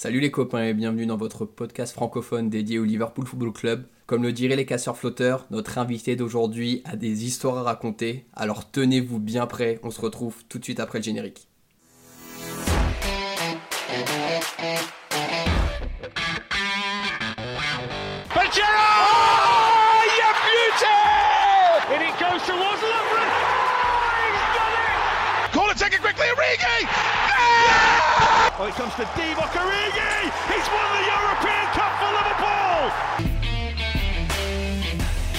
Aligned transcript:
Salut 0.00 0.20
les 0.20 0.30
copains 0.30 0.62
et 0.62 0.74
bienvenue 0.74 1.06
dans 1.06 1.16
votre 1.16 1.44
podcast 1.44 1.92
francophone 1.92 2.48
dédié 2.48 2.78
au 2.78 2.84
Liverpool 2.84 3.26
Football 3.26 3.52
Club. 3.52 3.84
Comme 4.06 4.22
le 4.22 4.32
diraient 4.32 4.54
les 4.54 4.64
casseurs 4.64 4.96
flotteurs, 4.96 5.44
notre 5.50 5.76
invité 5.76 6.14
d'aujourd'hui 6.14 6.82
a 6.84 6.94
des 6.94 7.24
histoires 7.24 7.58
à 7.58 7.62
raconter, 7.64 8.24
alors 8.32 8.70
tenez-vous 8.70 9.18
bien 9.18 9.48
prêts, 9.48 9.80
on 9.82 9.90
se 9.90 10.00
retrouve 10.00 10.36
tout 10.48 10.60
de 10.60 10.62
suite 10.62 10.78
après 10.78 11.00
le 11.00 11.02
générique. 11.02 11.48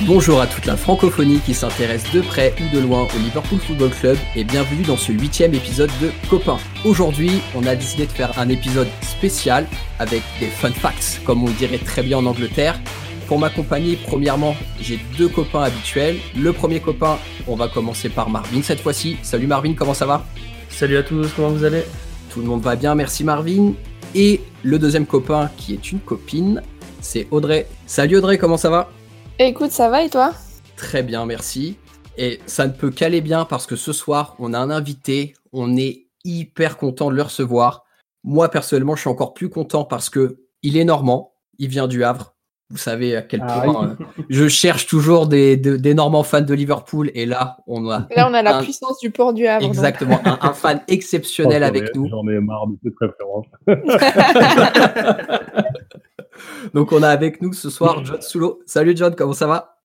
Bonjour 0.03 0.39
à 0.39 0.47
toute 0.47 0.65
la 0.65 0.77
francophonie 0.77 1.39
qui 1.39 1.53
s'intéresse 1.53 2.09
de 2.13 2.21
près 2.21 2.55
ou 2.61 2.73
de 2.73 2.79
loin 2.79 3.07
au 3.13 3.17
Liverpool 3.17 3.59
Football 3.59 3.89
Club 3.89 4.17
et 4.37 4.45
bienvenue 4.45 4.83
dans 4.83 4.95
ce 4.95 5.11
huitième 5.11 5.53
épisode 5.53 5.91
de 6.01 6.11
Copain. 6.29 6.59
Aujourd'hui, 6.85 7.41
on 7.55 7.67
a 7.67 7.75
décidé 7.75 8.05
de 8.05 8.11
faire 8.11 8.39
un 8.39 8.47
épisode 8.47 8.87
spécial 9.01 9.67
avec 9.99 10.23
des 10.39 10.47
fun 10.47 10.71
facts, 10.71 11.19
comme 11.25 11.43
on 11.43 11.49
dirait 11.49 11.79
très 11.79 12.03
bien 12.03 12.19
en 12.19 12.25
Angleterre. 12.25 12.79
Pour 13.27 13.37
m'accompagner, 13.37 13.97
premièrement, 13.97 14.55
j'ai 14.79 14.97
deux 15.17 15.27
copains 15.27 15.63
habituels. 15.63 16.19
Le 16.37 16.53
premier 16.53 16.79
copain, 16.79 17.19
on 17.47 17.57
va 17.57 17.67
commencer 17.67 18.07
par 18.07 18.29
Marvin 18.29 18.61
cette 18.61 18.79
fois-ci. 18.79 19.17
Salut 19.23 19.47
Marvin, 19.47 19.73
comment 19.73 19.93
ça 19.93 20.05
va? 20.05 20.25
Salut 20.69 20.95
à 20.95 21.03
tous, 21.03 21.27
comment 21.35 21.49
vous 21.49 21.65
allez? 21.65 21.83
Tout 22.29 22.41
le 22.41 22.45
monde 22.45 22.61
va 22.61 22.75
bien, 22.75 22.93
merci 22.93 23.23
Marvin. 23.23 23.73
Et 24.13 24.41
le 24.63 24.77
deuxième 24.77 25.07
copain 25.07 25.49
qui 25.57 25.73
est 25.73 25.91
une 25.91 25.99
copine, 25.99 26.61
c'est 27.01 27.27
Audrey. 27.31 27.67
Salut 27.87 28.17
Audrey, 28.17 28.37
comment 28.37 28.57
ça 28.57 28.69
va? 28.69 28.91
Écoute, 29.39 29.71
ça 29.71 29.89
va 29.89 30.03
et 30.03 30.09
toi? 30.09 30.33
Très 30.75 31.01
bien, 31.01 31.25
merci. 31.25 31.77
Et 32.17 32.39
ça 32.45 32.67
ne 32.67 32.71
peut 32.71 32.91
qu'aller 32.91 33.21
bien 33.21 33.45
parce 33.45 33.65
que 33.65 33.75
ce 33.75 33.93
soir, 33.93 34.35
on 34.37 34.53
a 34.53 34.59
un 34.59 34.69
invité, 34.69 35.33
on 35.53 35.75
est 35.75 36.07
hyper 36.23 36.77
content 36.77 37.09
de 37.09 37.15
le 37.15 37.23
recevoir. 37.23 37.83
Moi, 38.23 38.49
personnellement, 38.49 38.95
je 38.95 39.01
suis 39.01 39.09
encore 39.09 39.33
plus 39.33 39.49
content 39.49 39.83
parce 39.83 40.09
que 40.09 40.37
il 40.61 40.77
est 40.77 40.85
normand, 40.85 41.33
il 41.57 41.69
vient 41.69 41.87
du 41.87 42.03
Havre. 42.03 42.35
Vous 42.71 42.77
savez 42.77 43.15
à 43.15 43.23
quel 43.23 43.41
ah 43.43 43.61
point 43.63 43.97
euh, 43.99 44.23
je 44.29 44.47
cherche 44.47 44.85
toujours 44.85 45.27
des, 45.27 45.57
des, 45.57 45.93
Normands 45.95 46.21
fans 46.21 46.41
de 46.41 46.53
Liverpool 46.53 47.09
et 47.15 47.25
là 47.25 47.57
on 47.65 47.89
a 47.89 48.05
là 48.15 48.29
on 48.29 48.33
a 48.35 48.43
la 48.43 48.61
puissance 48.61 48.99
du 48.99 49.09
port 49.09 49.33
du 49.33 49.47
Havre. 49.47 49.65
Exactement, 49.65 50.19
un, 50.23 50.53
fan 50.53 50.81
exceptionnel 50.87 51.63
avec 51.63 51.95
nous. 51.95 52.07
J'en 52.07 52.27
ai 52.27 52.39
marre 52.39 52.67
de 52.67 52.77
cette 52.83 52.93
préférence. 52.93 53.47
Donc 56.75 56.91
on 56.91 57.01
a 57.01 57.09
avec 57.09 57.41
nous 57.41 57.53
ce 57.53 57.71
soir 57.71 58.05
John 58.05 58.21
Soulo. 58.21 58.61
Salut 58.67 58.95
John, 58.95 59.15
comment 59.15 59.33
ça 59.33 59.47
va? 59.47 59.79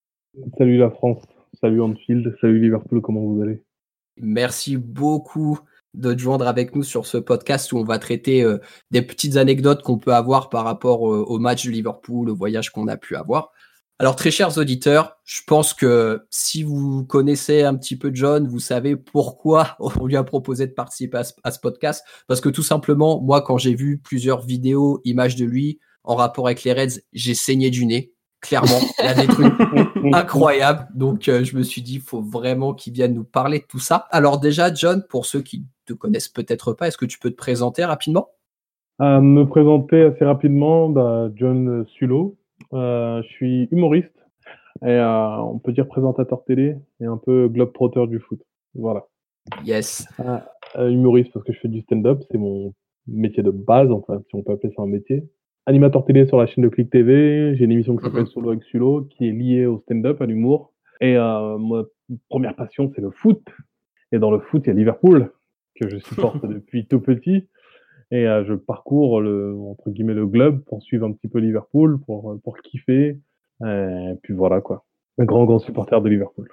Salut 0.59 0.77
la 0.77 0.91
France, 0.91 1.23
salut 1.59 1.81
Anfield, 1.81 2.37
salut 2.39 2.59
Liverpool, 2.59 3.01
comment 3.01 3.21
vous 3.21 3.41
allez? 3.41 3.63
Merci 4.17 4.77
beaucoup 4.77 5.57
de 5.95 6.13
te 6.13 6.19
joindre 6.19 6.47
avec 6.47 6.75
nous 6.75 6.83
sur 6.83 7.05
ce 7.05 7.17
podcast 7.17 7.71
où 7.71 7.77
on 7.77 7.83
va 7.83 7.99
traiter 7.99 8.43
euh, 8.43 8.59
des 8.91 9.01
petites 9.01 9.37
anecdotes 9.37 9.81
qu'on 9.83 9.97
peut 9.97 10.13
avoir 10.13 10.49
par 10.49 10.63
rapport 10.63 11.11
euh, 11.11 11.23
au 11.27 11.39
match 11.39 11.65
de 11.65 11.71
Liverpool, 11.71 12.29
au 12.29 12.35
voyage 12.35 12.71
qu'on 12.71 12.87
a 12.87 12.97
pu 12.97 13.15
avoir. 13.15 13.51
Alors 13.97 14.17
très 14.17 14.31
chers 14.31 14.57
auditeurs, 14.57 15.17
je 15.23 15.39
pense 15.47 15.73
que 15.73 16.25
si 16.29 16.63
vous 16.63 17.05
connaissez 17.05 17.63
un 17.63 17.75
petit 17.75 17.97
peu 17.97 18.11
John, 18.13 18.45
vous 18.45 18.59
savez 18.59 18.97
pourquoi 18.97 19.77
on 19.79 20.05
lui 20.05 20.17
a 20.17 20.23
proposé 20.23 20.67
de 20.67 20.73
participer 20.73 21.21
à 21.43 21.51
ce 21.51 21.59
podcast. 21.59 22.03
Parce 22.27 22.41
que 22.41 22.49
tout 22.49 22.63
simplement, 22.63 23.21
moi 23.21 23.41
quand 23.41 23.57
j'ai 23.57 23.73
vu 23.73 23.97
plusieurs 23.97 24.45
vidéos, 24.45 24.99
images 25.05 25.35
de 25.35 25.45
lui, 25.45 25.79
en 26.05 26.15
rapport 26.15 26.47
avec 26.47 26.63
les 26.63 26.73
Reds, 26.73 27.01
j'ai 27.13 27.35
saigné 27.35 27.69
du 27.69 27.85
nez. 27.85 28.13
Clairement, 28.41 28.79
il 28.99 29.05
y 29.05 29.07
a 29.07 29.13
des 29.13 29.27
trucs 29.27 29.53
incroyables. 30.13 30.87
Donc, 30.93 31.27
euh, 31.27 31.43
je 31.43 31.55
me 31.55 31.63
suis 31.63 31.81
dit, 31.81 31.95
il 31.95 32.01
faut 32.01 32.21
vraiment 32.21 32.75
qu'il 32.75 32.93
vienne 32.93 33.15
nous 33.15 33.23
parler 33.23 33.59
de 33.59 33.65
tout 33.65 33.79
ça. 33.79 34.07
Alors, 34.11 34.39
déjà, 34.39 34.71
John, 34.71 35.03
pour 35.09 35.25
ceux 35.25 35.41
qui 35.41 35.65
te 35.85 35.93
connaissent 35.93 36.29
peut-être 36.29 36.73
pas, 36.73 36.87
est-ce 36.87 36.97
que 36.97 37.05
tu 37.05 37.19
peux 37.19 37.29
te 37.29 37.35
présenter 37.35 37.85
rapidement? 37.85 38.29
À 38.99 39.19
Me 39.19 39.45
présenter 39.45 40.01
assez 40.03 40.25
rapidement, 40.25 40.89
bah, 40.89 41.29
John 41.35 41.85
Sulo. 41.87 42.37
Euh, 42.73 43.21
je 43.23 43.27
suis 43.27 43.67
humoriste 43.71 44.11
et 44.81 44.89
euh, 44.89 45.37
on 45.37 45.59
peut 45.59 45.71
dire 45.71 45.87
présentateur 45.87 46.43
télé 46.45 46.77
et 47.01 47.05
un 47.05 47.17
peu 47.17 47.47
globe-trotteur 47.47 48.07
du 48.07 48.19
foot. 48.19 48.41
Voilà. 48.73 49.05
Yes. 49.63 50.07
humoriste 50.77 51.31
parce 51.33 51.45
que 51.45 51.53
je 51.53 51.59
fais 51.59 51.67
du 51.67 51.81
stand-up, 51.81 52.23
c'est 52.31 52.37
mon 52.37 52.73
métier 53.07 53.43
de 53.43 53.51
base, 53.51 53.91
enfin, 53.91 54.21
si 54.27 54.35
on 54.35 54.41
peut 54.41 54.53
appeler 54.53 54.73
ça 54.75 54.81
un 54.81 54.87
métier 54.87 55.29
animateur 55.65 56.05
télé 56.05 56.25
sur 56.27 56.37
la 56.37 56.47
chaîne 56.47 56.63
de 56.63 56.69
Click 56.69 56.89
TV. 56.89 57.55
J'ai 57.55 57.65
une 57.65 57.71
émission 57.71 57.95
qui 57.95 58.03
s'appelle 58.03 58.21
mhm. 58.21 58.27
Solo 58.27 58.49
avec 58.51 58.63
Sulo, 58.63 59.07
qui 59.09 59.27
est 59.27 59.31
liée 59.31 59.65
au 59.65 59.79
stand-up, 59.79 60.21
à 60.21 60.25
l'humour. 60.25 60.73
Et 61.01 61.17
euh, 61.17 61.57
ma 61.57 61.83
première 62.29 62.55
passion, 62.55 62.91
c'est 62.95 63.01
le 63.01 63.11
foot. 63.11 63.41
Et 64.11 64.19
dans 64.19 64.31
le 64.31 64.39
foot, 64.39 64.63
il 64.65 64.67
y 64.67 64.71
a 64.71 64.73
Liverpool, 64.73 65.31
que 65.79 65.89
je 65.89 65.97
supporte 65.97 66.45
depuis 66.47 66.85
tout 66.87 66.99
petit. 66.99 67.47
Et 68.11 68.27
euh, 68.27 68.45
je 68.45 68.53
parcours 68.53 69.21
le, 69.21 69.55
entre 69.55 69.89
guillemets, 69.89 70.13
le 70.13 70.27
globe 70.27 70.63
pour 70.65 70.81
suivre 70.83 71.07
un 71.07 71.11
petit 71.11 71.27
peu 71.27 71.39
Liverpool, 71.39 71.99
pour, 72.05 72.37
pour 72.43 72.57
kiffer. 72.59 73.19
Et 73.63 74.13
puis 74.21 74.33
voilà, 74.33 74.61
quoi. 74.61 74.85
Un 75.17 75.25
grand, 75.25 75.45
grand 75.45 75.59
supporter 75.59 76.01
de 76.01 76.09
Liverpool. 76.09 76.47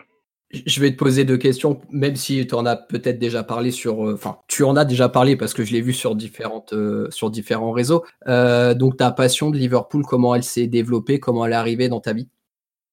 Je 0.52 0.80
vais 0.80 0.90
te 0.90 0.96
poser 0.96 1.24
deux 1.24 1.38
questions, 1.38 1.80
même 1.90 2.14
si 2.14 2.46
tu 2.46 2.54
en 2.54 2.66
as 2.66 2.76
peut-être 2.76 3.18
déjà 3.18 3.42
parlé 3.42 3.70
sur. 3.70 4.06
Euh, 4.06 4.14
enfin, 4.14 4.36
tu 4.48 4.64
en 4.64 4.76
as 4.76 4.84
déjà 4.84 5.08
parlé 5.08 5.34
parce 5.34 5.54
que 5.54 5.64
je 5.64 5.72
l'ai 5.72 5.80
vu 5.80 5.94
sur, 5.94 6.14
différentes, 6.14 6.74
euh, 6.74 7.08
sur 7.10 7.30
différents 7.30 7.70
réseaux. 7.70 8.04
Euh, 8.28 8.74
donc, 8.74 8.98
ta 8.98 9.10
passion 9.10 9.50
de 9.50 9.56
Liverpool, 9.56 10.02
comment 10.04 10.34
elle 10.34 10.42
s'est 10.42 10.66
développée, 10.66 11.18
comment 11.20 11.46
elle 11.46 11.52
est 11.52 11.56
arrivée 11.56 11.88
dans 11.88 12.00
ta 12.00 12.12
vie? 12.12 12.28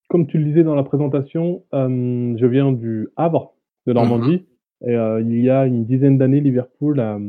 Comme 0.07 0.25
tu 0.25 0.37
le 0.37 0.45
disais 0.45 0.63
dans 0.63 0.73
la 0.73 0.83
présentation, 0.83 1.63
je 1.71 2.45
viens 2.45 2.71
du 2.71 3.09
Havre, 3.17 3.53
de 3.85 3.93
Normandie. 3.93 4.45
Et 4.85 4.93
il 4.93 5.41
y 5.41 5.49
a 5.49 5.65
une 5.65 5.85
dizaine 5.85 6.17
d'années, 6.17 6.39
Liverpool 6.39 6.99
a, 6.99 7.19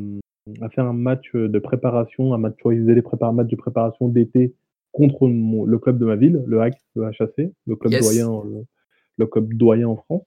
fait 0.71 0.81
un 0.81 0.93
match 0.93 1.35
de 1.35 1.59
préparation, 1.59 2.33
un 2.33 2.39
match, 2.39 2.55
ils 2.65 2.81
faisaient 2.81 2.95
les 2.95 3.03
un 3.21 3.33
match 3.33 3.49
de 3.49 3.57
préparation 3.57 4.09
d'été 4.09 4.55
contre 4.93 5.29
le 5.29 5.79
club 5.79 5.99
de 5.99 6.05
ma 6.05 6.17
ville, 6.17 6.43
le 6.47 6.61
HAC, 6.61 6.79
le 6.95 7.07
HAC, 7.07 7.51
le 7.67 7.77
club 7.77 7.93
doyen 7.93 8.43
le 9.21 9.27
club 9.27 9.55
doyen 9.55 9.89
en 9.89 9.97
France. 9.97 10.23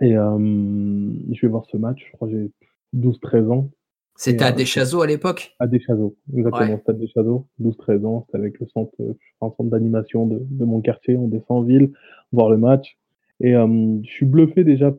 Et 0.00 0.16
euh, 0.16 0.38
je 0.38 1.40
vais 1.40 1.48
voir 1.48 1.64
ce 1.70 1.76
match, 1.76 2.04
je 2.06 2.12
crois 2.12 2.28
que 2.28 2.34
j'ai 2.34 2.50
12-13 2.96 3.50
ans. 3.50 3.70
C'était 4.16 4.44
à 4.44 4.52
euh, 4.52 4.52
Deschazos 4.52 5.02
à 5.02 5.06
l'époque? 5.06 5.54
À 5.58 5.66
Deschazos, 5.66 6.16
exactement. 6.36 6.78
C'était 6.78 6.90
à 6.90 6.94
Deschazos, 6.94 7.46
12-13 7.60 8.06
ans. 8.06 8.24
C'était 8.26 8.38
avec 8.38 8.60
le 8.60 8.66
centre, 8.68 8.94
un 9.00 9.50
centre 9.50 9.64
d'animation 9.64 10.26
de, 10.26 10.40
de, 10.40 10.64
mon 10.64 10.80
quartier. 10.80 11.16
On 11.16 11.26
descend 11.26 11.58
en 11.58 11.62
ville, 11.62 11.92
voir 12.32 12.50
le 12.50 12.56
match. 12.56 12.96
Et 13.40 13.56
euh, 13.56 13.98
je 14.02 14.08
suis 14.08 14.26
bluffé 14.26 14.62
déjà 14.62 14.94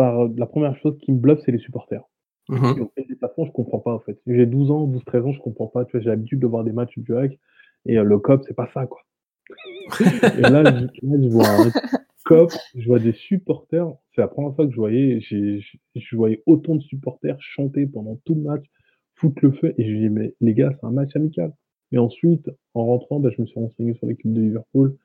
par 0.00 0.28
la 0.28 0.46
première 0.46 0.76
chose 0.78 0.96
qui 0.98 1.12
me 1.12 1.18
bluffe, 1.18 1.40
c'est 1.44 1.52
les 1.52 1.58
supporters. 1.58 2.02
Mmh. 2.48 2.84
Et 2.96 3.06
les 3.08 3.16
façons, 3.16 3.44
je 3.44 3.52
comprends 3.52 3.78
pas 3.80 3.92
en 3.92 4.00
fait. 4.00 4.18
J'ai 4.26 4.46
12 4.46 4.70
ans, 4.70 4.86
12-13 4.86 5.22
ans, 5.22 5.32
je 5.32 5.40
comprends 5.40 5.66
pas. 5.66 5.84
Tu 5.84 5.92
vois, 5.92 6.00
j'ai 6.00 6.08
l'habitude 6.08 6.40
de 6.40 6.46
voir 6.46 6.64
des 6.64 6.72
matchs 6.72 6.98
du 6.98 7.14
hack 7.14 7.38
et 7.86 7.96
le 7.96 8.18
COP, 8.18 8.42
c'est 8.46 8.56
pas 8.56 8.68
ça 8.72 8.86
quoi. 8.86 9.00
et 10.00 10.40
là, 10.40 10.64
je, 10.64 10.84
là, 11.06 11.16
je 11.22 11.28
vois 11.28 11.48
un, 11.48 11.70
COP, 12.24 12.52
je 12.74 12.86
vois 12.86 12.98
des 12.98 13.12
supporters. 13.12 13.88
C'est 14.14 14.20
la 14.20 14.28
première 14.28 14.54
fois 14.54 14.64
que 14.66 14.72
je 14.72 14.76
voyais, 14.76 15.20
je 15.20 16.16
voyais 16.16 16.42
autant 16.46 16.76
de 16.76 16.82
supporters 16.82 17.36
chanter 17.40 17.86
pendant 17.86 18.16
tout 18.24 18.34
le 18.34 18.42
match, 18.42 18.64
foutre 19.16 19.38
le 19.42 19.52
feu. 19.52 19.74
Et 19.78 19.84
je 19.84 19.96
dis, 19.96 20.08
mais 20.08 20.34
les 20.40 20.54
gars, 20.54 20.72
c'est 20.80 20.86
un 20.86 20.92
match 20.92 21.14
amical. 21.14 21.52
Et 21.92 21.98
ensuite, 21.98 22.48
en 22.74 22.86
rentrant, 22.86 23.20
bah, 23.20 23.30
je 23.36 23.42
me 23.42 23.46
suis 23.46 23.58
renseigné 23.58 23.94
sur 23.94 24.06
l'équipe 24.06 24.32
de 24.32 24.40
Liverpool. 24.40 24.96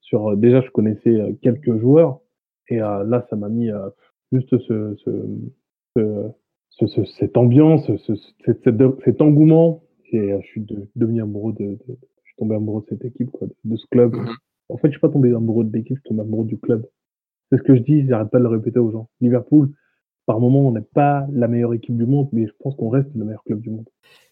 Sur, 0.00 0.30
euh, 0.30 0.36
déjà, 0.36 0.60
je 0.60 0.70
connaissais 0.70 1.14
euh, 1.14 1.32
quelques 1.42 1.78
joueurs. 1.78 2.20
Et 2.68 2.80
euh, 2.80 3.04
là, 3.04 3.26
ça 3.28 3.36
m'a 3.36 3.48
mis 3.48 3.70
juste 4.32 4.56
ce, 4.58 4.96
ce, 5.96 7.04
cette 7.18 7.36
ambiance, 7.36 7.90
cet, 8.44 9.20
engouement. 9.20 9.82
Et 10.12 10.30
je 10.40 10.46
suis 10.46 10.64
devenu 10.96 11.22
amoureux 11.22 11.52
de, 11.52 11.78
je 11.86 11.94
suis 12.24 12.36
tombé 12.38 12.54
amoureux 12.54 12.82
de 12.82 12.96
cette 12.96 13.04
équipe, 13.04 13.30
quoi, 13.30 13.46
de, 13.64 13.76
ce 13.76 13.86
club. 13.90 14.14
Mmh 14.14 14.28
en 14.68 14.76
fait, 14.76 14.88
je 14.88 14.92
suis 14.92 15.00
pas 15.00 15.08
tombé 15.08 15.32
amoureux 15.34 15.64
de 15.64 15.74
l'équipe, 15.74 15.96
je 15.96 16.00
suis 16.00 16.08
tombé 16.08 16.20
amoureux 16.20 16.44
du 16.44 16.58
club. 16.58 16.86
C'est 17.50 17.58
ce 17.58 17.62
que 17.62 17.74
je 17.74 17.80
dis, 17.80 18.06
j'arrête 18.06 18.30
pas 18.30 18.38
de 18.38 18.42
le 18.42 18.50
répéter 18.50 18.78
aux 18.78 18.90
gens. 18.90 19.08
Liverpool, 19.20 19.72
par 20.26 20.40
moment, 20.40 20.68
on 20.68 20.72
n'est 20.72 20.82
pas 20.82 21.26
la 21.32 21.48
meilleure 21.48 21.72
équipe 21.72 21.96
du 21.96 22.04
monde, 22.04 22.28
mais 22.32 22.46
je 22.46 22.52
pense 22.60 22.76
qu'on 22.76 22.90
reste 22.90 23.08
le 23.14 23.24
meilleur 23.24 23.42
club 23.44 23.60
du 23.60 23.70
monde. 23.70 23.88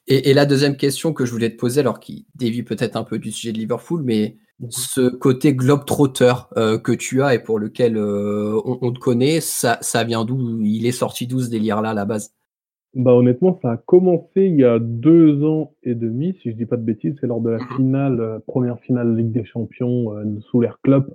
Et, 0.09 0.35
la 0.35 0.47
deuxième 0.47 0.76
question 0.76 1.12
que 1.12 1.25
je 1.25 1.32
voulais 1.32 1.50
te 1.50 1.56
poser, 1.56 1.81
alors 1.81 1.99
qui 1.99 2.26
dévie 2.37 2.62
peut-être 2.62 2.97
un 2.97 3.03
peu 3.03 3.19
du 3.19 3.32
sujet 3.32 3.53
de 3.53 3.59
Liverpool, 3.59 4.03
mais 4.05 4.37
mhm. 4.61 4.70
ce 4.70 5.08
côté 5.08 5.55
globe-trotter 5.55 6.35
euh, 6.56 6.79
que 6.79 6.93
tu 6.93 7.23
as 7.23 7.35
et 7.35 7.38
pour 7.38 7.58
lequel 7.58 7.97
euh, 7.97 8.61
on, 8.64 8.93
te 8.93 8.99
connaît, 8.99 9.41
ça, 9.41 9.79
ça 9.81 10.05
vient 10.05 10.25
d'où? 10.25 10.61
Il 10.62 10.87
est 10.87 10.93
sorti 10.93 11.26
d'où 11.26 11.41
ce 11.41 11.50
délire-là 11.50 11.91
à 11.91 11.94
la 11.94 12.05
base? 12.05 12.37
Bah, 12.97 13.12
honnêtement, 13.12 13.58
ça 13.61 13.73
a 13.73 13.76
commencé 13.76 14.47
il 14.47 14.56
y 14.56 14.64
a 14.64 14.79
deux 14.79 15.44
ans 15.44 15.75
et 15.82 15.94
demi, 15.94 16.35
si 16.41 16.50
je 16.50 16.56
dis 16.56 16.64
pas 16.64 16.79
de 16.79 16.82
bêtises. 16.82 17.14
C'est 17.20 17.26
lors 17.26 17.43
de 17.43 17.50
la 17.50 17.58
mhm. 17.58 17.76
finale, 17.76 18.20
euh, 18.20 18.38
première 18.47 18.81
finale 18.81 19.14
Ligue 19.14 19.32
des 19.32 19.44
Champions 19.44 20.14
euh, 20.14 20.41
sous 20.50 20.62
l'air 20.62 20.81
club 20.82 21.14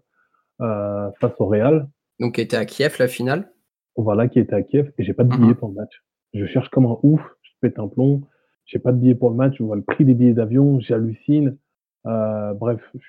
euh, 0.62 1.10
face 1.20 1.34
au 1.40 1.48
Real. 1.48 1.90
Donc, 2.20 2.36
qui 2.36 2.42
était 2.42 2.56
à 2.56 2.66
Kiev 2.66 2.96
la 3.00 3.08
finale? 3.08 3.52
Voilà, 3.96 4.28
qui 4.28 4.38
était 4.38 4.54
à 4.54 4.62
Kiev. 4.62 4.92
Et 5.00 5.04
j'ai 5.04 5.14
pas 5.14 5.24
de 5.24 5.30
billet 5.30 5.48
mhm. 5.48 5.56
pour 5.56 5.70
le 5.70 5.74
match. 5.74 6.04
Je 6.36 6.46
cherche 6.46 6.70
comme 6.70 6.86
un 6.86 6.98
ouf, 7.02 7.22
je 7.42 7.50
pète 7.62 7.80
un 7.80 7.88
plomb. 7.88 8.22
j'ai 8.66 8.78
pas 8.78 8.92
de 8.92 8.98
billets 8.98 9.16
pour 9.16 9.32
le 9.32 9.36
match, 9.36 9.56
je 9.58 9.64
vois 9.64 9.76
le 9.76 9.82
prix 9.82 10.06
des 10.06 10.14
billets 10.14 10.34
d'avion, 10.34 10.80
j'hallucine. 10.80 11.58
Bref, 12.06 12.80
je 12.94 13.00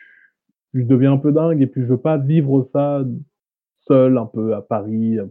deviens 0.75 1.13
un 1.13 1.19
peu 1.19 1.33
dingue 1.33 1.61
et 1.61 1.67
puis 1.67 1.83
je 1.83 1.87
veux 1.87 1.99
pas 1.99 2.17
vivre 2.17 2.69
ça 2.73 3.05
seul 3.87 4.17
un 4.17 4.27
peu 4.27 4.55
à 4.55 4.63
Paris 4.63 5.19
euh, 5.19 5.27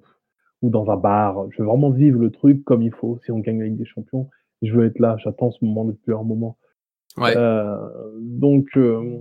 ou 0.62 0.70
dans 0.70 0.90
un 0.92 0.98
bar. 0.98 1.48
Je 1.52 1.62
veux 1.62 1.68
vraiment 1.68 1.90
vivre 1.90 2.20
le 2.20 2.32
truc 2.32 2.64
comme 2.64 2.82
il 2.82 2.92
faut. 2.92 3.20
Si 3.24 3.32
on 3.32 3.40
gagne 3.40 3.60
la 3.60 3.66
Ligue 3.66 3.78
des 3.78 3.86
Champions, 3.86 4.30
je 4.62 4.74
veux 4.74 4.86
être 4.86 5.00
là. 5.00 5.16
J'attends 5.24 5.52
ce 5.52 5.64
moment 5.64 5.86
depuis 5.86 6.14
un 6.14 6.24
moment. 6.24 6.58
Ouais. 7.18 7.34
Euh, 7.36 7.78
donc, 8.20 8.68
euh, 8.78 9.18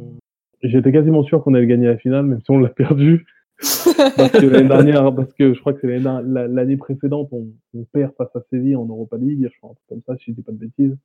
j'étais 0.62 0.92
quasiment 0.92 1.22
sûr 1.22 1.42
qu'on 1.42 1.54
allait 1.54 1.66
gagner 1.66 1.86
la 1.86 1.96
finale, 1.96 2.26
même 2.26 2.40
si 2.40 2.50
on 2.50 2.58
l'a 2.58 2.68
perdu. 2.68 3.26
parce 4.16 4.32
que 4.32 4.46
l'année 4.46 4.68
dernière, 4.68 5.14
parce 5.14 5.32
que 5.34 5.52
je 5.52 5.60
crois 5.60 5.74
que 5.74 5.80
c'est 5.82 5.98
l'année 5.98 6.76
précédente, 6.78 7.28
on, 7.32 7.48
on, 7.74 7.84
perd 7.84 8.14
face 8.16 8.34
à 8.34 8.40
Séville 8.48 8.76
en 8.76 8.86
Europa 8.86 9.18
League, 9.18 9.46
je 9.52 9.58
crois, 9.58 9.74
comme 9.86 10.00
ça, 10.06 10.16
si 10.16 10.30
je 10.30 10.32
dis 10.32 10.42
pas 10.42 10.52
de 10.52 10.56
bêtises, 10.56 10.96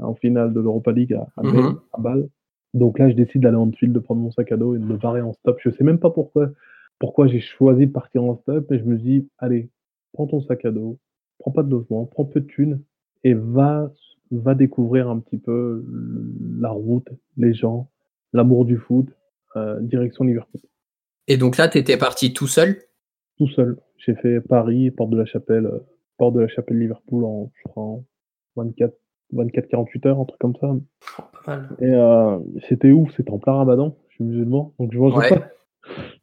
en 0.00 0.14
finale 0.16 0.52
de 0.52 0.60
l'Europa 0.60 0.90
League 0.90 1.14
à, 1.14 1.28
à, 1.36 1.42
Mhm. 1.44 1.78
à 1.92 2.00
Bâle. 2.00 2.28
Donc 2.74 2.98
là, 2.98 3.08
je 3.08 3.14
décide 3.14 3.42
d'aller 3.42 3.56
en 3.56 3.70
field, 3.72 3.92
de 3.94 3.98
prendre 3.98 4.20
mon 4.20 4.30
sac 4.30 4.52
à 4.52 4.56
dos 4.56 4.74
et 4.74 4.78
de 4.78 4.84
me 4.84 4.96
barrer 4.96 5.22
en 5.22 5.32
stop. 5.32 5.58
Je 5.62 5.70
sais 5.70 5.84
même 5.84 5.98
pas 5.98 6.10
pourquoi, 6.10 6.50
pourquoi 6.98 7.26
j'ai 7.26 7.40
choisi 7.40 7.86
de 7.86 7.92
partir 7.92 8.24
en 8.24 8.36
stop, 8.36 8.66
mais 8.70 8.78
je 8.78 8.84
me 8.84 8.96
dis, 8.96 9.28
allez, 9.38 9.70
prends 10.12 10.26
ton 10.26 10.40
sac 10.42 10.64
à 10.64 10.70
dos, 10.70 10.98
prends 11.38 11.52
pas 11.52 11.62
de 11.62 11.70
logement, 11.70 12.04
prends 12.06 12.24
peu 12.24 12.40
de 12.40 12.46
thunes 12.46 12.82
et 13.24 13.34
va, 13.34 13.90
va 14.30 14.54
découvrir 14.54 15.08
un 15.08 15.18
petit 15.20 15.38
peu 15.38 15.84
la 16.60 16.70
route, 16.70 17.08
les 17.36 17.54
gens, 17.54 17.90
l'amour 18.32 18.64
du 18.64 18.76
foot, 18.76 19.08
euh, 19.56 19.80
direction 19.80 20.24
Liverpool. 20.24 20.60
Et 21.28 21.36
donc 21.36 21.56
là, 21.56 21.68
tu 21.68 21.78
étais 21.78 21.96
parti 21.96 22.32
tout 22.32 22.46
seul? 22.46 22.76
Tout 23.38 23.48
seul. 23.48 23.78
J'ai 23.96 24.14
fait 24.14 24.40
Paris, 24.40 24.90
Porte 24.90 25.10
de 25.10 25.16
la 25.16 25.24
Chapelle, 25.24 25.66
euh, 25.66 25.80
Porte 26.18 26.34
de 26.34 26.40
la 26.40 26.48
Chapelle 26.48 26.78
Liverpool 26.78 27.24
en, 27.24 27.50
je 27.56 27.62
crois, 27.68 27.82
en 27.82 28.04
24, 28.56 28.94
24-48 29.34 30.06
heures, 30.08 30.20
un 30.20 30.24
truc 30.24 30.38
comme 30.40 30.56
ça. 30.56 30.74
Pas 31.44 31.56
mal. 31.56 31.68
Et 31.80 31.90
euh, 31.92 32.38
c'était 32.68 32.92
ouf, 32.92 33.10
c'était 33.16 33.30
en 33.30 33.38
plein 33.38 33.54
ramadan, 33.54 33.96
je 34.08 34.14
suis 34.16 34.24
musulman, 34.24 34.72
donc 34.78 34.92
je 34.92 34.98
mangeais 34.98 35.16
Ouais. 35.18 35.28
pas. 35.30 35.48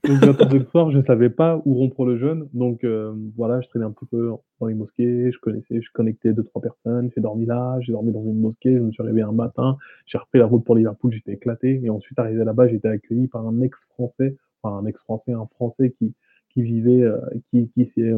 Donc 0.05 0.17
j'attendais 0.21 0.59
le 0.59 0.65
soir, 0.65 0.91
je 0.91 1.01
savais 1.03 1.29
pas 1.29 1.61
où 1.63 1.73
rompre 1.75 2.03
le 2.03 2.17
jeûne, 2.17 2.49
donc 2.53 2.83
euh, 2.83 3.13
voilà, 3.37 3.61
je 3.61 3.69
traînais 3.69 3.85
un 3.85 3.91
petit 3.91 4.05
peu 4.05 4.31
dans 4.59 4.67
les 4.67 4.73
mosquées, 4.73 5.31
je 5.31 5.39
connaissais, 5.39 5.81
je 5.81 5.89
connectais 5.93 6.33
deux 6.33 6.43
trois 6.43 6.61
personnes, 6.61 7.09
j'ai 7.15 7.21
dormi 7.21 7.45
là, 7.45 7.77
j'ai 7.79 7.93
dormi 7.93 8.11
dans 8.11 8.23
une 8.23 8.41
mosquée, 8.41 8.75
je 8.75 8.81
me 8.81 8.91
suis 8.91 9.01
réveillé 9.01 9.23
un 9.23 9.31
matin, 9.31 9.77
j'ai 10.05 10.17
repris 10.17 10.39
la 10.39 10.47
route 10.47 10.65
pour 10.65 10.75
Liverpool, 10.75 11.13
j'étais 11.13 11.31
éclaté, 11.31 11.79
et 11.81 11.89
ensuite 11.89 12.19
arrivé 12.19 12.43
là-bas, 12.43 12.67
j'ai 12.67 12.75
été 12.75 12.89
accueilli 12.89 13.27
par 13.27 13.47
un 13.47 13.61
ex-français, 13.61 14.35
enfin 14.61 14.75
un 14.79 14.85
ex-français, 14.85 15.31
un 15.31 15.47
français 15.55 15.91
qui 15.97 16.13
qui 16.49 16.61
vivait, 16.61 17.01
euh, 17.01 17.17
qui 17.49 17.69
qui 17.69 17.89
s'est 17.95 18.11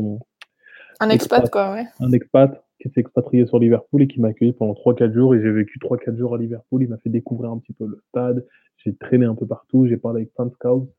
Un 1.00 1.10
expat, 1.10 1.50
quoi, 1.50 1.74
ouais. 1.74 1.86
un 2.00 2.12
expat 2.12 2.64
qui 2.82 2.90
s'est 2.90 3.00
expatrié 3.02 3.46
sur 3.46 3.60
Liverpool 3.60 4.02
et 4.04 4.08
qui 4.08 4.20
m'a 4.22 4.30
accueilli 4.30 4.54
pendant 4.54 4.74
3-4 4.74 5.14
jours 5.14 5.34
et 5.36 5.42
j'ai 5.42 5.52
vécu 5.52 5.80
3-4 5.80 6.18
jours 6.18 6.36
à 6.36 6.38
Liverpool. 6.38 6.84
Il 6.84 6.90
m'a 6.90 6.98
fait 6.98 7.10
découvrir 7.10 7.52
un 7.52 7.58
petit 7.60 7.74
peu 7.74 7.86
le 7.86 8.00
stade. 8.10 8.46
J'ai 8.78 8.94
traîné 8.96 9.26
un 9.26 9.36
peu 9.36 9.46
partout. 9.48 9.88
J'ai 9.88 9.98
parlé 9.98 10.22
avec 10.22 10.34
plein 10.34 10.46
de 10.46 10.52
scouts. 10.52 10.90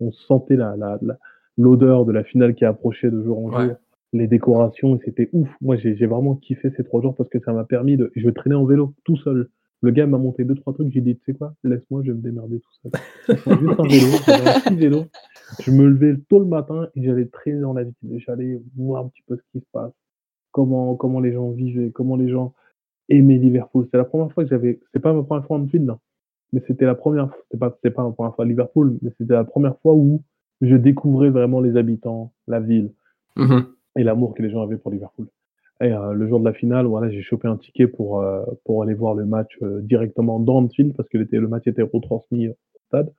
On 0.00 0.12
sentait 0.12 0.56
la, 0.56 0.76
la, 0.76 0.98
la- 1.02 1.18
l'odeur 1.58 2.04
de 2.04 2.12
la 2.12 2.24
finale 2.24 2.54
qui 2.54 2.64
approchait 2.64 3.10
de 3.10 3.22
jour 3.22 3.38
en 3.44 3.50
jour. 3.50 3.58
Ouais. 3.58 3.76
Les 4.12 4.28
décorations, 4.28 4.94
et 4.96 5.00
c'était 5.04 5.28
ouf. 5.32 5.48
Moi, 5.60 5.76
j'ai, 5.76 5.96
j'ai 5.96 6.06
vraiment 6.06 6.36
kiffé 6.36 6.70
ces 6.76 6.84
trois 6.84 7.02
jours 7.02 7.16
parce 7.16 7.28
que 7.28 7.40
ça 7.40 7.52
m'a 7.52 7.64
permis 7.64 7.96
de. 7.96 8.12
Je 8.14 8.28
traînais 8.30 8.54
en 8.54 8.64
vélo 8.64 8.94
tout 9.04 9.16
seul. 9.16 9.48
Le 9.82 9.90
gars 9.90 10.06
m'a 10.06 10.18
monté 10.18 10.44
deux, 10.44 10.54
trois 10.54 10.72
trucs. 10.72 10.90
J'ai 10.92 11.00
dit, 11.02 11.16
tu 11.16 11.24
sais 11.26 11.34
quoi, 11.34 11.54
laisse-moi, 11.62 12.02
je 12.04 12.12
vais 12.12 12.16
me 12.16 12.22
démerder 12.22 12.60
tout 12.60 12.70
seul. 12.82 12.92
Juste 13.58 13.80
un 13.80 13.86
vélo, 13.86 14.06
un 14.28 14.60
petit 14.60 14.76
vélo. 14.76 15.04
Je 15.60 15.70
me 15.70 15.86
levais 15.86 16.16
tôt 16.28 16.38
le 16.38 16.46
matin 16.46 16.88
et 16.94 17.02
j'allais 17.04 17.26
traîner 17.26 17.60
dans 17.60 17.74
la 17.74 17.84
ville. 17.84 17.94
J'allais 18.18 18.62
voir 18.76 19.04
un 19.04 19.08
petit 19.08 19.22
peu 19.26 19.36
ce 19.36 19.42
qui 19.52 19.60
se 19.60 19.70
passe 19.72 19.92
comment, 20.52 20.94
comment 20.96 21.20
les 21.20 21.32
gens 21.32 21.50
vivaient, 21.50 21.90
comment 21.90 22.16
les 22.16 22.28
gens 22.28 22.54
aimaient 23.10 23.36
Liverpool. 23.38 23.86
C'est 23.90 23.98
la 23.98 24.04
première 24.04 24.32
fois 24.32 24.44
que 24.44 24.50
j'avais, 24.50 24.80
c'est 24.92 25.00
pas 25.00 25.12
ma 25.12 25.22
première 25.22 25.44
fois 25.46 25.58
en 25.58 25.64
ville, 25.64 25.84
non. 25.84 25.98
Mais 26.52 26.62
c'était 26.66 26.86
la 26.86 26.94
première, 26.94 27.28
c'était 27.42 27.58
pas, 27.58 27.70
pas 27.70 28.04
ma 28.04 28.12
première 28.12 28.34
fois 28.34 28.44
à 28.44 28.48
Liverpool, 28.48 28.96
mais 29.02 29.10
c'était 29.18 29.34
la 29.34 29.44
première 29.44 29.76
fois 29.80 29.94
où 29.94 30.22
je 30.60 30.76
découvrais 30.76 31.28
vraiment 31.30 31.60
les 31.60 31.76
habitants, 31.76 32.32
la 32.46 32.60
ville 32.60 32.90
Mhm. 33.36 33.66
et 33.96 34.04
l'amour 34.04 34.34
que 34.34 34.42
les 34.42 34.50
gens 34.50 34.62
avaient 34.62 34.76
pour 34.78 34.92
Liverpool. 34.92 35.26
Et 35.80 35.92
euh, 35.92 36.12
le 36.12 36.28
jour 36.28 36.38
de 36.40 36.44
la 36.44 36.52
finale, 36.52 36.86
voilà, 36.86 37.10
j'ai 37.10 37.22
chopé 37.22 37.48
un 37.48 37.56
ticket 37.56 37.88
pour, 37.88 38.20
euh, 38.20 38.42
pour 38.64 38.82
aller 38.82 38.94
voir 38.94 39.14
le 39.14 39.24
match 39.26 39.50
euh, 39.62 39.80
directement 39.82 40.38
dans 40.38 40.58
Anfield 40.58 40.94
parce 40.96 41.08
que 41.08 41.18
le, 41.18 41.26
le 41.30 41.48
match 41.48 41.66
était 41.66 41.82
retransmis 41.82 42.48
au 42.48 42.54
stade. 42.86 43.12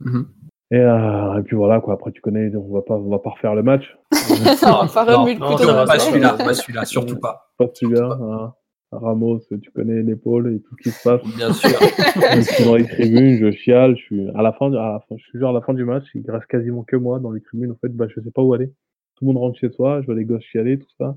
Mhm. 0.00 0.26
Et, 0.72 0.78
euh, 0.80 1.38
et 1.38 1.42
puis 1.42 1.56
voilà, 1.56 1.80
quoi. 1.80 1.94
Après, 1.94 2.12
tu 2.12 2.20
connais, 2.20 2.54
on 2.56 2.72
va 2.72 2.82
pas, 2.82 2.94
on 2.94 3.08
va 3.08 3.18
pas 3.18 3.30
refaire 3.30 3.54
le 3.54 3.62
match. 3.62 3.96
non, 4.12 4.78
on 4.82 4.86
va 4.86 5.04
pas 5.04 5.12
Non, 5.12 5.26
le 5.26 5.86
pas 5.86 5.98
celui-là, 5.98 6.32
pas 6.34 6.54
celui-là, 6.54 6.84
surtout 6.86 7.18
pas. 7.18 7.50
pas 7.56 7.66
celui-là. 7.72 8.18
hein. 8.20 8.52
Ramos, 8.92 9.40
tu 9.60 9.70
connais 9.72 10.02
l'épaule 10.02 10.54
et 10.54 10.60
tout 10.60 10.74
ce 10.78 10.82
qui 10.82 10.90
se 10.90 11.02
passe. 11.02 11.20
Bien 11.36 11.52
sûr. 11.52 11.70
je 12.36 12.40
suis 12.40 12.64
dans 12.64 12.76
les 12.76 12.86
tribunes, 12.86 13.36
je 13.38 13.50
chiale, 13.50 13.96
je 13.96 14.02
suis 14.02 14.30
à 14.30 14.42
la 14.42 14.52
fin, 14.52 14.72
à 14.72 14.92
la 14.92 15.00
fin, 15.08 15.16
je 15.18 15.24
suis 15.24 15.38
genre 15.40 15.50
à 15.50 15.54
la 15.54 15.60
fin 15.60 15.74
du 15.74 15.84
match, 15.84 16.04
il 16.14 16.28
reste 16.30 16.46
quasiment 16.46 16.84
que 16.84 16.96
moi 16.96 17.18
dans 17.18 17.32
les 17.32 17.40
tribunes. 17.40 17.72
En 17.72 17.76
fait, 17.76 17.88
bah, 17.88 18.06
je 18.08 18.20
sais 18.20 18.30
pas 18.30 18.42
où 18.42 18.54
aller. 18.54 18.68
Tout 19.16 19.24
le 19.24 19.32
monde 19.32 19.38
rentre 19.38 19.58
chez 19.58 19.70
soi, 19.70 20.00
je 20.02 20.06
vois 20.06 20.14
les 20.14 20.24
gosses 20.24 20.44
chialer, 20.44 20.78
tout 20.78 20.86
ça. 20.98 21.16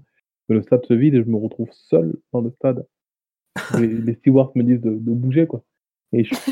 Le 0.50 0.62
stade 0.62 0.86
se 0.86 0.94
vide 0.94 1.14
et 1.16 1.24
je 1.24 1.30
me 1.30 1.38
retrouve 1.38 1.70
seul 1.72 2.16
dans 2.34 2.42
le 2.42 2.50
stade. 2.52 2.86
Les, 3.80 3.88
les 3.88 4.14
stewards 4.16 4.52
me 4.56 4.64
disent 4.64 4.82
de, 4.82 4.92
de 4.92 5.12
bouger, 5.12 5.46
quoi. 5.48 5.64
Et 6.12 6.24
je 6.24 6.34
suis, 6.34 6.52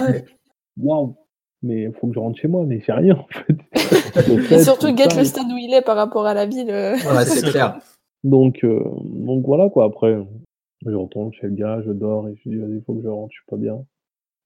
waouh, 0.77 1.15
mais 1.63 1.83
il 1.83 1.93
faut 1.93 2.07
que 2.07 2.13
je 2.13 2.19
rentre 2.19 2.37
chez 2.39 2.47
moi, 2.47 2.65
mais 2.65 2.79
j'ai 2.85 2.91
rien, 2.91 3.15
en 3.15 3.27
fait. 3.27 3.57
Et 4.53 4.59
surtout, 4.59 4.87
tout 4.87 4.93
guette 4.95 5.15
le 5.15 5.23
stade 5.23 5.47
où 5.47 5.57
il 5.57 5.73
est 5.73 5.81
par 5.81 5.95
rapport 5.95 6.25
à 6.25 6.33
la 6.33 6.45
ville. 6.45 6.69
euh. 6.69 6.93
Ouais, 6.93 7.25
c'est 7.25 7.41
clair. 7.51 7.79
Donc, 8.23 8.63
euh, 8.63 8.83
donc 9.03 9.45
voilà 9.45 9.69
quoi. 9.69 9.85
Après, 9.85 10.17
je 10.85 10.93
retourne 10.93 11.31
chez 11.33 11.47
le 11.47 11.53
gars, 11.53 11.81
je 11.85 11.91
dors 11.91 12.27
et 12.27 12.35
je 12.43 12.49
dis 12.49 12.57
vas-y, 12.57 12.75
il 12.77 12.81
faut 12.83 12.93
que 12.95 13.01
je 13.03 13.07
rentre, 13.07 13.31
je 13.31 13.37
suis 13.37 13.45
pas 13.47 13.57
bien. 13.57 13.77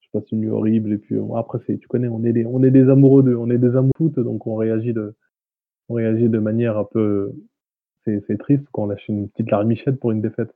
Je 0.02 0.08
passe 0.14 0.30
une 0.32 0.40
nuit 0.42 0.50
horrible 0.50 0.94
et 0.94 0.98
puis 0.98 1.16
euh, 1.16 1.36
après 1.36 1.60
c'est, 1.66 1.78
tu 1.78 1.88
connais, 1.88 2.08
on 2.10 2.24
est 2.24 2.34
des, 2.34 2.46
on 2.46 2.64
est 2.64 2.72
des 2.72 2.90
amoureux 2.90 3.24
de, 3.24 3.34
on 3.36 3.50
est 3.50 3.58
des 3.58 3.76
amoureux 3.76 3.92
de 3.94 3.98
foot, 3.98 4.20
donc 4.20 4.46
on 4.46 4.56
réagit 4.56 4.94
de, 4.94 5.16
on 5.90 5.96
réagit 5.96 6.30
de 6.30 6.40
manière 6.40 6.78
un 6.78 6.84
peu, 6.84 7.34
c'est, 8.06 8.38
triste 8.40 8.64
quand 8.72 8.84
on 8.84 8.88
lâche 8.88 9.08
une 9.08 9.30
petite 9.30 9.52
larmichette 9.52 10.00
pour 10.00 10.12
une 10.12 10.22
défaite. 10.22 10.50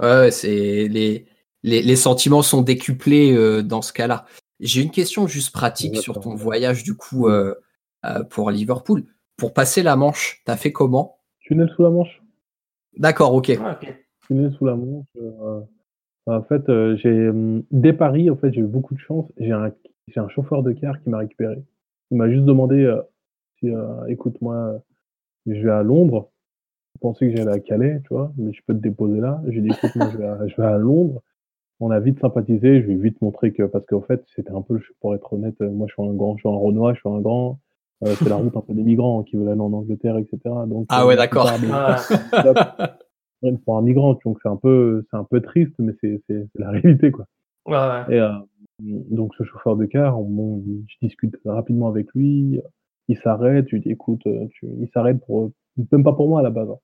Ouais, 0.00 0.30
c'est 0.30 0.88
les, 0.88 1.26
les, 1.62 1.82
les 1.82 1.96
sentiments 1.96 2.42
sont 2.42 2.62
décuplés 2.62 3.32
euh, 3.32 3.62
dans 3.62 3.82
ce 3.82 3.92
cas-là. 3.92 4.26
J'ai 4.60 4.82
une 4.82 4.90
question 4.90 5.26
juste 5.26 5.52
pratique 5.52 5.96
sur 5.96 6.20
ton 6.20 6.34
voyage 6.34 6.84
du 6.84 6.96
coup 6.96 7.28
euh, 7.28 7.54
euh, 8.04 8.22
pour 8.24 8.50
Liverpool. 8.50 9.04
Pour 9.36 9.52
passer 9.52 9.82
la 9.82 9.96
Manche, 9.96 10.42
t'as 10.44 10.56
fait 10.56 10.72
comment? 10.72 11.18
Tunnel 11.40 11.68
sous 11.74 11.82
la 11.82 11.90
Manche. 11.90 12.22
D'accord, 12.96 13.34
ok. 13.34 13.52
Ah, 13.60 13.78
ok. 13.80 13.94
Tunnel 14.26 14.54
sous 14.56 14.64
la 14.66 14.76
Manche. 14.76 15.06
euh, 15.16 15.60
en 16.26 16.42
fait, 16.42 16.68
euh, 16.68 16.96
j'ai 16.96 17.30
dès 17.70 17.92
Paris, 17.92 18.30
en 18.30 18.36
fait, 18.36 18.52
j'ai 18.52 18.60
eu 18.60 18.66
beaucoup 18.66 18.94
de 18.94 19.00
chance. 19.00 19.30
J'ai 19.38 19.52
un, 19.52 19.72
j'ai 20.08 20.20
un 20.20 20.28
chauffeur 20.28 20.62
de 20.62 20.72
car 20.72 21.02
qui 21.02 21.10
m'a 21.10 21.18
récupéré. 21.18 21.62
Il 22.10 22.16
m'a 22.16 22.30
juste 22.30 22.44
demandé, 22.44 22.82
euh, 22.82 23.02
si, 23.58 23.70
euh, 23.70 24.06
écoute, 24.06 24.40
moi, 24.40 24.82
je 25.46 25.60
vais 25.60 25.70
à 25.70 25.82
Londres. 25.82 26.30
Je 26.94 27.00
pensais 27.00 27.28
que 27.30 27.36
j'allais 27.36 27.52
à 27.52 27.60
Calais, 27.60 28.00
tu 28.02 28.14
vois, 28.14 28.32
mais 28.36 28.52
je 28.52 28.60
peux 28.66 28.74
te 28.74 28.78
déposer 28.80 29.20
là. 29.20 29.40
J'ai 29.48 29.60
dit, 29.60 29.68
écoute, 29.68 29.94
moi, 29.96 30.08
je 30.12 30.18
vais, 30.18 30.26
à, 30.26 30.46
je 30.46 30.56
vais 30.56 30.66
à 30.66 30.78
Londres. 30.78 31.22
On 31.80 31.90
a 31.90 31.98
vite 32.00 32.20
sympathisé. 32.20 32.82
Je 32.82 32.86
lui 32.86 32.94
ai 32.94 32.96
vite 32.96 33.20
montré 33.20 33.52
que, 33.52 33.64
parce 33.64 33.84
qu'en 33.86 34.00
fait, 34.00 34.24
c'était 34.34 34.52
un 34.52 34.62
peu, 34.62 34.80
pour 35.00 35.14
être 35.14 35.32
honnête, 35.32 35.56
euh, 35.60 35.70
moi, 35.70 35.86
je 35.88 35.94
suis 35.94 36.02
un 36.08 36.14
grand, 36.14 36.36
je 36.36 36.40
suis 36.40 36.48
un 36.48 36.56
Renoir, 36.56 36.94
je 36.94 37.00
suis 37.00 37.08
un 37.08 37.20
grand. 37.20 37.58
Euh, 38.04 38.14
c'est 38.18 38.28
la 38.28 38.36
route 38.36 38.56
un 38.56 38.60
peu 38.60 38.74
des 38.74 38.82
migrants 38.82 39.22
qui 39.22 39.36
veulent 39.36 39.48
aller 39.48 39.60
en 39.60 39.72
Angleterre, 39.72 40.18
etc. 40.18 40.38
Donc, 40.66 40.86
Ah 40.88 41.02
euh, 41.02 41.06
ouais, 41.08 41.16
d'accord. 41.16 41.48
Ah, 41.72 41.96
pour 43.64 43.78
un 43.78 43.82
migrant, 43.82 44.18
donc 44.24 44.38
c'est 44.42 44.48
un 44.48 44.56
peu, 44.56 45.04
c'est 45.10 45.16
un 45.16 45.24
peu 45.24 45.40
triste, 45.40 45.74
mais 45.78 45.92
c'est, 46.00 46.22
c'est, 46.26 46.46
c'est 46.52 46.58
la 46.60 46.70
réalité, 46.70 47.10
quoi. 47.10 47.26
ouais, 47.66 47.74
ouais. 47.74 48.16
Et 48.16 48.20
euh, 48.20 48.30
donc 48.80 49.34
ce 49.36 49.44
chauffeur 49.44 49.76
de 49.76 49.84
car, 49.86 50.20
on, 50.20 50.62
je 50.86 51.06
discute 51.06 51.36
rapidement 51.44 51.88
avec 51.88 52.08
lui, 52.14 52.60
il 53.08 53.18
s'arrête, 53.18 53.66
je 53.68 53.76
lui 53.76 53.82
dis 53.82 53.90
écoute, 53.90 54.22
tu, 54.24 54.66
il 54.80 54.88
s'arrête 54.92 55.24
pour, 55.24 55.50
même 55.92 56.04
pas 56.04 56.12
pour 56.12 56.28
moi 56.28 56.40
à 56.40 56.42
la 56.42 56.50
base, 56.50 56.70
hein. 56.70 56.78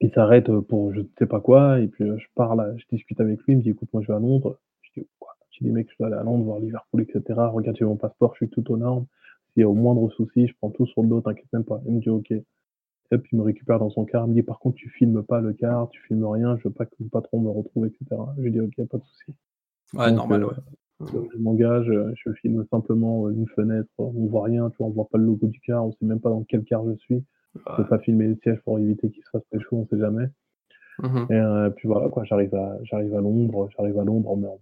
il 0.00 0.10
s'arrête 0.12 0.50
pour 0.68 0.92
je 0.92 1.00
ne 1.00 1.06
sais 1.18 1.26
pas 1.26 1.40
quoi, 1.40 1.80
et 1.80 1.88
puis 1.88 2.04
euh, 2.04 2.16
je 2.18 2.26
parle, 2.34 2.74
je 2.78 2.84
discute 2.94 3.20
avec 3.20 3.40
lui, 3.42 3.54
il 3.54 3.56
me 3.58 3.62
dit 3.62 3.70
écoute, 3.70 3.88
moi 3.92 4.02
je 4.02 4.08
vais 4.08 4.14
à 4.14 4.18
Londres, 4.18 4.58
je 4.82 5.00
dis 5.00 5.06
quoi, 5.18 5.36
je 5.50 5.64
dis 5.64 5.70
mec, 5.70 5.88
je 5.90 5.96
dois 5.98 6.08
aller 6.08 6.16
à 6.16 6.22
Londres 6.22 6.44
voir 6.44 6.58
Liverpool, 6.58 7.02
etc. 7.02 7.22
Regarde, 7.52 7.76
j'ai 7.76 7.84
mon 7.84 7.96
passeport, 7.96 8.34
je 8.34 8.46
suis 8.46 8.50
tout 8.50 8.70
aux 8.72 8.76
normes. 8.76 9.06
S'il 9.52 9.60
y 9.60 9.64
a 9.64 9.68
au 9.68 9.74
moindre 9.74 10.08
souci, 10.10 10.46
je 10.46 10.54
prends 10.58 10.70
tout 10.70 10.86
sur 10.86 11.02
le 11.02 11.08
dos, 11.08 11.20
t'inquiète 11.20 11.52
même 11.52 11.64
pas. 11.64 11.80
Il 11.86 11.94
me 11.94 12.00
dit 12.00 12.08
ok. 12.08 12.30
Et 12.30 13.18
puis 13.18 13.30
il 13.34 13.38
me 13.38 13.44
récupère 13.44 13.78
dans 13.78 13.90
son 13.90 14.06
car, 14.06 14.24
il 14.26 14.30
me 14.30 14.34
dit 14.34 14.42
par 14.42 14.58
contre 14.58 14.76
tu 14.76 14.88
filmes 14.88 15.22
pas 15.22 15.40
le 15.40 15.52
car, 15.52 15.90
tu 15.90 16.00
filmes 16.02 16.24
rien, 16.24 16.56
je 16.56 16.68
veux 16.68 16.74
pas 16.74 16.86
que 16.86 16.94
le 16.98 17.08
patron 17.08 17.40
me 17.40 17.50
retrouve, 17.50 17.86
etc. 17.86 18.06
Je 18.38 18.42
lui 18.42 18.50
dis 18.50 18.60
ok, 18.60 18.86
pas 18.88 18.98
de 18.98 19.04
souci. 19.04 19.34
Ouais, 19.94 20.08
Donc, 20.08 20.16
normal, 20.16 20.44
euh, 20.44 20.46
ouais. 21.00 21.28
je 21.34 21.38
m'engage, 21.38 21.90
euh, 21.90 22.12
je 22.16 22.32
filme 22.32 22.64
simplement 22.70 23.26
euh, 23.26 23.30
une 23.30 23.46
fenêtre, 23.48 23.90
on 23.98 24.26
voit 24.26 24.44
rien, 24.44 24.70
tu 24.70 24.78
vois, 24.78 24.86
on 24.86 24.90
voit 24.90 25.08
pas 25.08 25.18
le 25.18 25.24
logo 25.26 25.46
du 25.46 25.60
car, 25.60 25.84
on 25.84 25.92
sait 25.92 26.06
même 26.06 26.20
pas 26.20 26.30
dans 26.30 26.44
quel 26.44 26.64
car 26.64 26.86
je 26.86 26.96
suis. 26.96 27.22
Je 27.54 27.76
peux 27.76 27.86
pas 27.86 27.98
filmer 27.98 28.28
les 28.28 28.36
sièges 28.36 28.60
pour 28.64 28.78
éviter 28.78 29.10
qu'il 29.10 29.22
se 29.22 29.30
fasse 29.30 29.42
chaud, 29.60 29.76
on 29.76 29.86
sait 29.86 29.98
jamais. 30.00 30.26
Mhm. 31.02 31.26
Et 31.30 31.34
euh, 31.34 31.70
puis 31.70 31.88
voilà 31.88 32.08
quoi, 32.08 32.24
j'arrive 32.24 32.54
à 32.54 32.78
j'arrive 32.82 33.14
à 33.14 33.20
Londres, 33.20 33.68
j'arrive 33.76 33.98
à 33.98 34.04
Londres 34.04 34.36
mais 34.36 34.48
en, 34.48 34.58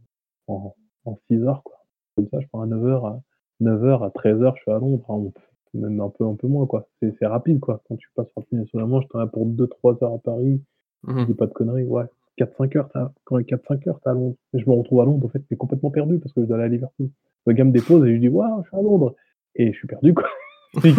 en, 0.55 0.75
en 1.05 1.19
6 1.31 1.43
heures 1.45 1.63
quoi. 1.63 1.77
Comme 2.17 2.29
ça, 2.29 2.41
je 2.41 2.47
prends 2.49 2.63
à 2.63 2.67
9h 2.67 3.07
à 3.07 3.21
9h 3.63 4.05
à 4.05 4.09
13h, 4.11 4.55
je 4.57 4.63
suis 4.63 4.71
à 4.71 4.79
Londres, 4.79 5.05
hein, 5.09 5.31
même 5.75 6.01
un 6.01 6.09
peu 6.09 6.25
un 6.25 6.35
peu 6.35 6.47
moins 6.49 6.67
quoi. 6.67 6.87
C'est 7.01 7.15
c'est 7.19 7.27
rapide 7.27 7.61
quoi. 7.61 7.83
Quand 7.89 7.97
tu 7.97 8.09
passes 8.15 8.29
par 8.35 8.45
le 8.51 8.65
sur 8.67 8.79
la 8.79 8.87
Manche, 8.87 9.07
t'en 9.09 9.19
as 9.21 9.27
pour 9.27 9.47
2 9.47 9.67
3 9.67 10.03
heures 10.03 10.15
à 10.15 10.19
Paris, 10.19 10.61
je 11.07 11.13
Mhm. 11.13 11.27
dis 11.27 11.35
pas 11.35 11.47
de 11.47 11.53
conneries, 11.53 11.85
ouais. 11.85 12.05
4-5 12.39 12.77
heures, 12.77 12.89
quand 13.25 13.39
4-5 13.43 13.87
heures, 13.89 14.01
t'es 14.01 14.09
à 14.11 14.15
Londres. 14.15 14.37
Et 14.55 14.59
je 14.61 14.69
me 14.71 14.75
retrouve 14.75 15.01
à 15.03 15.05
Londres, 15.05 15.27
en 15.27 15.29
fait, 15.29 15.43
mais 15.51 15.57
complètement 15.59 15.91
perdu 15.91 16.19
parce 16.19 16.33
que 16.33 16.41
je 16.41 16.47
dois 16.47 16.57
aller 16.57 16.65
à 16.67 16.69
Liverpool. 16.69 17.11
Le 17.47 17.53
gars 17.53 17.65
me 17.65 17.71
dépose 17.73 18.03
et 18.05 18.07
je 18.09 18.13
lui 18.13 18.21
dis, 18.21 18.29
waouh, 18.29 18.63
je 18.63 18.69
suis 18.69 18.77
à 18.79 18.81
Londres. 18.83 19.15
Et 19.57 19.73
je 19.73 19.77
suis 19.79 19.87
perdu, 19.89 20.15
quoi. 20.15 20.25
Je 20.75 20.91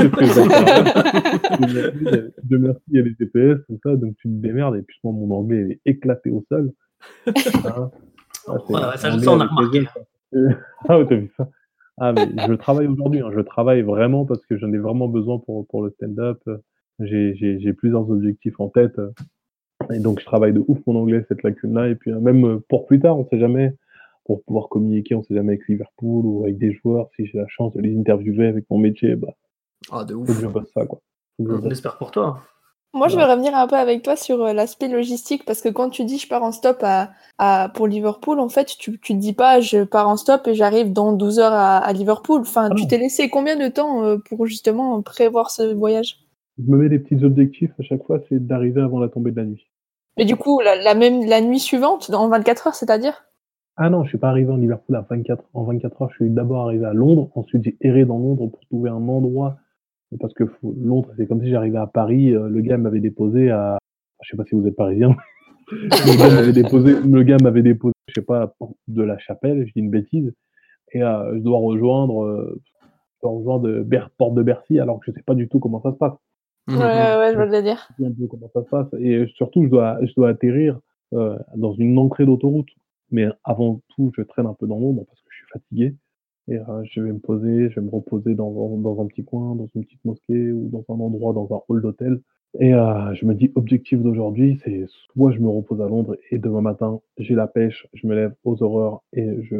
De 2.44 2.58
merci, 2.58 2.82
il 2.90 2.96
y 2.96 3.00
a 3.00 3.04
les 3.04 3.16
tout 3.16 3.80
ça, 3.84 3.96
donc 3.96 4.16
tu 4.18 4.28
te 4.28 4.34
démerdes. 4.34 4.76
Et 4.76 4.82
puis, 4.82 4.98
moi, 5.04 5.14
mon 5.14 5.34
anglais 5.34 5.80
est 5.86 5.92
éclaté 5.92 6.30
au 6.30 6.44
sol. 6.50 6.74
Hein 7.28 7.34
ah, 8.48 8.54
ouais, 8.70 8.82
ça, 8.98 9.18
ça, 9.18 9.32
on 9.32 9.40
a 9.40 9.46
remarqué. 9.46 9.88
ah, 10.88 11.00
ouais, 11.00 11.08
t'as 11.08 11.16
vu 11.16 11.32
ça? 11.38 11.50
Ah, 11.98 12.14
mais 12.14 12.28
je 12.48 12.54
travaille 12.54 12.88
aujourd'hui, 12.88 13.22
hein. 13.22 13.30
je 13.34 13.42
travaille 13.42 13.82
vraiment 13.82 14.26
parce 14.26 14.44
que 14.46 14.58
j'en 14.58 14.74
ai 14.74 14.78
vraiment 14.78 15.08
besoin 15.08 15.40
pour, 15.40 15.68
pour 15.68 15.84
le 15.84 15.92
stand-up. 15.92 16.42
J'ai 17.00 17.74
plusieurs 17.74 18.10
objectifs 18.10 18.60
en 18.60 18.70
tête. 18.70 19.00
Et 19.94 20.00
donc, 20.00 20.20
je 20.20 20.26
travaille 20.26 20.54
de 20.54 20.64
ouf 20.68 20.80
mon 20.86 20.96
anglais, 20.98 21.26
cette 21.28 21.44
lacune-là. 21.44 21.90
Et 21.90 21.96
puis, 21.96 22.12
même 22.12 22.60
pour 22.70 22.86
plus 22.88 23.00
tard, 23.00 23.18
on 23.18 23.28
sait 23.30 23.40
jamais, 23.40 23.74
pour 24.26 24.44
pouvoir 24.44 24.70
communiquer, 24.70 25.16
on 25.16 25.24
sait 25.24 25.34
jamais 25.34 25.54
avec 25.54 25.68
Liverpool 25.68 26.26
ou 26.26 26.44
avec 26.44 26.58
des 26.58 26.74
joueurs, 26.74 27.10
si 27.16 27.26
j'ai 27.26 27.38
la 27.38 27.48
chance 27.48 27.74
de 27.74 27.82
les 27.82 27.98
interviewer 27.98 28.48
avec 28.48 28.66
mon 28.70 28.78
métier, 28.78 29.16
bah, 29.16 29.34
ah, 29.92 30.04
de 30.04 30.14
ouf. 30.14 30.28
Faut 30.28 30.34
que 30.34 30.42
je 30.42 30.48
bosse 30.48 30.72
ça, 30.74 30.86
quoi. 30.86 31.00
On 31.40 31.70
espère 31.70 31.98
pour 31.98 32.12
toi. 32.12 32.42
Moi, 32.94 33.08
je 33.08 33.16
vais 33.16 33.24
revenir 33.24 33.56
un 33.56 33.68
peu 33.68 33.78
avec 33.78 34.04
toi 34.04 34.18
sur 34.18 34.44
euh, 34.44 34.54
l'aspect 34.54 34.90
logistique 34.90 35.46
parce 35.46 35.62
que 35.62 35.70
quand 35.70 35.90
tu 35.90 36.04
dis 36.04 36.18
je 36.18 36.28
pars 36.28 36.44
en 36.44 36.52
stop 36.52 36.80
à, 36.82 37.12
à 37.38 37.70
pour 37.74 37.88
Liverpool, 37.88 38.42
en 38.42 38.50
fait, 38.50 38.76
tu, 38.78 39.00
tu 39.00 39.14
te 39.14 39.18
dis 39.18 39.32
pas 39.32 39.62
je 39.62 39.86
pars 39.86 40.10
en 40.10 40.18
stop 40.18 40.46
et 40.48 40.56
j'arrive 40.56 40.92
dans 40.92 41.14
12 41.14 41.40
heures 41.40 41.54
à, 41.54 41.78
à 41.78 41.94
Liverpool. 41.94 42.42
Enfin, 42.42 42.68
Ah 42.70 42.76
tu 42.76 42.88
t'es 42.88 42.98
laissé 42.98 43.30
combien 43.30 43.56
de 43.56 43.70
temps 43.70 44.04
euh, 44.04 44.18
pour 44.18 44.46
justement 44.46 45.02
prévoir 45.02 45.52
ce 45.52 45.74
voyage? 45.74 46.18
Je 46.58 46.70
me 46.70 46.78
mets 46.78 46.90
des 46.90 47.00
petits 47.00 47.24
objectifs 47.24 47.72
à 47.80 47.84
chaque 47.84 48.04
fois, 48.04 48.20
c'est 48.28 48.46
d'arriver 48.46 48.82
avant 48.82 49.00
la 49.00 49.08
tombée 49.08 49.32
de 49.32 49.38
la 49.38 49.46
nuit. 49.46 49.66
Et 50.18 50.26
du 50.26 50.36
coup, 50.36 50.60
la, 50.60 50.76
la 50.76 50.94
même 50.94 51.26
la 51.26 51.40
nuit 51.40 51.62
suivante, 51.62 52.10
en 52.14 52.28
24 52.28 52.68
heures, 52.68 52.76
c'est-à-dire? 52.76 53.24
Ah 53.78 53.90
non, 53.90 54.04
je 54.04 54.10
suis 54.10 54.18
pas 54.18 54.28
arrivé 54.30 54.52
en 54.52 54.58
Liverpool 54.58 54.98
à 54.98 55.06
24, 55.10 55.46
en 55.54 55.64
24 55.64 56.02
heures. 56.02 56.10
Je 56.10 56.16
suis 56.26 56.30
d'abord 56.30 56.66
arrivé 56.66 56.86
à 56.86 56.94
Londres. 56.94 57.30
Ensuite, 57.36 57.64
j'ai 57.64 57.78
erré 57.80 58.04
dans 58.04 58.18
Londres 58.18 58.48
pour 58.48 58.60
trouver 58.68 58.90
un 58.90 59.08
endroit. 59.08 59.56
Parce 60.20 60.34
que 60.34 60.44
Londres, 60.64 61.10
c'est 61.18 61.26
comme 61.28 61.42
si 61.42 61.50
j'arrivais 61.50 61.78
à 61.78 61.88
Paris. 61.88 62.34
euh, 62.36 62.50
Le 62.50 62.62
gars 62.62 62.78
m'avait 62.78 63.00
déposé 63.00 63.50
à. 63.50 63.78
Je 64.24 64.30
sais 64.32 64.38
pas 64.38 64.44
si 64.46 64.56
vous 64.56 64.68
êtes 64.68 64.76
parisien. 64.76 65.16
le 65.72 66.18
gars 66.18 66.30
m'avait 66.36 66.52
déposé, 66.54 66.96
le 67.02 67.24
gars 67.24 67.38
m'avait 67.42 67.62
déposé, 67.64 67.94
je 68.08 68.14
sais 68.16 68.22
pas, 68.26 68.38
à 68.38 68.40
la 68.42 68.48
porte 68.48 68.76
de 68.88 69.02
la 69.04 69.18
chapelle. 69.18 69.66
Je 69.66 69.72
dis 69.74 69.80
une 69.80 69.90
bêtise. 69.90 70.34
Et 70.94 71.02
euh, 71.02 71.34
je 71.36 71.40
dois 71.40 71.60
rejoindre, 71.60 72.24
euh, 72.26 72.62
je 72.84 73.22
dois 73.24 73.32
rejoindre 73.38 73.80
Ber- 73.84 74.10
porte 74.18 74.34
de 74.36 74.44
Bercy, 74.44 74.80
alors 74.80 75.00
que 75.00 75.06
je 75.08 75.12
sais 75.14 75.24
pas 75.24 75.36
du 75.36 75.48
tout 75.48 75.60
comment 75.60 75.82
ça 75.82 75.92
se 75.94 75.98
passe. 75.98 76.14
Mhm. 76.68 76.78
Ouais, 76.78 76.84
ouais, 77.18 77.32
je 77.34 77.38
veux 77.38 77.46
le 77.46 77.62
dire. 77.62 77.88
sais 77.98 78.06
un 78.06 78.12
peu 78.12 78.28
comment 78.28 78.50
ça 78.54 78.64
se 78.64 78.70
passe. 78.70 78.88
Et 79.00 79.26
surtout, 79.36 79.64
je 79.64 79.70
dois, 79.70 79.98
je 80.06 80.14
dois 80.14 80.30
atterrir 80.30 80.80
euh, 81.14 81.38
dans 81.56 81.74
une 81.74 81.98
entrée 81.98 82.26
d'autoroute. 82.26 82.68
Mais 83.12 83.28
avant 83.44 83.82
tout, 83.96 84.12
je 84.18 84.22
traîne 84.22 84.46
un 84.46 84.54
peu 84.54 84.68
dans 84.68 84.80
l'ombre 84.80 85.04
parce 85.06 85.20
que 85.22 85.28
je 85.32 85.38
suis 85.38 85.48
fatigué. 85.54 85.96
Et 86.48 86.58
euh, 86.58 86.84
je 86.84 87.02
vais 87.02 87.12
me 87.12 87.20
poser, 87.20 87.70
je 87.70 87.80
vais 87.80 87.86
me 87.86 87.92
reposer 87.92 88.36
dans, 88.36 88.52
dans 88.78 89.02
un 89.02 89.08
petit 89.08 89.24
coin, 89.24 89.56
dans 89.56 89.68
une 89.76 89.84
petite 89.86 90.04
mosquée 90.06 90.52
ou 90.52 90.70
dans 90.70 90.84
un 90.94 91.00
endroit, 91.00 91.34
dans 91.34 91.48
un 91.56 91.62
hall 91.68 91.82
d'hôtel. 91.82 92.20
Et 92.60 92.74
euh, 92.74 93.14
je 93.14 93.26
me 93.26 93.34
dis, 93.34 93.52
objectif 93.56 94.00
d'aujourd'hui, 94.02 94.60
c'est 94.64 94.86
soit 95.14 95.32
je 95.32 95.40
me 95.40 95.48
repose 95.48 95.82
à 95.82 95.88
Londres 95.88 96.18
et 96.32 96.38
demain 96.38 96.62
matin, 96.62 97.00
j'ai 97.18 97.36
la 97.36 97.48
pêche, 97.48 97.88
je 97.94 98.08
me 98.08 98.16
lève 98.16 98.34
aux 98.44 98.62
horreurs 98.62 99.04
et 99.14 99.42
je, 99.44 99.56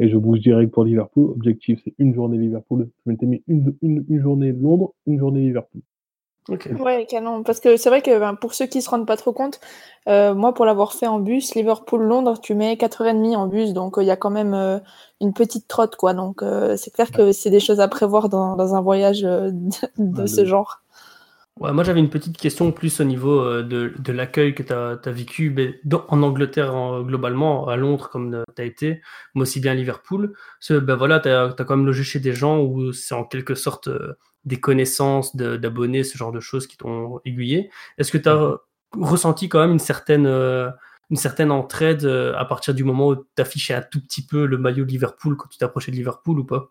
et 0.00 0.08
je 0.08 0.16
bouge 0.16 0.40
direct 0.40 0.72
pour 0.72 0.84
Liverpool. 0.84 1.30
Objectif, 1.30 1.80
c'est 1.84 1.94
une 1.98 2.14
journée 2.14 2.38
Liverpool. 2.38 2.90
Je 3.04 3.10
m'étais 3.10 3.26
mis 3.26 3.42
une, 3.46 3.74
une, 3.82 4.04
une 4.08 4.20
journée 4.20 4.52
Londres, 4.52 4.94
une 5.06 5.18
journée 5.18 5.42
Liverpool. 5.42 5.82
Ok. 6.48 6.68
Ouais, 6.78 7.06
canon. 7.06 7.42
Parce 7.42 7.60
que 7.60 7.76
c'est 7.76 7.90
vrai 7.90 8.00
que 8.00 8.18
ben, 8.18 8.34
pour 8.34 8.54
ceux 8.54 8.66
qui 8.66 8.80
se 8.80 8.88
rendent 8.88 9.06
pas 9.06 9.16
trop 9.16 9.32
compte, 9.32 9.60
euh, 10.08 10.34
moi, 10.34 10.54
pour 10.54 10.64
l'avoir 10.64 10.94
fait 10.94 11.06
en 11.06 11.18
bus, 11.18 11.54
Liverpool-Londres, 11.54 12.40
tu 12.40 12.54
mets 12.54 12.76
4h30 12.76 13.36
en 13.36 13.46
bus, 13.46 13.72
donc 13.72 13.98
euh, 13.98 14.02
il 14.02 14.06
y 14.06 14.10
a 14.10 14.16
quand 14.16 14.30
même 14.30 14.54
euh, 14.54 14.78
une 15.20 15.34
petite 15.34 15.68
trotte, 15.68 15.96
quoi. 15.96 16.14
Donc 16.14 16.42
c'est 16.76 16.92
clair 16.92 17.10
que 17.10 17.32
c'est 17.32 17.50
des 17.50 17.60
choses 17.60 17.80
à 17.80 17.88
prévoir 17.88 18.28
dans, 18.28 18.56
dans 18.56 18.74
un 18.74 18.80
voyage 18.80 19.22
de, 19.22 20.26
ce 20.26 20.44
genre. 20.44 20.80
Ouais, 21.60 21.72
moi 21.72 21.82
j'avais 21.82 21.98
une 21.98 22.08
petite 22.08 22.38
question 22.38 22.70
plus 22.70 23.00
au 23.00 23.04
niveau 23.04 23.62
de, 23.62 23.92
de 23.98 24.12
l'accueil 24.12 24.54
que 24.54 24.62
tu 24.62 24.72
as, 24.72 25.10
vécu 25.10 25.52
dans- 25.84 26.04
en 26.08 26.22
Angleterre 26.22 26.72
en- 26.72 27.02
globalement, 27.02 27.66
à 27.66 27.76
Londres 27.76 28.08
comme 28.10 28.44
tu 28.54 28.62
as 28.62 28.64
été, 28.64 29.02
mais 29.34 29.42
aussi 29.42 29.58
bien 29.58 29.72
à 29.72 29.74
Liverpool. 29.74 30.34
Parce 30.60 30.68
que, 30.68 30.78
ben 30.78 30.94
voilà, 30.94 31.18
tu 31.18 31.28
as, 31.28 31.52
quand 31.58 31.76
même 31.76 31.84
logé 31.84 32.04
chez 32.04 32.20
des 32.20 32.32
gens 32.32 32.60
où 32.60 32.92
c'est 32.92 33.16
en 33.16 33.24
quelque 33.24 33.56
sorte 33.56 33.88
euh, 33.88 34.14
des 34.48 34.58
connaissances 34.58 35.36
de- 35.36 35.56
d'abonnés, 35.56 36.02
ce 36.04 36.18
genre 36.18 36.32
de 36.32 36.40
choses 36.40 36.66
qui 36.66 36.76
t'ont 36.76 37.20
aiguillé. 37.24 37.70
Est-ce 37.98 38.10
que 38.10 38.18
tu 38.18 38.28
as 38.28 38.56
ressenti 38.98 39.48
quand 39.48 39.60
même 39.60 39.72
une 39.72 39.78
certaine, 39.78 40.26
euh, 40.26 40.70
une 41.10 41.16
certaine 41.16 41.50
entraide 41.50 42.04
euh, 42.04 42.34
à 42.36 42.44
partir 42.44 42.74
du 42.74 42.84
moment 42.84 43.08
où 43.08 43.16
tu 43.16 43.22
affichais 43.38 43.74
un 43.74 43.82
tout 43.82 44.00
petit 44.00 44.26
peu 44.26 44.46
le 44.46 44.58
maillot 44.58 44.84
de 44.84 44.90
Liverpool 44.90 45.36
quand 45.36 45.48
tu 45.48 45.58
t'approchais 45.58 45.92
de 45.92 45.96
Liverpool 45.96 46.38
ou 46.40 46.44
pas? 46.44 46.70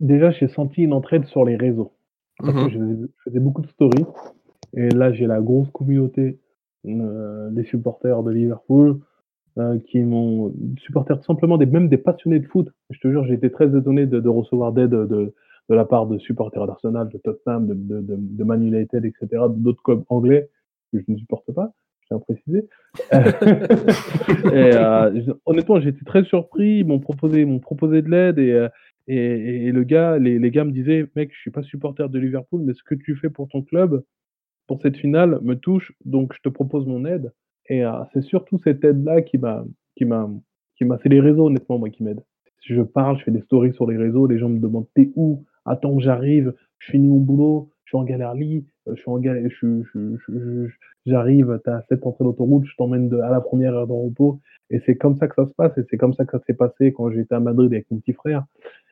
Déjà, 0.00 0.30
j'ai 0.30 0.48
senti 0.48 0.82
une 0.82 0.92
entraide 0.92 1.26
sur 1.26 1.44
les 1.44 1.56
réseaux. 1.56 1.92
Parce 2.38 2.54
que 2.54 2.60
Mhm. 2.60 2.70
je 2.70 2.78
faisais, 2.78 2.96
je 3.02 3.22
faisais 3.24 3.40
beaucoup 3.40 3.62
de 3.62 3.68
stories. 3.68 4.06
Et 4.76 4.88
là, 4.90 5.12
j'ai 5.12 5.26
la 5.26 5.40
grosse 5.40 5.70
communauté 5.72 6.38
euh, 6.86 7.50
des 7.50 7.64
supporters 7.64 8.22
de 8.22 8.30
Liverpool 8.30 9.00
euh, 9.58 9.78
qui 9.88 9.98
m'ont 9.98 10.54
supporters 10.78 11.22
simplement 11.24 11.58
des 11.58 11.66
même 11.66 11.88
des 11.88 11.98
passionnés 11.98 12.38
de 12.38 12.46
foot. 12.46 12.68
Je 12.90 13.00
te 13.00 13.08
jure, 13.08 13.24
j'ai 13.26 13.34
été 13.34 13.50
très 13.50 13.76
étonné 13.76 14.06
de, 14.06 14.20
de 14.20 14.28
recevoir 14.28 14.72
d'aide 14.72 14.90
de, 14.90 15.34
de, 15.68 15.74
la 15.74 15.84
part 15.84 16.06
de 16.06 16.18
supporters 16.18 16.66
d'Arsenal, 16.66 17.08
de 17.08 17.18
Tottenham, 17.18 17.66
de, 17.66 17.74
de, 17.74 18.00
de, 18.00 18.16
de 18.18 18.44
Man 18.44 18.62
United, 18.62 19.04
etc., 19.04 19.44
d'autres 19.50 19.82
clubs 19.82 20.04
anglais 20.08 20.50
que 20.92 20.98
je 21.00 21.04
ne 21.08 21.16
supporte 21.16 21.50
pas. 21.52 21.72
Je 22.00 22.06
tiens 22.08 22.16
à 22.16 22.20
préciser. 22.20 22.68
et, 24.54 24.74
euh, 24.74 25.34
honnêtement, 25.46 25.78
été 25.78 26.04
très 26.04 26.24
surpris. 26.24 26.78
Ils 26.78 26.86
m'ont 26.86 27.00
proposé, 27.00 27.44
m'ont 27.44 27.58
proposé 27.58 28.02
de 28.02 28.10
l'aide 28.10 28.38
et, 28.38 28.52
euh, 28.52 28.68
et, 29.06 29.66
et- 29.66 29.72
le 29.72 29.82
gars, 29.84 30.18
les, 30.18 30.38
les 30.38 30.50
gars 30.50 30.64
me 30.64 30.72
disaient, 30.72 31.06
mec, 31.16 31.30
je 31.34 31.38
suis 31.38 31.50
pas 31.50 31.62
supporter 31.62 32.08
de 32.08 32.18
Liverpool, 32.18 32.62
mais 32.64 32.74
ce 32.74 32.82
que 32.82 32.94
tu 32.94 33.16
fais 33.16 33.30
pour 33.30 33.48
ton 33.48 33.62
club, 33.62 34.02
pour 34.66 34.80
cette 34.82 34.96
finale, 34.96 35.38
me 35.42 35.54
touche, 35.54 35.92
donc 36.04 36.32
je 36.34 36.40
te 36.42 36.48
propose 36.48 36.86
mon 36.86 37.04
aide. 37.04 37.32
Et 37.68 37.84
euh, 37.84 37.92
c'est 38.12 38.22
surtout 38.22 38.58
cette 38.64 38.84
aide-là 38.84 39.22
qui 39.22 39.38
m'a, 39.38 39.64
qui 39.96 40.04
m'a, 40.04 40.30
qui 40.76 40.84
m'a, 40.84 40.98
c'est 41.02 41.08
les 41.08 41.20
réseaux 41.20 41.46
honnêtement 41.46 41.78
moi 41.78 41.90
qui 41.90 42.02
m'aident. 42.02 42.24
Si 42.60 42.74
je 42.74 42.82
parle, 42.82 43.18
je 43.18 43.24
fais 43.24 43.30
des 43.30 43.42
stories 43.42 43.72
sur 43.74 43.86
les 43.86 43.96
réseaux, 43.96 44.26
les 44.26 44.38
gens 44.38 44.48
me 44.48 44.58
demandent 44.58 44.88
t'es 44.94 45.10
où, 45.16 45.44
attends 45.68 45.96
que 45.96 46.02
j'arrive, 46.02 46.54
je 46.78 46.90
finis 46.90 47.08
mon 47.08 47.18
boulot, 47.18 47.70
je 47.84 47.90
suis 47.90 47.96
en 47.98 48.04
galère 48.04 48.34
lit, 48.34 48.66
euh, 48.86 48.94
je 48.94 49.00
suis 49.00 49.10
en 49.10 49.18
galère, 49.18 49.48
j'arrive, 51.06 51.60
t'as 51.64 51.82
cette 51.88 52.06
entrée 52.06 52.24
d'autoroute, 52.24 52.64
je 52.66 52.76
t'emmène 52.76 53.08
de- 53.08 53.18
à 53.18 53.30
la 53.30 53.40
première 53.40 53.74
heure 53.74 53.86
de 53.86 53.92
repos. 53.92 54.40
Et 54.70 54.80
c'est 54.84 54.96
comme 54.96 55.16
ça 55.16 55.28
que 55.28 55.34
ça 55.34 55.46
se 55.46 55.54
passe, 55.54 55.76
et 55.78 55.82
c'est 55.90 55.96
comme 55.96 56.12
ça 56.12 56.24
que 56.24 56.32
ça 56.32 56.44
s'est 56.46 56.54
passé 56.54 56.92
quand 56.92 57.10
j'étais 57.10 57.34
à 57.34 57.40
Madrid 57.40 57.72
avec 57.72 57.90
mon 57.90 57.98
petit 57.98 58.12
frère. 58.12 58.44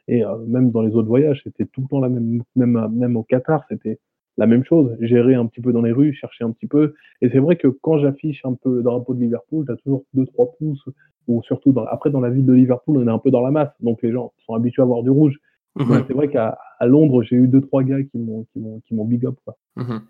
Et 0.09 0.25
euh, 0.25 0.39
même 0.47 0.71
dans 0.71 0.83
les 0.83 0.95
autres 0.95 1.09
voyages, 1.09 1.43
c'était 1.45 1.67
tout 1.67 1.83
le 1.83 1.89
temps 1.89 2.01
la 2.01 2.09
même, 2.09 2.43
même, 2.55 2.89
même 2.93 3.17
au 3.17 3.23
Qatar, 3.25 3.65
c'était 3.69 3.99
la 4.39 4.47
même 4.47 4.65
chose. 4.65 4.97
Gérer 5.01 5.35
un 5.35 5.47
petit 5.47 5.61
peu 5.61 5.73
dans 5.73 5.83
les 5.83 5.93
rues, 5.93 6.13
chercher 6.15 6.45
un 6.45 6.53
petit 6.53 6.67
peu. 6.67 6.95
Et 7.21 7.29
c'est 7.31 7.39
vrai 7.39 7.57
que 7.57 7.69
quand 7.69 7.99
j'affiche 7.99 8.45
un 8.45 8.55
peu 8.55 8.77
le 8.77 8.83
drapeau 8.83 9.15
de 9.15 9.21
Liverpool, 9.21 9.65
t'as 9.67 9.77
toujours 9.77 10.05
deux, 10.15 10.27
trois 10.27 10.53
pouces, 10.59 10.89
ou 11.27 11.43
surtout 11.43 11.75
après 11.89 12.11
dans 12.11 12.21
la 12.21 12.31
ville 12.31 12.47
de 12.47 12.53
Liverpool, 12.53 12.99
on 12.99 13.07
est 13.07 13.11
un 13.11 13.19
peu 13.19 13.31
dans 13.31 13.41
la 13.43 13.51
masse, 13.51 13.73
donc 13.81 14.03
les 14.03 14.13
gens 14.13 14.33
sont 14.47 14.55
habitués 14.55 14.83
à 14.83 14.85
voir 14.85 15.03
du 15.03 15.11
rouge. 15.11 15.39
C'est 15.79 16.13
vrai 16.15 16.29
qu'à 16.29 16.59
à 16.79 16.87
Londres, 16.87 17.23
j'ai 17.23 17.37
eu 17.37 17.49
deux, 17.49 17.61
trois 17.61 17.83
gars 17.83 18.03
qui 18.03 18.19
m'ont, 18.19 18.45
qui 18.53 18.59
m'ont, 18.59 18.81
qui 18.87 18.95
m'ont 18.95 19.05
big 19.05 19.25
up, 19.27 19.37
quoi. 19.45 19.57
Mhm. 19.77 20.01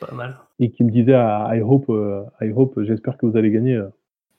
Pas 0.00 0.12
mal. 0.14 0.36
Et 0.58 0.70
qui 0.70 0.82
me 0.84 0.90
disaient, 0.90 1.14
ah, 1.14 1.50
I 1.54 1.60
hope, 1.62 1.88
euh, 1.90 2.22
I 2.40 2.52
hope, 2.54 2.80
j'espère 2.82 3.16
que 3.16 3.26
vous 3.26 3.36
allez 3.36 3.50
gagner. 3.50 3.76
euh. 3.76 3.88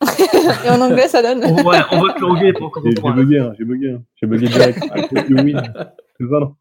Et 0.65 0.69
en 0.69 0.79
anglais, 0.81 1.07
ça 1.07 1.21
donne. 1.21 1.43
Ouais, 1.65 1.77
on 1.91 2.01
va 2.01 2.13
te 2.13 2.21
l'anglais 2.21 2.53
pour 2.53 2.71
J'ai, 2.83 2.89
j'ai 2.91 2.95
comprendre. 2.95 3.21
bugué, 3.24 3.39
hein, 3.39 3.53
j'ai 3.57 3.65
bugué, 3.65 3.91
hein. 3.91 4.01
j'ai 4.15 4.27
bugué 4.27 4.48
direct. 4.48 4.79
Non 6.21 6.55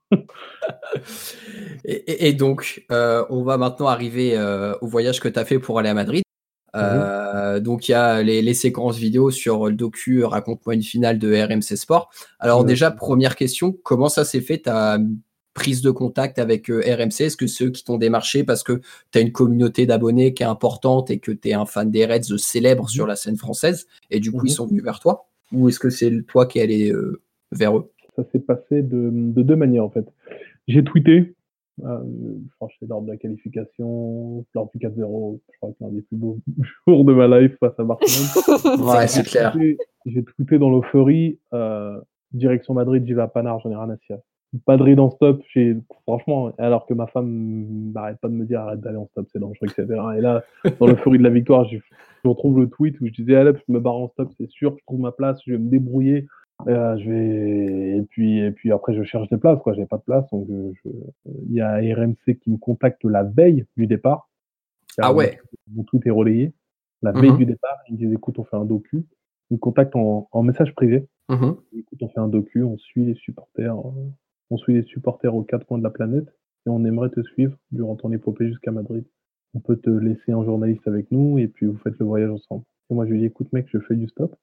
Et, 1.85 1.93
et- 1.93 2.29
et 2.29 2.33
donc, 2.33 2.85
euh, 2.93 3.25
on 3.31 3.43
va 3.43 3.57
maintenant 3.59 3.89
arriver 3.89 4.37
euh, 4.37 4.75
au 4.81 4.87
voyage 4.87 5.19
que 5.21 5.29
tu 5.29 5.39
as 5.39 5.45
fait 5.45 5.59
pour 5.59 5.79
aller 5.81 5.89
à 5.89 5.95
Madrid. 5.95 6.23
Euh, 6.77 7.61
Donc, 7.61 7.89
il 7.89 7.93
y 7.93 7.95
a 7.95 8.23
les, 8.23 8.43
les 8.43 8.55
séquences 8.55 8.97
vidéo 8.99 9.31
sur 9.31 9.67
le 9.67 9.75
docu 9.75 10.25
Raconte-moi 10.25 10.75
une 10.75 10.83
finale 10.83 11.19
de 11.19 11.35
RMC 11.35 11.77
Sport. 11.77 12.11
Alors, 12.39 12.65
déjà, 12.65 12.91
première 12.91 13.37
question, 13.37 13.73
comment 13.83 14.09
ça 14.09 14.25
s'est 14.25 14.41
fait 14.41 14.59
ta 14.59 14.99
prise 15.55 15.83
de 15.83 15.91
contact 15.91 16.39
avec 16.39 16.71
euh, 16.71 16.81
RMC 16.87 17.21
Est-ce 17.25 17.37
que 17.37 17.47
ceux 17.49 17.71
qui 17.71 17.83
t'ont 17.85 17.99
démarché 17.99 18.45
parce 18.45 18.63
que 18.63 18.81
tu 19.11 19.19
as 19.19 19.23
une 19.23 19.33
communauté 19.33 19.87
d'abonnés 19.87 20.33
qui 20.33 20.45
est 20.45 20.47
importante 20.47 21.11
et 21.11 21.19
que 21.19 21.33
tu 21.33 21.49
es 21.49 21.53
un 21.55 21.67
fan 21.67 21.91
des 21.91 22.07
Reds 22.07 22.39
célèbre 22.39 22.89
sur 22.89 23.07
la 23.09 23.17
scène 23.17 23.37
française 23.37 23.87
et 24.11 24.21
du 24.21 24.31
coup, 24.31 24.43
ils 24.45 24.51
Mhm. 24.51 24.55
sont 24.55 24.67
venus 24.67 24.85
vers 24.85 25.01
toi? 25.01 25.27
Ou 25.53 25.69
est-ce 25.69 25.81
que 25.81 25.91
c'est 25.91 26.23
toi 26.29 26.47
qui 26.47 26.59
es 26.59 26.63
allé 26.63 26.93
euh, 26.93 27.21
vers 27.51 27.77
eux? 27.77 27.91
Ça 28.15 28.23
s'est 28.31 28.39
passé 28.41 28.83
de, 28.83 29.11
de 29.13 29.43
deux 29.43 29.57
manières 29.57 29.85
en 29.85 29.91
fait. 29.91 30.05
J'ai 30.69 30.85
tweeté, 30.85 31.35
euh, 31.85 31.99
je 32.49 32.55
crois 32.57 32.69
que 32.69 32.75
c'est 32.81 32.89
lors 32.89 33.03
de 33.03 33.09
la 33.11 33.17
qualification, 33.17 34.45
lors 34.55 34.71
du 34.75 34.79
4-0, 34.79 35.39
je 35.53 35.57
crois 35.59 35.71
que 35.71 35.77
c'est 35.79 35.85
l'un 35.85 35.91
des 35.93 36.03
plus 36.03 36.17
beaux 36.17 36.39
jours 36.89 37.05
de 37.05 37.13
ma 37.15 37.41
life 37.41 37.57
face 37.61 37.79
à 37.79 37.85
Barcelone. 37.85 38.79
Ouais, 38.87 39.07
c'est 39.07 39.25
clair. 39.25 39.57
J'ai- 40.07 40.25
tweeté 40.25 40.59
dans 40.59 40.71
l'euphorie, 40.71 41.39
euh, 41.53 42.01
direction 42.33 42.75
Madrid, 42.75 43.05
j'y 43.07 43.13
vais 43.15 43.23
à 43.23 43.29
Panard, 43.29 43.61
j'en 43.61 43.71
ai 43.71 43.77
rien 43.77 43.91
à 43.91 43.97
cirer. 44.07 44.21
Madrid 44.67 44.99
en 44.99 45.11
stop, 45.11 45.43
j'ai 45.53 45.77
franchement, 46.07 46.53
alors 46.57 46.87
que 46.87 46.95
ma 46.95 47.07
femme 47.07 47.91
m'arrête 47.93 48.17
pas 48.19 48.29
de 48.29 48.33
me 48.33 48.47
dire 48.47 48.61
arrête 48.61 48.81
d'aller 48.81 48.97
en 48.97 49.07
stop, 49.09 49.27
c'est 49.31 49.39
dangereux, 49.39 49.67
etc. 49.69 49.87
Et 50.17 50.23
là, 50.23 50.43
dans 50.81 50.87
l'euphorie 50.87 51.19
de 51.19 51.23
la 51.23 51.29
victoire, 51.31 51.67
je 51.69 51.77
retrouve 52.25 52.59
le 52.61 52.69
tweet 52.71 52.99
où 53.03 53.07
je 53.07 53.13
disais, 53.13 53.35
allez, 53.37 53.53
je 53.69 53.73
me 53.73 53.79
barre 53.79 53.97
en 53.97 54.09
stop, 54.09 54.31
c'est 54.39 54.49
sûr, 54.49 54.75
je 54.79 54.85
trouve 54.87 55.01
ma 55.01 55.13
place, 55.13 55.39
je 55.47 55.53
vais 55.53 55.59
me 55.59 55.69
débrouiller. 55.69 56.27
Euh, 56.67 56.99
je 56.99 57.09
vais 57.09 57.99
et 57.99 58.03
puis 58.03 58.41
et 58.41 58.51
puis 58.51 58.73
après 58.73 58.93
je 58.93 59.05
cherche 59.05 59.29
des 59.29 59.37
places 59.37 59.61
quoi. 59.63 59.75
J'avais 59.75 59.87
pas 59.87 59.99
de 59.99 60.03
place 60.03 60.29
donc 60.33 60.49
il 60.49 61.53
y 61.53 61.61
a 61.61 61.77
RMC 61.77 62.39
qui 62.41 62.51
me 62.51 62.57
contacte 62.57 63.05
la 63.05 63.23
veille 63.23 63.65
du 63.77 63.87
départ. 63.87 64.29
Ah 64.99 65.13
ouais. 65.13 65.39
Tweet 65.87 66.07
est 66.07 66.11
relayé 66.11 66.53
la 67.03 67.13
veille 67.13 67.31
mhm. 67.31 67.39
du 67.39 67.47
départ. 67.47 67.77
Ils 67.89 67.93
me 67.95 67.99
disent 67.99 68.13
écoute 68.13 68.39
on 68.39 68.45
fait 68.45 68.57
un 68.57 68.65
docu. 68.65 69.07
Ils 69.51 69.55
me 69.55 69.59
contactent 69.59 69.97
en, 69.97 70.29
en 70.31 70.43
message 70.43 70.75
privé. 70.75 71.07
Mhm. 71.29 71.57
Écoute 71.77 71.99
on 72.03 72.09
fait 72.09 72.21
un 72.21 72.29
docu, 72.29 72.63
on 72.63 72.77
suit 72.79 73.05
les 73.05 73.15
supporters, 73.15 73.77
on 74.51 74.57
suit 74.57 74.75
les 74.75 74.83
supporters 74.83 75.35
aux 75.35 75.43
quatre 75.43 75.67
coins 75.67 75.79
de 75.79 75.85
la 75.85 75.91
planète 75.91 76.29
et 76.67 76.71
on 76.71 76.85
aimerait 76.85 77.11
te 77.11 77.23
suivre 77.23 77.57
durant 77.71 77.97
ton 77.97 78.13
épopée 78.13 78.49
jusqu'à 78.49 78.73
Madrid. 78.73 79.05
On 79.55 79.61
peut 79.61 79.77
te 79.77 79.91
laisser 79.91 80.33
un 80.33 80.45
journaliste 80.45 80.87
avec 80.87 81.11
nous 81.11 81.39
et 81.39 81.49
puis 81.49 81.67
vous 81.67 81.79
faites 81.79 81.99
le 81.99 82.07
voyage 82.07 82.31
ensemble. 82.31 82.65
Et 82.91 82.95
moi 82.95 83.07
je 83.07 83.13
lui 83.13 83.21
dis 83.21 83.27
écoute 83.27 83.53
mec 83.53 83.67
je 83.73 83.79
fais 83.79 83.95
du 83.95 84.09
stop. 84.09 84.35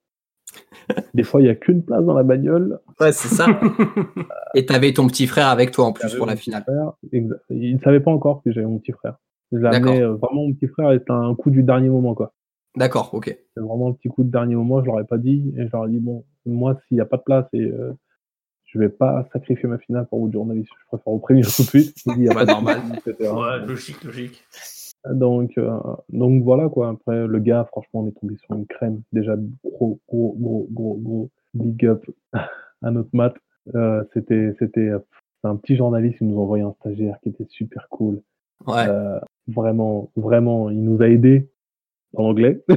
Des 1.13 1.23
fois, 1.23 1.41
il 1.41 1.45
n'y 1.45 1.49
a 1.49 1.55
qu'une 1.55 1.83
place 1.83 2.03
dans 2.03 2.13
la 2.13 2.23
bagnole. 2.23 2.79
Ouais, 2.99 3.11
c'est 3.11 3.27
ça. 3.27 3.47
Et 4.55 4.65
tu 4.65 4.73
avais 4.73 4.93
ton 4.93 5.07
petit 5.07 5.27
frère 5.27 5.47
avec 5.47 5.71
toi 5.71 5.85
en 5.85 5.93
plus 5.93 6.13
pour 6.15 6.25
la 6.25 6.35
finale. 6.35 6.63
il 7.11 7.27
ne 7.51 7.79
savait 7.79 7.99
pas 7.99 8.11
encore 8.11 8.41
que 8.43 8.51
j'avais 8.51 8.67
mon 8.67 8.79
petit 8.79 8.91
frère. 8.91 9.15
Je 9.51 9.57
l'ai 9.57 10.01
euh, 10.01 10.13
vraiment, 10.13 10.47
mon 10.47 10.53
petit 10.53 10.67
frère 10.67 10.91
était 10.91 11.11
un 11.11 11.33
coup 11.35 11.49
du 11.49 11.63
dernier 11.63 11.89
moment, 11.89 12.15
quoi. 12.15 12.33
D'accord, 12.75 13.13
ok. 13.13 13.25
C'est 13.25 13.61
vraiment 13.61 13.89
un 13.89 13.93
petit 13.93 14.09
coup 14.09 14.23
de 14.23 14.31
dernier 14.31 14.55
moment, 14.55 14.81
je 14.81 14.87
leur 14.87 14.99
ai 14.99 15.05
pas 15.05 15.17
dit. 15.17 15.53
Et 15.57 15.65
je 15.65 15.71
leur 15.71 15.85
ai 15.85 15.89
dit, 15.89 15.99
bon, 15.99 16.25
moi, 16.45 16.77
s'il 16.87 16.95
n'y 16.95 17.01
a 17.01 17.05
pas 17.05 17.17
de 17.17 17.23
place 17.23 17.45
et 17.53 17.61
euh, 17.61 17.93
je 18.65 18.79
vais 18.79 18.89
pas 18.89 19.27
sacrifier 19.31 19.69
ma 19.69 19.77
finale 19.77 20.07
pour 20.07 20.19
vous, 20.19 20.31
journaliste, 20.31 20.69
je 20.77 20.87
préfère 20.87 21.13
vous 21.13 21.19
prévenir 21.19 21.47
tout 21.47 21.61
de 21.61 21.67
suite. 21.67 21.95
Il 22.17 22.23
y 22.23 22.29
a 22.29 22.33
pas 22.33 22.45
normal. 22.45 22.81
ouais, 23.05 23.65
logique, 23.65 24.03
logique. 24.03 24.43
Donc, 25.11 25.57
euh, 25.57 25.77
donc 26.09 26.43
voilà 26.43 26.69
quoi. 26.69 26.89
Après, 26.89 27.27
le 27.27 27.39
gars, 27.39 27.65
franchement, 27.65 28.01
on 28.01 28.07
est 28.07 28.19
tombé 28.19 28.35
sur 28.37 28.55
une 28.55 28.65
crème. 28.65 29.01
Déjà, 29.13 29.35
gros, 29.63 29.99
gros, 30.07 30.35
gros, 30.39 30.67
gros, 30.71 30.99
gros 31.01 31.29
big 31.53 31.85
up 31.85 32.05
à 32.81 32.91
notre 32.91 33.09
mat. 33.13 33.33
Euh, 33.75 34.03
c'était, 34.13 34.53
c'était 34.59 34.91
un 35.43 35.55
petit 35.55 35.75
journaliste 35.75 36.17
qui 36.19 36.25
nous 36.25 36.39
a 36.39 36.41
envoyé 36.41 36.63
un 36.63 36.73
stagiaire 36.79 37.17
qui 37.21 37.29
était 37.29 37.47
super 37.49 37.87
cool. 37.89 38.21
Ouais. 38.67 38.87
Euh, 38.87 39.19
vraiment, 39.47 40.11
vraiment, 40.15 40.69
il 40.69 40.83
nous 40.83 41.01
a 41.01 41.09
aidé 41.09 41.49
dans 42.13 42.23
l'anglais. 42.23 42.63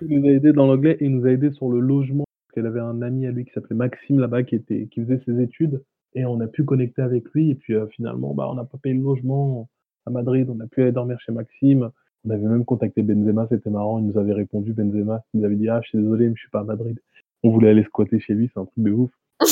il 0.00 0.20
nous 0.20 0.26
a 0.26 0.30
aidé 0.30 0.52
dans 0.54 0.66
l'anglais 0.66 0.96
et 1.00 1.04
il 1.04 1.12
nous 1.12 1.26
a 1.26 1.30
aidé 1.30 1.50
sur 1.52 1.70
le 1.70 1.80
logement. 1.80 2.24
Parce 2.46 2.54
qu'elle 2.54 2.66
avait 2.66 2.80
un 2.80 3.02
ami 3.02 3.26
à 3.26 3.30
lui 3.30 3.44
qui 3.44 3.52
s'appelait 3.52 3.76
Maxime 3.76 4.18
là-bas 4.20 4.42
qui 4.42 4.56
était, 4.56 4.88
qui 4.90 5.02
faisait 5.04 5.20
ses 5.24 5.40
études 5.42 5.82
et 6.14 6.24
on 6.24 6.40
a 6.40 6.46
pu 6.46 6.64
connecter 6.64 7.02
avec 7.02 7.28
lui 7.32 7.50
et 7.50 7.54
puis 7.54 7.74
finalement, 7.90 8.32
bah, 8.32 8.48
on 8.50 8.54
n'a 8.54 8.64
pas 8.64 8.78
payé 8.78 8.94
le 8.94 9.02
logement 9.02 9.68
à 10.06 10.10
Madrid, 10.10 10.48
on 10.48 10.58
a 10.60 10.66
pu 10.66 10.82
aller 10.82 10.92
dormir 10.92 11.18
chez 11.20 11.32
Maxime. 11.32 11.90
On 12.24 12.30
avait 12.30 12.46
même 12.46 12.64
contacté 12.64 13.02
Benzema, 13.02 13.46
c'était 13.50 13.70
marrant, 13.70 13.98
il 13.98 14.06
nous 14.06 14.18
avait 14.18 14.32
répondu, 14.32 14.72
Benzema, 14.72 15.22
il 15.32 15.40
nous 15.40 15.46
avait 15.46 15.56
dit, 15.56 15.68
ah, 15.68 15.80
je 15.82 15.90
suis 15.90 15.98
désolé, 15.98 16.28
mais 16.28 16.34
je 16.34 16.40
suis 16.40 16.50
pas 16.50 16.60
à 16.60 16.64
Madrid. 16.64 16.98
On 17.42 17.50
voulait 17.50 17.70
aller 17.70 17.84
squatter 17.84 18.18
chez 18.18 18.34
lui, 18.34 18.50
c'est 18.52 18.58
un 18.58 18.64
truc 18.64 18.78
de 18.78 18.90
ouf. 18.90 19.10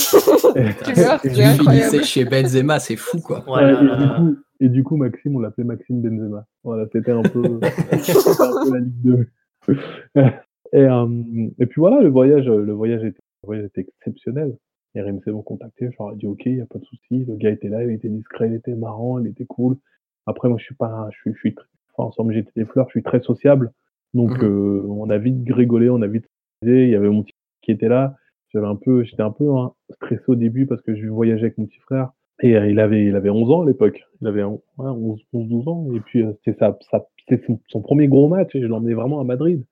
c'est 1.22 2.04
chez 2.04 2.24
Benzema, 2.24 2.80
c'est 2.80 2.96
fou, 2.96 3.20
quoi. 3.20 3.44
et, 4.58 4.68
du 4.68 4.82
coup, 4.82 4.96
Maxime, 4.96 5.36
on 5.36 5.40
l'appelait 5.40 5.64
Maxime 5.64 6.00
Benzema. 6.00 6.46
Voilà, 6.64 6.86
c'était 6.92 7.12
un 7.12 7.22
peu, 7.22 7.44
un 7.62 8.64
peu 8.64 8.72
la 8.72 8.80
Ligue 8.80 9.02
2. 9.02 9.28
et, 10.72 10.78
euh, 10.78 11.48
et 11.58 11.66
puis 11.66 11.80
voilà, 11.80 12.00
le 12.00 12.08
voyage, 12.08 12.46
le 12.46 12.72
voyage 12.72 13.04
était, 13.04 13.22
le 13.42 13.46
voyage 13.46 13.66
était 13.66 13.86
exceptionnel. 14.00 14.56
Et 14.96 15.02
RMC 15.02 15.26
m'ont 15.28 15.42
contacté, 15.42 15.90
je 15.90 15.96
leur 15.98 16.12
ai 16.12 16.16
dit 16.16 16.26
ok, 16.26 16.46
il 16.46 16.54
n'y 16.54 16.60
a 16.60 16.66
pas 16.66 16.78
de 16.78 16.84
souci. 16.84 17.24
Le 17.24 17.34
gars 17.36 17.50
était 17.50 17.68
là, 17.68 17.82
il 17.82 17.90
était 17.90 18.08
discret, 18.08 18.48
il 18.48 18.54
était 18.54 18.74
marrant, 18.74 19.18
il 19.18 19.26
était 19.26 19.44
cool. 19.44 19.76
Après, 20.26 20.48
moi, 20.48 20.58
je 20.58 20.64
suis 20.64 20.74
pas, 20.74 21.08
je 21.12 21.18
suis, 21.18 21.32
je 21.34 21.38
suis 21.38 21.54
enfin, 21.94 22.08
ensemble, 22.08 22.34
j'étais 22.34 22.52
des 22.56 22.64
fleurs, 22.64 22.86
je 22.86 22.92
suis 22.92 23.02
très 23.02 23.20
sociable. 23.20 23.72
Donc, 24.14 24.30
mmh 24.30 24.44
euh, 24.44 24.82
on 24.88 25.10
a 25.10 25.18
vite 25.18 25.36
rigolé, 25.50 25.90
on 25.90 26.02
a 26.02 26.06
vite 26.06 26.26
Il 26.62 26.88
y 26.88 26.94
avait 26.94 27.08
mon 27.08 27.22
petit 27.22 27.34
qui 27.62 27.72
était 27.72 27.88
là. 27.88 28.16
J'avais 28.52 28.66
un 28.66 28.76
peu, 28.76 29.02
j'étais 29.02 29.22
un 29.22 29.32
peu 29.32 29.50
hein, 29.50 29.72
stressé 29.90 30.22
au 30.28 30.36
début 30.36 30.66
parce 30.66 30.80
que 30.82 30.94
je 30.94 31.08
voyageais 31.08 31.46
avec 31.46 31.58
mon 31.58 31.66
petit 31.66 31.80
frère. 31.80 32.10
Et 32.42 32.56
euh, 32.56 32.70
il 32.70 32.78
avait, 32.78 33.04
il 33.04 33.16
avait 33.16 33.30
11 33.30 33.50
ans 33.50 33.62
à 33.62 33.66
l'époque. 33.66 34.00
Il 34.20 34.26
avait 34.28 34.44
11, 34.44 34.60
11, 34.78 35.20
12 35.32 35.68
ans. 35.68 35.88
Et 35.94 36.00
puis, 36.00 36.22
euh, 36.22 36.32
c'est 36.44 36.56
sa, 36.58 36.78
son, 36.90 37.60
son, 37.68 37.80
premier 37.80 38.06
gros 38.06 38.28
match. 38.28 38.54
Et 38.54 38.60
je 38.60 38.66
l'emmenais 38.66 38.94
vraiment 38.94 39.20
à 39.20 39.24
Madrid. 39.24 39.64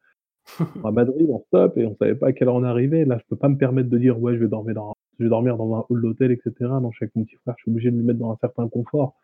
à 0.84 0.90
Madrid, 0.90 1.30
en 1.30 1.40
stop. 1.46 1.78
Et 1.78 1.86
on 1.86 1.94
savait 1.96 2.14
pas 2.16 2.28
à 2.28 2.32
quelle 2.32 2.48
heure 2.48 2.56
on 2.56 2.64
arrivait. 2.64 3.04
Là, 3.04 3.18
je 3.18 3.24
peux 3.28 3.36
pas 3.36 3.48
me 3.48 3.56
permettre 3.56 3.88
de 3.88 3.98
dire, 3.98 4.20
ouais, 4.20 4.34
je 4.34 4.40
vais 4.40 4.48
dormir 4.48 4.74
dans, 4.74 4.94
je 5.18 5.24
vais 5.24 5.30
dormir 5.30 5.56
dans 5.56 5.76
un 5.76 5.84
hall 5.88 6.02
d'hôtel, 6.02 6.32
etc. 6.32 6.52
Non, 6.60 6.90
je 6.90 6.96
suis 6.96 7.04
avec 7.04 7.14
mon 7.14 7.24
petit 7.24 7.36
frère. 7.36 7.54
Je 7.58 7.62
suis 7.62 7.70
obligé 7.70 7.90
de 7.90 7.96
lui 7.96 8.04
mettre 8.04 8.18
dans 8.18 8.32
un 8.32 8.38
certain 8.40 8.68
confort. 8.68 9.14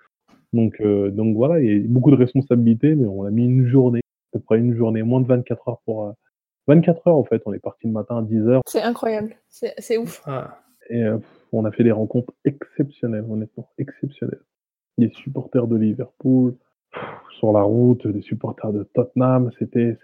Donc, 0.53 0.81
euh, 0.81 1.11
donc 1.11 1.37
voilà, 1.37 1.61
il 1.61 1.83
y 1.83 1.85
a 1.85 1.89
beaucoup 1.89 2.11
de 2.11 2.17
responsabilités, 2.17 2.95
mais 2.95 3.07
on 3.07 3.25
a 3.25 3.31
mis 3.31 3.45
une 3.45 3.67
journée, 3.67 4.01
à 4.33 4.39
peu 4.39 4.41
près 4.41 4.59
une 4.59 4.75
journée, 4.75 5.03
moins 5.03 5.21
de 5.21 5.27
24 5.27 5.69
heures 5.69 5.81
pour. 5.85 6.15
24 6.67 6.97
euh, 7.07 7.11
heures 7.11 7.17
en 7.17 7.25
fait, 7.25 7.43
on 7.47 7.53
est 7.53 7.59
parti 7.59 7.87
le 7.87 7.93
matin 7.93 8.19
à 8.19 8.23
10 8.23 8.49
heures. 8.49 8.63
C'est 8.67 8.83
incroyable, 8.83 9.37
c'est 9.49 9.99
ouf. 9.99 10.23
Ah. 10.27 10.59
Et 10.91 11.03
euh, 11.03 11.19
on 11.53 11.65
a 11.65 11.73
fait 11.73 11.85
des 11.85 11.93
rencontres 11.93 12.33
exceptionnelles, 12.45 13.25
honnêtement, 13.29 13.69
exceptionnelles. 13.79 14.43
Des 14.97 15.11
supporters 15.11 15.67
de 15.67 15.77
Liverpool, 15.77 16.57
sur 17.39 17.53
la 17.53 17.63
route, 17.63 18.07
des 18.07 18.23
supporters 18.23 18.73
de 18.73 18.85
Tottenham, 18.95 19.51
c'était 19.59 19.97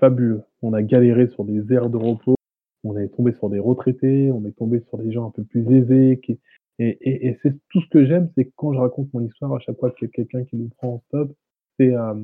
fabuleux. 0.00 0.42
On 0.62 0.72
a 0.72 0.82
galéré 0.82 1.28
sur 1.28 1.44
des 1.44 1.72
aires 1.72 1.90
de 1.90 1.98
repos, 1.98 2.34
on 2.82 2.96
est 2.96 3.08
tombé 3.08 3.32
sur 3.34 3.50
des 3.50 3.58
retraités, 3.58 4.32
on 4.32 4.44
est 4.46 4.56
tombé 4.56 4.80
sur 4.88 4.98
des 4.98 5.12
gens 5.12 5.26
un 5.26 5.30
peu 5.30 5.44
plus 5.44 5.70
aisés 5.70 6.18
qui, 6.22 6.40
et, 6.78 6.88
et, 7.00 7.28
et 7.28 7.38
c'est 7.42 7.54
tout 7.70 7.80
ce 7.80 7.88
que 7.88 8.04
j'aime, 8.06 8.30
c'est 8.36 8.50
quand 8.56 8.72
je 8.72 8.78
raconte 8.78 9.12
mon 9.14 9.20
histoire, 9.20 9.54
à 9.54 9.58
chaque 9.60 9.78
fois 9.78 9.90
qu'il 9.90 10.08
y 10.08 10.10
a 10.10 10.12
quelqu'un 10.12 10.44
qui 10.44 10.56
nous 10.56 10.68
prend 10.68 10.94
en 10.94 11.02
stop, 11.08 11.32
c'est 11.78 11.94
euh, 11.94 12.14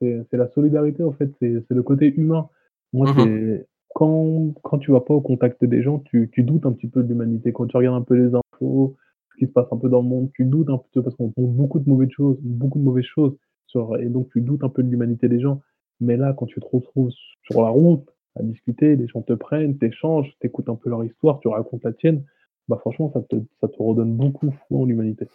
c'est 0.00 0.36
la 0.36 0.48
solidarité 0.48 1.02
en 1.02 1.12
fait, 1.12 1.30
c'est 1.40 1.64
le 1.70 1.82
côté 1.82 2.14
humain. 2.14 2.48
Moi, 2.92 3.12
c'est 3.16 3.66
quand, 3.94 4.52
quand 4.62 4.78
tu 4.78 4.92
vas 4.92 5.00
pas 5.00 5.14
au 5.14 5.22
contact 5.22 5.64
des 5.64 5.82
gens, 5.82 6.00
tu, 6.00 6.28
tu 6.30 6.42
doutes 6.42 6.66
un 6.66 6.72
petit 6.72 6.86
peu 6.86 7.02
de 7.02 7.08
l'humanité. 7.08 7.52
Quand 7.52 7.66
tu 7.66 7.76
regardes 7.76 7.96
un 7.96 8.04
peu 8.04 8.14
les 8.14 8.34
infos, 8.34 8.94
ce 9.32 9.38
qui 9.38 9.46
se 9.46 9.52
passe 9.52 9.66
un 9.72 9.78
peu 9.78 9.88
dans 9.88 10.02
le 10.02 10.08
monde, 10.08 10.30
tu 10.34 10.44
doutes 10.44 10.68
un 10.68 10.80
peu 10.92 11.02
parce 11.02 11.16
qu'on 11.16 11.30
trouve 11.30 11.54
beaucoup 11.54 11.78
de 11.78 11.88
mauvaises 11.88 12.10
choses, 12.10 12.38
beaucoup 12.42 12.78
de 12.78 12.84
mauvaises 12.84 13.06
choses, 13.06 13.34
sur, 13.66 13.96
et 13.96 14.10
donc 14.10 14.28
tu 14.32 14.42
doutes 14.42 14.64
un 14.64 14.68
peu 14.68 14.82
de 14.82 14.90
l'humanité 14.90 15.28
des 15.28 15.40
gens. 15.40 15.62
Mais 16.00 16.18
là, 16.18 16.34
quand 16.34 16.44
tu 16.44 16.60
te 16.60 16.66
retrouves 16.66 17.10
sur 17.50 17.62
la 17.62 17.70
route 17.70 18.06
à 18.34 18.42
discuter, 18.42 18.96
les 18.96 19.08
gens 19.08 19.22
te 19.22 19.32
prennent, 19.32 19.78
t'échangent, 19.78 20.30
t'écoutes 20.40 20.68
un 20.68 20.76
peu 20.76 20.90
leur 20.90 21.02
histoire, 21.02 21.40
tu 21.40 21.48
racontes 21.48 21.84
la 21.84 21.94
tienne, 21.94 22.22
bah 22.68 22.78
franchement, 22.80 23.10
ça 23.12 23.20
te, 23.22 23.36
ça 23.60 23.68
te 23.68 23.76
redonne 23.82 24.16
beaucoup 24.16 24.52
foi 24.68 24.80
en 24.80 24.84
l'humanité. 24.84 25.28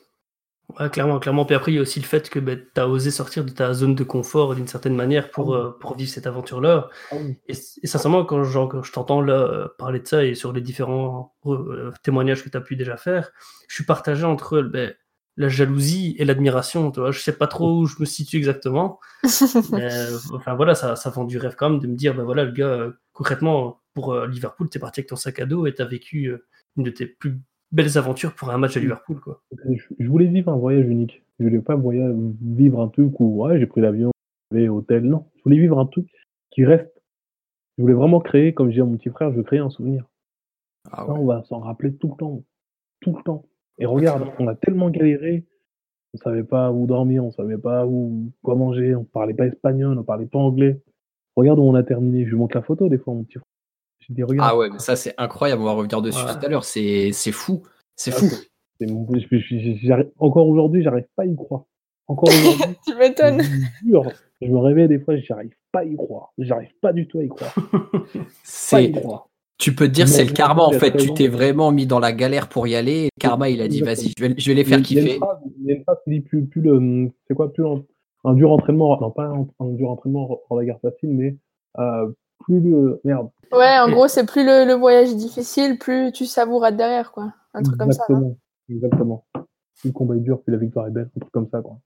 Ouais, 0.79 0.89
clairement, 0.89 1.19
clairement. 1.19 1.45
Puis 1.45 1.55
après, 1.55 1.71
il 1.71 1.75
y 1.75 1.77
a 1.79 1.81
aussi 1.81 1.99
le 1.99 2.05
fait 2.05 2.29
que 2.29 2.39
bah, 2.39 2.53
tu 2.55 2.79
as 2.79 2.87
osé 2.87 3.11
sortir 3.11 3.43
de 3.43 3.51
ta 3.51 3.73
zone 3.73 3.95
de 3.95 4.03
confort 4.03 4.55
d'une 4.55 4.67
certaine 4.67 4.95
manière 4.95 5.31
pour, 5.31 5.55
ah 5.55 5.59
euh, 5.59 5.71
pour 5.79 5.95
vivre 5.95 6.09
cette 6.09 6.27
aventure-là. 6.27 6.89
Ah 7.11 7.15
et, 7.47 7.53
sincèrement, 7.53 8.25
quand, 8.25 8.43
je 8.43 8.91
t'entends 8.91 9.21
là 9.21 9.33
euh, 9.33 9.67
parler 9.77 9.99
de 9.99 10.07
ça 10.07 10.23
et 10.23 10.35
sur 10.35 10.53
les 10.53 10.61
différents 10.61 11.35
euh, 11.45 11.91
témoignages 12.03 12.43
que 12.43 12.49
tu 12.49 12.57
as 12.57 12.61
pu 12.61 12.75
déjà 12.75 12.97
faire, 12.97 13.31
je 13.67 13.75
suis 13.75 13.85
partagé 13.85 14.23
entre 14.23 14.61
ben, 14.61 14.93
la 15.37 15.49
jalousie 15.49 16.15
et 16.19 16.25
l'admiration. 16.25 16.91
Tu 16.91 16.99
vois, 16.99 17.11
je 17.11 17.19
sais 17.19 17.37
pas 17.37 17.47
trop 17.47 17.79
où 17.79 17.85
je 17.85 17.95
me 17.99 18.05
situe 18.05 18.37
exactement. 18.37 18.99
mais, 19.71 19.89
enfin 20.33 20.55
voilà, 20.55 20.75
ça, 20.75 20.95
ça 20.95 21.09
vend 21.09 21.25
du 21.25 21.37
rêve 21.37 21.55
quand 21.57 21.69
même 21.69 21.79
de 21.79 21.87
me 21.87 21.95
dire, 21.95 22.15
ben 22.15 22.23
voilà, 22.23 22.45
le 22.45 22.51
gars, 22.51 22.91
concrètement, 23.13 23.81
pour 23.93 24.15
Liverpool, 24.25 24.69
tu 24.69 24.77
es 24.77 24.81
parti 24.81 25.01
avec 25.01 25.09
ton 25.09 25.17
sac 25.17 25.39
à 25.39 25.45
dos 25.45 25.67
et 25.67 25.73
tu 25.73 25.81
as 25.81 25.85
vécu 25.85 26.33
une 26.77 26.83
de 26.83 26.89
tes 26.91 27.05
plus 27.05 27.39
belles 27.71 27.97
aventures 27.97 28.33
pour 28.35 28.49
un 28.49 28.57
match 28.57 28.77
à. 28.77 28.79
Liverpool. 28.79 29.19
Quoi. 29.19 29.41
Je, 29.99 30.07
voulais 30.07 30.27
vivre 30.27 30.51
un 30.51 30.57
voyage 30.57 30.87
unique. 30.87 31.23
Je 31.39 31.45
voulais 31.45 31.59
pas 31.59 31.75
voyage, 31.75 32.13
vivre 32.41 32.81
un 32.81 32.87
truc 32.87 33.19
où 33.19 33.43
ouais, 33.43 33.59
j'ai 33.59 33.65
pris 33.65 33.81
l'avion, 33.81 34.11
j'ai 34.51 34.69
hôtel. 34.69 35.03
Non, 35.03 35.25
je 35.37 35.43
voulais 35.43 35.57
vivre 35.57 35.79
un 35.79 35.85
truc 35.85 36.07
qui 36.51 36.65
reste. 36.65 36.91
Je 37.77 37.83
voulais 37.83 37.93
vraiment 37.93 38.19
créer, 38.19 38.53
comme 38.53 38.69
je 38.69 38.75
dis 38.75 38.81
à 38.81 38.85
mon 38.85 38.97
petit 38.97 39.09
frère, 39.09 39.31
je 39.31 39.37
veux 39.37 39.43
créer 39.43 39.59
un 39.59 39.69
souvenir. 39.69 40.05
Ah 40.91 41.09
on 41.09 41.25
va 41.25 41.43
s'en 41.43 41.59
rappeler 41.59 41.95
tout 41.95 42.09
le 42.09 42.15
temps. 42.15 42.43
Tout 42.99 43.15
le 43.15 43.23
temps. 43.23 43.45
Et 43.79 43.85
regarde, 43.85 44.29
on 44.37 44.47
a 44.47 44.55
tellement 44.55 44.89
galéré, 44.89 45.45
on 46.13 46.17
savait 46.17 46.43
pas 46.43 46.71
où 46.71 46.85
dormir, 46.85 47.23
on 47.23 47.31
savait 47.31 47.57
pas 47.57 47.85
où 47.85 48.31
quoi 48.43 48.55
manger, 48.55 48.95
on 48.95 49.05
parlait 49.05 49.33
pas 49.33 49.47
espagnol, 49.47 49.97
on 49.97 50.03
parlait 50.03 50.25
pas 50.25 50.39
anglais. 50.39 50.79
Regarde 51.35 51.59
où 51.59 51.63
on 51.63 51.75
a 51.75 51.83
terminé. 51.83 52.25
Je 52.25 52.31
lui 52.31 52.35
montre 52.35 52.57
la 52.57 52.61
photo 52.61 52.89
des 52.89 52.97
fois, 52.97 53.13
mon 53.13 53.23
petit 53.23 53.39
frère. 53.39 53.50
Ah 54.39 54.57
ouais, 54.57 54.69
mais 54.69 54.79
ça 54.79 54.95
c'est 54.95 55.13
incroyable, 55.17 55.61
on 55.61 55.65
va 55.65 55.73
revenir 55.73 56.01
dessus 56.01 56.23
tout 56.23 56.45
à 56.45 56.49
l'heure, 56.49 56.63
c'est 56.63 57.11
fou, 57.31 57.63
c'est 57.95 58.11
fou. 58.11 58.27
encore 60.19 60.47
aujourd'hui, 60.47 60.83
j'arrive 60.83 61.07
pas 61.15 61.23
à 61.23 61.25
y 61.25 61.35
croire. 61.35 61.63
Encore 62.07 62.29
aujourd'hui. 62.33 62.75
tu 62.85 62.95
m'étonnes. 62.95 63.41
Je 64.41 64.47
me 64.47 64.57
réveille 64.57 64.87
des 64.87 64.99
fois, 64.99 65.15
j'arrive 65.17 65.53
pas 65.71 65.79
à 65.79 65.85
y 65.85 65.95
croire. 65.95 66.33
J'arrive 66.37 66.71
pas 66.81 66.93
du 66.93 67.07
tout 67.07 67.19
à 67.19 67.23
y 67.23 67.29
croire. 67.29 67.55
c'est. 68.43 68.91
Tu 69.57 69.75
peux 69.75 69.87
te 69.87 69.93
dire, 69.93 70.07
c'est 70.07 70.25
le 70.25 70.31
karma 70.31 70.63
en 70.63 70.71
fait. 70.71 70.97
Tu 70.97 71.13
t'es 71.13 71.27
vraiment 71.27 71.71
mis 71.71 71.85
dans 71.85 71.99
la 71.99 72.11
galère 72.11 72.49
pour 72.49 72.67
y 72.67 72.75
aller. 72.75 73.05
Et 73.05 73.09
karma, 73.19 73.49
il 73.49 73.61
a 73.61 73.67
dit, 73.67 73.81
vas-y, 73.81 74.11
je 74.17 74.25
vais, 74.25 74.33
je 74.35 74.49
vais 74.49 74.55
les 74.55 74.63
faire 74.63 74.81
kiffer. 74.81 75.19
Il 75.59 75.65
y 75.67 75.71
a 75.71 75.75
une 75.75 75.83
phrase 75.83 75.99
qui 76.03 76.09
dit 76.09 76.21
plus, 76.21 76.45
plus 76.47 76.61
le, 76.61 77.11
c'est 77.27 77.35
quoi, 77.35 77.53
plus 77.53 77.63
un, 78.23 78.33
dur 78.33 78.51
entraînement, 78.51 78.99
non 78.99 79.11
pas 79.11 79.27
un, 79.27 79.65
dur 79.73 79.91
entraînement 79.91 80.39
en 80.49 80.55
la 80.57 80.65
guerre 80.65 80.79
facile, 80.81 81.09
mais 81.09 81.37
euh, 81.77 82.11
plus 82.43 82.59
le 82.59 82.99
merde. 83.03 83.29
Ouais, 83.51 83.77
en 83.79 83.89
gros, 83.89 84.07
c'est 84.07 84.25
plus 84.25 84.45
le, 84.45 84.73
voyage 84.73 85.15
difficile, 85.15 85.77
plus 85.77 86.11
tu 86.11 86.25
savouras 86.25 86.71
derrière, 86.71 87.11
quoi. 87.11 87.33
Un 87.53 87.63
truc 87.63 87.77
comme 87.77 87.91
ça. 87.91 88.05
Exactement. 88.69 89.25
Plus 89.79 89.89
le 89.89 89.93
combat 89.93 90.15
est 90.15 90.19
dur, 90.19 90.41
plus 90.41 90.51
la 90.51 90.57
victoire 90.57 90.87
est 90.87 90.91
belle, 90.91 91.09
un 91.15 91.19
truc 91.19 91.31
comme 91.33 91.49
ça, 91.51 91.61
quoi. 91.61 91.77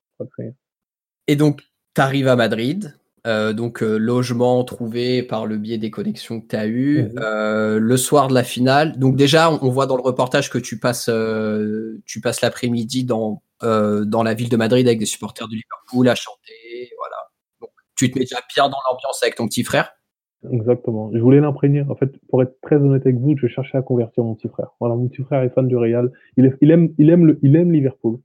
Et 1.27 1.35
donc, 1.35 1.63
tu 1.95 2.01
arrives 2.01 2.27
à 2.27 2.35
Madrid. 2.35 2.95
Euh, 3.27 3.53
donc 3.53 3.81
logement 3.81 4.63
trouvé 4.63 5.23
par 5.23 5.47
le 5.47 5.57
biais 5.57 5.79
des 5.79 5.89
connexions 5.89 6.41
que 6.41 6.47
tu 6.47 6.55
as 6.55 6.67
eues. 6.67 7.09
Mhm. 7.15 7.77
le 7.77 7.97
soir 7.97 8.27
de 8.27 8.35
la 8.35 8.43
finale. 8.43 8.99
Donc 8.99 9.15
déjà, 9.15 9.51
on, 9.51 9.69
voit 9.69 9.87
dans 9.87 9.95
le 9.95 10.03
reportage 10.03 10.51
que 10.51 10.59
tu 10.59 10.79
passes, 10.79 11.09
tu 12.05 12.21
passes 12.21 12.41
l'après-midi 12.41 13.03
dans, 13.03 13.41
dans 13.61 14.23
la 14.23 14.33
ville 14.35 14.49
de 14.49 14.57
Madrid 14.57 14.87
avec 14.87 14.99
des 14.99 15.07
supporters 15.07 15.47
de 15.47 15.55
Liverpool 15.55 16.07
à 16.07 16.13
chanter. 16.13 16.91
Voilà. 16.99 17.15
Donc, 17.61 17.71
tu 17.95 18.11
te 18.11 18.19
mets 18.19 18.25
déjà 18.25 18.41
bien 18.55 18.69
dans 18.69 18.77
l'ambiance 18.87 19.23
avec 19.23 19.35
ton 19.35 19.47
petit 19.47 19.63
frère. 19.63 19.91
Exactement. 20.51 21.11
Je 21.13 21.19
voulais 21.19 21.39
l'imprégner. 21.39 21.81
En 21.81 21.95
fait, 21.95 22.17
pour 22.29 22.41
être 22.41 22.59
très 22.61 22.77
honnête 22.77 23.05
avec 23.05 23.17
vous, 23.17 23.35
je 23.37 23.47
cherchais 23.47 23.77
à 23.77 23.81
convertir 23.81 24.23
mon 24.23 24.35
petit 24.35 24.47
frère. 24.47 24.71
Voilà, 24.79 24.95
mon 24.95 25.07
petit 25.07 25.23
frère 25.23 25.43
est 25.43 25.49
fan 25.49 25.67
du 25.67 25.75
Real. 25.75 26.11
Il, 26.37 26.55
il 26.61 26.71
aime, 26.71 26.93
il 26.97 27.09
aime, 27.09 27.25
le, 27.25 27.39
il 27.41 27.55
aime 27.55 27.71
Liverpool. 27.71 28.17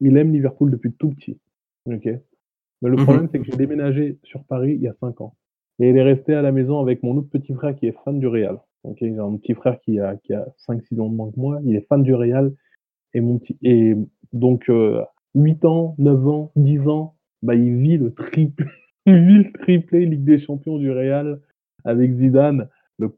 Il 0.00 0.16
aime 0.16 0.32
Liverpool 0.32 0.70
depuis 0.70 0.92
tout 0.92 1.10
petit. 1.10 1.38
Ok. 1.86 2.06
Mais 2.06 2.90
le 2.90 2.96
mhm. 2.96 3.04
problème, 3.04 3.28
c'est 3.30 3.38
que 3.38 3.44
j'ai 3.44 3.56
déménagé 3.56 4.18
sur 4.24 4.44
Paris 4.44 4.74
il 4.74 4.82
y 4.82 4.88
a 4.88 4.94
5 4.94 5.20
ans. 5.20 5.34
Et 5.78 5.90
il 5.90 5.96
est 5.96 6.02
resté 6.02 6.34
à 6.34 6.42
la 6.42 6.52
maison 6.52 6.80
avec 6.80 7.02
mon 7.02 7.16
autre 7.16 7.28
petit 7.30 7.54
frère 7.54 7.74
qui 7.74 7.86
est 7.86 7.96
fan 8.04 8.18
du 8.18 8.26
Real. 8.26 8.58
Ok. 8.84 8.98
J'ai 9.00 9.18
un 9.18 9.36
petit 9.36 9.54
frère 9.54 9.80
qui 9.80 9.98
a, 10.00 10.16
qui 10.16 10.34
a 10.34 10.46
5-6 10.68 11.00
ans 11.00 11.08
de 11.08 11.14
moins 11.14 11.30
que 11.30 11.38
moi. 11.38 11.60
Il 11.64 11.76
est 11.76 11.86
fan 11.88 12.02
du 12.02 12.14
Real. 12.14 12.52
Et 13.14 13.20
mon 13.20 13.38
petit, 13.38 13.56
et 13.62 13.94
donc, 14.32 14.68
euh, 14.70 15.02
8 15.34 15.64
ans, 15.64 15.94
9 15.98 16.28
ans, 16.28 16.52
10 16.56 16.88
ans, 16.88 17.14
bah, 17.42 17.54
il 17.54 17.76
vit 17.76 17.98
le 17.98 18.12
triple, 18.12 18.70
il 19.06 19.26
vit 19.26 19.38
le 19.44 19.52
triplé 19.52 20.06
Ligue 20.06 20.24
des 20.24 20.38
Champions 20.38 20.78
du 20.78 20.90
Real 20.90 21.40
avec 21.84 22.14
Zidane. 22.14 22.68
Le... 22.98 23.08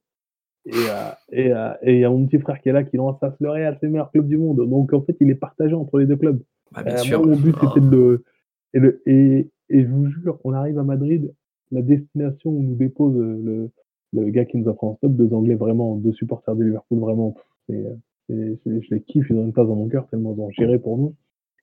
Et 0.66 0.70
il 0.70 1.52
euh, 1.52 1.54
euh, 1.54 1.74
et, 1.82 1.98
y 2.00 2.04
a 2.04 2.10
mon 2.10 2.26
petit 2.26 2.38
frère 2.38 2.60
qui 2.60 2.68
est 2.68 2.72
là 2.72 2.84
qui 2.84 2.96
lance 2.96 3.18
ça, 3.20 3.34
le 3.38 3.50
Real, 3.50 3.76
c'est 3.80 3.86
le 3.86 3.92
meilleur 3.92 4.10
club 4.10 4.26
du 4.26 4.36
monde. 4.36 4.68
Donc 4.68 4.92
en 4.92 5.02
fait, 5.02 5.16
il 5.20 5.30
est 5.30 5.34
partagé 5.34 5.74
entre 5.74 5.98
les 5.98 6.06
deux 6.06 6.16
clubs. 6.16 6.40
Bah, 6.72 6.82
bien 6.82 6.94
euh, 6.94 6.98
sûr. 6.98 7.26
mon 7.26 7.36
but, 7.36 7.54
c'était 7.60 7.86
de. 7.86 8.24
Et, 8.72 8.78
le... 8.78 9.02
et, 9.06 9.50
et, 9.70 9.82
je 9.82 9.88
vous 9.88 10.06
jure, 10.06 10.38
on 10.44 10.52
arrive 10.52 10.78
à 10.78 10.82
Madrid, 10.82 11.32
la 11.70 11.82
destination 11.82 12.50
où 12.50 12.62
nous 12.62 12.74
dépose 12.74 13.16
le, 13.16 13.70
le 14.14 14.30
gars 14.30 14.44
qui 14.44 14.58
nous 14.58 14.68
a 14.68 14.72
fait 14.72 14.84
en 14.84 14.96
stop, 14.96 15.12
deux 15.12 15.32
Anglais 15.32 15.54
vraiment, 15.54 15.96
deux 15.96 16.12
supporters 16.12 16.56
de 16.56 16.64
Liverpool, 16.64 16.98
vraiment. 16.98 17.34
Et, 17.68 17.84
je 18.28 18.94
les 18.94 19.02
kiffe, 19.02 19.26
ils 19.28 19.36
ont 19.36 19.44
une 19.44 19.52
place 19.52 19.66
dans 19.66 19.76
mon 19.76 19.88
cœur 19.88 20.06
tellement 20.08 20.34
ils 20.34 20.40
ont 20.40 20.50
géré 20.50 20.78
pour 20.78 20.96
nous. 20.96 21.14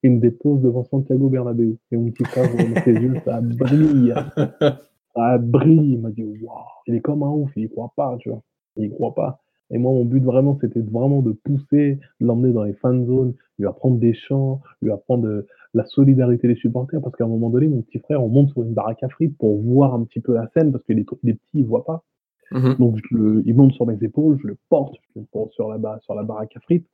Ils 0.04 0.12
me 0.12 0.20
déposent 0.20 0.62
devant 0.62 0.84
Santiago 0.84 1.30
Bernabéu. 1.30 1.78
Et 1.92 1.98
mon 1.98 2.12
petit 2.12 2.24
frère, 2.26 2.50
ses 2.84 2.94
yeux, 2.94 3.16
ça 3.26 3.42
brille. 3.42 4.14
ça 5.16 5.38
brille. 5.38 5.94
Il 5.94 6.00
m'a 6.02 6.12
dit, 6.12 6.24
waouh, 6.24 6.58
il 6.88 6.96
est 6.96 7.02
comme 7.02 7.24
un 7.24 7.30
ouf, 7.30 7.52
il 7.56 7.64
y 7.64 7.70
croit 7.70 7.94
pas, 7.96 8.16
tu 8.20 8.30
vois. 8.30 8.42
Il 8.78 8.86
y 8.86 8.90
croit 8.90 9.14
pas. 9.14 9.42
Et 9.72 9.78
moi, 9.78 9.94
mon 9.94 10.06
but 10.06 10.24
vraiment, 10.24 10.58
c'était 10.60 10.82
vraiment 10.82 11.22
de 11.22 11.32
pousser, 11.32 12.00
de 12.20 12.26
l'emmener 12.26 12.52
dans 12.52 12.64
les 12.64 12.74
fan 12.74 13.06
zones, 13.06 13.34
lui 13.58 13.68
apprendre 13.68 13.98
des 14.00 14.14
chants, 14.14 14.62
lui 14.82 14.92
apprendre 14.92 15.46
la 15.74 15.86
solidarité 15.86 16.48
des 16.48 16.56
supporters, 16.56 17.02
parce 17.02 17.16
qu'à 17.16 17.24
un 17.24 17.30
moment 17.30 17.50
donné, 17.50 17.68
mon 17.68 17.82
petit 17.82 18.00
frère, 18.00 18.22
on 18.22 18.28
monte 18.28 18.50
sur 18.50 18.64
une 18.64 18.74
baraque 18.74 19.02
à 19.04 19.08
frites 19.08 19.38
pour 19.38 19.62
voir 19.62 19.94
un 19.94 20.04
petit 20.04 20.20
peu 20.20 20.34
la 20.34 20.50
scène, 20.54 20.74
parce 20.74 20.84
que 20.84 20.92
les, 20.92 21.06
petits, 21.06 21.40
ils 21.54 21.66
voient 21.66 21.86
pas. 21.86 22.04
Mhm. 22.52 22.76
Donc, 22.80 23.00
il 23.12 23.56
monte 23.56 23.72
sur 23.72 23.88
mes 23.88 23.98
épaules, 24.04 24.38
je 24.42 24.48
le 24.48 24.58
porte, 24.68 24.96
je 25.16 25.22
le 25.22 25.26
porte 25.32 25.54
sur 25.54 25.70
la, 25.70 26.00
sur 26.02 26.16
la 26.16 26.24
baraque 26.24 26.56
à 26.58 26.60
frites, 26.60 26.88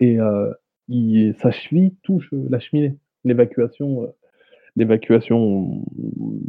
et 0.00 0.18
euh, 0.18 0.52
il, 0.88 1.36
sa 1.40 1.52
cheville 1.52 1.94
touche 2.02 2.28
la 2.32 2.58
cheminée. 2.58 2.98
L'évacuation, 3.22 4.12
l'évacuation 4.76 5.84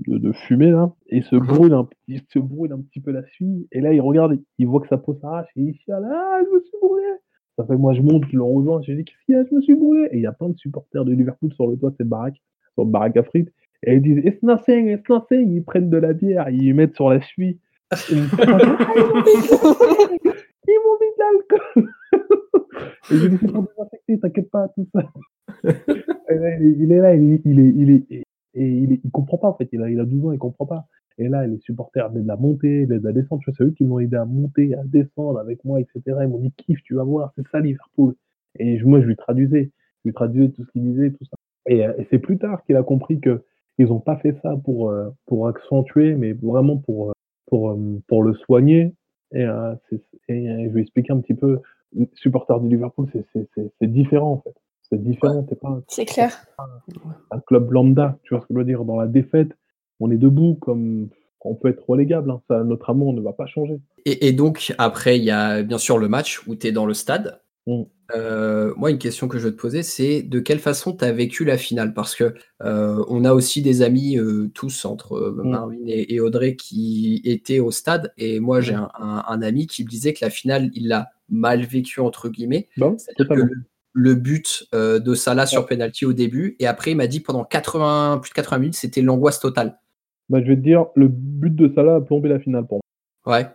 de, 0.08 0.32
fumée 0.32 0.72
là, 0.72 0.94
et 1.08 1.22
se 1.22 1.36
mhm. 1.36 1.46
brûle 1.46 1.74
un, 1.74 1.88
il 2.08 2.22
se 2.30 2.40
brûle 2.40 2.72
un 2.72 2.82
petit 2.82 3.00
peu 3.00 3.12
la 3.12 3.24
suie, 3.28 3.68
et 3.72 3.82
là 3.82 3.94
il 3.94 4.02
regarde, 4.02 4.40
il 4.58 4.68
voit 4.68 4.82
que 4.82 4.88
sa 4.88 4.98
peau 4.98 5.16
s'arrache, 5.22 5.50
et 5.56 5.62
il 5.62 5.76
chiale, 5.76 6.08
ah 6.12 6.40
je 6.44 6.56
me 6.56 6.62
suis 6.62 6.78
brûlé. 6.82 7.06
Ça 7.58 7.66
fait 7.66 7.78
moi 7.78 7.94
je 7.94 8.02
monte, 8.02 8.24
je 8.32 8.36
le 8.36 8.44
rejoins, 8.44 8.82
je 8.82 8.94
dis 8.94 9.06
qu'est-ce 9.06 9.26
qu'il 9.26 9.36
y 9.36 9.38
a, 9.38 9.46
je 9.50 9.56
me 9.56 9.62
suis 9.62 9.76
brûlé. 9.76 10.10
Et 10.12 10.18
il 10.18 10.22
y 10.22 10.28
a 10.28 10.34
plein 10.34 10.50
de 10.50 10.58
supporters 10.58 11.06
de 11.06 11.14
Liverpool 11.14 11.54
sur 11.54 11.68
le 11.68 11.78
toit 11.78 11.92
de 11.92 11.96
cette 11.98 12.10
baraque, 12.10 12.42
sur 12.74 12.84
le 12.84 12.90
baraque 12.90 13.18
à 13.18 13.24
frites, 13.24 13.54
et 13.84 13.96
ils 13.96 14.02
disent 14.02 14.22
it's 14.26 14.42
nothing, 14.42 14.90
it's 14.90 15.08
nothing, 15.10 15.52
ils 15.54 15.64
prennent 15.64 15.90
de 15.90 15.98
la 15.98 16.14
bière, 16.14 16.50
ils 16.50 16.74
mettent 16.74 16.96
sur 16.96 17.10
la 17.10 17.22
suie. 17.22 17.60
ils 20.68 20.82
m'ont 20.84 20.98
mis 21.02 21.12
de 21.12 21.20
l'alcool. 21.20 21.94
et 23.12 23.16
je 23.16 23.38
c'est 23.38 23.52
pas 23.52 23.60
désinfecté, 23.60 24.20
t'inquiète 24.20 24.50
pas, 24.52 24.68
tout 24.70 24.88
ça. 24.94 25.04
il 26.62 26.92
est 26.92 27.00
là, 27.00 27.16
il 27.16 27.34
est, 27.34 27.42
il 27.46 27.60
est, 27.60 27.74
il 27.76 27.90
est, 27.92 28.26
et 28.56 28.70
il, 28.70 28.94
est, 28.94 29.02
il 29.04 29.12
comprend 29.12 29.38
pas 29.38 29.50
en 29.50 29.54
fait. 29.54 29.70
Il 29.72 29.82
a, 29.82 29.90
il 29.90 30.00
a 30.00 30.06
12 30.06 30.26
ans, 30.26 30.32
il 30.32 30.40
comprend 30.40 30.66
pas. 30.66 30.86
Et 31.18 31.30
là, 31.30 31.48
les 31.48 31.60
supporters 31.60 32.12
de 32.12 32.22
la 32.26 32.36
montée, 32.36 32.86
de 32.86 32.96
la 32.96 33.12
descente, 33.14 33.42
c'est 33.46 33.64
eux 33.64 33.72
qui 33.72 33.86
m'ont 33.86 34.00
aidé 34.00 34.18
à 34.18 34.26
monter, 34.26 34.76
à 34.76 34.84
descendre 34.84 35.40
avec 35.40 35.64
moi, 35.64 35.80
etc. 35.80 36.02
Ils 36.22 36.28
m'ont 36.28 36.40
dit 36.40 36.52
kiffe, 36.58 36.82
tu 36.84 36.96
vas 36.96 37.04
voir, 37.04 37.32
c'est 37.36 37.48
ça 37.50 37.60
Liverpool. 37.60 38.16
Et 38.60 38.82
moi, 38.84 39.02
je 39.02 39.06
lui 39.06 39.16
traduisais, 39.16 39.72
je 40.04 40.10
lui 40.10 40.14
traduisais 40.14 40.50
tout 40.52 40.64
ce 40.66 40.72
qu'il 40.72 40.84
disait, 40.84 41.12
tout 41.12 41.26
ça. 41.26 41.38
Et, 41.68 41.86
euh, 41.86 41.94
et 41.98 42.08
c'est 42.10 42.20
plus 42.20 42.38
tard 42.38 42.64
qu'il 42.66 42.76
a 42.76 42.84
compris 42.84 43.20
que 43.20 43.44
ils 43.78 43.92
ont 43.92 44.00
pas 44.00 44.18
fait 44.18 44.36
ça 44.42 44.56
pour 44.64 44.90
euh, 44.90 45.10
pour 45.26 45.48
accentuer, 45.48 46.16
mais 46.16 46.34
vraiment 46.34 46.78
pour 46.78 47.10
euh, 47.10 47.14
pour 47.48 47.78
pour 48.08 48.24
le 48.24 48.34
soigner. 48.34 48.94
Et, 49.36 49.46
et, 50.30 50.68
je 50.68 50.74
vais 50.74 50.82
expliquer 50.82 51.14
un 51.14 51.20
petit 51.20 51.34
peu. 51.34 51.60
Supporter 52.16 52.60
du 52.60 52.70
Liverpool, 52.70 53.08
c'est 53.34 53.92
différent 53.92 54.32
en 54.34 54.42
fait. 54.42 54.56
C'est 54.90 55.02
différent, 55.02 55.46
c'est 55.50 55.60
pas. 55.60 55.82
C'est 55.88 56.06
clair. 56.06 56.46
Un, 57.32 57.40
club 57.40 57.72
lambda, 57.72 58.18
tu 58.24 58.34
vois 58.34 58.42
ce 58.42 58.48
que 58.48 58.54
je 58.54 58.60
veux 58.60 58.66
dire? 58.66 58.86
Dans 58.86 59.00
la 59.00 59.08
défaite, 59.08 59.50
on 60.00 60.12
est 60.12 60.18
debout 60.18 60.56
comme 60.56 61.10
on 61.42 61.56
peut 61.56 61.70
être 61.70 61.88
relégable. 61.88 62.32
Hein. 62.32 62.42
Ça, 62.48 62.64
notre 62.64 62.90
amour 62.90 63.14
ne 63.14 63.22
va 63.22 63.34
pas 63.34 63.46
changer. 63.46 63.80
Et, 64.06 64.34
donc, 64.34 64.74
après, 64.78 65.18
il 65.18 65.24
y 65.24 65.32
a 65.32 65.64
bien 65.64 65.78
sûr 65.78 65.98
le 65.98 66.08
match 66.08 66.46
où 66.48 66.56
tu 66.56 66.68
es 66.68 66.72
dans 66.72 66.86
le 66.86 66.94
stade. 66.94 67.40
Mm. 67.68 67.84
Euh, 68.16 68.74
moi, 68.78 68.92
une 68.92 69.00
question 69.00 69.28
que 69.28 69.40
je 69.40 69.46
veux 69.46 69.56
te 69.56 69.60
poser, 69.60 69.82
c'est 69.82 70.22
de 70.22 70.40
quelle 70.40 70.60
façon 70.60 70.96
tu 70.96 71.04
as 71.04 71.12
vécu 71.12 71.44
la 71.44 71.58
finale? 71.58 71.94
Parce 71.94 72.16
que 72.16 72.36
euh, 72.64 73.04
on 73.08 73.26
a 73.26 73.34
aussi 73.34 73.62
des 73.62 73.82
amis, 73.82 74.18
euh, 74.18 74.50
tous 74.54 74.86
entre 74.86 75.34
mm. 75.38 75.50
Marvin 75.50 75.86
et, 75.88 76.20
Audrey, 76.20 76.56
qui 76.56 77.22
étaient 77.26 77.60
au 77.60 77.72
stade. 77.72 78.14
Et 78.18 78.40
moi, 78.40 78.62
j'ai 78.62 78.76
mm. 78.76 78.90
un, 79.00 79.42
ami 79.42 79.68
qui 79.68 79.84
me 79.84 79.90
disait 79.90 80.14
que 80.14 80.24
la 80.24 80.30
finale, 80.30 80.70
il 80.74 80.88
l'a 80.88 81.10
mal 81.30 81.64
vécu, 81.64 82.00
entre 82.00 82.30
guillemets. 82.30 82.68
C'est-à-dire 82.78 83.28
que 83.28 83.52
le 83.98 84.14
but 84.14 84.68
de 84.74 85.14
Salah 85.16 85.46
sur 85.46 85.66
penalty 85.66 86.06
au 86.06 86.14
début. 86.14 86.56
Et 86.60 86.68
après, 86.68 86.92
il 86.92 86.98
m'a 86.98 87.08
dit 87.08 87.22
pendant 87.22 87.44
80, 87.44 88.20
plus 88.22 88.30
de 88.30 88.36
80 88.36 88.58
minutes, 88.60 88.76
c'était 88.76 89.02
l'angoisse 89.02 89.40
totale. 89.40 89.80
Bah, 90.30 90.42
je 90.42 90.48
vais 90.48 90.56
te 90.56 90.62
dire, 90.62 90.88
le 90.96 91.08
but 91.08 91.56
de 91.56 91.72
Salah 91.74 91.96
a 91.96 92.02
plombé 92.02 92.30
la 92.30 92.40
finale 92.40 92.66
pour 92.66 92.82
moi. 93.26 93.38
Ouais. 93.38 93.48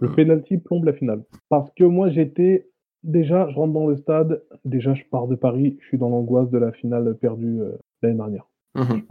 Le 0.00 0.10
penalty 0.12 0.58
plombe 0.58 0.84
la 0.84 0.92
finale. 0.92 1.22
Parce 1.48 1.70
que 1.74 1.84
moi, 1.84 2.10
j'étais. 2.10 2.68
Déjà, 3.04 3.48
je 3.50 3.54
rentre 3.54 3.72
dans 3.72 3.86
le 3.86 3.96
stade. 3.96 4.42
Déjà, 4.64 4.94
je 4.94 5.02
pars 5.10 5.28
de 5.28 5.36
Paris. 5.36 5.76
Je 5.80 5.86
suis 5.86 5.98
dans 5.98 6.08
l'angoisse 6.08 6.50
de 6.50 6.58
la 6.58 6.72
finale 6.72 7.14
perdue 7.14 7.60
euh, 7.60 7.78
l'année 8.02 8.16
dernière. 8.16 8.48
Mhm. 8.74 9.02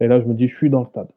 Et 0.00 0.06
là, 0.06 0.20
je 0.20 0.26
me 0.26 0.34
dis, 0.34 0.48
je 0.48 0.56
suis 0.56 0.70
dans 0.70 0.80
le 0.80 0.86
stade. 0.86 1.08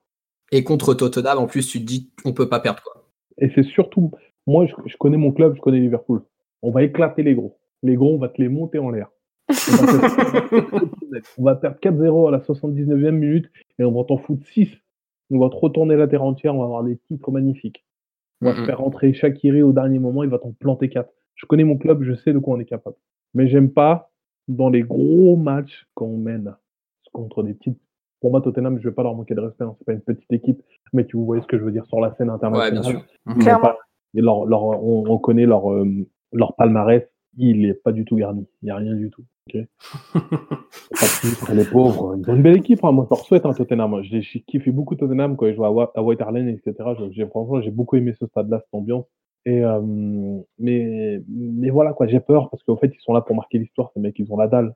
Et 0.52 0.64
contre 0.64 0.94
Tottenham, 0.94 1.38
en 1.38 1.48
plus, 1.48 1.68
tu 1.68 1.80
te 1.80 1.86
dis, 1.86 2.12
on 2.26 2.34
peut 2.34 2.50
pas 2.50 2.60
perdre. 2.60 2.84
quoi. 2.84 3.04
Et 3.38 3.50
c'est 3.56 3.64
surtout. 3.64 4.12
Moi, 4.48 4.66
je 4.86 4.98
connais 4.98 5.18
mon 5.18 5.32
club, 5.32 5.56
je 5.56 5.62
connais 5.62 5.80
Liverpool. 5.80 6.22
On 6.62 6.72
va 6.72 6.84
éclater 6.84 7.24
les 7.24 7.36
gros 7.36 7.58
les 7.84 7.96
gros, 7.96 8.14
on 8.16 8.18
va 8.18 8.30
te 8.30 8.42
les 8.42 8.50
monter 8.50 8.80
en 8.80 8.90
l'air. 8.90 9.10
On 11.38 11.44
va 11.44 11.56
perdre 11.56 11.78
4-0 11.82 12.28
à 12.28 12.32
la 12.32 12.40
79e 12.40 13.12
minute 13.12 13.52
et 13.80 13.84
on 13.84 13.92
va 13.92 14.04
t'en 14.06 14.18
foutre 14.18 14.46
6. 14.48 14.70
On 15.32 15.40
va 15.40 15.50
te 15.50 15.56
retourner 15.56 15.96
la 15.96 16.08
terre 16.08 16.24
entière, 16.24 16.56
on 16.56 16.60
va 16.60 16.66
avoir 16.66 16.84
des 16.84 16.98
titres 16.98 17.32
magnifiques. 17.32 17.86
On 18.42 18.46
va 18.52 18.66
faire 18.66 18.80
rentrer 18.80 19.14
Shakiri 19.14 19.62
au 19.62 19.72
dernier 19.72 20.00
moment, 20.00 20.24
il 20.24 20.30
va 20.30 20.40
t'en 20.40 20.52
planter 20.54 20.90
4. 20.90 21.10
Je 21.36 21.46
connais 21.46 21.63
mon 21.63 21.78
club, 21.78 22.04
je 22.04 22.13
sais 22.13 22.34
de 22.34 22.39
quoi 22.39 22.56
on 22.56 22.60
est 22.60 22.65
capable. 22.65 22.96
Mais 23.34 23.48
j'aime 23.48 23.72
pas 23.72 24.12
dans 24.48 24.70
les 24.70 24.82
gros 24.82 25.36
matchs 25.36 25.88
quand 25.94 26.06
on 26.06 26.17
mène 26.17 26.56
contre 27.13 27.44
des 27.44 27.54
petites. 27.54 27.80
Pour 28.20 28.32
moi, 28.32 28.41
Tottenham, 28.41 28.78
je 28.78 28.86
ne 28.86 28.89
vais 28.89 28.96
pas 28.96 29.04
leur 29.04 29.15
manquer 29.15 29.34
de 29.34 29.39
respect, 29.39 29.63
hein. 29.63 29.76
c'est 29.80 29.86
pas 29.86 29.94
une 29.94 30.02
petite 30.02 30.32
équipe, 30.32 30.62
mais 30.94 31.06
tu 31.06 31.17
vois 31.17 31.41
ce 31.41 31.48
que 31.48 31.58
je 31.58 31.63
veux 31.63 31.72
dire 31.72 31.86
sur 31.88 32.00
la 32.00 32.13
scène 32.15 32.30
internationale. 32.30 33.04
on, 34.13 35.17
connaît 35.17 35.46
leur, 35.46 35.72
euh, 35.72 35.88
leur 36.32 36.56
palmarès 36.56 37.08
il 37.38 37.62
n'est 37.62 37.74
pas 37.74 37.91
du 37.91 38.06
tout 38.06 38.15
garni. 38.15 38.46
Il 38.62 38.65
n'y 38.65 38.72
a 38.72 38.76
rien 38.76 38.96
du 38.96 39.10
tout. 39.10 39.24
Okay 39.48 39.67
les 41.54 41.65
pauvres, 41.65 42.15
ils 42.17 42.30
ont 42.30 42.36
une 42.36 42.41
belle 42.41 42.58
équipe. 42.58 42.84
Hein. 42.84 42.91
Moi, 42.91 43.06
je 43.10 43.15
leur 43.15 43.26
souhaite 43.26 43.46
un 43.46 43.54
Tottenham. 43.54 44.02
J'ai 44.04 44.22
kiffé 44.22 44.72
beaucoup 44.72 44.96
Tottenham 44.96 45.36
quand 45.36 45.46
ils 45.46 45.56
jouaient 45.56 45.67
à, 45.67 46.04
White 46.04 46.22
etc. 46.22 46.89
J'ai, 47.12 47.26
franchement, 47.28 47.62
j'ai 47.62 47.72
beaucoup 47.72 47.96
aimé 47.96 48.13
ce 48.20 48.26
stade-là, 48.28 48.60
cette 48.60 48.74
ambiance. 48.74 49.06
Et, 49.46 49.64
euh, 49.64 49.82
mais, 50.60 51.22
mais 51.28 51.70
voilà, 51.70 51.94
quoi, 51.94 52.08
j'ai 52.08 52.20
peur 52.20 52.50
parce 52.50 52.64
qu'en 52.64 52.78
fait, 52.78 52.92
ils 52.94 53.02
sont 53.02 53.14
là 53.14 53.22
pour 53.22 53.36
marquer 53.36 53.58
l'histoire. 53.58 53.92
Ces 53.94 54.00
mecs, 54.00 54.18
ils 54.20 54.32
ont 54.32 54.38
la 54.38 54.48
dalle. 54.48 54.76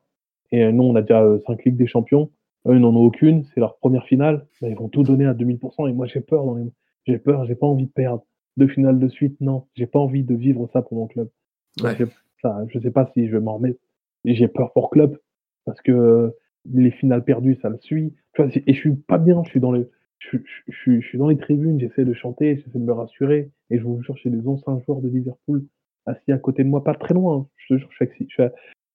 Et 0.52 0.64
euh, 0.64 0.72
nous, 0.72 0.84
on 0.84 0.96
a 0.96 1.02
déjà 1.02 1.24
5 1.46 1.54
euh, 1.54 1.62
Ligues 1.66 1.78
des 1.78 1.88
Champions. 1.88 2.32
Eux, 2.68 2.76
ils 2.76 2.82
n'en 2.82 2.96
ont 2.96 3.06
aucune. 3.06 3.44
C'est 3.54 3.60
leur 3.60 3.78
première 3.78 4.06
finale. 4.06 4.48
Ben, 4.62 4.70
ils 4.70 4.78
vont 4.78 4.90
tout 4.90 5.04
donner 5.04 5.26
à 5.26 5.34
2000%. 5.34 5.90
Et 5.90 5.94
moi, 5.94 6.08
j'ai 6.08 6.22
peur. 6.22 6.46
Dans 6.46 6.56
les... 6.56 6.66
J'ai 7.06 7.20
peur. 7.20 7.46
J'ai 7.46 7.56
pas 7.56 7.68
envie 7.68 7.86
de 7.86 7.92
perdre. 7.92 8.26
Deux 8.58 8.68
finales 8.68 9.00
de 9.00 9.08
suite, 9.08 9.40
non. 9.42 9.68
J'ai 9.76 9.86
pas 9.86 10.00
envie 10.00 10.24
de 10.24 10.34
vivre 10.34 10.68
ça 10.72 10.82
pour 10.82 10.98
mon 10.98 11.08
club. 11.08 11.30
Ouais. 11.84 11.96
Je 12.68 12.80
sais 12.80 12.92
pas 12.92 13.10
si 13.14 13.28
je 13.28 13.34
vais 13.34 13.42
m'en 13.42 13.56
remettre. 13.56 13.80
J'ai 14.24 14.48
peur 14.48 14.72
pour 14.74 14.90
club 14.90 15.18
parce 15.66 15.82
que 15.82 16.34
les 16.72 16.92
finales 16.92 17.24
perdues, 17.24 17.58
ça 17.62 17.70
me 17.70 17.78
suit. 17.78 18.14
Et 18.40 18.74
je 18.74 18.80
suis 18.80 18.96
pas 18.96 19.18
bien. 19.18 19.44
Je 19.44 19.50
suis 19.50 19.60
dans 19.60 19.72
les, 19.72 19.86
je, 20.20 20.38
suis 20.68 21.18
dans 21.18 21.28
les 21.28 21.38
tribunes. 21.38 21.80
J'essaie 21.80 22.06
de 22.06 22.14
chanter, 22.14 22.58
j'essaie 22.58 22.80
de 22.80 22.84
me 22.84 22.94
rassurer. 22.94 23.52
Et 23.70 23.80
je 23.80 23.84
vous 23.84 24.02
jure, 24.02 24.16
j'ai 24.18 24.30
des 24.30 24.48
anciens 24.48 24.80
joueurs 24.86 25.02
de 25.02 25.10
Liverpool 25.10 25.64
assis 26.06 26.32
à 26.32 26.38
côté 26.38 26.64
de 26.64 26.70
moi, 26.70 26.84
pas 26.84 26.94
très 26.94 27.14
loin. 27.14 27.48
Je 27.58 27.74
te 27.74 27.80
jure, 27.80 27.90
je 27.92 27.96
suis, 27.96 28.06
assis, 28.06 28.28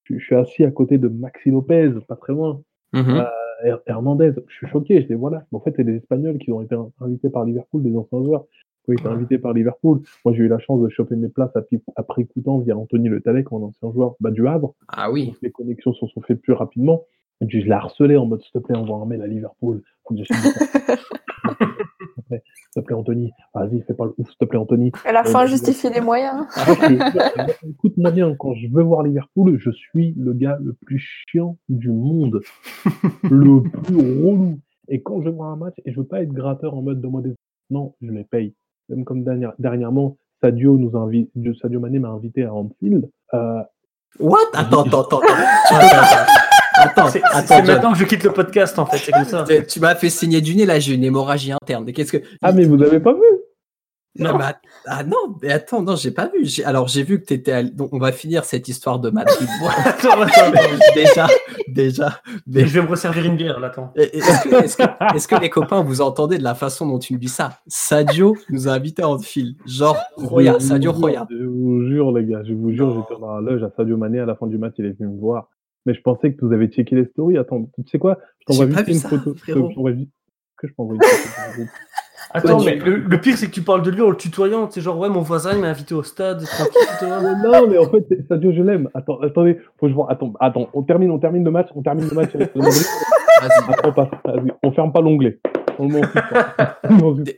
je 0.05 0.19
suis 0.19 0.35
assis 0.35 0.65
à 0.65 0.71
côté 0.71 0.99
de 0.99 1.09
Maxi 1.09 1.51
Lopez, 1.51 1.93
pas 2.07 2.17
très 2.17 2.33
loin. 2.33 2.63
Mm-hmm. 2.95 3.29
Euh, 3.67 3.77
Hernandez, 3.87 4.33
je 4.49 4.55
suis 4.55 4.67
choqué, 4.69 5.03
je 5.03 5.07
dis 5.07 5.15
voilà. 5.15 5.45
en 5.53 5.61
fait, 5.61 5.75
c'est 5.77 5.85
des 5.85 5.97
Espagnols 5.97 6.39
qui 6.39 6.53
ont 6.53 6.63
été 6.63 6.77
invités 7.01 7.31
par 7.31 7.45
Liverpool, 7.45 7.83
des 7.83 7.97
anciens 7.97 8.23
joueurs 8.23 8.47
qui 8.85 8.91
ont 8.91 8.95
été 8.95 9.07
invités 9.07 9.39
par 9.39 9.53
Liverpool. 9.53 10.01
Moi, 10.25 10.35
j'ai 10.35 10.45
eu 10.45 10.49
la 10.49 10.59
chance 10.59 10.81
de 10.81 10.89
choper 10.89 11.17
mes 11.17 11.29
places 11.29 11.53
après 11.97 12.23
écoutant 12.23 12.59
via 12.59 12.77
Anthony 12.77 13.09
Le 13.09 13.21
Talec, 13.21 13.51
mon 13.51 13.65
ancien 13.65 13.93
joueur 13.93 14.15
bah, 14.21 14.31
du 14.31 14.47
Havre. 14.47 14.75
Ah 14.89 15.11
oui. 15.11 15.35
les 15.43 15.51
connexions 15.51 15.93
se 15.93 16.07
sont 16.07 16.21
faites 16.23 16.41
plus 16.41 16.55
rapidement. 16.55 17.05
Je 17.47 17.59
l'ai 17.59 17.71
harcelé 17.73 18.17
en 18.17 18.27
mode, 18.27 18.43
s'il 18.43 18.53
te 18.53 18.59
plaît, 18.59 18.77
envoie 18.77 18.99
un 18.99 19.07
mail 19.07 19.23
à 19.23 19.27
Liverpool. 19.27 19.83
S'il 22.31 22.39
te 22.75 22.81
plaît, 22.81 22.95
Anthony. 22.95 23.33
Vas-y, 23.55 23.83
fais 23.83 23.95
pas 23.95 24.05
le 24.05 24.15
ouf, 24.19 24.29
s'il 24.29 24.37
te 24.39 24.45
plaît, 24.45 24.59
Anthony. 24.59 24.93
À 25.05 25.13
la 25.13 25.25
fin, 25.25 25.47
justifie 25.47 25.89
les 25.91 26.01
moyens. 26.01 26.47
Écoute-moi 27.69 28.11
bien, 28.11 28.35
quand 28.37 28.55
je 28.55 28.69
veux 28.69 28.83
voir 28.83 29.03
Liverpool, 29.03 29.59
je 29.59 29.71
suis 29.71 30.15
le 30.17 30.33
gars 30.33 30.59
le 30.63 30.75
plus 30.85 30.99
chiant 30.99 31.57
du 31.69 31.91
monde. 31.91 32.41
le 33.25 33.63
plus 33.63 33.97
relou. 33.97 34.61
Et 34.89 35.03
quand 35.03 35.23
je 35.23 35.29
vois 35.29 35.47
un 35.47 35.57
match, 35.57 35.75
et 35.85 35.93
je 35.93 35.97
veux 35.99 36.07
pas 36.07 36.23
être 36.23 36.33
gratteur 36.33 36.75
en 36.75 36.83
mode 36.83 37.01
de 37.01 37.07
moi 37.07 37.23
des. 37.23 37.35
Non, 37.71 37.95
je 38.03 38.11
les 38.11 38.25
paye. 38.25 38.55
Même 38.89 39.05
comme 39.05 39.25
dernièrement, 39.59 40.17
Sadio 40.41 40.77
nous 40.79 40.97
invite, 40.97 41.31
Sadio 41.61 41.81
Mané 41.81 41.99
m'a 41.99 42.09
invité 42.09 42.45
à 42.45 42.55
Anfield. 42.55 43.09
Euh, 43.35 43.63
What? 44.19 44.39
Attends, 44.55 44.83
attends, 44.83 45.03
attends. 45.03 46.37
Attends, 46.81 47.09
c'est 47.09 47.63
maintenant 47.67 47.93
que 47.93 47.99
je 47.99 48.05
quitte 48.05 48.25
le 48.25 48.33
podcast 48.33 48.79
en 48.79 48.87
fait, 48.87 48.99
c'est 48.99 49.13
comme 49.13 49.25
ça. 49.25 49.45
Tu 49.69 49.81
m'as 49.81 49.95
fait 49.95 50.11
signer 50.11 50.41
du 50.41 50.55
nez, 50.55 50.67
là 50.67 50.79
j'ai 50.79 50.95
une 50.95 51.05
hémorragie 51.05 51.53
interne. 51.53 51.91
Qu'est-ce 51.93 52.13
que 52.13 52.23
Ah 52.43 52.53
mais 52.53 52.65
vous 52.65 52.83
avez 52.83 53.01
pas 53.01 53.13
vu? 53.13 53.21
Non, 54.19 54.37
mais 54.37 54.45
ah 54.87 55.05
non, 55.05 55.37
mais 55.41 55.53
attends, 55.53 55.83
non, 55.83 55.95
j'ai 55.95 56.11
pas 56.11 56.29
vu. 56.29 56.45
Alors 56.65 56.89
j'ai 56.89 57.05
vu 57.05 57.21
que 57.21 57.27
tu 57.27 57.35
étais. 57.35 57.63
Donc 57.63 57.93
on 57.93 57.99
va 57.99 58.11
finir 58.11 58.45
cette 58.45 58.67
histoire 58.67 58.99
de 58.99 59.09
Madrid. 59.11 59.49
déjà, 60.95 61.29
déjà. 61.69 62.21
Mais... 62.47 62.67
Je 62.67 62.75
vais 62.75 62.83
me 62.83 62.91
resservir 62.91 63.25
une 63.25 63.37
bière, 63.37 63.61
là, 63.61 63.69
attends. 63.69 63.93
Est-ce 63.95 64.77
que, 64.77 65.37
que, 65.37 65.41
les 65.41 65.49
copains, 65.49 65.83
vous 65.83 66.01
entendez 66.01 66.39
de 66.39 66.43
la 66.43 66.57
façon 66.57 66.89
dont 66.89 66.99
tu 66.99 67.15
me 67.15 67.19
dis 67.19 67.29
ça? 67.29 67.61
Sadio 67.69 68.37
nous 68.49 68.67
a 68.67 68.73
invités 68.73 69.05
en 69.05 69.19
fil. 69.21 69.55
Genre, 69.65 69.97
Roya, 70.17 70.59
Sadio 70.59 70.91
Roya. 70.91 71.29
Je 71.31 71.45
vous 71.45 71.87
jure, 71.87 72.11
les 72.13 72.25
gars, 72.25 72.43
je 72.43 72.53
vous 72.53 72.73
jure, 72.73 72.93
j'étais 72.93 73.21
dans 73.21 73.39
la 73.39 73.41
loge 73.49 73.63
à 73.63 73.71
Sadio 73.71 73.97
Mané 73.97 74.19
à 74.19 74.27
la 74.27 74.35
fin 74.35 74.49
du 74.49 74.59
match, 74.59 74.75
il 74.79 74.87
est 74.87 74.99
venu 74.99 75.09
me 75.09 75.21
voir. 75.21 75.49
Mais 75.87 75.95
je 75.95 76.01
pensais 76.03 76.33
que 76.33 76.45
vous 76.45 76.53
avez 76.53 76.69
checké 76.69 76.95
les 76.95 77.07
stories. 77.07 77.39
Attends, 77.39 77.71
tu 77.77 77.91
sais 77.91 77.99
quoi? 77.99 78.19
Je 78.41 78.47
t'envoie 78.47 78.67
vite 78.67 78.89
une 78.89 79.01
photo. 79.01 79.35
Que 79.35 79.41
je 79.47 80.75
t'envoie 80.75 80.95
une 80.95 81.03
photo. 81.03 81.71
Attends, 82.33 82.63
mais 82.63 82.77
le, 82.77 83.21
pire, 83.21 83.37
c'est 83.37 83.47
que 83.47 83.53
tu 83.53 83.63
parles 83.63 83.83
de 83.83 83.91
lui 83.91 84.03
en 84.03 84.11
le 84.11 84.17
tutoyant. 84.17 84.71
C'est 84.71 84.81
genre, 84.81 84.99
ouais, 84.99 85.09
mon 85.09 85.23
voisin, 85.23 85.55
il 85.55 85.61
m'a 85.61 85.69
invité 85.69 85.95
au 85.95 86.03
stade. 86.05 86.43
non, 87.03 87.67
mais 87.69 87.79
en 87.79 87.91
fait, 87.91 88.07
Sadio, 88.29 88.53
je 88.53 88.63
l'aime. 88.63 88.89
Attends, 88.95 89.19
attendez, 89.21 89.59
faut 89.79 89.87
que 89.87 89.89
je 89.89 89.95
vois. 89.95 90.11
Attends, 90.13 90.33
attends, 90.39 90.69
on 90.73 90.83
termine, 90.83 91.11
on 91.11 91.19
termine 91.19 91.45
le 91.45 91.51
match. 91.51 91.69
On 91.75 91.83
termine 91.83 92.09
le 92.09 92.15
match 92.15 92.35
avec 92.35 92.55
le 92.55 92.61
Vas-y, 92.61 94.53
on, 94.63 94.73
ferme 94.73 94.93
pas 94.93 95.01
l'onglet. 95.01 95.41
On 95.79 95.89
le 95.89 95.95
met 95.95 96.03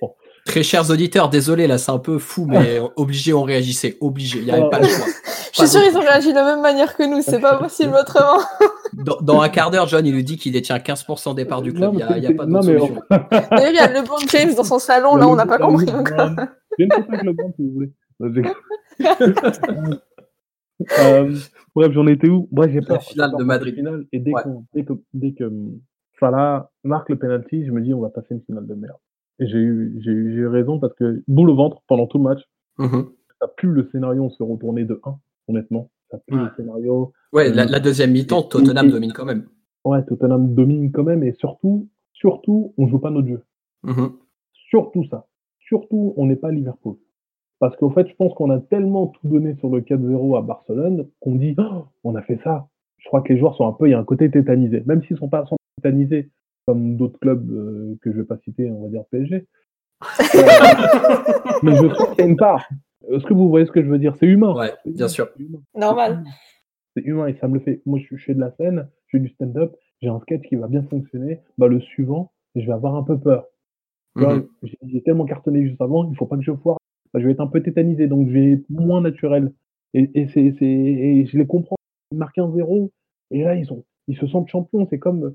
en 0.02 0.14
Très 0.44 0.64
chers 0.64 0.90
auditeurs, 0.90 1.28
désolé, 1.28 1.68
là, 1.68 1.78
c'est 1.78 1.92
un 1.92 1.98
peu 1.98 2.18
fou, 2.18 2.46
mais 2.46 2.80
obligé, 2.96 3.32
on 3.32 3.42
réagissait. 3.42 3.96
Obligé, 4.00 4.40
il 4.40 4.44
n'y 4.46 4.50
avait 4.50 4.68
pas 4.68 4.80
le 4.80 4.88
choix. 4.88 5.06
Je 5.52 5.58
suis 5.60 5.68
sûr 5.68 5.82
qu'ils 5.82 5.96
ont 5.96 6.00
réagi 6.00 6.30
de 6.30 6.34
la 6.34 6.44
même 6.44 6.62
manière 6.62 6.96
que 6.96 7.02
nous, 7.04 7.22
c'est 7.22 7.38
pas 7.38 7.58
possible 7.58 7.94
autrement. 7.94 8.40
Dans, 9.22 9.40
un 9.40 9.48
quart 9.48 9.70
d'heure, 9.70 9.86
John, 9.86 10.04
il 10.04 10.14
nous 10.14 10.22
dit 10.22 10.36
qu'il 10.36 10.52
détient 10.52 10.78
15% 10.78 11.34
des 11.34 11.44
parts 11.44 11.62
du 11.62 11.72
club. 11.72 11.92
Il 11.92 11.98
n'y 11.98 12.26
a, 12.26 12.32
pas 12.34 12.46
d'autre 12.46 12.64
solution. 12.64 13.02
D'ailleurs, 13.10 13.70
il 13.70 13.74
y 13.74 13.78
a 13.78 13.92
le 13.92 14.06
bon 14.06 14.16
James 14.28 14.54
dans 14.54 14.64
son 14.64 14.78
salon, 14.78 15.16
là, 15.16 15.28
on 15.28 15.36
n'a 15.36 15.46
pas 15.46 15.58
compris 15.58 15.90
encore. 15.90 16.30
Je 16.78 16.84
ne 16.84 17.24
le 17.24 17.32
bon, 17.32 17.52
si 17.54 17.62
vous 17.62 17.72
voulez. 17.74 17.92
euh, 20.98 21.36
bref, 21.74 21.92
j'en 21.92 22.06
étais 22.06 22.28
où? 22.28 22.48
Bref, 22.50 22.70
j'ai 22.72 22.80
peur. 22.80 22.96
La 22.96 23.00
finale 23.00 23.32
de 23.38 23.44
Madrid. 23.44 23.74
Finale, 23.74 24.06
et 24.10 24.20
dès, 24.20 24.32
dès 24.74 24.84
que, 24.84 24.94
dès 25.12 25.32
que 25.34 25.52
Salah 26.18 26.70
marque 26.82 27.10
le 27.10 27.18
penalty, 27.18 27.66
je 27.66 27.72
me 27.72 27.82
dis 27.82 27.92
on 27.92 28.00
va 28.00 28.08
passer 28.08 28.28
une 28.30 28.40
finale 28.42 28.66
de 28.66 28.74
merde. 28.74 28.96
Et 29.38 29.46
j'ai 29.46 29.58
eu, 29.58 29.98
j'ai 30.00 30.10
eu, 30.10 30.40
eu, 30.40 30.46
raison 30.46 30.78
parce 30.78 30.94
que 30.94 31.22
boule 31.26 31.50
au 31.50 31.56
ventre 31.56 31.82
pendant 31.88 32.06
tout 32.06 32.18
le 32.18 32.24
match. 32.24 32.40
Mm 32.78 33.02
Ça 33.40 33.48
plus 33.56 33.70
le 33.70 33.88
scénario 33.90 34.30
se 34.30 34.42
retourner 34.42 34.84
de 34.84 35.00
1, 35.04 35.18
honnêtement. 35.48 35.90
Ça 36.10 36.18
plus 36.26 36.38
le 36.38 36.50
scénario. 36.56 37.12
Ouais, 37.32 37.50
la, 37.50 37.64
la, 37.64 37.80
deuxième 37.80 38.12
mi-temps, 38.12 38.42
Tottenham 38.42 38.90
domine 38.90 39.12
quand 39.12 39.24
même. 39.24 39.46
Ouais, 39.84 40.04
Tottenham 40.04 40.54
domine 40.54 40.92
quand 40.92 41.04
même 41.04 41.22
et 41.24 41.32
surtout, 41.32 41.88
surtout, 42.12 42.74
on 42.78 42.86
joue 42.86 42.98
pas 42.98 43.10
notre 43.10 43.28
jeu. 43.28 43.42
Mm 43.82 44.08
Surtout 44.70 45.04
ça. 45.10 45.26
Surtout, 45.60 46.14
on 46.16 46.26
n'est 46.26 46.36
pas 46.36 46.50
Liverpool. 46.50 46.96
Parce 47.58 47.76
qu'en 47.76 47.90
fait, 47.90 48.08
je 48.08 48.14
pense 48.16 48.34
qu'on 48.34 48.50
a 48.50 48.58
tellement 48.58 49.06
tout 49.06 49.28
donné 49.28 49.54
sur 49.56 49.68
le 49.68 49.82
4-0 49.82 50.36
à 50.36 50.42
Barcelone 50.42 51.06
qu'on 51.20 51.36
dit 51.36 51.54
oh, 51.58 51.84
on 52.04 52.14
a 52.14 52.22
fait 52.22 52.40
ça. 52.42 52.68
Je 52.98 53.06
crois 53.06 53.22
que 53.22 53.32
les 53.32 53.38
joueurs 53.38 53.54
sont 53.56 53.68
un 53.68 53.72
peu, 53.72 53.88
il 53.88 53.92
y 53.92 53.94
a 53.94 53.98
un 53.98 54.04
côté 54.04 54.30
tétanisé. 54.30 54.82
Même 54.86 55.02
s'ils 55.04 55.16
sont 55.16 55.28
pas 55.28 55.44
tétanisés, 55.76 56.30
comme 56.66 56.96
d'autres 56.96 57.18
clubs 57.18 57.50
euh, 57.50 57.96
que 58.02 58.12
je 58.12 58.18
vais 58.18 58.24
pas 58.24 58.38
citer, 58.38 58.70
on 58.70 58.82
va 58.82 58.88
dire 58.88 59.04
PSG. 59.10 59.46
mais 61.62 61.76
je 61.76 61.86
trouve 61.86 62.10
qu'il 62.10 62.24
y 62.24 62.26
a 62.26 62.30
une 62.30 62.36
part. 62.36 62.68
Est-ce 63.10 63.24
que 63.24 63.34
vous 63.34 63.48
voyez 63.48 63.66
ce 63.66 63.72
que 63.72 63.82
je 63.82 63.88
veux 63.88 63.98
dire? 63.98 64.14
C'est 64.18 64.26
humain. 64.26 64.54
Ouais, 64.54 64.72
bien 64.84 65.08
sûr. 65.08 65.28
Normal. 65.74 66.24
C'est 66.96 67.02
humain 67.02 67.26
et 67.26 67.34
ça 67.40 67.48
me 67.48 67.54
le 67.54 67.60
fait. 67.60 67.82
Moi, 67.86 67.98
je, 67.98 68.16
fais 68.16 68.34
de 68.34 68.40
la 68.40 68.52
scène, 68.52 68.88
je 69.06 69.16
fais 69.16 69.22
du 69.22 69.28
stand-up, 69.30 69.74
j'ai 70.00 70.08
un 70.08 70.20
sketch 70.20 70.42
qui 70.48 70.56
va 70.56 70.68
bien 70.68 70.82
fonctionner. 70.82 71.40
Bah, 71.58 71.68
le 71.68 71.80
suivant, 71.80 72.32
je 72.54 72.66
vais 72.66 72.72
avoir 72.72 72.96
un 72.96 73.02
peu 73.02 73.18
peur. 73.18 73.46
Mhm. 74.14 74.46
J'ai 74.82 75.02
tellement 75.02 75.24
cartonné 75.24 75.66
juste 75.66 75.80
avant, 75.80 76.08
il 76.10 76.16
faut 76.16 76.26
pas 76.26 76.36
que 76.36 76.42
je 76.42 76.52
foire. 76.52 76.78
Bah, 77.12 77.20
je 77.20 77.26
vais 77.26 77.32
être 77.32 77.40
un 77.40 77.46
peu 77.46 77.62
tétanisé, 77.62 78.06
donc 78.06 78.28
je 78.28 78.32
vais 78.32 78.52
être 78.52 78.70
moins 78.70 79.00
naturel. 79.00 79.52
Et, 79.94 80.10
et, 80.14 80.28
c'est, 80.28 80.40
et 80.40 81.26
je 81.26 81.36
les 81.36 81.46
comprends. 81.46 81.76
Ils 82.12 82.18
marquent 82.18 82.38
un 82.38 82.52
zéro, 82.54 82.92
et 83.30 83.42
là, 83.42 83.54
ils, 83.54 83.72
ont, 83.72 83.84
ils 84.08 84.16
se 84.16 84.26
sentent 84.26 84.48
champions. 84.48 84.86
C'est 84.90 84.98
comme, 84.98 85.34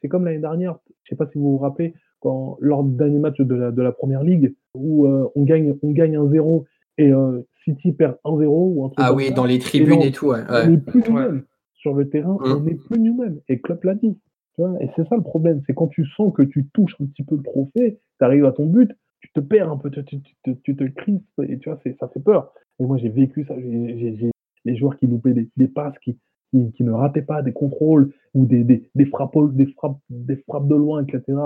c'est 0.00 0.08
comme, 0.08 0.24
l'année 0.24 0.38
dernière. 0.38 0.78
Je 1.04 1.10
sais 1.10 1.16
pas 1.16 1.26
si 1.30 1.38
vous 1.38 1.52
vous 1.52 1.58
rappelez, 1.58 1.94
quand, 2.20 2.56
lors 2.60 2.84
du 2.84 2.96
dernier 2.96 3.18
match 3.18 3.40
de 3.40 3.54
la, 3.54 3.70
de 3.70 3.82
la 3.82 3.92
première 3.92 4.22
ligue, 4.22 4.54
où 4.74 5.06
euh, 5.06 5.28
on, 5.34 5.44
gagne, 5.44 5.74
on 5.82 5.90
gagne 5.90 6.16
un 6.16 6.28
0 6.28 6.66
et 6.98 7.12
euh, 7.12 7.40
City 7.64 7.92
perd 7.92 8.16
1-0 8.24 8.46
ou 8.46 8.84
un 8.84 8.88
truc 8.88 8.98
Ah 8.98 9.14
oui, 9.14 9.32
dans 9.32 9.44
les 9.44 9.58
tribunes 9.58 10.02
et, 10.02 10.12
tout. 10.12 10.28
Ouais. 10.28 10.40
On 10.48 10.68
n'est 10.68 10.78
plus 10.78 11.02
nous-mêmes. 11.06 11.44
Sur 11.74 11.94
le 11.94 12.08
terrain, 12.10 12.34
mmh. 12.34 12.52
on 12.52 12.60
n'est 12.60 12.74
plus 12.74 13.00
nous-mêmes. 13.00 13.40
Et 13.48 13.60
Klopp 13.60 13.84
l'a 13.84 13.94
dit. 13.94 14.18
Tu 14.54 14.62
vois 14.62 14.76
et 14.82 14.90
c'est 14.96 15.08
ça 15.08 15.16
le 15.16 15.22
problème. 15.22 15.62
C'est 15.66 15.74
quand 15.74 15.88
tu 15.88 16.04
sens 16.04 16.32
que 16.34 16.42
tu 16.42 16.68
touches 16.74 16.94
un 17.00 17.06
petit 17.06 17.22
peu 17.22 17.36
le 17.36 17.42
trophée, 17.42 18.00
tu 18.18 18.24
arrives 18.24 18.44
à 18.44 18.52
ton 18.52 18.66
but, 18.66 18.92
tu 19.20 19.30
te 19.32 19.40
perds 19.40 19.70
un 19.70 19.78
peu, 19.78 19.90
tu, 19.90 20.04
tu, 20.04 20.18
tu, 20.42 20.56
tu 20.62 20.76
te 20.76 20.84
crispes 20.84 21.24
et 21.42 21.58
tu 21.58 21.70
vois, 21.70 21.78
ça 21.98 22.08
fait 22.08 22.20
peur. 22.20 22.52
Et 22.78 22.84
moi, 22.84 22.98
j'ai 22.98 23.08
vécu 23.08 23.44
ça. 23.46 23.54
J'ai 23.58 24.30
les 24.66 24.76
joueurs 24.76 24.98
qui 24.98 25.06
loupaient 25.06 25.32
des, 25.32 25.48
des 25.56 25.68
passes, 25.68 25.98
qui, 26.00 26.18
qui, 26.50 26.84
ne 26.84 26.92
rataient 26.92 27.22
pas 27.22 27.42
des 27.42 27.52
contrôles 27.52 28.12
ou 28.34 28.44
des, 28.44 28.64
des, 28.64 28.88
des, 28.94 29.06
frappes, 29.06 29.36
des, 29.52 29.66
frappes, 29.66 29.98
des 30.08 30.36
frappes 30.36 30.68
de 30.68 30.74
loin, 30.74 31.04
etc. 31.04 31.38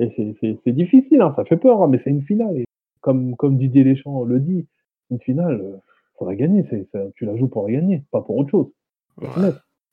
Et 0.00 0.36
c'est 0.64 0.72
difficile, 0.72 1.20
hein, 1.20 1.32
ça 1.36 1.44
fait 1.44 1.56
peur, 1.56 1.82
hein, 1.82 1.88
mais 1.88 2.00
c'est 2.04 2.10
une 2.10 2.22
finale. 2.22 2.56
Et 2.58 2.64
comme, 3.00 3.36
comme 3.36 3.58
Didier 3.58 3.84
Deschamps 3.84 4.24
le 4.24 4.40
dit, 4.40 4.66
une 5.10 5.20
finale, 5.20 5.60
il 5.62 6.18
faut 6.18 6.28
la 6.28 6.36
gagner. 6.36 6.64
tu 7.14 7.24
la 7.24 7.36
joues 7.36 7.48
pour 7.48 7.66
la 7.66 7.74
gagner, 7.74 8.04
pas 8.10 8.20
pour 8.20 8.36
autre 8.36 8.50
chose. 8.50 8.68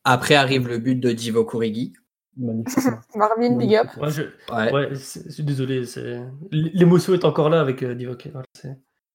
Après 0.03 0.35
arrive 0.35 0.67
le 0.67 0.77
but 0.77 0.95
de 0.95 1.11
Divo 1.11 1.45
Kurigi. 1.45 1.93
Marvin, 3.15 3.57
big 3.57 3.75
up. 3.75 3.87
Ouais, 3.97 4.09
je, 4.09 4.23
ouais. 4.53 4.89
je 4.91 5.31
suis 5.31 5.43
désolé. 5.43 5.83
L'émotion 6.51 7.13
est 7.13 7.23
encore 7.23 7.49
là 7.49 7.61
avec 7.61 7.81
euh, 7.81 7.95
Divock. 7.95 8.27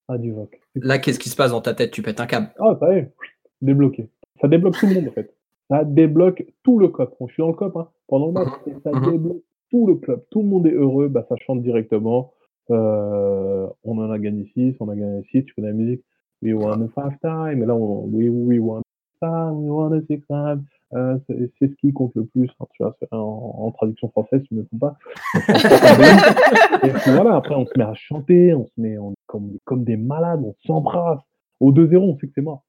Ah, 0.08 0.16
Divock. 0.16 0.58
Là, 0.74 0.98
qu'est-ce 0.98 1.18
qui 1.18 1.28
se 1.28 1.36
passe 1.36 1.50
dans 1.50 1.60
ta 1.60 1.74
tête? 1.74 1.90
Tu 1.90 2.02
pètes 2.02 2.20
un 2.20 2.26
câble. 2.26 2.50
Ah, 2.58 2.76
ça 2.80 2.94
y 2.94 2.98
est, 2.98 3.12
débloqué. 3.60 4.08
Ça 4.40 4.48
débloque 4.48 4.76
tout 4.76 4.86
le 4.86 4.94
monde, 4.94 5.08
en 5.08 5.12
fait. 5.12 5.34
Ça 5.68 5.84
débloque 5.84 6.44
tout 6.62 6.78
le 6.78 6.88
COP. 6.88 7.14
je 7.26 7.32
suis 7.32 7.42
dans 7.42 7.48
le 7.48 7.54
COP 7.54 7.76
hein, 7.76 7.88
pendant 8.08 8.26
le 8.26 8.32
match. 8.32 8.48
Mhm. 8.66 8.80
ça 8.82 8.90
mhm. 8.92 9.10
débloque 9.12 9.42
tout 9.70 9.86
le 9.86 9.94
club. 9.96 10.22
Tout 10.30 10.42
le 10.42 10.48
monde 10.48 10.66
est 10.66 10.74
heureux. 10.74 11.08
Bah, 11.08 11.24
ça 11.28 11.36
chante 11.44 11.62
directement. 11.62 12.32
Euh, 12.70 13.66
on 13.84 13.98
en 13.98 14.10
a 14.10 14.18
gagné 14.18 14.50
6, 14.54 14.76
on 14.80 14.88
a 14.88 14.96
gagné 14.96 15.22
6, 15.30 15.44
tu 15.44 15.54
connais 15.54 15.68
la 15.68 15.74
musique. 15.74 16.04
We 16.42 16.54
won 16.54 16.88
five 16.94 17.18
time. 17.20 17.62
Et 17.62 17.66
là, 17.66 17.74
on, 17.74 18.06
we, 18.06 18.28
we 18.30 18.58
won 18.58 18.82
time, 19.20 19.62
we 19.62 19.70
won 19.70 19.92
a 19.92 20.00
six 20.06 20.22
time. 20.26 20.64
Euh, 20.92 21.18
c'est 21.28 21.68
ce 21.68 21.74
qui 21.76 21.92
compte 21.92 22.12
le 22.16 22.24
plus, 22.24 22.50
hein, 22.58 22.66
tu 22.72 22.82
vois, 22.82 22.96
en, 23.12 23.16
en, 23.58 23.70
traduction 23.70 24.08
française, 24.08 24.42
tu 24.48 24.54
ne 24.54 24.60
me 24.60 24.66
trompes 24.66 24.80
pas. 24.80 24.96
et 26.84 26.90
puis 26.90 27.12
voilà, 27.12 27.36
après, 27.36 27.54
on 27.54 27.64
se 27.64 27.72
met 27.76 27.84
à 27.84 27.94
chanter, 27.94 28.54
on 28.54 28.66
se 28.66 28.72
met 28.76 28.98
on, 28.98 29.14
comme, 29.26 29.56
comme 29.64 29.84
des 29.84 29.96
malades, 29.96 30.42
on 30.44 30.54
s'embrasse. 30.66 31.20
Au 31.60 31.72
2-0, 31.72 31.96
on 31.98 32.18
sait 32.18 32.26
que 32.26 32.32
c'est 32.34 32.40
mort. 32.40 32.64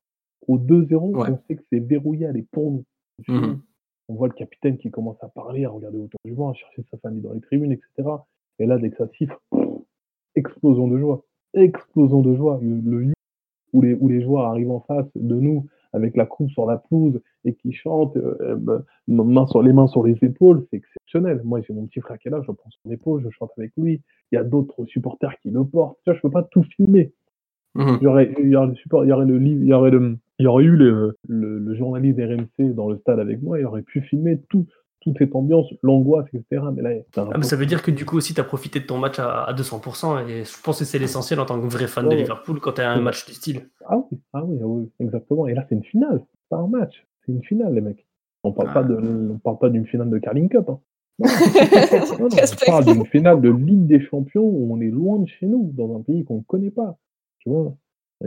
Au 0.48 0.58
2-0, 0.58 0.96
on 1.16 1.38
sait 1.48 1.56
que 1.56 1.64
c'est 1.72 1.80
verrouillé, 1.80 2.26
est 2.26 2.48
pour 2.52 2.72
nous. 2.72 2.86
Mmh 3.28 3.60
on 4.12 4.16
voit 4.16 4.28
le 4.28 4.34
capitaine 4.34 4.78
qui 4.78 4.92
commence 4.92 5.24
à 5.24 5.30
parler, 5.30 5.64
à 5.64 5.70
regarder 5.70 5.98
autour 5.98 6.20
du 6.26 6.34
banc, 6.34 6.50
à 6.50 6.54
chercher 6.54 6.84
sa 6.92 6.98
famille 6.98 7.22
dans 7.22 7.32
les 7.32 7.40
tribunes, 7.40 7.72
etc. 7.72 8.10
Et 8.60 8.66
là, 8.66 8.78
dès 8.78 8.90
que 8.90 8.98
ça 8.98 9.08
siffle, 9.18 9.38
explosion 10.36 10.88
de 10.88 10.98
joie. 10.98 11.24
Explosion 11.54 12.22
de 12.22 12.36
joie. 12.36 12.60
Le, 12.62 13.14
où 13.74 13.82
les, 13.82 13.94
où 13.94 14.10
les 14.10 14.22
joueurs 14.22 14.46
arrivent 14.46 14.72
en 14.72 14.82
face 14.82 15.08
de 15.16 15.36
nous 15.36 15.66
avec 15.94 16.16
la 16.16 16.26
coupe 16.26 16.50
sur 16.52 16.66
la 16.66 16.78
pelouse 16.78 17.22
et 17.46 17.54
qui 17.54 17.72
chantent, 17.72 18.18
euh, 18.18 18.56
bah, 18.56 18.84
main 19.08 19.48
sur 19.48 19.62
les 19.62 19.74
mains 19.74 19.88
sur 19.88 20.04
les 20.04 20.18
épaules, 20.22 20.66
c'est 20.70 20.78
exceptionnel. 20.78 21.42
Moi, 21.44 21.62
j'ai 21.62 21.74
mon 21.74 21.86
petit 21.86 22.00
frère 22.02 22.18
qui 22.18 22.28
est 22.28 22.32
là, 22.32 22.42
je 22.46 22.52
prends 22.52 22.70
son 22.84 22.92
épaule, 22.92 23.22
je 23.24 23.30
chante 23.30 23.52
avec 23.58 23.72
lui. 23.78 24.02
Il 24.32 24.36
y 24.36 24.38
a 24.38 24.44
d'autres 24.44 24.86
supporters 24.86 25.38
qui 25.40 25.52
le 25.52 25.64
portent. 25.66 25.98
Tu 26.04 26.12
vois, 26.12 26.16
je 26.16 26.22
peux 26.22 26.32
pas 26.32 26.44
tout 26.44 26.64
filmer. 26.64 27.14
Mmh 27.74 27.98
il, 28.02 28.04
y 28.04 28.08
aurait, 28.08 28.36
il, 28.38 28.50
y 28.50 28.56
aurait 28.56 28.68
le 28.68 28.76
support, 28.76 29.06
il 29.06 29.10
y 29.10 29.14
aurait 29.14 29.26
le 29.26 29.38
livre, 29.38 29.62
il 29.62 29.68
y 29.70 29.74
aurait 29.74 29.92
le, 29.92 30.18
il 30.40 30.44
y 30.44 30.48
aurait 30.48 30.66
eu 30.66 30.76
le, 30.76 31.16
le, 31.30 31.58
le, 31.60 31.76
journaliste 31.76 32.20
RMC 32.20 32.74
dans 32.74 32.90
le 32.90 32.98
stade 32.98 33.20
avec 33.20 33.42
moi, 33.42 33.60
il 33.60 33.66
aurait 33.66 33.82
pu 33.82 34.02
filmer 34.02 34.42
tout, 34.50 34.68
toute 35.02 35.18
cette 35.18 35.36
ambiance, 35.36 35.68
l'angoisse, 35.82 36.28
etc. 36.34 36.64
Mais 36.74 36.82
là, 36.82 36.92
ah, 37.18 37.42
ça 37.42 37.56
veut 37.56 37.66
dire 37.66 37.82
que 37.82 37.92
du 37.92 38.06
coup 38.06 38.18
aussi, 38.18 38.34
tu 38.34 38.42
as 38.42 38.44
profité 38.44 38.80
de 38.80 38.86
ton 38.86 38.98
match 38.98 39.20
à, 39.20 39.52
200%, 39.54 40.28
et 40.28 40.44
je 40.46 40.62
pense 40.64 40.80
que 40.80 40.86
c'est 40.86 41.00
l'essentiel 41.00 41.40
en 41.40 41.46
tant 41.46 41.60
que 41.60 41.68
vrai 41.68 41.88
fan 41.88 42.08
de 42.08 42.16
Liverpool 42.16 42.60
quand 42.60 42.74
tu 42.74 42.82
as 42.82 42.92
un 42.92 43.02
match 43.02 43.26
du 43.26 43.34
style. 43.34 43.70
Ah 43.88 43.98
oui, 43.98 44.20
ah 44.34 44.44
oui, 44.46 44.60
ah 44.62 44.68
oui, 44.68 44.90
exactement. 45.00 45.48
Et 45.48 45.54
là, 45.54 45.66
c'est 45.68 45.76
une 45.76 45.84
finale, 45.84 46.24
pas 46.50 46.58
un 46.58 46.68
match, 46.68 47.06
c'est 47.26 47.32
une 47.32 47.44
finale, 47.44 47.74
les 47.74 47.82
mecs. 47.82 48.06
On 48.44 48.54
parle 48.54 48.74
pas 48.74 48.84
de, 48.84 49.30
on 49.34 49.38
parle 49.38 49.60
pas 49.60 49.70
d'une 49.70 49.86
finale 49.86 50.10
de 50.10 50.18
Carling 50.18 50.50
Cup. 50.50 50.70
Hein. 50.70 50.80
on 52.20 52.66
parle 52.66 52.86
d'une 52.86 53.06
finale 53.06 53.42
de 53.42 53.50
Ligue 53.50 53.86
des 53.86 54.02
Champions 54.02 54.44
où 54.44 54.74
on 54.74 54.82
est 54.82 54.90
loin 54.90 55.20
de 55.20 55.28
chez 55.28 55.46
nous, 55.46 55.72
dans 55.76 55.96
un 55.96 56.02
pays 56.02 56.24
qu'on 56.24 56.38
ne 56.38 56.44
connaît 56.44 56.72
pas. 56.72 56.98
Tu 57.42 57.50
vois 57.50 57.76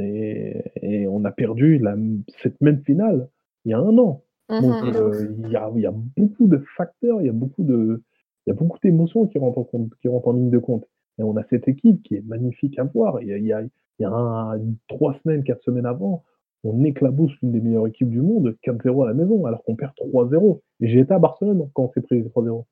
et, 0.01 1.07
on 1.09 1.25
a 1.25 1.31
perdu 1.31 1.79
la, 1.79 1.97
cette 2.43 2.61
même 2.61 2.83
finale 2.83 3.29
il 3.65 3.71
y 3.71 3.75
a 3.75 3.79
un 3.79 3.97
an. 3.99 4.23
Donc, 4.49 4.63
mmh 4.63 4.97
euh, 4.97 5.35
il, 5.39 5.51
y 5.51 5.57
a, 5.57 5.71
il 5.75 5.81
y, 5.81 5.87
a, 5.87 5.95
beaucoup 6.17 6.49
de 6.49 6.63
facteurs, 6.77 7.23
il 7.23 7.27
y 7.27 7.31
a 7.31 7.33
beaucoup 7.33 7.63
de, 7.63 8.03
il 8.47 8.51
y 8.51 8.53
a 8.53 8.55
beaucoup 8.55 8.79
d'émotions 8.83 9.27
qui 9.27 9.39
rentrent 9.39 9.59
en 9.59 9.65
compte, 9.65 9.91
qui 10.03 10.09
rentrent 10.09 10.29
en 10.29 10.33
ligne 10.35 10.51
de 10.51 10.59
compte. 10.59 10.85
Et 11.19 11.23
on 11.23 11.37
a 11.37 11.45
cette 11.49 11.67
équipe 11.67 12.03
qui 12.03 12.17
est 12.17 12.27
magnifique 12.27 12.79
à 12.79 12.85
voir. 12.85 13.23
Il 13.23 13.29
y 13.29 13.33
a, 13.33 13.39
il 13.39 13.47
y 13.47 13.53
a, 13.53 13.63
il 13.63 13.71
y 14.01 14.05
a 14.05 14.11
un, 14.11 14.61
trois 14.89 15.17
semaines, 15.23 15.45
quatre 15.45 15.63
semaines 15.63 15.87
avant, 15.87 16.25
on 16.65 16.83
éclabousse 16.85 17.33
l'une 17.43 17.53
des 17.53 17.61
meilleures 17.61 17.87
équipes 17.87 18.11
du 18.11 18.21
monde, 18.21 18.57
4-0 18.67 19.05
à 19.05 19.09
la 19.09 19.15
maison, 19.15 19.47
alors 19.47 19.63
qu'on 19.65 19.77
perd 19.77 19.93
3-0. 19.97 20.61
Et 20.81 20.89
j'ai 20.89 21.01
été 21.01 21.13
à 21.13 21.19
Barcelone 21.19 21.71
quand 21.75 21.85
on 21.85 21.93
s'est 21.93 22.01
pris 22.01 22.23
3-0. 22.23 22.65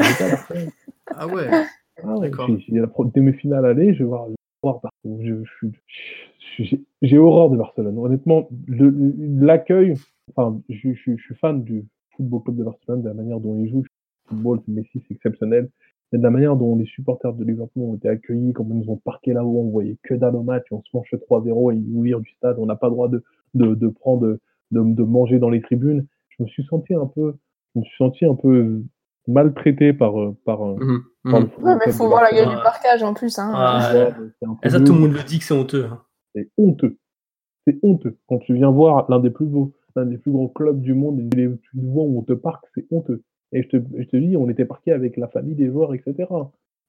J'étais 0.00 0.24
à 0.24 0.28
Barcelone. 0.30 0.68
ah 1.16 1.26
ouais. 1.26 1.48
Ah 2.02 2.18
ouais 2.18 2.30
j'ai 2.58 2.78
la 2.78 2.88
demi-finale 3.14 3.64
aller, 3.64 3.94
je 3.94 4.00
vais 4.00 4.04
voir, 4.04 4.28
j'ai 7.02 7.18
horreur 7.18 7.50
de 7.50 7.56
Barcelone. 7.56 7.98
Honnêtement, 7.98 8.48
l'accueil, 8.68 9.94
enfin, 10.34 10.60
je, 10.68 10.92
suis 10.92 11.34
fan 11.40 11.62
du 11.62 11.84
football 12.16 12.42
club 12.42 12.56
de 12.56 12.64
Barcelone, 12.64 13.02
de 13.02 13.08
la 13.08 13.14
manière 13.14 13.40
dont 13.40 13.58
ils 13.58 13.68
jouent. 13.68 13.84
Football, 14.28 14.60
Messi, 14.68 15.02
c'est 15.06 15.14
exceptionnel. 15.14 15.70
Mais 16.12 16.18
de 16.18 16.22
la 16.22 16.30
manière 16.30 16.56
dont 16.56 16.76
les 16.76 16.86
supporters 16.86 17.32
de 17.32 17.44
Liverpool 17.44 17.82
ont 17.82 17.94
été 17.96 18.08
accueillis, 18.08 18.52
comme 18.52 18.68
ils 18.70 18.78
nous 18.78 18.90
ont 18.90 18.96
parqué 18.96 19.32
là-haut, 19.32 19.60
on 19.60 19.70
voyait 19.70 19.96
que 20.02 20.14
dalle 20.14 20.36
au 20.36 20.42
match, 20.42 20.64
on 20.70 20.82
se 20.82 20.88
mange 20.94 21.08
3-0 21.12 21.72
et 21.72 21.76
ils 21.76 22.20
du 22.20 22.30
stade, 22.36 22.58
on 22.58 22.66
n'a 22.66 22.76
pas 22.76 22.86
le 22.86 22.92
droit 22.92 23.08
de, 23.08 23.24
de, 23.54 23.74
de 23.74 23.88
prendre, 23.88 24.20
de, 24.26 24.38
de, 24.70 25.02
manger 25.02 25.38
dans 25.38 25.50
les 25.50 25.60
tribunes. 25.60 26.06
Je 26.28 26.44
me 26.44 26.48
suis 26.48 26.64
senti 26.64 26.94
un 26.94 27.06
peu, 27.06 27.34
je 27.74 27.80
me 27.80 27.84
suis 27.84 27.96
senti 27.96 28.24
un 28.24 28.34
peu 28.34 28.82
maltraité 29.26 29.92
par, 29.92 30.14
par, 30.44 30.64
mmh, 30.64 31.04
par 31.24 31.40
mmh. 31.40 31.50
Ouais, 31.62 31.74
mais 31.76 31.84
il 31.86 31.92
faut 31.92 32.08
voir 32.08 32.22
la 32.22 32.30
gueule 32.30 32.48
du 32.48 32.62
parcage 32.62 33.02
en 33.02 33.14
plus. 33.14 33.38
Hein. 33.38 33.52
Ah, 33.54 34.12
ça, 34.68 34.80
tout 34.80 34.92
le 34.92 35.00
monde 35.00 35.12
le 35.12 35.22
dit 35.22 35.38
que 35.38 35.44
c'est 35.44 35.54
honteux. 35.54 35.88
Hein. 35.90 36.02
C'est 36.34 36.50
honteux. 36.58 36.96
C'est 37.66 37.78
honteux. 37.82 38.16
Quand 38.28 38.38
tu 38.38 38.54
viens 38.54 38.70
voir 38.70 39.10
l'un 39.10 39.18
des 39.18 39.30
plus 39.30 39.46
beaux, 39.46 39.72
l'un 39.96 40.06
des 40.06 40.18
plus 40.18 40.30
grands 40.30 40.48
clubs 40.48 40.80
du 40.80 40.94
monde, 40.94 41.20
et 41.20 41.28
tu 41.30 41.70
vois 41.74 42.04
où 42.04 42.18
on 42.18 42.22
te 42.22 42.32
parque, 42.32 42.64
c'est 42.74 42.86
honteux. 42.90 43.22
Et 43.52 43.62
je 43.62 43.68
te, 43.68 43.76
je 43.76 44.04
te 44.04 44.16
dis, 44.16 44.36
on 44.36 44.48
était 44.48 44.64
parqué 44.64 44.92
avec 44.92 45.16
la 45.16 45.28
famille 45.28 45.54
des 45.54 45.68
joueurs, 45.68 45.94
etc. 45.94 46.28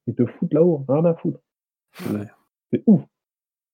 Ils 0.06 0.14
te 0.14 0.26
foutent 0.26 0.54
là-haut, 0.54 0.84
rien 0.88 1.04
à 1.04 1.14
foutre. 1.14 1.40
C'est 2.72 2.82
ouf. 2.86 3.00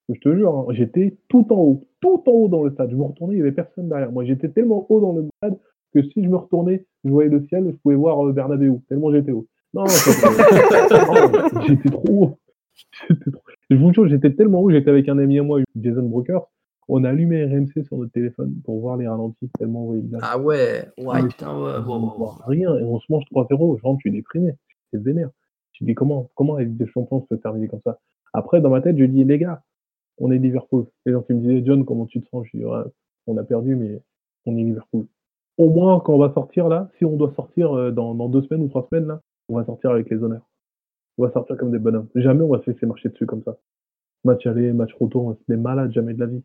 Je 0.09 0.21
te 0.21 0.35
jure, 0.35 0.55
hein, 0.55 0.67
j'étais 0.71 1.17
tout 1.29 1.51
en 1.53 1.57
haut, 1.57 1.89
tout 2.01 2.23
en 2.27 2.33
haut 2.33 2.49
dans 2.49 2.63
le 2.63 2.71
stade. 2.71 2.91
Je 2.91 2.97
me 2.97 3.03
retournais, 3.03 3.35
il 3.35 3.37
n'y 3.37 3.43
avait 3.43 3.53
personne 3.53 3.89
derrière 3.89 4.13
moi. 4.13 4.25
J'étais 4.25 4.51
tellement 4.51 4.87
haut 4.91 5.01
dans 5.01 5.13
le 5.13 5.27
stade 5.39 5.59
que 5.95 6.03
si 6.03 6.25
je 6.25 6.29
me 6.29 6.37
retournais, 6.37 6.85
je 7.05 7.11
voyais 7.11 7.31
le 7.31 7.47
ciel, 7.47 7.67
je 7.71 7.77
pouvais 7.77 7.95
voir 7.95 8.27
euh, 8.27 8.33
Bernabeu, 8.33 8.81
tellement 8.89 9.13
j'étais 9.13 9.33
haut. 9.33 9.47
Non, 9.73 9.85
j'étais 11.67 11.89
trop 11.91 12.09
haut. 12.09 12.39
Je 13.71 13.77
vous 13.77 13.93
jure, 13.93 14.09
j'étais 14.09 14.33
tellement 14.33 14.61
haut, 14.61 14.71
j'étais 14.71 14.91
avec 14.91 15.09
un 15.09 15.19
ami 15.19 15.39
à 15.39 15.43
moi, 15.43 15.61
Jason 15.81 16.03
Broker. 16.03 16.43
On 16.87 17.03
a 17.05 17.11
allumé 17.11 17.45
RMC 17.45 17.85
sur 17.85 17.97
notre 17.97 18.13
téléphone 18.13 18.57
pour 18.65 18.81
voir 18.81 18.97
les 18.97 19.09
ralentis, 19.09 19.49
tellement 19.59 19.85
on 19.85 19.87
voyait 19.87 20.03
Ah 20.21 20.39
ouais, 20.39 20.87
ouais, 20.99 21.23
putain, 21.23 21.59
ouais, 21.59 21.73
Rien, 22.47 22.77
et 22.77 22.83
on 22.83 23.01
se 23.01 23.07
mange 23.09 23.25
3-0, 23.33 23.79
je 23.79 23.83
rentre, 23.83 24.01
je 24.05 24.09
suis 24.09 24.11
déprimé. 24.11 24.53
C'est 24.93 25.03
vénère. 25.03 25.31
Je 25.73 25.85
dis 25.85 25.95
comment, 25.95 26.31
comment 26.35 26.59
la 26.59 26.65
des 26.65 26.87
Champions 26.87 27.27
se 27.29 27.35
terminer 27.35 27.69
comme 27.69 27.81
ça? 27.85 27.99
Après, 28.33 28.61
dans 28.61 28.71
ma 28.71 28.81
tête, 28.81 28.99
je 28.99 29.05
dis, 29.05 29.25
les 29.25 29.39
gars, 29.39 29.63
on 30.19 30.31
est 30.31 30.39
Liverpool. 30.39 30.87
Les 31.07 31.13
gens 31.13 31.23
qui 31.23 31.33
me 31.35 31.41
disaient, 31.41 31.63
John, 31.65 31.85
comment 31.85 32.07
tu 32.07 32.21
te 32.21 32.29
sens? 32.29 32.47
Je 32.53 32.59
dis, 32.59 32.65
on 33.27 33.37
a 33.37 33.45
perdu, 33.45 33.77
mais 33.77 34.01
on 34.47 34.57
est 34.57 34.63
Liverpool. 34.63 35.07
Au 35.57 35.71
moins, 35.71 36.01
quand 36.01 36.15
on 36.15 36.19
va 36.19 36.33
sortir 36.33 36.69
là, 36.69 36.91
si 36.99 37.05
on 37.05 37.17
doit 37.17 37.33
sortir 37.35 37.73
euh, 37.73 37.91
dans, 37.91 38.15
dans 38.15 38.29
deux 38.29 38.43
semaines 38.43 38.63
ou 38.63 38.69
trois 38.69 38.87
semaines, 38.91 39.07
là, 39.07 39.21
on 39.49 39.57
va 39.57 39.65
sortir 39.65 39.91
avec 39.91 40.11
les 40.11 40.17
honneurs. 40.23 40.49
On 41.19 41.25
va 41.25 41.33
sortir 41.33 41.57
comme 41.57 41.71
des 41.71 41.79
bonhommes. 41.79 42.09
Jamais 42.15 42.43
on 42.43 42.49
va 42.49 42.61
se 42.63 42.71
laisser 42.71 42.87
marcher 42.87 43.09
dessus 43.09 43.27
comme 43.27 43.43
ça. 43.45 43.57
Match 44.25 44.47
aller, 44.47 44.73
match 44.73 44.93
retour, 44.99 45.27
on 45.27 45.29
va 45.31 45.35
se 45.37 45.41
des 45.49 45.57
malades, 45.57 45.93
jamais 45.93 46.15
de 46.15 46.21
la 46.21 46.27
vie. 46.27 46.43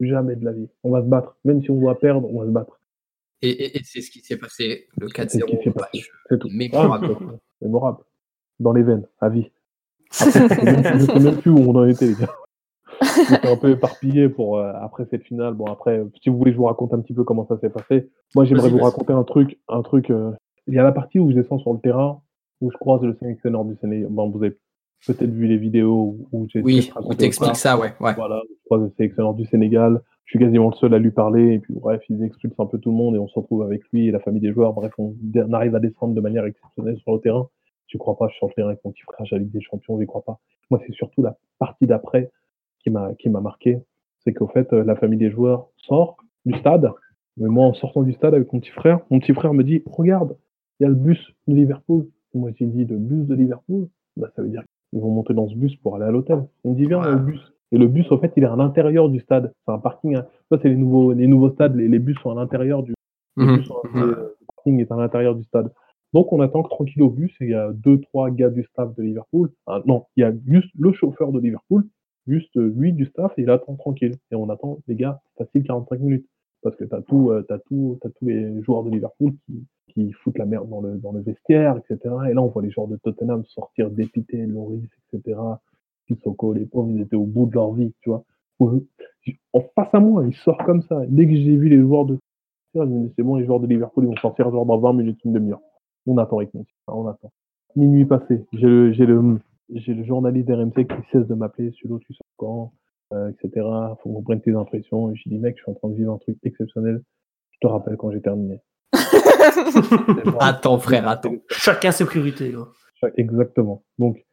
Jamais 0.00 0.36
de 0.36 0.44
la 0.44 0.52
vie. 0.52 0.68
On 0.82 0.90
va 0.90 1.02
se 1.02 1.06
battre. 1.06 1.36
Même 1.44 1.62
si 1.62 1.70
on 1.70 1.78
doit 1.78 1.98
perdre, 1.98 2.28
on 2.32 2.40
va 2.40 2.46
se 2.46 2.50
battre. 2.50 2.80
Et, 3.42 3.76
et, 3.76 3.80
c'est 3.84 4.02
ce 4.02 4.10
qui 4.10 4.20
s'est 4.20 4.36
passé 4.36 4.88
le 4.98 5.08
4-0. 5.08 5.72
C'est 6.28 6.38
tout. 6.38 6.48
Mémorable. 6.52 7.16
mémorable. 7.62 8.04
Dans 8.58 8.72
les 8.72 8.82
veines, 8.82 9.06
à 9.20 9.30
vie. 9.30 9.50
Après, 10.20 10.32
je 10.32 10.94
ne 10.94 11.06
sais 11.06 11.20
même 11.20 11.40
plus 11.40 11.50
où 11.50 11.58
on 11.58 11.74
en 11.74 11.86
était, 11.86 12.06
les 12.06 12.14
gars. 12.14 12.28
J'étais 13.28 13.48
un 13.48 13.56
peu 13.56 13.70
éparpillé 13.70 14.28
pour 14.28 14.58
euh, 14.58 14.72
après 14.80 15.06
cette 15.10 15.22
finale. 15.24 15.54
Bon, 15.54 15.66
après, 15.66 16.02
si 16.22 16.28
vous 16.28 16.36
voulez, 16.38 16.52
je 16.52 16.56
vous 16.56 16.64
raconte 16.64 16.92
un 16.92 17.00
petit 17.00 17.14
peu 17.14 17.24
comment 17.24 17.46
ça 17.46 17.58
s'est 17.58 17.70
passé. 17.70 18.10
Moi, 18.34 18.44
j'aimerais 18.44 18.68
vous 18.68 18.78
raconter 18.78 19.12
un 19.12 19.24
truc. 19.24 19.58
Un 19.68 19.82
truc 19.82 20.10
euh, 20.10 20.30
il 20.66 20.74
y 20.74 20.78
a 20.78 20.82
la 20.82 20.92
partie 20.92 21.18
où 21.18 21.30
je 21.30 21.36
descends 21.36 21.58
sur 21.58 21.72
le 21.72 21.80
terrain, 21.80 22.20
où 22.60 22.70
je 22.70 22.76
croise 22.76 23.02
le 23.02 23.14
sélectionneur 23.14 23.64
du 23.64 23.76
Sénégal. 23.80 24.08
Bon, 24.10 24.28
vous 24.28 24.42
avez 24.42 24.56
peut-être 25.06 25.30
vu 25.30 25.46
les 25.46 25.56
vidéos 25.56 26.16
où 26.32 26.46
j'ai. 26.48 26.62
Oui, 26.62 26.92
où 27.04 27.14
t'expliques 27.14 27.56
ça, 27.56 27.78
ouais, 27.78 27.92
ouais. 28.00 28.14
Voilà, 28.14 28.42
je 28.48 28.64
croise 28.66 28.82
le 28.82 28.92
sélectionneur 28.96 29.34
du 29.34 29.44
Sénégal. 29.46 30.02
Je 30.24 30.32
suis 30.32 30.38
quasiment 30.38 30.70
le 30.70 30.76
seul 30.76 30.94
à 30.94 30.98
lui 30.98 31.10
parler. 31.10 31.54
Et 31.54 31.58
puis, 31.58 31.74
bref, 31.74 32.02
ils 32.08 32.22
expulsent 32.22 32.60
un 32.60 32.66
peu 32.66 32.78
tout 32.78 32.90
le 32.90 32.96
monde 32.96 33.16
et 33.16 33.18
on 33.18 33.26
se 33.26 33.38
retrouve 33.38 33.62
avec 33.62 33.82
lui 33.92 34.08
et 34.08 34.10
la 34.10 34.20
famille 34.20 34.40
des 34.40 34.52
joueurs. 34.52 34.72
Bref, 34.74 34.92
on, 34.98 35.14
arrive 35.52 35.74
à 35.74 35.80
descendre 35.80 36.14
de 36.14 36.20
manière 36.20 36.44
exceptionnelle 36.44 36.98
sur 36.98 37.14
le 37.14 37.20
terrain. 37.20 37.48
Je 37.88 37.98
crois 37.98 38.16
pas, 38.16 38.28
je 38.28 38.34
suis 38.34 38.38
sur 38.38 38.46
le 38.46 38.52
terrain 38.52 38.68
avec 38.68 38.84
mon 38.84 38.92
petit 38.92 39.02
frère, 39.02 39.26
j'ai 39.26 39.34
la 39.34 39.42
Ligue 39.42 39.50
des 39.50 39.60
Champions, 39.60 39.98
je 40.00 40.04
crois 40.04 40.22
pas. 40.22 40.38
Moi, 40.70 40.80
c'est 40.86 40.92
surtout 40.92 41.22
la 41.22 41.36
partie 41.58 41.88
d'après 41.88 42.30
qui 42.82 42.90
m'a 42.90 43.14
qui 43.14 43.28
m'a 43.28 43.40
marqué. 43.40 43.78
C'est 44.24 44.34
qu'au 44.34 44.48
fait, 44.48 44.72
euh, 44.72 44.84
la 44.84 44.96
famille 44.96 45.18
des 45.18 45.30
joueurs 45.30 45.68
sort 45.76 46.16
du 46.44 46.58
stade. 46.58 46.90
Mais 47.36 47.48
moi, 47.48 47.66
en 47.66 47.74
sortant 47.74 48.02
du 48.02 48.12
stade 48.12 48.34
avec 48.34 48.52
mon 48.52 48.60
petit 48.60 48.70
frère, 48.70 49.00
mon 49.10 49.18
petit 49.18 49.32
frère 49.32 49.54
me 49.54 49.64
dit 49.64 49.82
Regarde, 49.86 50.36
il 50.80 50.84
y 50.84 50.86
a 50.86 50.88
le 50.88 50.94
bus 50.94 51.18
de 51.46 51.54
Liverpool. 51.54 52.06
moi, 52.34 52.50
j'ai 52.56 52.66
dit, 52.66 52.86
le 52.86 52.96
bus 52.96 53.26
de 53.26 53.34
Liverpool, 53.34 53.88
bah, 54.16 54.30
ça 54.34 54.42
veut 54.42 54.48
dire 54.48 54.64
qu'ils 54.90 55.00
vont 55.00 55.10
monter 55.10 55.34
dans 55.34 55.46
ce 55.46 55.54
bus 55.54 55.76
pour 55.76 55.96
aller 55.96 56.06
à 56.06 56.10
l'hôtel. 56.10 56.42
On 56.64 56.72
dit, 56.72 56.86
viens 56.86 57.02
dans 57.02 57.10
le 57.10 57.18
bus. 57.18 57.52
Et 57.72 57.78
le 57.78 57.86
bus, 57.86 58.10
en 58.10 58.18
fait, 58.18 58.32
il 58.36 58.42
est 58.42 58.46
à 58.46 58.56
l'intérieur 58.56 59.10
du 59.10 59.20
stade. 59.20 59.52
C'est 59.64 59.72
un 59.72 59.78
parking. 59.78 60.16
Hein. 60.16 60.26
Ça, 60.50 60.58
c'est 60.60 60.70
les 60.70 60.76
nouveaux, 60.76 61.12
les 61.12 61.26
nouveaux 61.26 61.50
stades. 61.50 61.76
Les, 61.76 61.98
bus 61.98 62.16
sont 62.22 62.30
à 62.30 62.34
l'intérieur 62.34 62.82
du. 62.82 62.94
Mhm. 63.36 63.62
Le, 63.94 64.36
parking 64.48 64.80
est 64.80 64.90
à 64.90 64.96
l'intérieur 64.96 65.34
du 65.34 65.44
stade. 65.44 65.70
Donc, 66.12 66.32
on 66.32 66.40
attend 66.40 66.62
que 66.62 66.70
tranquille 66.70 67.02
au 67.02 67.10
bus. 67.10 67.30
Et 67.40 67.44
il 67.44 67.50
y 67.50 67.54
a 67.54 67.70
deux, 67.72 68.00
trois 68.00 68.30
gars 68.30 68.50
du 68.50 68.64
staff 68.64 68.94
de 68.96 69.02
Liverpool. 69.02 69.50
Ah, 69.66 69.82
non, 69.84 70.06
il 70.16 70.22
y 70.22 70.24
a 70.24 70.32
juste 70.46 70.70
le 70.78 70.92
chauffeur 70.92 71.30
de 71.30 71.40
Liverpool, 71.40 71.84
juste 72.26 72.54
lui 72.56 72.92
du 72.92 73.06
staff, 73.06 73.32
et 73.38 73.42
il 73.42 73.50
attend 73.50 73.74
tranquille. 73.76 74.16
Et 74.30 74.34
on 74.34 74.48
attend, 74.48 74.78
les 74.88 74.94
gars, 74.94 75.20
facile 75.36 75.62
45 75.64 76.00
minutes. 76.00 76.26
Parce 76.62 76.76
que 76.76 76.84
t'as 76.84 77.00
tout, 77.00 77.30
euh, 77.30 77.46
as 77.48 77.58
tout, 77.60 77.98
as 78.04 78.10
tous 78.10 78.26
les 78.26 78.62
joueurs 78.62 78.84
de 78.84 78.90
Liverpool 78.90 79.32
qui, 79.46 79.64
qui 79.88 80.12
foutent 80.12 80.38
la 80.38 80.44
merde 80.44 80.68
dans 80.68 80.82
le, 80.82 80.98
dans 80.98 81.12
le 81.12 81.20
vestiaire, 81.20 81.78
etc. 81.78 82.14
Et 82.28 82.34
là, 82.34 82.42
on 82.42 82.48
voit 82.48 82.62
les 82.62 82.70
joueurs 82.70 82.88
de 82.88 82.96
Tottenham 82.96 83.44
sortir 83.46 83.90
dépités, 83.90 84.44
Loris, 84.46 84.84
etc. 85.12 85.38
Sissoko, 86.06 86.52
les 86.52 86.66
pauvres, 86.66 86.90
ils 86.90 87.00
étaient 87.00 87.16
au 87.16 87.24
bout 87.24 87.46
de 87.46 87.54
leur 87.54 87.72
vie, 87.72 87.94
tu 88.02 88.10
vois. 88.10 88.24
En 89.52 89.60
face 89.74 89.88
à 89.94 90.00
moi, 90.00 90.24
ils 90.26 90.34
sortent 90.34 90.64
comme 90.64 90.82
ça. 90.82 91.02
Dès 91.08 91.26
que 91.26 91.34
j'ai 91.34 91.56
vu 91.56 91.68
les 91.68 91.78
joueurs 91.78 92.04
de 92.04 92.18
c'est 92.72 93.22
bon, 93.22 93.36
les 93.36 93.46
joueurs 93.46 93.58
de 93.58 93.66
Liverpool, 93.66 94.04
ils 94.04 94.08
vont 94.08 94.16
sortir 94.16 94.50
genre 94.50 94.64
dans 94.64 94.78
20 94.78 94.92
minutes, 94.92 95.18
une 95.24 95.32
demi-heure. 95.32 95.60
On 96.06 96.18
attend 96.18 96.38
avec 96.38 96.54
nous. 96.54 96.64
On 96.86 97.06
attend. 97.08 97.32
Minuit 97.74 98.04
passé, 98.04 98.44
j'ai 98.52 98.66
le, 98.66 98.92
j'ai 98.92 99.06
le, 99.06 99.38
j'ai 99.74 99.94
le 99.94 100.04
journaliste 100.04 100.48
RMC 100.48 100.86
qui 100.86 101.10
cesse 101.12 101.26
de 101.26 101.34
m'appeler, 101.34 101.70
sur 101.72 101.98
tu 102.00 102.14
sors 102.14 102.26
quand, 102.36 102.72
euh, 103.12 103.30
etc. 103.30 103.66
Faut 104.02 104.12
qu'on 104.12 104.22
prenne 104.22 104.40
tes 104.40 104.52
impressions. 104.52 105.10
Et 105.10 105.16
je 105.16 105.28
dis, 105.28 105.38
mec, 105.38 105.56
je 105.56 105.62
suis 105.62 105.70
en 105.70 105.74
train 105.74 105.88
de 105.88 105.94
vivre 105.94 106.12
un 106.12 106.18
truc 106.18 106.38
exceptionnel. 106.42 107.02
Je 107.52 107.58
te 107.60 107.66
rappelle 107.66 107.96
quand 107.96 108.10
j'ai 108.10 108.20
terminé. 108.20 108.60
attends, 110.40 110.78
frère, 110.78 111.08
attends. 111.08 111.36
Chacun 111.48 111.92
ses 111.92 112.04
priorités. 112.04 112.54
Exactement. 113.16 113.82
Donc 113.98 114.24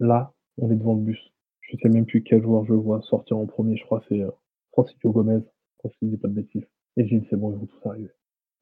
là, 0.00 0.32
on 0.58 0.70
est 0.70 0.76
devant 0.76 0.94
le 0.94 1.00
bus. 1.00 1.18
Je 1.60 1.76
sais 1.82 1.88
même 1.88 2.06
plus 2.06 2.22
quel 2.22 2.42
joueur 2.42 2.64
je 2.64 2.72
vois 2.72 3.02
sortir 3.02 3.36
en 3.38 3.46
premier. 3.46 3.76
Je 3.76 3.84
crois 3.84 4.00
que 4.00 4.06
c'est 4.08 4.22
euh, 4.22 4.30
Francisco 4.72 5.10
Gomez. 5.10 5.40
Je 5.84 5.90
ne 6.02 6.10
dis 6.10 6.16
pas 6.16 6.28
de 6.28 6.34
bêtises. 6.34 6.66
Et 6.96 7.06
j'ai 7.06 7.20
dit, 7.20 7.26
c'est 7.30 7.36
bon, 7.36 7.52
ils 7.52 7.58
vont 7.58 7.66
tous 7.66 7.88
arriver. 7.88 8.10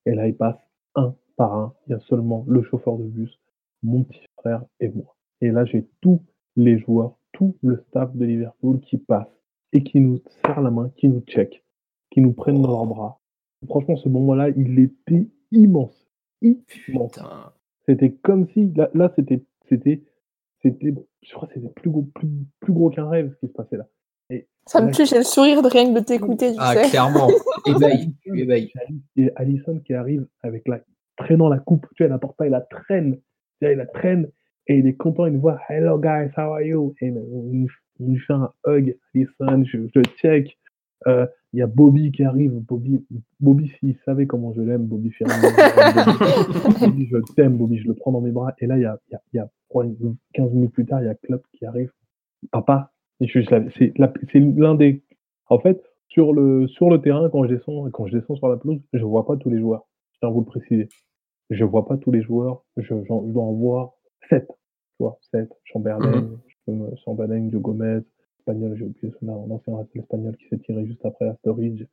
Et 0.07 0.15
là, 0.15 0.27
ils 0.27 0.37
passent 0.37 0.61
un 0.95 1.15
par 1.37 1.55
un. 1.55 1.75
Il 1.87 1.93
y 1.93 1.95
a 1.95 2.01
seulement 2.01 2.45
le 2.49 2.63
chauffeur 2.63 2.97
de 2.99 3.05
bus, 3.05 3.39
mon 3.83 4.05
petit 4.05 4.27
frère 4.39 4.65
et 4.81 4.89
moi. 4.89 5.15
Et 5.45 5.51
là, 5.51 5.67
j'ai 5.67 5.87
tous 6.01 6.23
les 6.57 6.79
joueurs, 6.79 7.19
tout 7.33 7.55
le 7.63 7.85
staff 7.89 8.17
de 8.17 8.25
Liverpool 8.25 8.81
qui 8.81 8.97
passe 8.97 9.29
et 9.75 9.85
qui 9.85 10.01
nous 10.01 10.19
serre 10.43 10.63
la 10.63 10.71
main, 10.71 10.91
qui 10.97 11.07
nous 11.07 11.21
check, 11.21 11.63
qui 12.11 12.23
nous 12.23 12.33
prennent 12.33 12.63
dans 12.63 12.71
leurs 12.71 12.87
bras. 12.87 13.21
Franchement, 13.69 13.95
ce 13.97 14.09
moment-là, 14.09 14.49
il 14.57 14.79
était 14.79 15.29
immense. 15.53 16.09
Immense. 16.41 17.19
C'était 17.87 18.13
comme 18.13 18.49
si, 18.55 18.73
là, 18.75 18.89
là 18.95 19.13
c'était, 19.17 19.45
c'était, 19.69 20.03
c'était, 20.63 20.95
je 21.21 21.35
crois 21.35 21.47
que 21.47 21.55
c'était 21.55 21.69
plus 21.69 21.91
gros, 21.91 22.09
plus, 22.15 22.31
plus 22.61 22.73
gros 22.73 22.89
qu'un 22.89 23.11
rêve 23.11 23.31
ce 23.35 23.41
qui 23.41 23.49
se 23.49 23.53
passait 23.53 23.77
là. 23.77 23.87
Et 24.31 24.49
ça 24.65 24.81
me 24.81 24.93
tue, 24.93 25.05
j'ai 25.05 25.19
le 25.19 25.25
sourire 25.25 25.61
de 25.61 25.69
rien 25.69 25.93
que 25.93 25.99
de 25.99 26.05
t'écouter. 26.05 26.55
Ah, 26.57 26.75
clairement. 26.89 27.29
ébahi, 27.67 28.15
ébahi. 28.25 28.73
Et 29.17 29.31
Allison 29.37 29.79
qui 29.81 29.93
arrive 29.93 30.27
avec 30.43 30.67
la 30.69 30.81
traînant 31.19 31.51
la 31.51 31.59
coupe. 31.59 31.87
Tu 31.97 32.03
vois, 32.03 32.09
il 32.09 32.15
apporte 32.15 32.39
pas, 32.39 32.47
il 32.47 32.51
la 32.51 32.63
traîne. 32.63 33.21
Il 33.61 33.69
la 33.69 33.87
traîne 33.87 34.31
et 34.67 34.79
il 34.79 34.87
est 34.87 34.95
content, 34.95 35.27
il 35.27 35.35
nous 35.35 35.41
voit, 35.41 35.59
hello 35.69 35.99
guys, 35.99 36.31
how 36.37 36.53
are 36.53 36.63
you? 36.63 36.95
Et 37.01 37.11
on, 37.11 37.67
lui 38.01 38.19
fait 38.19 38.33
un 38.33 38.51
hug, 38.67 38.97
listen, 39.15 39.65
je, 39.65 39.79
je 39.95 40.01
check. 40.21 40.59
Euh, 41.07 41.27
il 41.53 41.59
y 41.59 41.63
a 41.63 41.67
Bobby 41.67 42.11
qui 42.11 42.25
arrive. 42.25 42.53
Bobby, 42.53 43.05
Bobby 43.39 43.71
s'il 43.79 43.97
savait 44.05 44.27
comment 44.27 44.53
je 44.55 44.63
l'aime, 44.63 44.87
Bobby 44.87 45.11
Ferrand. 45.11 45.35
Bobby, 46.81 47.07
je 47.11 47.19
t'aime, 47.35 47.57
Bobby, 47.57 47.79
je 47.79 47.87
le 47.87 47.95
prends 47.95 48.11
dans 48.11 48.23
mes 48.23 48.33
bras. 48.33 48.55
Et 48.59 48.67
là, 48.67 48.77
il 48.77 48.83
y 48.83 48.87
a, 48.87 48.99
il 49.09 49.13
y 49.13 49.17
a, 49.17 49.21
il 49.33 49.37
y 49.37 49.41
a 49.41 49.49
15 50.33 50.53
minutes 50.53 50.73
plus 50.73 50.87
tard, 50.87 51.03
il 51.03 51.07
y 51.07 51.09
a 51.09 51.15
Klopp 51.15 51.45
qui 51.53 51.67
arrive. 51.67 51.93
Papa, 52.51 52.91
c'est 53.21 54.33
l'un 54.35 54.75
des. 54.75 55.03
En 55.49 55.59
fait, 55.59 55.81
sur 56.09 56.33
le, 56.33 56.67
sur 56.69 56.91
le 56.91 57.01
terrain, 57.01 57.29
quand 57.29 57.45
je 57.45 57.55
descends, 57.55 57.91
quand 57.91 58.07
je 58.07 58.19
descends 58.19 58.37
sur 58.37 58.49
la 58.49 58.57
pelouse, 58.57 58.81
je 58.93 59.05
vois 59.05 59.27
pas 59.27 59.37
tous 59.37 59.51
les 59.51 59.61
joueurs. 59.61 59.87
Je 60.13 60.19
tiens 60.21 60.29
à 60.31 60.33
vous 60.33 60.41
le 60.41 60.47
préciser. 60.47 60.89
Je 61.51 61.65
vois 61.65 61.87
pas 61.87 61.99
tous 61.99 62.11
les 62.11 62.23
joueurs. 62.23 62.65
Je, 62.77 62.95
je 62.95 63.33
dois 63.33 63.43
en 63.43 63.53
voir 63.53 63.94
7. 64.29 64.47
Tu 64.47 64.55
vois, 65.01 65.19
7. 65.33 65.51
Chamberlain, 65.65 66.21
mm 66.67 66.97
Chamberlain, 67.05 67.51
Joe 67.51 67.61
Gomez, 67.61 68.01
espagnol, 68.39 68.75
j'ai 68.77 68.85
oublié 68.85 69.13
son 69.21 69.27
nom, 69.27 69.55
ancien 69.55 69.75
espagnol 69.95 70.37
qui 70.37 70.49
s'est 70.49 70.59
tiré 70.59 70.87
juste 70.87 71.05
après 71.05 71.29
à 71.29 71.35
Sturridge. 71.37 71.85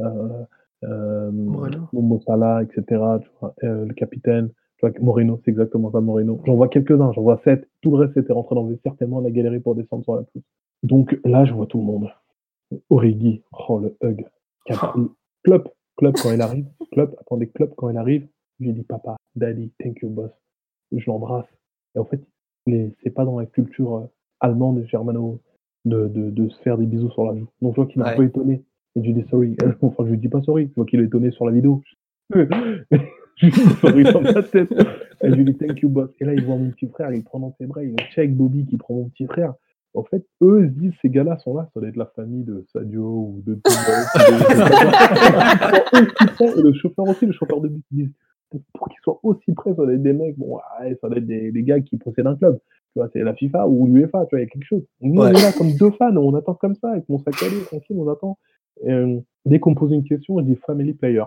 Euh, 0.00 0.44
euh, 0.84 1.30
Momo 1.30 2.20
Salah, 2.26 2.62
etc. 2.62 2.82
Tu 2.88 3.28
vois, 3.40 3.54
euh, 3.64 3.86
le 3.86 3.94
capitaine. 3.94 4.50
Tu 4.78 4.86
vois, 4.86 4.90
Moreno, 5.00 5.40
c'est 5.44 5.50
exactement 5.50 5.90
ça, 5.90 6.00
Moreno. 6.00 6.40
J'en 6.44 6.56
vois 6.56 6.68
quelques-uns, 6.68 7.12
j'en 7.12 7.22
vois 7.22 7.40
7. 7.44 7.68
Tout 7.80 7.92
le 7.92 7.98
reste 7.98 8.16
était 8.16 8.32
rentré 8.32 8.54
dans 8.54 8.64
le 8.64 8.78
certainement 8.82 9.20
la 9.20 9.30
galerie 9.30 9.60
pour 9.60 9.74
descendre 9.74 10.04
sur 10.04 10.16
la 10.16 10.22
pelouse. 10.22 10.44
Donc 10.82 11.18
là, 11.24 11.44
je 11.44 11.54
vois 11.54 11.66
tout 11.66 11.78
le 11.78 11.84
monde. 11.84 12.10
Origi, 12.90 13.42
oh 13.68 13.78
le 13.78 13.96
hug. 14.02 14.26
Klopp, 15.44 15.68
Klopp 15.96 16.16
quand 16.22 16.32
il 16.32 16.40
arrive, 16.40 16.66
Klopp, 16.92 17.14
attendez, 17.20 17.48
Klopp 17.48 17.74
quand 17.76 17.90
il 17.90 17.96
arrive, 17.96 18.26
je 18.60 18.66
lui 18.66 18.72
dis 18.72 18.82
papa, 18.82 19.16
daddy, 19.36 19.72
thank 19.82 20.00
you 20.02 20.08
boss. 20.08 20.30
Je 20.90 21.04
l'embrasse. 21.06 21.46
Et 21.94 21.98
en 21.98 22.04
fait, 22.04 22.20
c'est 22.66 23.10
pas 23.10 23.24
dans 23.24 23.38
la 23.38 23.46
culture 23.46 23.96
euh, 23.96 24.06
allemande, 24.40 24.84
germano, 24.86 25.40
de, 25.84 26.08
de, 26.08 26.30
de, 26.30 26.48
se 26.48 26.60
faire 26.62 26.78
des 26.78 26.86
bisous 26.86 27.10
sur 27.10 27.24
la 27.24 27.38
joue. 27.38 27.46
Donc 27.60 27.72
je 27.72 27.76
vois 27.76 27.86
qu'il 27.86 28.00
est 28.00 28.06
un 28.06 28.16
peu 28.16 28.24
étonné. 28.24 28.64
Et 28.96 29.02
je 29.02 29.06
lui 29.06 29.14
dis 29.14 29.28
sorry. 29.28 29.56
Enfin, 29.82 30.04
je 30.04 30.10
lui 30.10 30.18
dis 30.18 30.28
pas 30.28 30.42
sorry, 30.42 30.68
je 30.70 30.74
vois 30.74 30.86
qu'il 30.86 31.00
est 31.00 31.04
étonné 31.04 31.30
sur 31.30 31.46
la 31.46 31.52
vidéo. 31.52 31.82
je 32.34 32.40
lui 33.42 33.52
dis 33.52 33.60
sorry 33.80 34.04
dans 34.04 34.22
ma 34.22 34.42
tête. 34.42 34.72
Et 35.22 35.30
je 35.30 35.34
lui 35.34 35.44
dis 35.44 35.54
thank 35.54 35.80
you 35.80 35.88
boss. 35.88 36.10
Et 36.20 36.24
là, 36.24 36.34
il 36.34 36.44
voit 36.44 36.56
mon 36.56 36.70
petit 36.70 36.88
frère, 36.88 37.12
il 37.12 37.22
prend 37.22 37.40
dans 37.40 37.54
ses 37.58 37.66
bras, 37.66 37.82
il 37.82 37.94
check 38.14 38.34
Bobby 38.34 38.66
qui 38.66 38.76
prend 38.76 38.94
mon 38.94 39.08
petit 39.08 39.26
frère. 39.26 39.54
En 39.94 40.02
fait, 40.02 40.26
eux 40.42 40.64
se 40.64 40.70
disent, 40.72 40.92
ces 41.00 41.08
gars-là 41.08 41.38
sont 41.38 41.56
là, 41.56 41.70
ça 41.72 41.78
doit 41.78 41.88
être 41.88 41.96
la 41.96 42.06
famille 42.06 42.42
de 42.42 42.66
Sadio 42.72 43.04
ou 43.04 43.44
de 43.46 43.60
le 46.60 46.72
chauffeur 46.72 47.08
aussi, 47.08 47.26
le 47.26 47.32
chauffeur 47.32 47.60
de 47.60 47.68
bus, 47.68 47.84
ils 47.92 47.98
disent, 47.98 48.10
pour 48.74 48.88
qu'ils 48.88 49.00
soient 49.02 49.20
aussi 49.22 49.52
près, 49.52 49.70
ça 49.70 49.76
doit 49.76 49.92
être 49.92 50.02
des 50.02 50.12
mecs, 50.12 50.38
bon, 50.38 50.56
ouais, 50.56 50.96
ça 51.00 51.08
doit 51.08 51.18
être 51.18 51.26
des, 51.26 51.52
des 51.52 51.62
gars 51.62 51.80
qui 51.80 51.96
possèdent 51.96 52.26
un 52.26 52.36
club. 52.36 52.58
Tu 52.92 53.00
vois, 53.00 53.08
c'est 53.12 53.20
la 53.20 53.34
FIFA 53.34 53.66
ou 53.66 53.86
l'UEFA, 53.86 54.24
tu 54.26 54.36
vois, 54.36 54.40
il 54.40 54.44
y 54.44 54.46
a 54.46 54.48
quelque 54.48 54.66
chose. 54.66 54.84
Nous, 55.00 55.20
on 55.20 55.26
est 55.26 55.32
là 55.32 55.52
comme 55.56 55.72
deux 55.72 55.90
fans, 55.90 56.16
on 56.16 56.34
attend 56.34 56.54
comme 56.54 56.76
ça, 56.76 56.90
avec 56.90 57.08
mon 57.08 57.18
sac 57.18 57.34
à 57.42 57.50
dos, 57.50 57.64
tranquille, 57.66 57.96
on 57.98 58.08
attend. 58.08 58.38
Euh, 58.86 59.20
dès 59.46 59.58
qu'on 59.58 59.70
me 59.70 59.74
pose 59.74 59.92
une 59.92 60.04
question, 60.04 60.38
je 60.38 60.44
dis 60.44 60.56
family 60.66 60.94
player. 60.94 61.24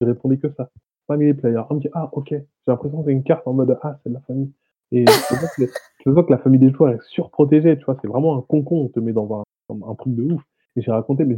Je 0.00 0.06
répondais 0.06 0.38
que 0.38 0.48
ça. 0.56 0.70
Family 1.08 1.34
player. 1.34 1.60
On 1.70 1.74
me 1.74 1.80
dit, 1.80 1.88
ah, 1.92 2.08
ok. 2.12 2.28
J'ai 2.30 2.44
l'impression 2.68 3.00
que 3.00 3.06
c'est 3.06 3.12
une 3.12 3.24
carte 3.24 3.46
en 3.48 3.52
mode, 3.52 3.76
ah, 3.82 3.98
c'est 4.02 4.10
de 4.10 4.14
la 4.14 4.20
famille. 4.20 4.52
Et 4.92 5.04
je 5.06 6.10
vois, 6.10 6.22
que, 6.24 6.30
la 6.30 6.38
famille 6.38 6.60
des 6.60 6.70
joueurs 6.70 6.92
est 6.92 7.02
surprotégée, 7.08 7.76
tu 7.76 7.84
vois, 7.84 7.96
c'est 8.00 8.08
vraiment 8.08 8.38
un 8.38 8.42
concon, 8.42 8.76
on 8.76 8.88
te 8.88 9.00
met 9.00 9.12
dans 9.12 9.42
un, 9.70 9.74
un 9.74 9.94
truc 9.96 10.14
de 10.14 10.22
ouf. 10.22 10.42
Et 10.76 10.82
j'ai 10.82 10.92
raconté, 10.92 11.24
mais 11.24 11.36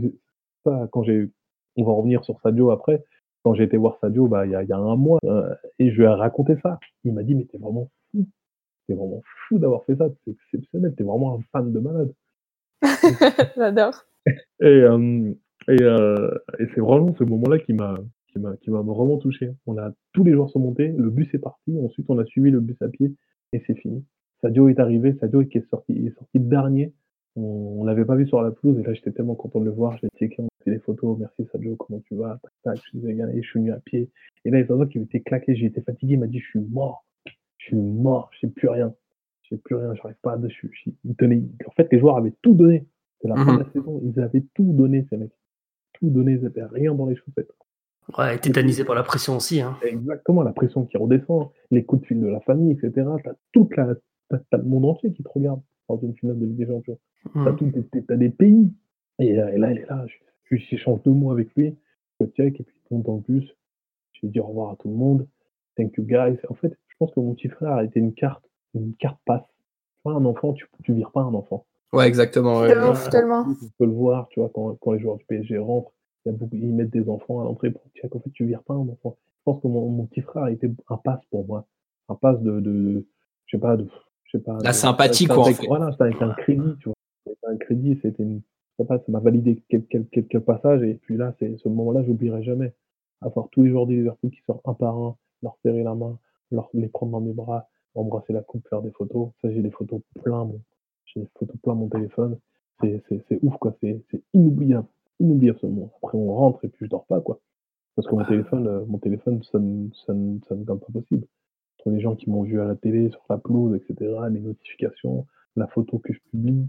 ça, 0.65 0.89
quand 0.93 1.03
j'ai, 1.03 1.31
on 1.77 1.85
va 1.85 1.93
revenir 1.93 2.23
sur 2.25 2.39
Sadio 2.41 2.71
après, 2.71 3.03
quand 3.43 3.55
j'ai 3.55 3.65
été 3.65 3.77
voir 3.77 3.99
Sadio, 4.01 4.29
bah, 4.29 4.47
il 4.47 4.53
y 4.53 4.55
a, 4.55 4.63
y 4.63 4.73
a, 4.73 4.77
un 4.77 4.97
mois, 4.97 5.19
euh, 5.25 5.55
et 5.79 5.91
je 5.91 5.97
lui 5.97 6.05
ai 6.05 6.09
raconté 6.09 6.57
ça. 6.63 6.79
Il 7.05 7.13
m'a 7.13 7.23
dit, 7.23 7.35
mais 7.35 7.45
t'es 7.45 7.59
vraiment 7.59 7.91
fou. 8.11 8.27
T'es 8.87 8.95
vraiment 8.95 9.23
fou 9.49 9.59
d'avoir 9.59 9.85
fait 9.85 9.97
ça, 9.97 10.09
c'est 10.25 10.33
exceptionnel, 10.33 10.95
t'es 10.97 11.05
vraiment 11.05 11.37
un 11.37 11.43
fan 11.53 11.73
de 11.73 11.79
malade. 11.79 12.13
J'adore. 13.57 14.05
Et, 14.61 14.65
euh, 14.65 15.33
et, 15.69 15.83
euh, 15.83 16.31
et 16.59 16.67
c'est 16.75 16.81
vraiment 16.81 17.15
ce 17.19 17.25
moment-là 17.25 17.59
qui 17.59 17.73
m'a 17.73 17.97
qui 18.63 18.71
vraiment 18.71 19.19
touché. 19.19 19.51
On 19.67 19.77
a 19.79 19.91
tous 20.13 20.25
les 20.25 20.33
joueurs 20.33 20.51
sont 20.51 20.61
montés, 20.61 20.89
le 20.89 21.11
bus 21.11 21.33
est 21.35 21.39
parti, 21.39 21.77
ensuite 21.83 22.07
on 22.09 22.19
a 22.19 22.25
suivi 22.25 22.51
le 22.51 22.61
bus 22.61 22.81
à 22.81 22.89
pied 22.89 23.15
et 23.53 23.63
c'est 23.67 23.75
fini. 23.75 24.05
Sadio 24.41 24.69
est 24.69 24.79
arrivé, 24.79 25.17
Sadio 25.21 25.43
est 25.43 25.69
sorti, 25.69 25.93
est 26.07 26.17
sorti 26.17 26.39
dernier. 26.39 26.93
On, 27.37 27.85
l'avait 27.85 28.05
pas 28.05 28.17
vu 28.17 28.27
sur 28.27 28.43
la 28.43 28.51
pelouse 28.51 28.79
et 28.79 28.83
là 28.83 28.93
j'étais 28.93 29.13
tellement 29.13 29.35
content 29.35 29.61
de 29.61 29.65
le 29.65 29.71
voir. 29.71 29.99
J'ai 29.99 30.31
on 30.39 30.49
fait 30.65 30.71
des 30.71 30.79
photos, 30.79 31.19
merci 31.19 31.47
Sadio, 31.51 31.77
comment 31.77 32.01
tu 32.01 32.15
vas 32.15 32.39
Je 32.67 32.81
suis 32.81 33.01
je 33.01 33.41
suis 33.43 33.59
venu 33.59 33.73
à 33.73 33.81
pied. 33.81 34.11
Et 34.45 34.51
là 34.51 34.61
il 34.61 34.67
y 34.67 34.73
a 34.73 34.87
qui 34.87 34.99
était 34.99 35.21
claqué, 35.21 35.55
j'ai 35.55 35.67
été 35.67 35.81
fatigué, 35.81 36.15
il 36.15 36.21
m'a 36.21 36.27
dit 36.27 36.41
je 36.41 36.49
suis 36.49 36.61
mort, 36.61 37.05
je 37.59 37.67
suis 37.67 37.77
mort, 37.77 38.31
je 38.33 38.47
sais 38.47 38.53
plus 38.53 38.69
rien, 38.69 38.95
je 39.43 39.55
sais 39.57 39.61
plus 39.61 39.77
rien, 39.77 39.95
j'arrive 39.95 40.17
pas 40.23 40.35
à 40.35 40.37
dessus. 40.37 40.73
En 41.09 41.71
fait 41.73 41.89
les 41.93 41.99
joueurs 41.99 42.17
avaient 42.17 42.35
tout 42.43 42.55
donné. 42.55 42.87
C'est 43.21 43.29
la 43.29 43.37
fin 43.37 43.53
de 43.53 43.59
la 43.59 43.65
mmh 43.65 43.73
saison, 43.75 44.01
ils 44.03 44.21
avaient 44.21 44.45
tout 44.55 44.73
donné 44.73 45.07
ces 45.11 45.19
mecs, 45.19 45.37
tout 45.93 46.09
donné, 46.09 46.33
ils 46.33 46.43
n'avaient 46.43 46.65
rien 46.65 46.95
dans 46.95 47.07
les 47.07 47.17
chaussettes. 47.17 47.53
Ouais, 48.19 48.39
tétanisé 48.39 48.85
par 48.85 48.95
la 48.95 49.03
pression 49.03 49.37
aussi. 49.37 49.61
Hein. 49.61 49.77
Exactement, 49.83 50.43
la 50.43 50.53
pression 50.53 50.85
qui 50.85 50.97
redescend, 50.97 51.51
les 51.71 51.85
coups 51.85 52.03
de 52.03 52.07
fil 52.07 52.21
de 52.21 52.27
la 52.27 52.41
famille, 52.41 52.73
etc. 52.73 53.07
T'as 53.23 53.35
toute 53.53 53.77
la, 53.77 53.95
t'as, 54.29 54.57
le 54.57 54.65
monde 54.65 54.87
entier 54.87 55.13
qui 55.13 55.23
te 55.23 55.29
regarde 55.29 55.61
dans 55.89 55.99
une 55.99 56.15
finale 56.17 56.39
de 56.39 56.47
Ligue 56.47 56.57
des 56.57 56.67
Champions. 56.67 56.99
Mmh. 57.35 57.49
t'as 58.09 58.17
des 58.17 58.31
pays. 58.31 58.73
Et, 59.19 59.39
euh, 59.39 59.53
et, 59.53 59.59
là, 59.59 59.71
il 59.73 59.79
est 59.79 59.87
là. 59.87 60.05
Je, 60.07 60.15
je, 60.51 60.57
j'échange 60.57 61.03
deux 61.05 61.13
mots 61.13 61.33
avec 61.33 61.55
lui. 61.55 61.77
Je 62.21 62.27
check 62.27 62.61
et 62.61 62.65
puis 62.65 62.77
il 62.91 62.97
monte 62.97 63.09
en 63.09 63.19
plus. 63.19 63.49
Je 64.13 64.21
lui 64.23 64.29
dis 64.29 64.41
au 64.41 64.47
revoir 64.47 64.73
à 64.73 64.77
tout 64.77 64.89
le 64.89 64.95
monde. 64.97 65.27
Thank 65.77 65.97
you 65.97 66.05
guys. 66.05 66.39
En 66.49 66.55
fait, 66.55 66.77
je 66.89 66.95
pense 66.99 67.13
que 67.13 67.21
mon 67.21 67.35
petit 67.35 67.49
frère 67.49 67.73
a 67.73 67.85
été 67.85 68.01
une 68.01 68.13
carte, 68.13 68.45
une 68.75 68.95
carte 68.97 69.19
passe. 69.25 69.43
Tu 69.43 70.03
vois, 70.05 70.15
un 70.15 70.25
enfant, 70.25 70.53
tu, 70.53 70.67
tu 70.83 70.93
vires 70.93 71.13
pas 71.13 71.23
un 71.23 71.35
enfant. 71.35 71.67
Ouais, 71.93 72.07
exactement. 72.07 72.61
Ouais. 72.61 72.69
Tellement, 73.11 73.45
Tu 73.55 73.67
peux 73.79 73.87
le 73.87 73.93
voir, 73.93 74.29
tu 74.29 74.41
vois, 74.41 74.51
quand, 74.55 74.77
quand 74.81 74.93
les 74.93 75.01
joueurs 75.01 75.17
du 75.17 75.25
PSG 75.25 75.59
rentrent 75.59 75.93
il 76.25 76.33
y 76.33 76.35
a 76.35 76.37
beaucoup, 76.37 76.57
ils 76.57 76.75
mettent 76.75 76.91
des 76.91 77.09
enfants 77.09 77.41
à 77.41 77.45
l'entrée 77.45 77.71
pour 77.71 77.83
check. 77.95 78.15
En 78.15 78.21
fait, 78.21 78.31
tu 78.31 78.45
vires 78.45 78.63
pas 78.63 78.75
un 78.75 78.89
enfant. 78.89 79.17
Je 79.39 79.43
pense 79.45 79.63
que 79.63 79.69
mon, 79.69 79.89
mon 79.89 80.07
petit 80.07 80.21
frère 80.21 80.45
a 80.45 80.51
été 80.51 80.71
un 80.89 80.97
passe 80.99 81.25
pour 81.31 81.47
moi. 81.47 81.67
Un 82.09 82.15
passe 82.15 82.41
de, 82.41 82.61
de, 82.61 83.07
je 83.47 83.57
sais 83.57 83.61
pas, 83.61 83.77
de, 83.77 83.89
je 84.25 84.37
sais 84.37 84.45
pas. 84.45 84.59
La 84.63 84.73
sympathie, 84.73 85.27
quoi, 85.27 85.39
en 85.39 85.45
fait. 85.45 85.67
Voilà, 85.67 85.91
c'était 85.93 86.23
un 86.23 86.35
crédit, 86.35 86.77
tu 86.81 86.89
vois. 86.89 86.95
C'était 87.27 87.47
un 87.47 87.57
crédit, 87.57 87.99
c'était 88.03 88.23
une, 88.23 88.43
ça 88.89 89.03
m'a 89.09 89.21
validé 89.21 89.63
quelques, 89.69 90.09
quelques, 90.11 90.39
passages, 90.41 90.83
et 90.83 90.95
puis 90.95 91.17
là, 91.17 91.35
c'est, 91.39 91.57
ce 91.59 91.69
moment-là, 91.69 92.03
j'oublierai 92.03 92.43
jamais. 92.43 92.73
Avoir 93.21 93.49
tous 93.51 93.63
les 93.63 93.71
joueurs 93.71 93.87
du 93.87 93.97
Liverpool 93.97 94.31
qui 94.31 94.41
sortent 94.47 94.67
un 94.67 94.75
par 94.75 94.97
un, 94.97 95.17
leur 95.43 95.57
serrer 95.63 95.83
la 95.83 95.95
main, 95.95 96.19
leur, 96.51 96.71
les 96.73 96.89
prendre 96.89 97.13
dans 97.13 97.21
mes 97.21 97.33
bras, 97.33 97.69
embrasser 97.95 98.33
la 98.33 98.43
coupe, 98.43 98.67
faire 98.69 98.83
des 98.83 98.91
photos. 98.91 99.31
Ça, 99.43 99.51
j'ai 99.51 99.63
des 99.63 99.71
photos 99.71 100.01
plein, 100.23 100.45
mon, 100.45 100.61
j'ai 101.07 101.21
des 101.21 101.29
photos 101.39 101.57
plein 101.63 101.75
mon 101.75 101.89
téléphone. 101.89 102.39
C'est, 102.81 103.03
c'est, 103.09 103.23
c'est 103.29 103.39
ouf, 103.43 103.57
quoi. 103.59 103.75
C'est, 103.81 104.01
c'est 104.11 104.23
inoubliable 104.33 104.87
inoubliable 105.21 105.59
ce 105.61 105.67
moment. 105.67 105.93
Après, 106.03 106.19
on 106.19 106.35
rentre 106.35 106.65
et 106.65 106.69
puis 106.69 106.87
je 106.87 106.91
dors 106.91 107.07
pas, 107.07 107.21
quoi. 107.21 107.41
Parce 107.95 108.09
que 108.09 108.15
mon 108.15 108.25
téléphone, 108.25 108.67
euh, 108.67 108.85
mon 108.87 108.99
téléphone, 108.99 109.43
ça 109.45 109.59
ne 109.59 109.89
ça, 109.93 110.07
ça 110.07 110.55
me 110.55 110.65
donne 110.65 110.81
pas 110.81 110.93
possible. 110.93 111.27
Entre 111.79 111.91
les 111.91 112.01
gens 112.01 112.17
qui 112.17 112.31
m'ont 112.31 112.43
vu 112.43 112.61
à 112.61 112.65
la 112.65 112.77
télé, 112.77 113.11
sur 113.11 113.23
la 113.29 113.39
pelouse, 113.39 113.77
etc., 113.77 114.13
les 114.31 114.41
notifications, 114.41 115.27
la 115.57 115.67
photo 115.67 115.99
que 115.99 116.13
je 116.13 116.19
publie, 116.31 116.67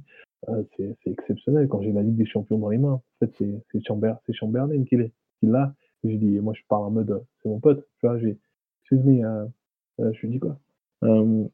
euh, 0.50 0.64
c'est 0.76 0.96
exceptionnel. 1.06 1.68
Quand 1.68 1.82
j'ai 1.82 1.92
la 1.92 2.02
Ligue 2.02 2.18
des 2.18 2.26
Champions 2.26 2.58
dans 2.58 2.70
les 2.70 2.78
mains, 2.78 2.94
en 2.94 3.04
fait, 3.20 3.32
c'est 3.72 3.86
Chamber, 3.86 4.16
Chamberlain 4.32 4.84
qui. 4.84 4.96
Et 4.96 6.12
je 6.12 6.18
dis, 6.18 6.40
moi, 6.40 6.54
je 6.56 6.62
parle 6.68 6.86
en 6.86 6.92
mode, 6.92 7.24
c'est 7.42 7.50
mon 7.50 7.60
pote. 7.60 7.88
Tu 8.00 8.08
vois, 8.08 8.18
j'ai, 8.18 8.38
excuse 8.82 9.04
moi 9.04 9.26
euh, 9.26 9.46
euh, 10.00 10.12
je 10.14 10.22
lui 10.22 10.30
dis 10.30 10.40
quoi? 10.40 10.58
Euh, 11.04 11.46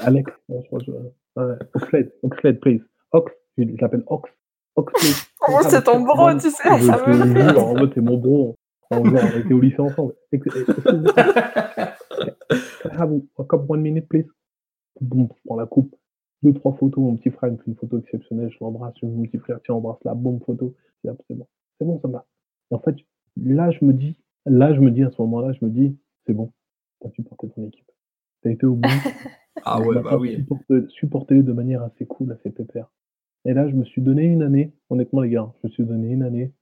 Alex, 0.00 0.32
je 0.48 0.66
crois, 0.66 0.80
je, 0.86 0.92
Oxlade, 1.74 2.12
Oxlade, 2.22 2.60
please. 2.60 2.82
Ox, 3.12 3.32
je 3.56 3.64
l'appelle 3.80 4.04
Ox. 4.06 4.30
Oxlade. 4.76 5.14
Oh, 5.50 5.60
c'est 5.62 5.82
ton 5.84 6.00
bro, 6.00 6.30
tu 6.34 6.40
sais, 6.40 6.50
ça 6.50 6.76
me 6.76 7.58
En 7.58 7.74
mode, 7.74 7.92
c'est 7.94 8.02
mon 8.02 8.18
bro. 8.18 8.54
On 8.90 9.02
était 9.06 9.54
au 9.54 9.60
lycée 9.60 9.80
ensemble. 9.80 10.12
Have 12.90 13.12
a 13.38 13.44
cup 13.44 13.62
one 13.66 13.80
minute, 13.80 14.06
please. 14.08 14.26
Boum, 15.00 15.28
je 15.34 15.40
prends 15.46 15.56
la 15.56 15.64
coupe. 15.64 15.96
Deux, 16.42 16.52
trois 16.54 16.74
photos. 16.74 17.02
Mon 17.02 17.16
petit 17.16 17.30
frère 17.30 17.50
me 17.52 17.56
fait 17.56 17.66
une 17.66 17.76
photo 17.76 17.98
exceptionnelle. 17.98 18.50
Je 18.50 18.58
l'embrasse. 18.60 18.94
Mon 19.02 19.22
petit 19.22 19.38
frère, 19.38 19.58
tiens, 19.64 19.74
embrasse 19.74 20.02
la 20.04 20.14
bombe 20.14 20.42
photo. 20.44 20.74
C'est 21.04 21.34
bon. 21.34 21.46
C'est 21.78 21.84
bon, 21.84 22.00
ça 22.00 22.08
va. 22.08 22.26
Et 22.70 22.74
en 22.74 22.80
fait, 22.80 22.96
là, 23.36 23.70
je 23.70 23.84
me 23.84 23.92
dis, 23.92 24.16
là, 24.46 24.74
je 24.74 24.80
me 24.80 24.90
dis, 24.90 25.02
à 25.02 25.10
ce 25.10 25.20
moment-là, 25.22 25.52
je 25.52 25.64
me 25.64 25.70
dis, 25.70 25.96
c'est 26.26 26.34
bon. 26.34 26.52
T'as 27.00 27.10
supporté 27.10 27.48
ton 27.48 27.64
équipe. 27.64 27.90
T'as 28.42 28.50
été 28.50 28.66
au 28.66 28.74
bout. 28.74 28.88
ah 29.64 29.80
ouais, 29.80 30.00
bah 30.02 30.16
oui. 30.18 30.44
Supporter, 30.90 31.42
de 31.42 31.52
manière 31.52 31.82
assez 31.82 32.06
cool, 32.06 32.32
assez 32.32 32.50
pépère. 32.50 32.90
Et 33.44 33.54
là, 33.54 33.68
je 33.68 33.74
me 33.74 33.84
suis 33.84 34.02
donné 34.02 34.24
une 34.24 34.42
année, 34.42 34.72
honnêtement, 34.90 35.20
les 35.20 35.30
gars, 35.30 35.52
je 35.62 35.68
me 35.68 35.72
suis 35.72 35.84
donné 35.84 36.12
une 36.12 36.22
année 36.22 36.52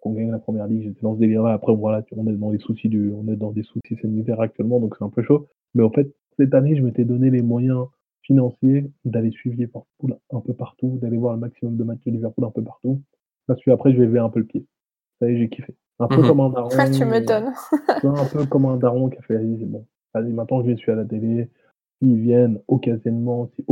qu'on 0.00 0.12
gagne 0.12 0.30
la 0.30 0.38
première 0.38 0.66
ligue. 0.66 0.82
J'étais 0.84 1.02
dans 1.02 1.14
ce 1.14 1.20
délire-là. 1.20 1.52
Après, 1.52 1.74
voilà, 1.74 2.02
on 2.16 2.26
est 2.26 2.36
dans 2.36 2.50
des 2.50 2.58
soucis 2.58 2.88
du, 2.88 3.12
on 3.12 3.28
est 3.28 3.36
dans 3.36 3.52
des 3.52 3.62
soucis 3.62 3.96
sanitaires 4.00 4.40
actuellement, 4.40 4.80
donc 4.80 4.96
c'est 4.98 5.04
un 5.04 5.10
peu 5.10 5.22
chaud. 5.22 5.48
Mais 5.74 5.82
en 5.82 5.90
fait, 5.90 6.12
cette 6.38 6.54
année, 6.54 6.76
je 6.76 6.82
m'étais 6.82 7.04
donné 7.04 7.30
les 7.30 7.42
moyens 7.42 7.86
financiers 8.22 8.90
d'aller 9.04 9.30
suivre 9.30 9.56
Liverpool 9.56 10.16
un 10.30 10.40
peu 10.40 10.54
partout, 10.54 10.98
d'aller 11.00 11.16
voir 11.16 11.34
le 11.34 11.40
maximum 11.40 11.76
de 11.76 11.84
matchs 11.84 12.04
de 12.04 12.10
Liverpool 12.10 12.44
un 12.44 12.50
peu 12.50 12.62
partout. 12.62 13.00
Parce 13.46 13.62
que 13.62 13.70
après, 13.70 13.92
je 13.92 13.98
vais 13.98 14.06
lever 14.06 14.18
un 14.18 14.28
peu 14.28 14.40
le 14.40 14.46
pied. 14.46 14.66
Ça 15.18 15.30
y 15.30 15.34
est, 15.34 15.38
j'ai 15.38 15.48
kiffé. 15.48 15.74
Un 15.98 16.08
peu 16.08 16.22
mhm. 16.22 16.28
comme 16.28 16.40
un 16.40 16.50
daron. 16.50 16.68
tu 16.96 17.04
m'étonnes. 17.04 17.52
un 18.04 18.24
peu 18.32 18.46
comme 18.46 18.66
un 18.66 18.76
daron 18.76 19.10
qui 19.10 19.18
a 19.18 19.22
fait, 19.22 19.38
bon, 19.38 19.86
vas-y, 20.14 20.32
maintenant 20.32 20.64
je 20.64 20.74
suis 20.74 20.90
à 20.90 20.94
la 20.94 21.04
télé. 21.04 21.48
S'ils 21.98 22.20
viennent 22.20 22.60
occasionnellement, 22.68 23.50
si, 23.54 23.64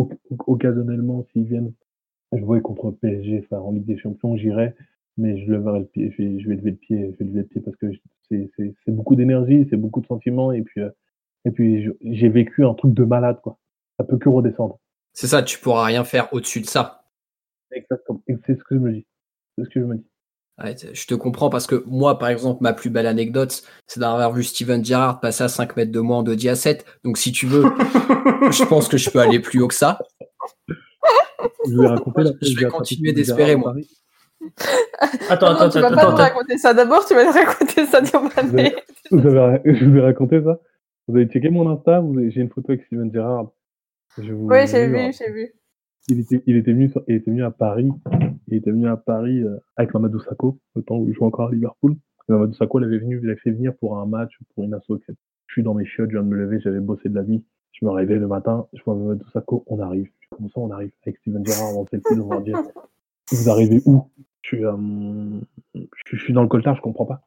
occasionnellement, 0.47 1.27
s'ils 1.33 1.45
viennent 1.45 1.73
jouer 2.33 2.61
contre 2.61 2.91
PSG, 2.91 3.45
enfin, 3.45 3.63
en 3.63 3.73
Ligue 3.73 3.87
des 3.87 3.97
Champions, 3.97 4.37
j'irai, 4.37 4.75
mais 5.17 5.39
je 5.39 5.51
leverai 5.51 5.81
le 5.81 5.87
pied, 5.87 6.11
je 6.11 6.23
vais, 6.23 6.41
je 6.41 6.49
vais 6.49 6.57
lever 6.57 6.73
le 6.73 6.77
pied, 6.77 7.11
je 7.13 7.17
vais 7.17 7.31
lever 7.31 7.41
le 7.41 7.47
pied 7.47 7.61
parce 7.63 7.77
que 7.77 7.87
c'est 8.29 8.73
beaucoup 8.89 9.17
d'énergie, 9.17 9.67
c'est 9.71 9.79
beaucoup 9.79 10.03
de 10.03 10.07
sentiments, 10.07 10.53
et 10.53 10.61
puis, 10.61 10.83
euh, 10.83 10.91
et 11.47 11.51
puis 11.51 11.89
j'ai 12.03 12.29
vécu 12.29 12.67
un 12.67 12.75
truc 12.75 12.93
de 12.93 13.05
malade, 13.05 13.41
quoi. 13.43 13.59
Ça 13.99 14.05
peut 14.05 14.19
que 14.19 14.29
redescendre. 14.29 14.79
C'est 15.13 15.27
ça, 15.27 15.43
tu 15.43 15.59
pourras 15.59 15.85
rien 15.85 16.05
faire 16.05 16.33
au-dessus 16.33 16.61
de 16.61 16.67
ça. 16.67 17.03
Exactement. 17.73 18.23
C'est 18.47 18.57
ce 18.57 18.65
que 18.65 18.77
je 18.77 18.81
me 18.81 18.93
dis. 18.93 19.07
C'est 19.57 19.65
ce 19.65 19.69
que 19.71 19.81
je 19.81 19.85
me 19.85 19.97
dis. 19.97 20.07
je 20.93 21.07
te 21.07 21.15
comprends 21.15 21.51
parce 21.51 21.67
que 21.67 21.83
moi, 21.87 22.19
par 22.19 22.29
exemple, 22.29 22.63
ma 22.63 22.73
plus 22.73 22.91
belle 22.91 23.07
anecdote, 23.07 23.63
c'est 23.87 24.01
d'avoir 24.01 24.33
vu 24.33 24.45
Steven 24.45 24.85
Gerrard 24.85 25.21
passer 25.21 25.45
à 25.45 25.49
5 25.49 25.77
mètres 25.77 25.93
de 25.93 26.01
moi 26.01 26.19
en 26.19 26.23
2 26.23 26.49
à 26.49 26.55
7. 26.55 26.85
Donc, 27.05 27.19
si 27.19 27.33
tu 27.33 27.47
veux, 27.47 27.65
je 28.51 28.65
pense 28.65 28.89
que 28.89 28.97
je 28.97 29.11
peux 29.11 29.19
aller 29.19 29.41
plus 29.41 29.61
haut 29.61 29.69
que 29.69 29.75
ça. 29.75 29.99
Je 31.67 31.77
vais 31.77 31.89
raconter 31.89 32.23
la 32.23 32.31
Je 32.41 32.57
vais 32.57 32.67
continuer 32.67 33.13
d'espérer, 33.13 33.57
moi. 33.57 33.75
Attends, 35.29 35.49
attends, 35.49 35.69
tu 35.69 35.81
vas 35.81 35.91
pas 35.91 36.11
nous 36.11 36.17
raconter 36.17 36.59
ça. 36.59 36.73
D'abord, 36.75 37.05
tu 37.05 37.15
vas 37.15 37.25
nous 37.25 37.33
raconter 37.33 37.87
ça. 37.87 38.01
Vous 39.11 39.27
avez, 39.27 39.61
je 39.65 39.85
vous 39.85 39.97
ai 39.97 40.01
raconté 40.01 40.43
ça 40.43 40.61
Vous 41.09 41.17
avez 41.17 41.27
checké 41.27 41.51
mon 41.51 41.69
Insta 41.71 42.03
J'ai 42.29 42.41
une 42.41 42.51
photo 42.51 42.73
avec 42.73 42.85
Steven 42.87 43.13
Gerrard. 43.13 43.51
Oui, 44.17 44.67
j'ai 44.67 44.87
vu, 44.87 45.13
j'ai 45.13 45.31
vu. 45.31 45.53
Il 46.09 46.21
était, 46.21 46.43
il, 46.47 46.57
était 46.57 46.73
venu, 46.73 46.91
il 47.07 47.17
était 47.17 47.31
venu 47.31 47.45
à 47.45 47.51
Paris. 47.51 47.91
Il 48.49 48.55
était 48.55 48.71
venu 48.71 48.89
à 48.89 48.97
Paris 48.97 49.43
euh, 49.43 49.59
avec 49.77 49.93
Mamadou 49.93 50.21
Sakho, 50.21 50.59
le 50.75 50.83
temps 50.83 50.97
où 50.97 51.09
il 51.09 51.15
jouait 51.15 51.27
encore 51.27 51.49
à 51.49 51.53
Liverpool. 51.53 51.97
Et 52.29 52.33
Mamadou 52.33 52.55
Sakho 52.55 52.79
l'avait 52.79 52.99
venu, 52.99 53.21
l'avait 53.21 53.39
fait 53.39 53.51
venir 53.51 53.75
pour 53.77 53.99
un 53.99 54.07
match, 54.07 54.33
pour 54.55 54.65
une 54.65 54.73
asso. 54.73 54.99
Je 55.07 55.53
suis 55.53 55.63
dans 55.63 55.75
mes 55.75 55.85
chiottes, 55.85 56.11
je 56.11 56.17
viens 56.17 56.23
de 56.23 56.29
me 56.29 56.37
lever, 56.37 56.61
j'avais 56.61 56.81
bossé 56.81 57.11
de 57.11 57.15
la 57.15 57.23
vie. 57.23 57.45
Je 57.73 57.85
me 57.85 57.91
réveille 57.91 58.19
le 58.19 58.27
matin, 58.27 58.67
je 58.73 58.83
vois 58.85 58.95
Mamadou 58.95 59.29
Sakho, 59.31 59.65
on 59.67 59.81
arrive. 59.81 60.09
Comment 60.31 60.49
ça, 60.49 60.61
on 60.61 60.71
arrive 60.71 60.91
Avec 61.07 61.19
Steven 61.19 61.45
Gerrard 61.45 61.77
en 61.77 61.87
selfie 61.87 62.17
devant 62.17 62.33
un 62.33 62.43
Vous 63.31 63.51
arrivez 63.51 63.83
où? 63.85 64.05
Je 64.43 64.49
suis, 64.49 64.65
euh, 64.65 65.41
je, 65.75 66.17
suis 66.17 66.33
dans 66.33 66.43
le 66.43 66.49
coltard, 66.49 66.75
je 66.75 66.81
comprends 66.81 67.07
pas. 67.07 67.21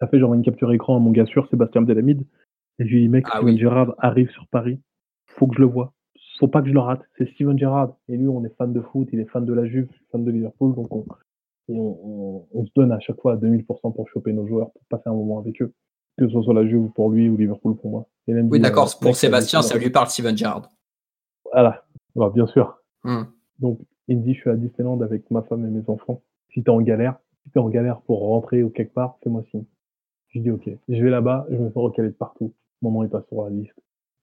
Ça 0.00 0.06
fait 0.06 0.20
genre 0.20 0.34
une 0.34 0.42
capture 0.42 0.72
écran 0.72 0.96
à 0.96 1.00
mon 1.00 1.10
gars 1.10 1.26
sûr, 1.26 1.48
Sébastien 1.48 1.82
Delamide. 1.82 2.24
Et 2.78 2.86
je 2.86 2.94
lui 2.94 3.00
dis, 3.02 3.08
mec, 3.08 3.26
ah, 3.30 3.38
Steven 3.38 3.58
Gerrard 3.58 3.94
arrive 3.98 4.30
sur 4.30 4.46
Paris. 4.46 4.80
Faut 5.26 5.48
que 5.48 5.56
je 5.56 5.60
le 5.60 5.66
vois 5.66 5.92
faut 6.38 6.48
pas 6.48 6.62
que 6.62 6.68
je 6.68 6.72
le 6.72 6.80
rate. 6.80 7.02
C'est 7.16 7.28
Steven 7.34 7.58
Gerrard. 7.58 7.96
Et 8.08 8.16
lui, 8.16 8.28
on 8.28 8.44
est 8.44 8.54
fan 8.56 8.72
de 8.72 8.80
foot, 8.80 9.08
il 9.12 9.20
est 9.20 9.26
fan 9.26 9.44
de 9.44 9.52
la 9.52 9.66
Juve, 9.66 9.88
fan 10.12 10.24
de 10.24 10.30
Liverpool. 10.30 10.74
Donc, 10.74 10.88
on, 10.92 12.46
on, 12.52 12.64
se 12.64 12.70
donne 12.74 12.92
à 12.92 13.00
chaque 13.00 13.20
fois 13.20 13.34
à 13.34 13.36
2000% 13.36 13.64
pour 13.94 14.08
choper 14.08 14.32
nos 14.32 14.46
joueurs, 14.46 14.70
pour 14.70 14.82
passer 14.88 15.08
un 15.08 15.14
moment 15.14 15.38
avec 15.38 15.60
eux. 15.60 15.72
Que 16.16 16.28
ce 16.28 16.42
soit 16.42 16.54
la 16.54 16.66
Juve 16.66 16.88
pour 16.94 17.10
lui 17.10 17.28
ou 17.28 17.36
Liverpool 17.36 17.76
pour 17.76 17.90
moi. 17.90 18.06
oui, 18.26 18.60
d'accord. 18.60 18.88
Pour 19.00 19.14
Sébastien, 19.16 19.62
ça 19.62 19.78
lui 19.78 19.90
parle 19.90 20.08
Steven 20.08 20.36
Gerrard. 20.36 20.68
Voilà. 21.52 21.84
Bah, 22.16 22.30
bien 22.34 22.46
sûr. 22.46 22.78
Hmm. 23.04 23.24
Donc, 23.58 23.78
il 24.08 24.18
me 24.18 24.22
dit, 24.22 24.34
je 24.34 24.40
suis 24.40 24.50
à 24.50 24.56
Disneyland 24.56 25.00
avec 25.00 25.30
ma 25.30 25.42
femme 25.42 25.64
et 25.64 25.70
mes 25.70 25.88
enfants. 25.88 26.22
Si 26.52 26.62
t'es 26.62 26.70
en 26.70 26.80
galère, 26.80 27.18
si 27.44 27.50
t'es 27.50 27.60
en 27.60 27.68
galère 27.68 28.00
pour 28.00 28.20
rentrer 28.20 28.62
ou 28.62 28.70
quelque 28.70 28.94
part, 28.94 29.18
fais-moi 29.22 29.44
signe. 29.50 29.64
Je 30.28 30.40
dis, 30.40 30.50
ok. 30.50 30.68
Je 30.88 31.02
vais 31.02 31.10
là-bas, 31.10 31.46
je 31.50 31.56
me 31.56 31.70
fais 31.70 31.78
recaler 31.78 32.08
de 32.08 32.14
partout. 32.14 32.52
Mon 32.82 32.90
nom 32.90 33.04
est 33.04 33.08
pas 33.08 33.22
sur 33.28 33.44
la 33.44 33.50
liste. 33.50 33.74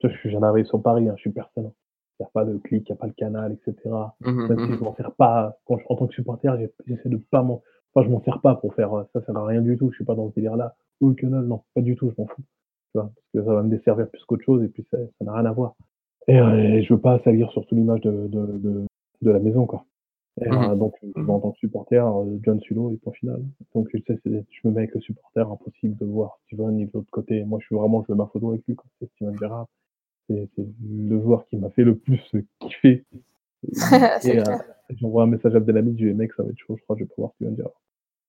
Je 0.04 0.30
viens 0.30 0.40
d'arriver 0.40 0.68
sur 0.68 0.82
Paris, 0.82 1.08
hein, 1.08 1.14
je 1.16 1.22
suis 1.22 1.32
personne 1.32 1.72
il 2.20 2.24
n'y 2.24 2.28
a 2.28 2.30
pas 2.34 2.46
de 2.46 2.58
clic, 2.58 2.88
il 2.88 2.92
n'y 2.92 2.98
a 2.98 3.00
pas 3.00 3.08
le 3.08 3.14
canal, 3.14 3.52
etc. 3.54 3.76
Mmh 4.22 4.48
Même 4.48 4.60
si 4.60 4.72
mmh 4.72 4.78
je 4.78 4.84
m'en 4.84 4.96
sers 4.96 5.12
pas, 5.14 5.58
quand 5.66 5.78
en 5.90 5.96
tant 5.96 6.08
que 6.08 6.14
supporter, 6.14 6.58
j'essaie 6.88 7.10
de 7.10 7.18
pas 7.18 7.44
m'en, 7.44 7.62
enfin, 7.94 8.06
je 8.06 8.12
m'en 8.12 8.24
sers 8.24 8.40
pas 8.42 8.56
pour 8.56 8.74
faire, 8.74 8.90
ça 9.14 9.20
ça 9.20 9.26
sert 9.26 9.38
à 9.38 9.46
rien 9.46 9.62
du 9.62 9.78
tout, 9.78 9.90
je 9.92 9.96
suis 9.96 10.06
pas 10.06 10.16
dans 10.16 10.30
ce 10.30 10.36
délire-là. 10.36 10.76
Ou 11.02 11.10
le 11.10 11.16
canal, 11.16 11.46
non, 11.46 11.64
pas 11.74 11.82
du 11.82 11.96
tout, 11.96 12.12
je 12.16 12.22
m'en 12.22 12.28
fous. 12.28 12.44
Tu 12.92 13.00
vois, 13.00 13.12
parce 13.14 13.28
que 13.34 13.44
ça 13.44 13.54
va 13.54 13.64
me 13.64 13.70
desservir 13.70 14.10
plus 14.10 14.24
qu'autre 14.26 14.46
chose 14.46 14.64
et 14.64 14.70
puis 14.70 14.86
ça 14.90 14.98
n'a 15.22 15.34
rien 15.34 15.46
à 15.46 15.52
voir. 15.52 15.76
Et, 16.28 16.40
euh, 16.40 16.82
je 16.82 16.94
veux 16.94 17.02
pas 17.02 17.20
salir 17.24 17.52
surtout 17.52 17.76
l'image 17.76 18.02
de, 18.02 18.12
de, 18.12 18.58
de, 18.58 18.86
de, 19.22 19.32
la 19.32 19.40
maison, 19.40 19.66
quoi. 19.66 19.86
Et, 20.42 20.50
mmh 20.50 20.54
euh, 20.54 20.76
donc, 20.76 20.96
en 21.28 21.40
tant 21.40 21.52
que 21.52 21.58
supporter, 21.58 22.06
euh, 22.06 22.38
John 22.44 22.60
Sulo 22.62 22.92
est 22.92 23.08
en 23.08 23.12
finale. 23.12 23.44
Donc, 23.74 23.90
je 23.94 24.00
sais, 24.08 24.20
je 24.26 24.68
me 24.68 24.74
mets 24.74 24.80
avec 24.80 24.96
le 24.96 25.02
supporter, 25.02 25.50
impossible 25.50 25.98
de 25.98 26.06
voir 26.06 26.40
Steven, 26.46 26.76
ni 26.76 26.86
de 26.86 26.92
l'autre 26.94 27.12
côté. 27.12 27.44
Moi, 27.44 27.60
je 27.62 27.66
suis 27.66 27.76
vraiment, 27.76 28.04
je 28.04 28.14
veux 28.14 28.18
ma 28.18 28.28
photo 28.28 28.50
avec 28.50 28.66
lui, 28.68 28.76
quand 28.76 28.88
c'est 29.00 29.10
Steven 29.12 29.38
Gerrard 29.38 29.68
c'est 30.28 30.50
le 30.58 31.22
joueur 31.22 31.46
qui 31.48 31.58
m'a 31.58 31.70
fait 31.70 31.84
le 31.84 31.96
plus 31.96 32.22
kiffer. 32.60 33.06
et 34.24 34.40
euh, 34.40 34.58
j'envoie 34.90 35.24
un 35.24 35.28
message 35.28 35.54
à 35.56 35.58
Abdelhamid, 35.58 35.98
je 36.00 36.08
dis 36.08 36.14
mec, 36.14 36.32
ça 36.34 36.44
va 36.44 36.50
être 36.50 36.58
chaud, 36.58 36.76
je 36.78 36.84
crois 36.84 36.96
que 36.96 37.02
je 37.02 37.06
vais 37.06 37.14
pouvoir 37.14 37.34
te 37.40 37.46
dire. 37.46 37.70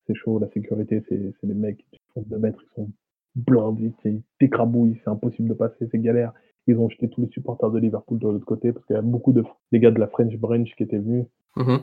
C'est 0.07 0.15
chaud, 0.15 0.39
la 0.39 0.49
sécurité, 0.51 1.03
c'est 1.09 1.19
des 1.19 1.55
mecs 1.55 1.79
qui 1.91 2.01
font 2.15 2.25
2 2.27 2.39
mètres, 2.39 2.59
ils 2.63 2.75
sont 2.75 2.91
blindés, 3.35 3.93
ils 4.05 4.23
t'écrabouillent, 4.39 5.01
c'est 5.05 5.11
impossible 5.11 5.49
de 5.49 5.55
passer, 5.55 5.89
c'est 5.91 5.99
galère. 5.99 6.33
Ils 6.69 6.79
ont 6.79 6.89
jeté 6.89 7.09
tous 7.09 7.21
les 7.21 7.29
supporters 7.29 7.71
de 7.71 7.79
Liverpool 7.79 8.19
de 8.19 8.29
l'autre 8.29 8.45
côté 8.45 8.73
parce 8.73 8.85
qu'il 8.87 8.97
y 8.97 8.99
a 8.99 9.03
beaucoup 9.03 9.33
de 9.33 9.45
des 9.73 9.79
gars 9.79 9.91
de 9.91 10.01
la 10.01 10.09
French 10.09 10.37
Branch 10.37 10.69
qui 10.77 10.83
étaient 10.83 10.99
venus. 10.99 11.27
Mm-hmm. 11.57 11.81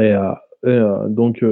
Et, 0.00 0.12
euh, 0.12 0.34
euh, 0.64 1.08
donc, 1.08 1.44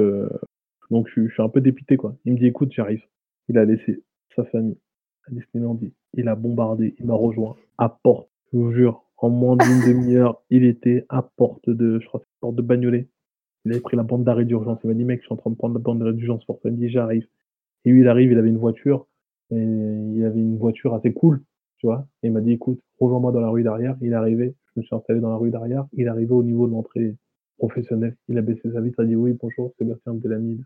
donc 0.89 1.07
je, 1.15 1.27
suis 1.29 1.41
un 1.41 1.49
peu 1.49 1.61
dépité 1.61 1.95
quoi. 1.95 2.15
Il 2.25 2.33
me 2.33 2.37
dit 2.37 2.47
écoute, 2.47 2.71
j'arrive. 2.73 3.03
Il 3.47 3.57
a 3.57 3.65
laissé 3.65 4.03
sa 4.35 4.43
famille 4.45 4.77
à 5.27 5.31
Disneyland. 5.31 5.79
Il 6.13 6.27
a 6.27 6.35
bombardé, 6.35 6.95
il 6.99 7.05
m'a 7.05 7.15
rejoint 7.15 7.55
à 7.77 7.89
porte, 7.89 8.29
je 8.51 8.57
vous 8.57 8.71
jure, 8.71 9.03
en 9.17 9.29
moins 9.29 9.55
d'une 9.55 9.79
demi-heure, 9.87 10.41
il 10.49 10.65
était 10.65 11.05
à 11.09 11.21
porte 11.21 11.69
de, 11.69 11.99
je 11.99 12.05
crois, 12.07 12.21
porte 12.41 12.55
de 12.55 12.61
Bagnolet. 12.61 13.07
Il 13.65 13.71
avait 13.71 13.81
pris 13.81 13.95
la 13.95 14.03
bande 14.03 14.25
d'arrêt 14.25 14.43
d'urgence. 14.43 14.79
Il 14.83 14.87
m'a 14.87 14.93
dit, 14.93 15.05
mec, 15.05 15.21
je 15.21 15.25
suis 15.25 15.33
en 15.33 15.37
train 15.37 15.49
de 15.49 15.55
prendre 15.55 15.73
la 15.73 15.79
bande 15.79 15.99
d'arrêt 15.99 16.13
d'urgence 16.13 16.43
pour 16.43 16.59
ça. 16.59 16.67
Il 16.67 16.73
me 16.73 16.77
dit, 16.77 16.89
j'arrive. 16.89 17.25
Et 17.85 17.91
lui, 17.91 18.01
il 18.01 18.07
arrive, 18.09 18.31
il 18.31 18.37
avait 18.37 18.49
une 18.49 18.57
voiture. 18.57 19.07
Et 19.51 19.55
il 19.55 20.25
avait 20.25 20.39
une 20.39 20.57
voiture 20.57 20.93
assez 20.93 21.13
cool, 21.13 21.41
tu 21.77 21.87
vois. 21.87 22.05
Et 22.21 22.27
il 22.27 22.33
m'a 22.33 22.41
dit, 22.41 22.51
écoute, 22.51 22.81
rejoins-moi 22.99 23.31
dans 23.31 23.39
la 23.39 23.49
rue 23.49 23.63
derrière. 23.63 23.95
Il 24.01 24.11
est 24.11 24.15
arrivé. 24.15 24.55
Je 24.75 24.81
me 24.81 24.85
suis 24.85 24.93
installé 24.93 25.21
dans 25.21 25.29
la 25.29 25.37
rue 25.37 25.51
derrière. 25.51 25.85
Il 25.93 26.03
est 26.03 26.09
arrivé 26.09 26.33
au 26.33 26.43
niveau 26.43 26.67
de 26.67 26.73
l'entrée 26.73 27.15
professionnelle. 27.57 28.17
Il 28.27 28.37
a 28.37 28.41
baissé 28.41 28.69
sa 28.73 28.81
vitre. 28.81 28.97
Il 28.99 29.03
a 29.03 29.07
dit, 29.07 29.15
oui, 29.15 29.37
bonjour, 29.41 29.71
Sébastien 29.77 30.15
Delamide. 30.15 30.65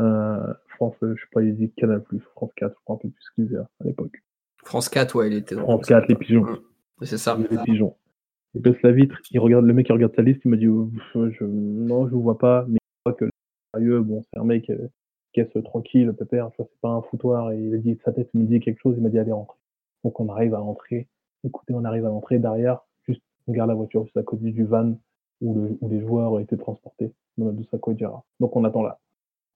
Euh, 0.00 0.52
France, 0.68 0.96
je 1.00 1.14
sais 1.14 1.28
pas, 1.32 1.42
il 1.42 1.56
dit 1.56 1.70
Canal+, 1.72 2.02
France 2.34 2.50
4, 2.56 2.72
je 2.72 2.84
crois 2.84 2.96
un 2.96 2.98
peu 2.98 3.08
plus 3.08 3.30
qu'il 3.34 3.56
à 3.56 3.84
l'époque. 3.84 4.22
France 4.64 4.88
4, 4.88 5.14
ouais, 5.16 5.28
il 5.28 5.34
était 5.34 5.54
dans 5.54 5.62
France 5.62 5.86
4, 5.86 6.08
les 6.08 6.14
pigeons. 6.16 6.46
C'est 7.02 7.18
ça. 7.18 7.38
Les 7.50 7.58
pigeons. 7.64 7.96
Il 8.54 8.62
baisse 8.62 8.80
la 8.82 8.92
vitre, 8.92 9.16
il 9.30 9.38
regarde, 9.38 9.64
le 9.64 9.72
mec 9.72 9.88
il 9.88 9.92
regarde 9.92 10.14
sa 10.14 10.22
liste, 10.22 10.40
il 10.44 10.50
m'a 10.50 10.56
dit 10.56 10.66
je, 11.14 11.44
non, 11.44 12.08
je 12.08 12.14
vous 12.14 12.22
vois 12.22 12.38
pas, 12.38 12.64
mais 12.68 12.78
je 12.82 13.10
crois 13.10 13.14
que 13.14 13.30
sérieux, 13.72 14.00
bon, 14.00 14.22
c'est 14.22 14.40
un 14.40 14.44
mec 14.44 14.68
euh, 14.70 14.88
qui 15.32 15.40
est 15.40 15.62
tranquille, 15.62 16.12
pépère, 16.18 16.50
c'est 16.56 16.68
pas 16.80 16.88
un 16.88 17.02
foutoir, 17.02 17.52
et 17.52 17.58
il 17.58 17.74
a 17.74 17.78
dit 17.78 17.96
sa 18.04 18.12
tête 18.12 18.28
il 18.34 18.40
me 18.40 18.46
dit 18.46 18.58
quelque 18.58 18.80
chose, 18.80 18.96
il 18.96 19.02
m'a 19.02 19.08
dit 19.08 19.18
allez 19.18 19.30
rentrer. 19.30 19.58
Donc 20.02 20.18
on 20.18 20.28
arrive 20.28 20.54
à 20.54 20.58
rentrer. 20.58 21.06
Écoutez, 21.44 21.74
on 21.74 21.84
arrive 21.84 22.06
à 22.06 22.10
rentrer 22.10 22.38
derrière, 22.38 22.80
juste 23.06 23.22
on 23.46 23.52
garde 23.52 23.68
la 23.68 23.76
voiture 23.76 24.04
juste 24.04 24.16
à 24.16 24.24
côté 24.24 24.50
du 24.50 24.64
van 24.64 24.96
où, 25.40 25.54
le, 25.54 25.78
où 25.80 25.88
les 25.88 26.00
joueurs 26.00 26.32
ont 26.32 26.38
été 26.40 26.56
transportés. 26.56 27.12
Donc 27.38 28.56
on 28.56 28.64
attend 28.64 28.82
là. 28.82 28.98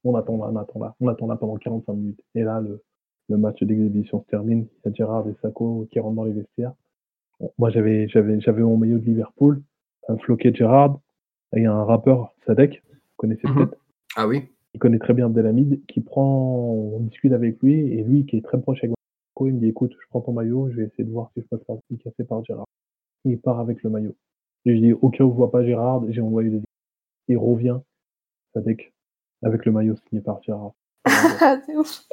On 0.05 0.15
attend 0.15 0.37
là, 0.37 0.51
on 0.53 0.57
attend 0.57 0.79
là, 0.79 0.95
on 1.01 1.09
attend 1.09 1.27
là 1.27 1.37
pendant 1.37 1.57
45 1.57 1.93
minutes. 1.95 2.21
Et 2.35 2.43
là, 2.43 2.61
le, 2.61 2.83
le 3.29 3.39
match 3.39 3.63
d'exhibition 3.63 4.23
se 4.23 4.27
termine, 4.27 4.67
il 4.85 4.89
y 4.89 4.93
a 4.93 4.95
Gérard 4.95 5.29
et 5.29 5.35
Sacco 5.43 5.87
qui 5.91 5.99
rentrent 5.99 6.17
dans 6.17 6.25
les 6.25 6.33
vestiaires. 6.33 6.73
moi, 7.59 7.71
j'avais, 7.71 8.09
j'avais, 8.09 8.41
j'avais 8.41 8.63
mon 8.63 8.77
maillot 8.77 8.99
de 8.99 9.05
Liverpool, 9.05 9.63
un 10.09 10.17
floqué 10.19 10.51
de 10.51 10.57
Gérard, 10.57 10.99
et 11.57 11.67
un 11.67 11.85
rappeur, 11.85 12.35
Sadek, 12.47 12.83
vous 12.91 12.99
connaissez 13.17 13.47
mhm. 13.47 13.55
peut-être. 13.55 13.79
Ah 14.17 14.27
oui. 14.27 14.43
Il 14.75 14.81
connaît 14.81 14.99
très 14.99 15.15
bien 15.15 15.27
Abdelhamid, 15.27 15.87
qui 15.87 16.01
prend, 16.01 16.73
on 16.73 17.01
discute 17.01 17.33
avec 17.33 17.63
lui, 17.63 17.93
et 17.93 18.03
lui, 18.03 18.27
qui 18.27 18.37
est 18.37 18.45
très 18.45 18.61
proche 18.61 18.79
avec 18.83 18.91
Sacco, 18.91 19.47
il 19.47 19.55
me 19.55 19.61
dit, 19.61 19.69
écoute, 19.69 19.93
je 19.93 20.09
prends 20.11 20.21
ton 20.21 20.33
maillot, 20.33 20.69
je 20.71 20.77
vais 20.77 20.85
essayer 20.85 21.05
de 21.05 21.11
voir 21.11 21.31
si 21.35 21.43
je 21.43 21.47
peux 21.47 21.63
faire 21.65 21.77
casser 22.03 22.25
par 22.25 22.45
Gérard. 22.45 22.67
Il 23.25 23.39
part 23.41 23.61
avec 23.61 23.83
le 23.83 23.91
maillot. 23.91 24.15
je 24.67 24.73
lui 24.73 24.81
dis, 24.81 24.93
au 24.93 25.09
cas 25.11 25.25
où 25.25 25.31
je 25.31 25.37
vois 25.37 25.51
pas 25.51 25.65
Gérard, 25.65 26.03
j'ai 26.11 26.21
envoyé 26.21 26.51
des 26.51 26.61
Il 27.29 27.39
revient, 27.39 27.79
Sadek, 28.53 28.93
avec 29.43 29.65
le 29.65 29.73
maillot 29.73 29.95
signé 30.09 30.21
par 30.21 30.43
Gérard. 30.43 30.73
C'est 31.07 31.77
ouf. 31.77 32.07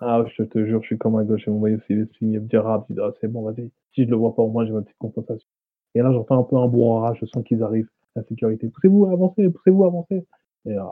Ah, 0.00 0.24
je 0.34 0.42
te 0.42 0.64
jure, 0.64 0.80
je 0.82 0.86
suis 0.86 0.98
comme 0.98 1.16
un 1.16 1.24
gauche 1.24 1.46
et 1.46 1.50
mon 1.50 1.60
maillot 1.60 1.78
s'il 1.86 2.00
est 2.00 2.18
signé 2.18 2.40
Gérard, 2.50 2.86
je 2.88 2.94
dis, 2.94 3.00
ah, 3.02 3.12
c'est 3.20 3.28
bon, 3.28 3.42
vas-y. 3.42 3.70
Si 3.94 4.04
je 4.04 4.10
le 4.10 4.16
vois 4.16 4.34
pas, 4.34 4.42
au 4.42 4.48
moins, 4.48 4.64
j'ai 4.64 4.72
ma 4.72 4.82
petite 4.82 4.96
compensation. 4.98 5.46
Et 5.94 6.00
là, 6.00 6.10
j'entends 6.12 6.40
un 6.40 6.42
peu 6.44 6.56
un 6.56 6.68
brouhaha, 6.68 7.14
je 7.20 7.26
sens 7.26 7.44
qu'ils 7.44 7.62
arrivent, 7.62 7.88
la 8.14 8.22
sécurité. 8.24 8.68
Poussez-vous, 8.68 9.06
avancez, 9.06 9.48
poussez-vous, 9.50 9.84
avancez. 9.84 10.26
Et 10.66 10.72
euh, 10.72 10.82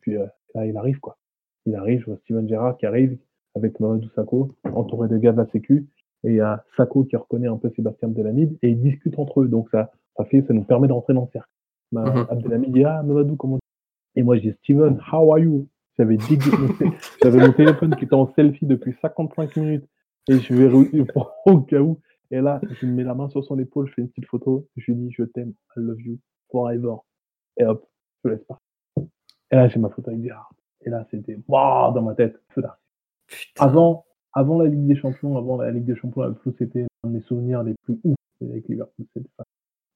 puis 0.00 0.16
euh, 0.16 0.26
là, 0.54 0.66
il 0.66 0.76
arrive, 0.76 0.98
quoi. 0.98 1.16
Il 1.66 1.76
arrive, 1.76 2.00
je 2.00 2.06
vois 2.06 2.16
Steven 2.24 2.48
Gerrard 2.48 2.76
qui 2.76 2.86
arrive 2.86 3.16
avec 3.54 3.78
Mamadou 3.78 4.08
Sako, 4.16 4.50
entouré 4.72 5.08
de 5.08 5.18
gars 5.18 5.32
de 5.32 5.38
la 5.38 5.46
Sécu. 5.46 5.86
Et 6.24 6.30
il 6.30 6.34
y 6.36 6.40
a 6.40 6.64
Sako 6.76 7.04
qui 7.04 7.16
reconnaît 7.16 7.48
un 7.48 7.56
peu 7.56 7.70
Sébastien 7.74 8.08
Abdelhamid 8.08 8.58
et 8.62 8.70
ils 8.70 8.80
discutent 8.80 9.18
entre 9.18 9.42
eux. 9.42 9.48
Donc 9.48 9.68
ça, 9.70 9.92
ça 10.16 10.24
fait, 10.24 10.42
ça 10.46 10.54
nous 10.54 10.64
permet 10.64 10.88
d'entrer 10.88 11.14
dans 11.14 11.22
le 11.22 11.28
cercle. 11.32 11.50
Mm 11.92 12.26
Abdelhamid 12.30 12.72
dit, 12.72 12.84
ah, 12.84 13.02
Mamadou, 13.02 13.36
comment 13.36 13.58
et 14.14 14.22
moi, 14.22 14.36
je 14.36 14.42
dis, 14.42 14.54
Steven, 14.62 15.00
how 15.10 15.32
are 15.32 15.38
you? 15.38 15.66
J'avais 15.98 16.16
j'avais 17.22 17.38
mon 17.38 17.52
téléphone 17.52 17.94
qui 17.96 18.04
était 18.04 18.14
en 18.14 18.32
selfie 18.34 18.66
depuis 18.66 18.94
55 19.02 19.56
minutes 19.56 19.88
et 20.28 20.38
je 20.38 20.54
vais 20.54 20.72
au 21.46 21.60
cas 21.60 21.80
où. 21.80 22.00
Et 22.30 22.40
là, 22.40 22.60
je 22.80 22.86
me 22.86 22.92
mets 22.92 23.04
la 23.04 23.14
main 23.14 23.28
sur 23.28 23.44
son 23.44 23.58
épaule, 23.58 23.88
je 23.88 23.92
fais 23.92 24.02
une 24.02 24.08
petite 24.08 24.26
photo, 24.26 24.66
je 24.76 24.90
lui 24.90 24.98
dis, 24.98 25.12
je 25.12 25.24
t'aime, 25.24 25.52
I 25.76 25.80
love 25.80 26.00
you, 26.00 26.18
forever. 26.50 26.96
Et 27.58 27.64
hop, 27.64 27.86
je 28.24 28.30
laisse 28.30 28.44
pas. 28.44 28.58
Et 28.96 29.56
là, 29.56 29.68
j'ai 29.68 29.78
ma 29.78 29.90
photo 29.90 30.10
avec 30.10 30.22
Gérard. 30.22 30.50
Et 30.80 30.90
là, 30.90 31.06
c'était 31.10 31.38
waouh 31.46 31.92
dans 31.92 32.00
ma 32.00 32.14
tête, 32.14 32.40
feu 32.54 32.62
Avant, 33.58 34.06
avant 34.32 34.62
la 34.62 34.68
Ligue 34.68 34.86
des 34.86 34.96
Champions, 34.96 35.36
avant 35.36 35.58
la 35.58 35.70
Ligue 35.70 35.84
des 35.84 35.94
Champions, 35.94 36.34
c'était 36.56 36.86
un 37.04 37.08
de 37.08 37.14
mes 37.14 37.20
souvenirs 37.20 37.62
les 37.62 37.74
plus 37.84 38.00
ouf 38.02 38.16
avec 38.40 38.66
Liverpool. 38.66 39.06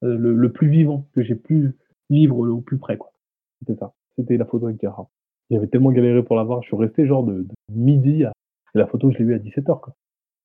Euh, 0.05 0.19
le, 0.19 0.35
le, 0.35 0.53
plus 0.53 0.69
vivant 0.69 1.09
que 1.15 1.23
j'ai 1.23 1.35
pu 1.35 1.75
vivre 2.11 2.37
au 2.37 2.61
plus 2.61 2.77
près, 2.77 2.99
quoi. 2.99 3.13
C'était 3.61 3.79
ça. 3.79 3.95
C'était 4.17 4.37
la 4.37 4.45
photo 4.45 4.67
avec 4.67 4.79
Gerrard. 4.79 5.09
J'avais 5.51 5.69
tellement 5.69 5.93
galéré 5.93 6.23
pour 6.23 6.37
l'avoir, 6.37 6.63
je 6.63 6.69
suis 6.69 6.77
resté 6.77 7.07
genre 7.07 7.25
de, 7.25 7.47
midi 7.71 8.25
à. 8.25 8.33
Et 8.75 8.79
la 8.79 8.87
photo, 8.87 9.11
je 9.11 9.19
l'ai 9.19 9.25
vue 9.25 9.35
à 9.35 9.39
17h, 9.39 9.81
quoi. 9.81 9.95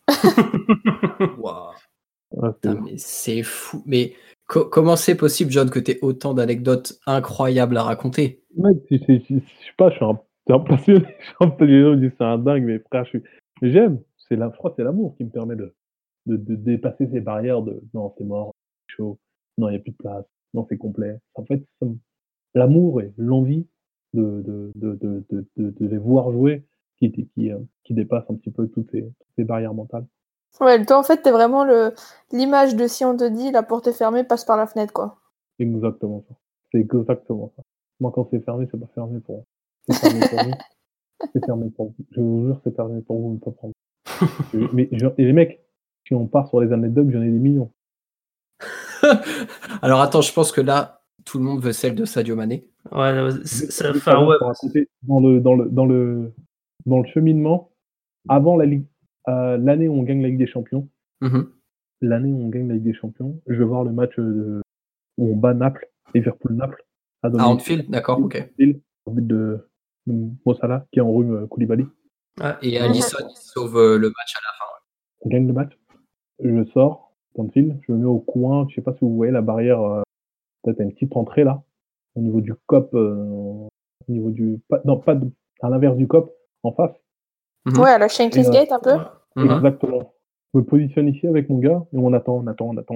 mais 2.83 2.97
c'est 2.97 3.43
fou. 3.43 3.83
Mais 3.85 4.13
comment 4.45 4.95
c'est 4.95 5.15
possible, 5.15 5.51
John, 5.51 5.69
que 5.69 5.79
tu 5.79 5.91
aies 5.91 5.99
autant 6.01 6.33
d'anecdotes 6.33 6.99
incroyables 7.05 7.77
à 7.77 7.83
raconter? 7.83 8.43
Mec, 8.55 8.77
je 8.89 8.97
sais 8.97 9.43
pas, 9.77 9.89
je 9.89 9.95
suis 9.95 10.05
un, 10.05 10.19
un 10.49 10.59
passionné. 10.59 11.05
c'est 11.39 12.21
un 12.21 12.37
dingue, 12.37 12.63
mais 12.63 12.79
frère, 12.79 13.05
j'aime. 13.61 14.01
C'est 14.29 14.35
la, 14.35 14.49
je 14.49 14.69
c'est 14.75 14.83
l'amour 14.83 15.15
qui 15.17 15.25
me 15.25 15.29
permet 15.29 15.55
de, 15.55 15.73
de, 16.25 16.55
dépasser 16.55 17.07
ces 17.11 17.19
barrières 17.19 17.61
de 17.61 17.81
non, 17.93 18.13
c'est 18.17 18.23
mort, 18.23 18.53
c'est 18.87 18.95
chaud, 18.95 19.19
non, 19.57 19.67
il 19.67 19.71
n'y 19.71 19.77
a 19.77 19.81
plus 19.81 19.91
de 19.91 19.97
place, 19.97 20.25
non, 20.53 20.65
c'est 20.69 20.77
complet. 20.77 21.17
En 21.35 21.43
fait, 21.43 21.61
l'amour 22.53 23.01
et 23.01 23.11
l'envie 23.17 23.67
de, 24.13 24.43
de, 24.45 24.71
de, 24.75 25.23
de, 25.57 25.87
les 25.87 25.97
voir 25.97 26.31
jouer 26.31 26.65
qui, 26.97 27.11
qui, 27.11 27.51
euh, 27.51 27.57
qui 27.83 27.93
dépasse 27.93 28.25
un 28.29 28.35
petit 28.35 28.51
peu 28.51 28.67
toutes 28.67 28.91
ces, 28.91 29.01
toutes 29.01 29.35
ces 29.37 29.43
barrières 29.43 29.73
mentales. 29.73 30.05
Ouais, 30.59 30.83
toi, 30.85 30.99
en 30.99 31.03
fait, 31.03 31.21
t'es 31.21 31.31
vraiment 31.31 31.65
l'image 32.31 32.75
de 32.75 32.87
si 32.87 33.05
on 33.05 33.15
te 33.15 33.27
dit 33.27 33.51
la 33.51 33.63
porte 33.63 33.87
est 33.87 33.93
fermée, 33.93 34.23
passe 34.23 34.43
par 34.43 34.57
la 34.57 34.67
fenêtre, 34.67 34.93
quoi. 34.93 35.17
Exactement 35.59 36.23
ça. 36.27 36.35
C'est 36.71 36.79
exactement 36.79 37.51
ça. 37.55 37.63
Moi, 37.99 38.11
quand 38.13 38.27
c'est 38.31 38.41
fermé, 38.41 38.67
c'est 38.69 38.79
pas 38.79 38.87
fermé 38.93 39.19
pour 39.19 39.45
C'est 39.87 39.95
fermé 39.95 40.19
pour 40.29 40.39
vous. 40.43 40.51
C'est 41.33 41.45
fermé 41.45 41.69
pour 41.69 41.85
vous. 41.87 41.95
Je 42.11 42.19
vous 42.19 42.45
jure, 42.47 42.61
c'est 42.63 42.75
fermé 42.75 43.01
pour 43.01 43.19
vous, 43.19 43.33
ne 43.33 43.39
pas 43.39 43.51
prendre. 43.51 43.73
Mais 44.73 44.89
et 44.91 45.25
les 45.25 45.33
mecs, 45.33 45.63
si 46.05 46.13
on 46.13 46.27
part 46.27 46.47
sur 46.49 46.59
les 46.59 46.73
anecdotes, 46.73 47.09
j'en 47.09 47.21
ai 47.21 47.29
des 47.29 47.39
millions. 47.39 47.71
Alors 49.81 50.01
attends, 50.01 50.21
je 50.21 50.33
pense 50.33 50.51
que 50.51 50.61
là, 50.61 51.00
tout 51.25 51.37
le 51.37 51.43
monde 51.43 51.61
veut 51.61 51.71
celle 51.71 51.95
de 51.95 52.05
Sadio 52.05 52.35
Mané. 52.35 52.67
Ouais, 52.91 53.31
ça 53.45 53.93
fait 53.93 54.15
ouais. 54.15 54.35
Dans 55.03 55.19
le, 55.19 55.39
dans, 55.39 55.55
le, 55.55 55.69
dans, 55.69 55.85
le, 55.85 56.33
dans 56.85 56.99
le 56.99 57.07
cheminement, 57.09 57.71
avant 58.29 58.57
la 58.57 58.65
Ligue, 58.65 58.85
euh, 59.27 59.57
l'année 59.57 59.87
où 59.87 59.93
on 59.93 60.03
gagne 60.03 60.21
la 60.21 60.29
Ligue 60.29 60.39
des 60.39 60.47
Champions, 60.47 60.87
mm-hmm. 61.21 61.47
l'année 62.01 62.31
où 62.31 62.41
on 62.41 62.49
gagne 62.49 62.67
la 62.67 62.75
Ligue 62.75 62.83
des 62.83 62.93
Champions, 62.93 63.39
je 63.47 63.55
vais 63.55 63.65
voir 63.65 63.83
le 63.83 63.91
match 63.91 64.17
où 64.17 64.61
on 65.17 65.35
bat 65.35 65.53
Naples, 65.53 65.87
Liverpool-Naples. 66.13 66.83
À 67.23 67.29
ah, 67.37 67.47
Anfield, 67.47 67.89
d'accord, 67.89 68.19
ok. 68.19 68.49
Au 69.05 69.11
but 69.11 69.27
de, 69.27 69.67
de 70.07 70.29
Mossala 70.45 70.87
qui 70.91 71.01
enrhume 71.01 71.35
euh, 71.35 71.47
Koulibaly. 71.47 71.85
Ah, 72.39 72.57
et 72.61 72.79
Alisson 72.79 73.29
sauve 73.35 73.77
euh, 73.77 73.97
le 73.97 74.07
match 74.07 74.35
à 74.35 74.39
la 74.43 74.57
fin. 74.57 74.65
On 75.21 75.29
gagne 75.29 75.47
le 75.47 75.53
match. 75.53 75.77
Je 76.43 76.65
sors 76.71 77.13
d'Anfield, 77.35 77.79
je 77.87 77.91
me 77.93 77.99
mets 77.99 78.05
au 78.05 78.19
coin, 78.19 78.65
je 78.69 78.75
sais 78.75 78.81
pas 78.81 78.93
si 78.93 78.99
vous 79.01 79.15
voyez 79.15 79.31
la 79.31 79.41
barrière, 79.41 79.81
euh, 79.81 80.01
peut-être 80.63 80.81
une 80.81 80.93
petite 80.93 81.15
entrée 81.15 81.43
là, 81.43 81.63
au 82.15 82.21
niveau 82.21 82.41
du 82.41 82.53
COP, 82.67 82.93
au 82.93 83.69
niveau 84.07 84.31
du. 84.31 84.59
non, 84.85 84.97
pas 84.97 85.17
à 85.61 85.69
l'inverse 85.69 85.95
du 85.97 86.07
COP, 86.07 86.31
en 86.63 86.71
face. 86.71 86.95
Mhm. 87.65 87.79
Ouais, 87.79 87.89
à 87.91 87.97
la 87.97 88.07
Shankly's 88.07 88.49
Gate 88.49 88.71
un 88.71 88.79
peu. 88.79 88.95
Mhm. 89.35 89.51
Exactement. 89.51 90.13
Je 90.53 90.59
me 90.59 90.63
positionne 90.63 91.07
ici 91.07 91.27
avec 91.27 91.49
mon 91.49 91.59
gars 91.59 91.85
et 91.93 91.97
on 91.97 92.11
attend, 92.13 92.37
on 92.37 92.47
attend, 92.47 92.69
on 92.69 92.77
attend. 92.77 92.95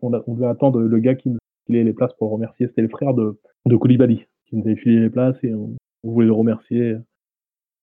On, 0.00 0.12
a, 0.14 0.22
on 0.26 0.34
devait 0.34 0.46
attendre 0.46 0.80
le 0.80 0.98
gars 1.00 1.16
qui 1.16 1.30
nous 1.30 1.38
filait 1.66 1.82
les 1.82 1.92
places 1.92 2.12
pour 2.14 2.30
remercier. 2.30 2.68
C'était 2.68 2.82
le 2.82 2.88
frère 2.88 3.14
de, 3.14 3.40
de 3.66 3.76
Koulibaly 3.76 4.24
qui 4.46 4.56
nous 4.56 4.64
avait 4.64 4.76
filé 4.76 5.00
les 5.00 5.10
places 5.10 5.36
et 5.42 5.52
on, 5.54 5.74
voulait 6.04 6.28
le 6.28 6.32
remercier. 6.32 6.96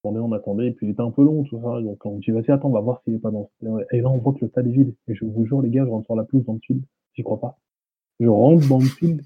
On, 0.04 0.16
on 0.16 0.32
attendait 0.32 0.68
et 0.68 0.72
puis 0.72 0.88
il 0.88 0.92
était 0.92 1.02
un 1.02 1.12
peu 1.12 1.24
long 1.24 1.44
tout 1.44 1.60
ça. 1.62 1.82
Donc 1.82 2.06
on 2.06 2.20
dit 2.20 2.32
vas-y 2.32 2.52
attends, 2.52 2.70
on 2.70 2.74
va 2.74 2.80
voir 2.80 3.02
s'il 3.04 3.16
est 3.16 3.20
pas 3.20 3.32
dans. 3.32 3.50
Et 3.92 4.02
là 4.02 4.10
on 4.10 4.18
voit 4.20 4.34
que 4.34 4.40
le 4.42 4.50
stade 4.50 4.68
est 4.68 4.72
vide. 4.72 4.96
Et 5.10 5.16
je 5.16 5.26
vous 5.26 5.46
jure 5.46 5.62
les 5.62 5.70
gars, 5.70 5.84
je 5.84 5.90
rentre 5.90 6.06
sur 6.06 6.16
la 6.16 6.24
pelouse 6.24 6.46
dans 6.46 6.54
le 6.54 6.60
field. 6.60 6.84
J'y 7.16 7.24
crois 7.24 7.40
pas. 7.40 7.58
Je 8.20 8.28
rentre 8.28 8.68
dans 8.68 8.80
le 8.80 8.86
field. 8.86 9.22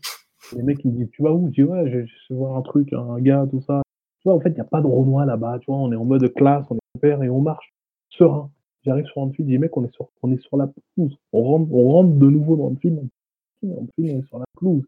Les 0.56 0.64
mecs 0.64 0.84
ils 0.84 0.92
me 0.92 0.98
disent 0.98 1.12
tu 1.12 1.22
vas 1.22 1.32
où? 1.32 1.48
Je 1.48 1.52
dis 1.52 1.64
ouais, 1.64 1.90
je, 1.92 1.98
vais 2.00 2.36
voir 2.36 2.58
un 2.58 2.62
truc, 2.62 2.92
un 2.94 3.20
gars, 3.20 3.46
tout 3.50 3.62
ça. 3.62 3.82
Tu 4.22 4.28
vois, 4.28 4.36
en 4.36 4.40
fait, 4.40 4.50
il 4.50 4.56
n'y 4.56 4.62
a 4.62 4.66
pas 4.66 4.82
de 4.82 4.88
Renoir 4.88 5.26
là-bas. 5.26 5.60
Tu 5.60 5.72
vois, 5.72 5.78
on 5.78 5.92
est 5.92 5.96
en 5.96 6.06
mode 6.06 6.34
classe, 6.34 6.66
on 6.70 6.76
est 6.76 7.00
père 7.00 7.24
et 7.24 7.30
on 7.30 7.42
marche 7.42 7.74
serein. 8.10 8.50
J'arrive 8.84 9.06
sur 9.06 9.22
un 9.22 9.32
fil, 9.32 9.46
je 9.46 9.52
dis 9.52 9.58
mec, 9.58 9.76
on 9.78 9.86
est 9.86 9.94
sur, 9.94 10.10
on 10.24 10.32
est 10.32 10.42
sur 10.42 10.58
la 10.58 10.68
pelouse. 10.68 11.18
On 11.34 11.44
rentre, 11.44 11.72
on 11.74 11.92
rentre 11.92 12.16
de 12.16 12.30
nouveau 12.30 12.56
dans 12.56 12.70
le 12.70 12.76
film. 12.78 13.08
On 13.64 13.88
est 13.98 14.22
sur 14.28 14.40
la 14.40 14.46
pelouse. 14.58 14.86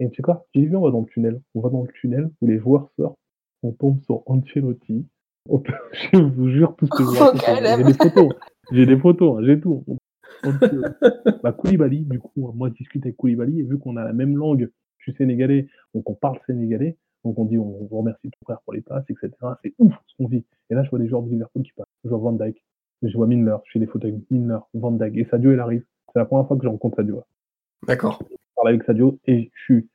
Et 0.00 0.08
tu 0.10 0.16
sais 0.16 0.22
quoi? 0.22 0.46
J'ai 0.54 0.64
vu, 0.64 0.76
on 0.76 0.82
va 0.82 0.90
dans 0.90 1.00
le 1.00 1.06
tunnel. 1.06 1.40
On 1.54 1.60
va 1.60 1.70
dans 1.70 1.82
le 1.82 1.88
tunnel 2.00 2.30
où 2.40 2.46
les 2.46 2.58
joueurs 2.58 2.90
sortent. 2.96 3.18
On 3.62 3.72
tombe 3.72 4.00
sur 4.04 4.22
Ancelotti. 4.26 5.06
je 6.12 6.18
vous 6.18 6.48
jure, 6.48 6.74
tout 6.76 6.86
ce 6.86 6.90
que 6.90 7.02
je 7.02 7.08
oh, 7.20 7.32
J'ai 7.76 7.84
des 7.84 7.94
photos. 7.94 8.32
J'ai 8.72 8.86
des 8.86 8.98
photos, 8.98 9.38
hein, 9.38 9.42
j'ai 9.44 9.60
tout. 9.60 9.84
Bah, 11.42 11.52
Koulibaly, 11.52 12.04
du 12.04 12.18
coup, 12.18 12.52
moi, 12.52 12.68
je 12.68 12.74
discute 12.74 13.04
avec 13.04 13.16
Koulibaly 13.16 13.60
et 13.60 13.62
vu 13.62 13.78
qu'on 13.78 13.96
a 13.96 14.04
la 14.04 14.12
même 14.12 14.36
langue, 14.36 14.70
je 14.98 15.10
suis 15.10 15.16
sénégalais, 15.16 15.68
donc 15.94 16.08
on 16.08 16.14
parle 16.14 16.38
sénégalais, 16.46 16.96
donc 17.24 17.38
on 17.38 17.44
dit 17.44 17.58
on, 17.58 17.86
remercie 17.90 18.30
ton 18.30 18.38
frère 18.44 18.60
pour 18.62 18.72
les 18.72 18.80
passes, 18.80 19.04
etc. 19.08 19.30
C'est 19.62 19.74
ouf 19.78 19.94
ce 20.06 20.16
qu'on 20.16 20.28
vit. 20.28 20.44
Et 20.70 20.74
là, 20.74 20.82
je 20.82 20.90
vois 20.90 20.98
des 20.98 21.08
joueurs 21.08 21.22
de 21.22 21.30
Liverpool 21.30 21.62
qui 21.62 21.72
passent. 21.72 21.86
Je 22.04 22.10
vois 22.10 22.18
Van 22.18 22.32
Dyke, 22.32 22.62
je 23.02 23.16
vois 23.16 23.26
Milner, 23.26 23.56
je 23.66 23.72
fais 23.72 23.78
des 23.78 23.86
photos 23.86 24.10
avec 24.10 24.30
Milner, 24.30 24.58
Van 24.74 24.92
Dyke. 24.92 25.16
Et 25.16 25.24
Sadio, 25.24 25.52
il 25.52 25.60
arrive. 25.60 25.84
C'est 26.12 26.18
la 26.18 26.24
première 26.24 26.46
fois 26.46 26.56
que 26.56 26.62
je 26.62 26.68
rencontre 26.68 26.96
Sadio. 26.96 27.22
D'accord. 27.86 28.18
Je 28.30 28.36
parle 28.56 28.68
avec 28.68 28.82
Sadio 28.84 29.18
et 29.26 29.50
je 29.54 29.62
suis. 29.62 29.88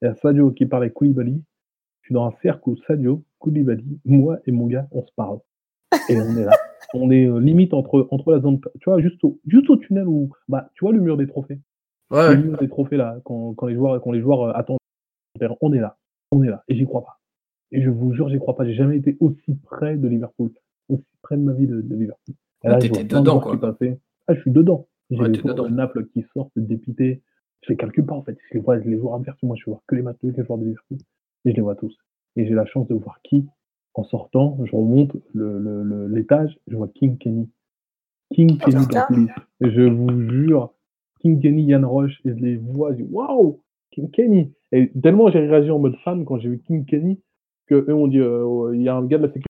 Il 0.00 0.06
y 0.06 0.08
a 0.08 0.14
Sadio 0.16 0.50
qui 0.50 0.66
parle 0.66 0.84
avec 0.84 0.94
Koulibaly. 0.94 1.42
Je 2.02 2.06
suis 2.06 2.14
dans 2.14 2.26
un 2.26 2.34
cercle 2.42 2.70
où 2.70 2.76
Sadio, 2.86 3.22
Koulibaly, 3.38 4.00
moi 4.04 4.38
et 4.46 4.52
mon 4.52 4.66
gars, 4.66 4.88
on 4.90 5.06
se 5.06 5.12
parle. 5.14 5.38
Et 6.08 6.16
on 6.16 6.36
est 6.36 6.44
là. 6.44 6.52
on 6.94 7.10
est 7.10 7.26
euh, 7.26 7.38
limite 7.38 7.74
entre, 7.74 8.08
entre 8.10 8.32
la 8.32 8.40
zone. 8.40 8.60
Tu 8.80 8.90
vois, 8.90 9.00
juste 9.00 9.22
au, 9.24 9.40
juste 9.46 9.70
au 9.70 9.76
tunnel 9.76 10.06
où. 10.06 10.30
Bah, 10.48 10.70
tu 10.74 10.84
vois 10.84 10.92
le 10.92 11.00
mur 11.00 11.16
des 11.16 11.26
trophées. 11.26 11.60
Ouais. 12.10 12.34
Le 12.34 12.42
mur 12.42 12.58
des 12.58 12.68
trophées 12.68 12.96
là, 12.96 13.18
quand, 13.24 13.54
quand 13.54 13.66
les 13.66 13.74
joueurs, 13.74 14.00
quand 14.02 14.12
les 14.12 14.20
joueurs 14.20 14.42
euh, 14.42 14.52
attendent. 14.54 14.78
On 15.60 15.72
est 15.72 15.80
là 15.80 15.96
on 16.32 16.42
est 16.42 16.48
là. 16.48 16.64
Et 16.68 16.74
j'y 16.74 16.84
crois 16.84 17.04
pas. 17.04 17.20
Et 17.70 17.82
je 17.82 17.90
vous 17.90 18.12
jure, 18.12 18.28
j'y 18.28 18.38
crois 18.38 18.56
pas. 18.56 18.64
J'ai 18.64 18.74
jamais 18.74 18.96
été 18.96 19.16
aussi 19.20 19.54
près 19.54 19.96
de 19.96 20.08
Liverpool, 20.08 20.50
aussi 20.88 21.04
près 21.22 21.36
de 21.36 21.42
ma 21.42 21.52
vie 21.52 21.66
de, 21.66 21.76
Liverpool. 21.94 22.34
Et 22.64 22.68
là, 22.68 22.78
t'étais 22.78 23.04
dedans, 23.04 23.40
quoi. 23.40 23.58
Ah, 24.26 24.34
je 24.34 24.40
suis 24.40 24.50
dedans. 24.50 24.88
J'ai 25.10 25.18
ouais, 25.18 25.28
les 25.28 25.38
de 25.38 25.68
Naples 25.68 26.06
qui 26.06 26.24
sortent 26.34 26.52
dépité. 26.56 27.22
Je 27.62 27.70
les 27.70 27.76
calcule 27.76 28.06
pas, 28.06 28.14
en 28.14 28.22
fait. 28.22 28.36
Je 28.48 28.54
les 28.54 28.60
vois, 28.60 28.80
je 28.80 28.88
les 28.88 28.96
vois 28.96 29.20
Moi, 29.42 29.56
je 29.56 29.70
vois 29.70 29.82
que 29.86 29.94
les 29.94 30.02
matchs 30.02 30.18
de 30.22 30.30
les 30.30 30.44
joueurs 30.44 30.58
de 30.58 30.64
Liverpool. 30.64 30.98
Et 31.44 31.50
je 31.50 31.56
les 31.56 31.62
vois 31.62 31.76
tous. 31.76 31.96
Et 32.36 32.46
j'ai 32.46 32.54
la 32.54 32.66
chance 32.66 32.88
de 32.88 32.94
voir 32.94 33.20
qui, 33.22 33.46
en 33.94 34.04
sortant, 34.04 34.58
je 34.64 34.74
remonte 34.74 35.12
l'étage, 35.34 36.58
je 36.66 36.76
vois 36.76 36.88
King 36.88 37.18
Kenny. 37.18 37.50
King 38.34 38.58
oh, 38.60 38.64
Kenny 38.64 38.86
dans 38.86 39.06
Je 39.60 39.82
vous 39.82 40.30
jure, 40.30 40.72
King 41.20 41.40
Kenny, 41.40 41.64
Yann 41.64 41.84
Roche, 41.84 42.18
et 42.24 42.30
je 42.30 42.42
les 42.42 42.56
vois, 42.56 42.92
je 42.92 43.02
dis 43.02 43.08
waouh, 43.10 43.60
King 43.90 44.10
Kenny. 44.10 44.50
Et 44.72 44.90
tellement 45.02 45.30
j'ai 45.30 45.46
réagi 45.46 45.70
en 45.70 45.78
mode 45.78 45.96
fan 46.04 46.24
quand 46.24 46.38
j'ai 46.38 46.48
vu 46.48 46.62
King 46.66 46.86
Kenny 46.86 47.20
que 47.66 47.74
eux 47.74 47.94
ont 47.94 48.08
dit 48.08 48.18
euh, 48.18 48.72
il 48.74 48.80
y 48.82 48.88
a 48.88 48.94
un 48.94 49.04
gars 49.04 49.18
de 49.18 49.26
la 49.26 49.28
sécurité. 49.28 49.46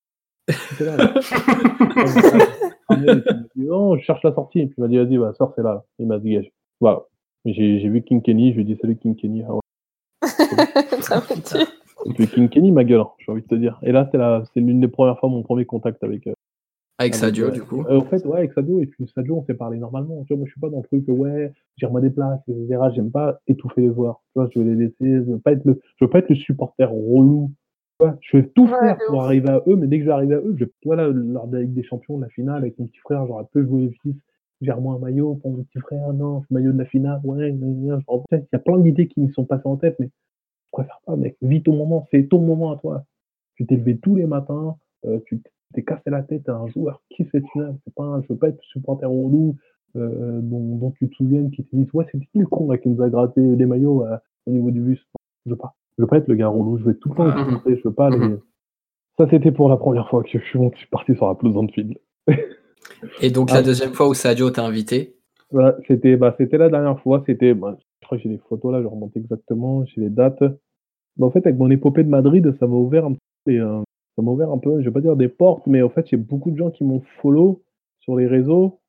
non, 3.56 3.96
je 3.96 4.02
cherche 4.02 4.24
la 4.24 4.34
sortie. 4.34 4.58
Et 4.60 4.66
puis 4.66 4.74
il 4.78 4.82
m'a 4.82 4.88
dit 4.88 4.98
vas-y, 4.98 5.16
va, 5.16 5.32
sors, 5.34 5.52
c'est 5.54 5.62
là. 5.62 5.84
Il 5.98 6.08
m'a 6.08 6.18
dégagé. 6.18 6.52
Voilà. 6.80 7.04
J'ai 7.44 7.88
vu 7.88 8.02
King 8.02 8.22
Kenny, 8.22 8.50
je 8.50 8.56
lui 8.56 8.62
ai 8.62 8.64
dit 8.64 8.76
salut 8.80 8.96
King 8.96 9.14
Kenny. 9.16 9.42
Ah 9.42 9.58
et 10.22 10.26
puis 12.14 12.26
King 12.26 12.48
Kenny, 12.48 12.72
ma 12.72 12.84
gueule, 12.84 13.04
j'ai 13.18 13.32
envie 13.32 13.42
de 13.42 13.46
te 13.46 13.54
dire. 13.54 13.78
Et 13.82 13.92
là, 13.92 14.08
c'est 14.12 14.60
l'une 14.60 14.80
des 14.80 14.88
premières 14.88 15.18
fois 15.18 15.28
mon 15.28 15.42
premier 15.42 15.64
contact 15.64 16.02
avec, 16.02 16.26
euh, 16.26 16.32
avec 16.98 17.14
Sadio, 17.14 17.50
du 17.50 17.62
coup. 17.62 17.84
Euh, 17.88 17.98
en 17.98 18.04
fait, 18.04 18.24
ouais, 18.26 18.38
avec 18.38 18.52
Sadio, 18.52 18.80
et 18.80 18.86
puis 18.86 19.06
Sadio, 19.14 19.36
on 19.36 19.44
s'est 19.44 19.54
parlé 19.54 19.78
normalement. 19.78 20.22
Tu 20.24 20.34
vois, 20.34 20.38
moi, 20.38 20.46
je 20.46 20.52
suis 20.52 20.60
pas 20.60 20.68
dans 20.68 20.78
le 20.78 20.84
truc, 20.84 21.04
ouais, 21.08 21.52
j'ai 21.76 21.88
moi 21.88 22.00
des 22.00 22.10
places, 22.10 22.40
etc. 22.48 22.78
J'aime 22.94 23.10
pas 23.10 23.40
étouffer 23.46 23.80
les 23.82 23.92
joueurs. 23.92 24.22
Tu 24.32 24.40
vois, 24.40 24.48
je 24.52 24.58
veux 24.58 24.64
les 24.64 24.76
laisser, 24.76 25.24
je 25.24 25.32
veux 25.32 25.38
pas 25.38 25.52
être 25.52 25.64
le, 25.64 25.80
je 25.96 26.04
veux 26.04 26.10
pas 26.10 26.18
être 26.18 26.28
le 26.28 26.36
supporter 26.36 26.88
relou. 26.88 27.50
Je 28.20 28.36
vais 28.36 28.48
tout 28.48 28.66
faire 28.66 28.98
pour 29.06 29.22
arriver 29.22 29.48
à 29.48 29.62
eux, 29.66 29.76
mais 29.76 29.86
dès 29.86 30.00
que 30.00 30.04
j'arrive 30.04 30.32
à 30.32 30.36
eux, 30.36 30.56
je, 30.58 30.64
voilà, 30.84 31.06
lors 31.08 31.46
de 31.46 31.56
la 31.56 31.62
Ligue 31.62 31.74
des 31.74 31.84
Champions, 31.84 32.18
la 32.18 32.28
finale, 32.28 32.62
avec 32.62 32.76
mon 32.78 32.86
petit 32.86 32.98
frère, 32.98 33.26
j'aurais 33.26 33.44
peu 33.52 33.64
joué 33.64 33.82
les 33.82 33.96
fils. 34.02 34.16
Gère-moi 34.60 34.94
un 34.94 34.98
maillot 34.98 35.34
pour 35.36 35.52
mon 35.52 35.62
petit 35.62 35.78
frère, 35.80 36.12
non, 36.12 36.44
maillot 36.50 36.72
de 36.72 36.78
la 36.78 36.84
finale, 36.84 37.20
ouais, 37.24 37.50
il 37.50 37.86
y 37.86 38.56
a 38.56 38.58
plein 38.58 38.78
d'idées 38.78 39.08
qui 39.08 39.20
me 39.20 39.32
sont 39.32 39.44
passées 39.44 39.66
en 39.66 39.76
tête, 39.76 39.96
mais 39.98 40.08
je 40.72 40.82
préfère 40.82 41.00
pas, 41.04 41.16
mec. 41.16 41.36
Vis 41.42 41.62
ton 41.62 41.76
moment, 41.76 42.06
c'est 42.10 42.28
ton 42.28 42.40
moment 42.40 42.72
à 42.72 42.76
toi. 42.76 43.04
Tu 43.56 43.66
t'es 43.66 43.76
levé 43.76 43.98
tous 43.98 44.16
les 44.16 44.26
matins, 44.26 44.76
euh, 45.04 45.18
tu 45.26 45.42
t'es 45.74 45.82
cassé 45.82 46.10
la 46.10 46.22
tête 46.22 46.48
à 46.48 46.54
un 46.54 46.66
joueur 46.68 47.02
qui 47.10 47.24
fait 47.24 47.42
finale. 47.52 47.76
C'est 47.84 47.94
pas, 47.94 48.20
je 48.22 48.32
veux 48.32 48.38
pas 48.38 48.48
être 48.48 48.62
supporter 48.62 49.06
relou 49.06 49.56
euh, 49.96 50.40
dont, 50.40 50.76
dont, 50.76 50.90
tu 50.92 51.08
te 51.08 51.14
souviens 51.16 51.48
qui 51.50 51.64
te 51.64 51.76
dit 51.76 51.86
ouais 51.92 52.06
c'était 52.10 52.24
qui 52.24 52.38
le 52.38 52.46
con 52.46 52.70
là, 52.70 52.78
qui 52.78 52.88
nous 52.88 53.02
a 53.02 53.10
gratté 53.10 53.40
des 53.40 53.66
maillots 53.66 54.06
euh, 54.06 54.16
au 54.46 54.50
niveau 54.52 54.70
du 54.70 54.80
bus. 54.80 55.06
Je 55.44 55.50
veux 55.50 55.56
pas. 55.56 55.74
Je 55.98 56.02
veux 56.02 56.08
pas 56.08 56.18
être 56.18 56.28
le 56.28 56.34
gars 56.34 56.48
relou. 56.48 56.78
Je 56.78 56.84
veux 56.84 56.98
tout 56.98 57.10
le 57.10 57.14
temps 57.16 57.28
être 57.28 57.60
Je 57.66 57.82
veux 57.84 57.92
pas 57.92 58.06
aller. 58.06 58.18
Mhm. 58.18 58.40
Ça 59.18 59.26
c'était 59.28 59.52
pour 59.52 59.68
la 59.68 59.76
première 59.76 60.08
fois 60.08 60.22
que 60.22 60.30
je 60.30 60.38
suis, 60.38 60.58
je 60.58 60.78
suis 60.78 60.88
parti 60.88 61.14
sur 61.14 61.28
la 61.28 61.34
pelouse 61.34 61.54
d'Anfield. 61.54 61.98
Et 63.20 63.30
donc 63.30 63.50
la 63.50 63.58
ah. 63.58 63.62
deuxième 63.62 63.92
fois 63.92 64.08
où 64.08 64.14
Sadio 64.14 64.50
t'a 64.50 64.64
invité? 64.64 65.16
Voilà, 65.50 65.76
C'était 65.86 66.16
bah, 66.16 66.34
c'était 66.38 66.56
la 66.56 66.70
dernière 66.70 66.98
fois. 67.00 67.22
C'était, 67.26 67.52
bah, 67.52 67.76
crois 68.12 68.18
que 68.18 68.22
j'ai 68.24 68.28
les 68.28 68.42
photos 68.48 68.72
là, 68.72 68.82
je 68.82 68.86
remonte 68.86 69.16
exactement, 69.16 69.84
j'ai 69.86 70.02
les 70.02 70.10
dates. 70.10 70.42
Bah, 71.16 71.26
en 71.26 71.30
fait, 71.30 71.46
avec 71.46 71.58
mon 71.58 71.70
épopée 71.70 72.04
de 72.04 72.10
Madrid, 72.10 72.54
ça 72.58 72.66
m'a 72.66 72.76
ouvert 72.76 73.06
un 73.06 73.12
peu 73.12 73.52
euh, 73.52 73.80
ça 74.16 74.22
m'a 74.22 74.30
ouvert 74.30 74.50
un 74.50 74.58
peu, 74.58 74.80
je 74.80 74.84
vais 74.84 74.92
pas 74.92 75.00
dire 75.00 75.16
des 75.16 75.28
portes, 75.28 75.66
mais 75.66 75.80
en 75.80 75.88
fait, 75.88 76.12
il 76.12 76.18
y 76.18 76.20
a 76.20 76.22
beaucoup 76.22 76.50
de 76.50 76.56
gens 76.56 76.70
qui 76.70 76.84
m'ont 76.84 77.00
follow 77.22 77.62
sur 78.00 78.16
les 78.16 78.26
réseaux. 78.26 78.80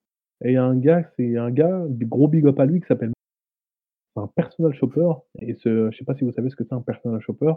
Et 0.43 0.49
il 0.49 0.53
y 0.55 0.57
a 0.57 0.63
un 0.65 0.75
gars, 0.75 1.09
c'est 1.15 1.37
un 1.37 1.49
gars, 1.49 1.85
gros 1.89 2.27
big 2.27 2.45
up 2.45 2.59
à 2.59 2.65
lui, 2.65 2.81
qui 2.81 2.87
s'appelle 2.87 3.13
un 4.17 4.27
personal 4.27 4.73
shopper. 4.73 5.09
Et 5.39 5.53
ce, 5.55 5.89
je 5.89 5.97
sais 5.97 6.03
pas 6.03 6.15
si 6.15 6.25
vous 6.25 6.33
savez 6.33 6.49
ce 6.49 6.57
que 6.57 6.65
c'est 6.65 6.75
un 6.75 6.81
personal 6.81 7.21
shopper. 7.21 7.53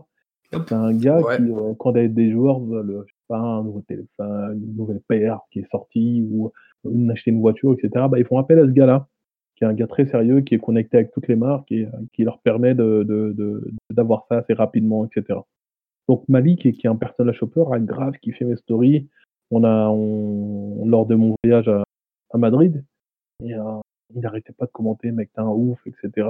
C'est 0.53 0.73
un 0.73 0.97
gars 0.97 1.21
qui, 1.37 1.43
euh, 1.43 1.75
quand 1.77 1.91
des 1.91 2.31
joueurs 2.31 2.61
veulent, 2.61 3.03
je 3.05 3.13
sais 3.13 3.25
pas, 3.27 3.39
un 3.41 3.65
nouveau 3.65 3.81
téléphone, 3.81 4.63
une 4.63 4.77
nouvelle 4.77 5.01
paire 5.09 5.41
qui 5.51 5.59
est 5.59 5.71
sortie, 5.73 6.25
ou 6.31 6.53
une, 6.89 7.11
acheter 7.11 7.33
une 7.33 7.41
voiture, 7.41 7.73
etc., 7.73 8.07
bah, 8.09 8.21
ils 8.21 8.25
font 8.25 8.39
appel 8.39 8.61
à 8.61 8.67
ce 8.67 8.71
gars-là, 8.71 9.09
qui 9.57 9.65
est 9.65 9.67
un 9.67 9.73
gars 9.73 9.87
très 9.87 10.07
sérieux, 10.07 10.43
qui 10.43 10.55
est 10.55 10.59
connecté 10.59 10.99
avec 10.99 11.13
toutes 11.13 11.29
les 11.29 11.37
marques 11.37 11.73
et 11.73 11.89
qui 12.13 12.25
leur 12.25 12.39
permet 12.41 12.75
d'avoir 12.75 13.05
de, 13.05 13.33
de, 13.33 14.15
ça 14.29 14.37
assez 14.39 14.53
rapidement, 14.53 15.07
etc. 15.07 15.41
Donc 16.09 16.29
Malik, 16.29 16.61
qui 16.61 16.87
est 16.87 16.91
un 16.91 16.97
personal 16.97 17.35
shopper, 17.35 17.65
un 17.73 17.81
grave 17.81 18.15
qui 18.23 18.33
fait 18.33 18.45
mes 18.45 18.57
stories. 18.57 19.09
On 19.51 19.65
a, 19.65 19.89
on, 19.89 20.87
lors 20.87 21.07
de 21.07 21.15
mon 21.15 21.35
voyage 21.43 21.69
à, 21.69 21.85
à 22.33 22.39
Madrid, 22.39 22.85
et, 23.43 23.55
euh, 23.55 23.81
il 24.15 24.21
n'arrêtait 24.21 24.53
pas 24.53 24.67
de 24.67 24.71
commenter, 24.71 25.11
mec, 25.11 25.31
t'es 25.33 25.41
un 25.41 25.47
ouf, 25.47 25.79
etc. 25.87 26.29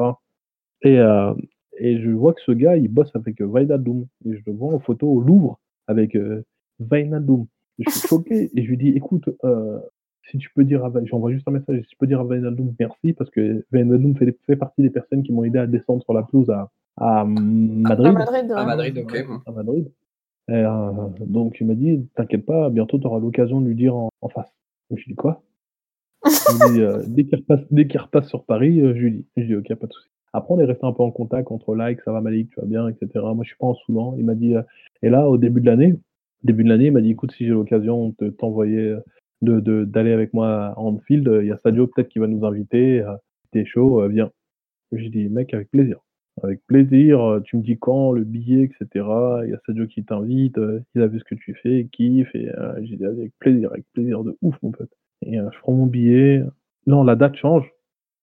Et, 0.82 0.98
euh, 0.98 1.34
et 1.78 2.00
je 2.00 2.10
vois 2.10 2.34
que 2.34 2.40
ce 2.42 2.52
gars, 2.52 2.76
il 2.76 2.88
bosse 2.88 3.14
avec 3.14 3.40
Vainadoum. 3.40 4.06
Et 4.24 4.36
je 4.36 4.42
le 4.46 4.52
vois 4.52 4.74
en 4.74 4.80
photo 4.80 5.08
au 5.08 5.20
Louvre 5.20 5.58
avec 5.86 6.16
euh, 6.16 6.44
Vainadoum. 6.78 7.46
Je 7.78 7.90
suis 7.90 8.00
choqué 8.08 8.50
et 8.54 8.62
je 8.62 8.68
lui 8.68 8.76
dis, 8.76 8.88
écoute, 8.88 9.28
euh, 9.44 9.78
si 10.30 10.38
tu 10.38 10.50
peux 10.54 10.64
dire 10.64 10.84
à 10.84 10.92
j'envoie 11.04 11.32
juste 11.32 11.46
un 11.48 11.52
message, 11.52 11.80
si 11.82 11.88
tu 11.88 11.96
peux 11.96 12.06
dire 12.06 12.20
à 12.20 12.24
Vainadoum 12.24 12.74
merci, 12.78 13.12
parce 13.12 13.30
que 13.30 13.64
Vainadoum 13.72 14.16
fait, 14.16 14.36
fait 14.46 14.56
partie 14.56 14.82
des 14.82 14.90
personnes 14.90 15.22
qui 15.22 15.32
m'ont 15.32 15.44
aidé 15.44 15.58
à 15.58 15.66
descendre 15.66 16.02
sur 16.02 16.14
la 16.14 16.22
pelouse 16.22 16.50
à, 16.50 16.70
à 16.96 17.24
Madrid. 17.24 18.08
À 18.08 18.12
Madrid, 18.12 18.52
à 18.52 18.64
Madrid 18.64 18.98
ok. 18.98 19.26
À 19.46 19.52
Madrid. 19.52 19.90
Euh, 20.50 20.92
donc 21.20 21.56
il 21.60 21.66
m'a 21.66 21.74
dit, 21.74 22.08
t'inquiète 22.14 22.46
pas, 22.46 22.70
bientôt 22.70 22.98
tu 22.98 23.06
auras 23.06 23.18
l'occasion 23.18 23.60
de 23.60 23.66
lui 23.66 23.74
dire 23.74 23.96
en, 23.96 24.10
en 24.20 24.28
face. 24.28 24.52
Je 24.90 24.96
lui 24.96 25.04
dis 25.08 25.14
quoi? 25.14 25.42
Euh, 26.62 27.02
dès 27.06 27.24
qu'il 27.24 27.38
repasse, 27.38 27.60
repasse, 27.70 28.28
sur 28.28 28.44
Paris, 28.44 28.80
euh, 28.80 28.94
je 28.94 29.00
lui 29.00 29.12
dis, 29.12 29.26
je 29.36 29.42
dis 29.42 29.56
ok, 29.56 29.74
pas 29.74 29.86
de 29.86 29.92
souci. 29.92 30.08
Après, 30.32 30.54
on 30.54 30.60
est 30.60 30.64
resté 30.64 30.84
un 30.84 30.92
peu 30.92 31.02
en 31.02 31.10
contact 31.10 31.50
entre 31.50 31.74
like, 31.74 32.00
ça 32.04 32.12
va 32.12 32.20
Malik, 32.20 32.50
tu 32.50 32.60
vas 32.60 32.66
bien, 32.66 32.88
etc. 32.88 33.08
Moi, 33.14 33.38
je 33.42 33.48
suis 33.48 33.56
pas 33.58 33.66
en 33.66 33.74
Soudan. 33.74 34.14
Il 34.18 34.24
m'a 34.24 34.34
dit, 34.34 34.54
euh, 34.54 34.62
et 35.02 35.08
là, 35.08 35.28
au 35.28 35.38
début 35.38 35.60
de 35.60 35.66
l'année, 35.66 35.94
début 36.42 36.64
de 36.64 36.68
l'année, 36.68 36.86
il 36.86 36.92
m'a 36.92 37.00
dit, 37.00 37.10
écoute, 37.10 37.32
si 37.32 37.46
j'ai 37.46 37.52
l'occasion 37.52 38.14
de 38.18 38.28
t'envoyer, 38.30 38.96
de, 39.42 39.84
d'aller 39.84 40.12
avec 40.12 40.32
moi 40.34 40.66
à 40.68 40.78
Anfield, 40.78 41.28
il 41.42 41.46
y 41.46 41.52
a 41.52 41.58
Sadio 41.58 41.86
peut-être 41.86 42.08
qui 42.08 42.18
va 42.18 42.26
nous 42.26 42.44
inviter. 42.44 43.04
T'es 43.52 43.64
chaud, 43.64 44.06
viens. 44.08 44.30
J'ai 44.92 45.10
dit, 45.10 45.28
mec, 45.28 45.52
avec 45.54 45.70
plaisir. 45.70 46.00
Avec 46.42 46.60
plaisir, 46.66 47.40
tu 47.44 47.56
me 47.56 47.62
dis 47.62 47.78
quand, 47.78 48.12
le 48.12 48.24
billet, 48.24 48.64
etc. 48.64 48.86
Il 49.44 49.50
y 49.50 49.54
a 49.54 49.60
Sadio 49.66 49.86
qui 49.86 50.04
t'invite, 50.04 50.58
il 50.94 51.02
a 51.02 51.06
vu 51.06 51.18
ce 51.18 51.24
que 51.24 51.34
tu 51.34 51.54
fais, 51.54 51.80
il 51.80 51.88
kiffe, 51.88 52.34
et 52.34 52.50
j'ai 52.82 52.96
dit 52.96 53.04
avec 53.04 53.32
plaisir, 53.38 53.70
avec 53.72 53.84
plaisir 53.92 54.24
de 54.24 54.36
ouf, 54.42 54.56
mon 54.62 54.70
pote. 54.70 54.90
Et 55.22 55.36
je 55.36 55.58
prends 55.60 55.72
mon 55.72 55.86
billet. 55.86 56.42
Non, 56.86 57.02
la 57.02 57.16
date 57.16 57.36
change. 57.36 57.68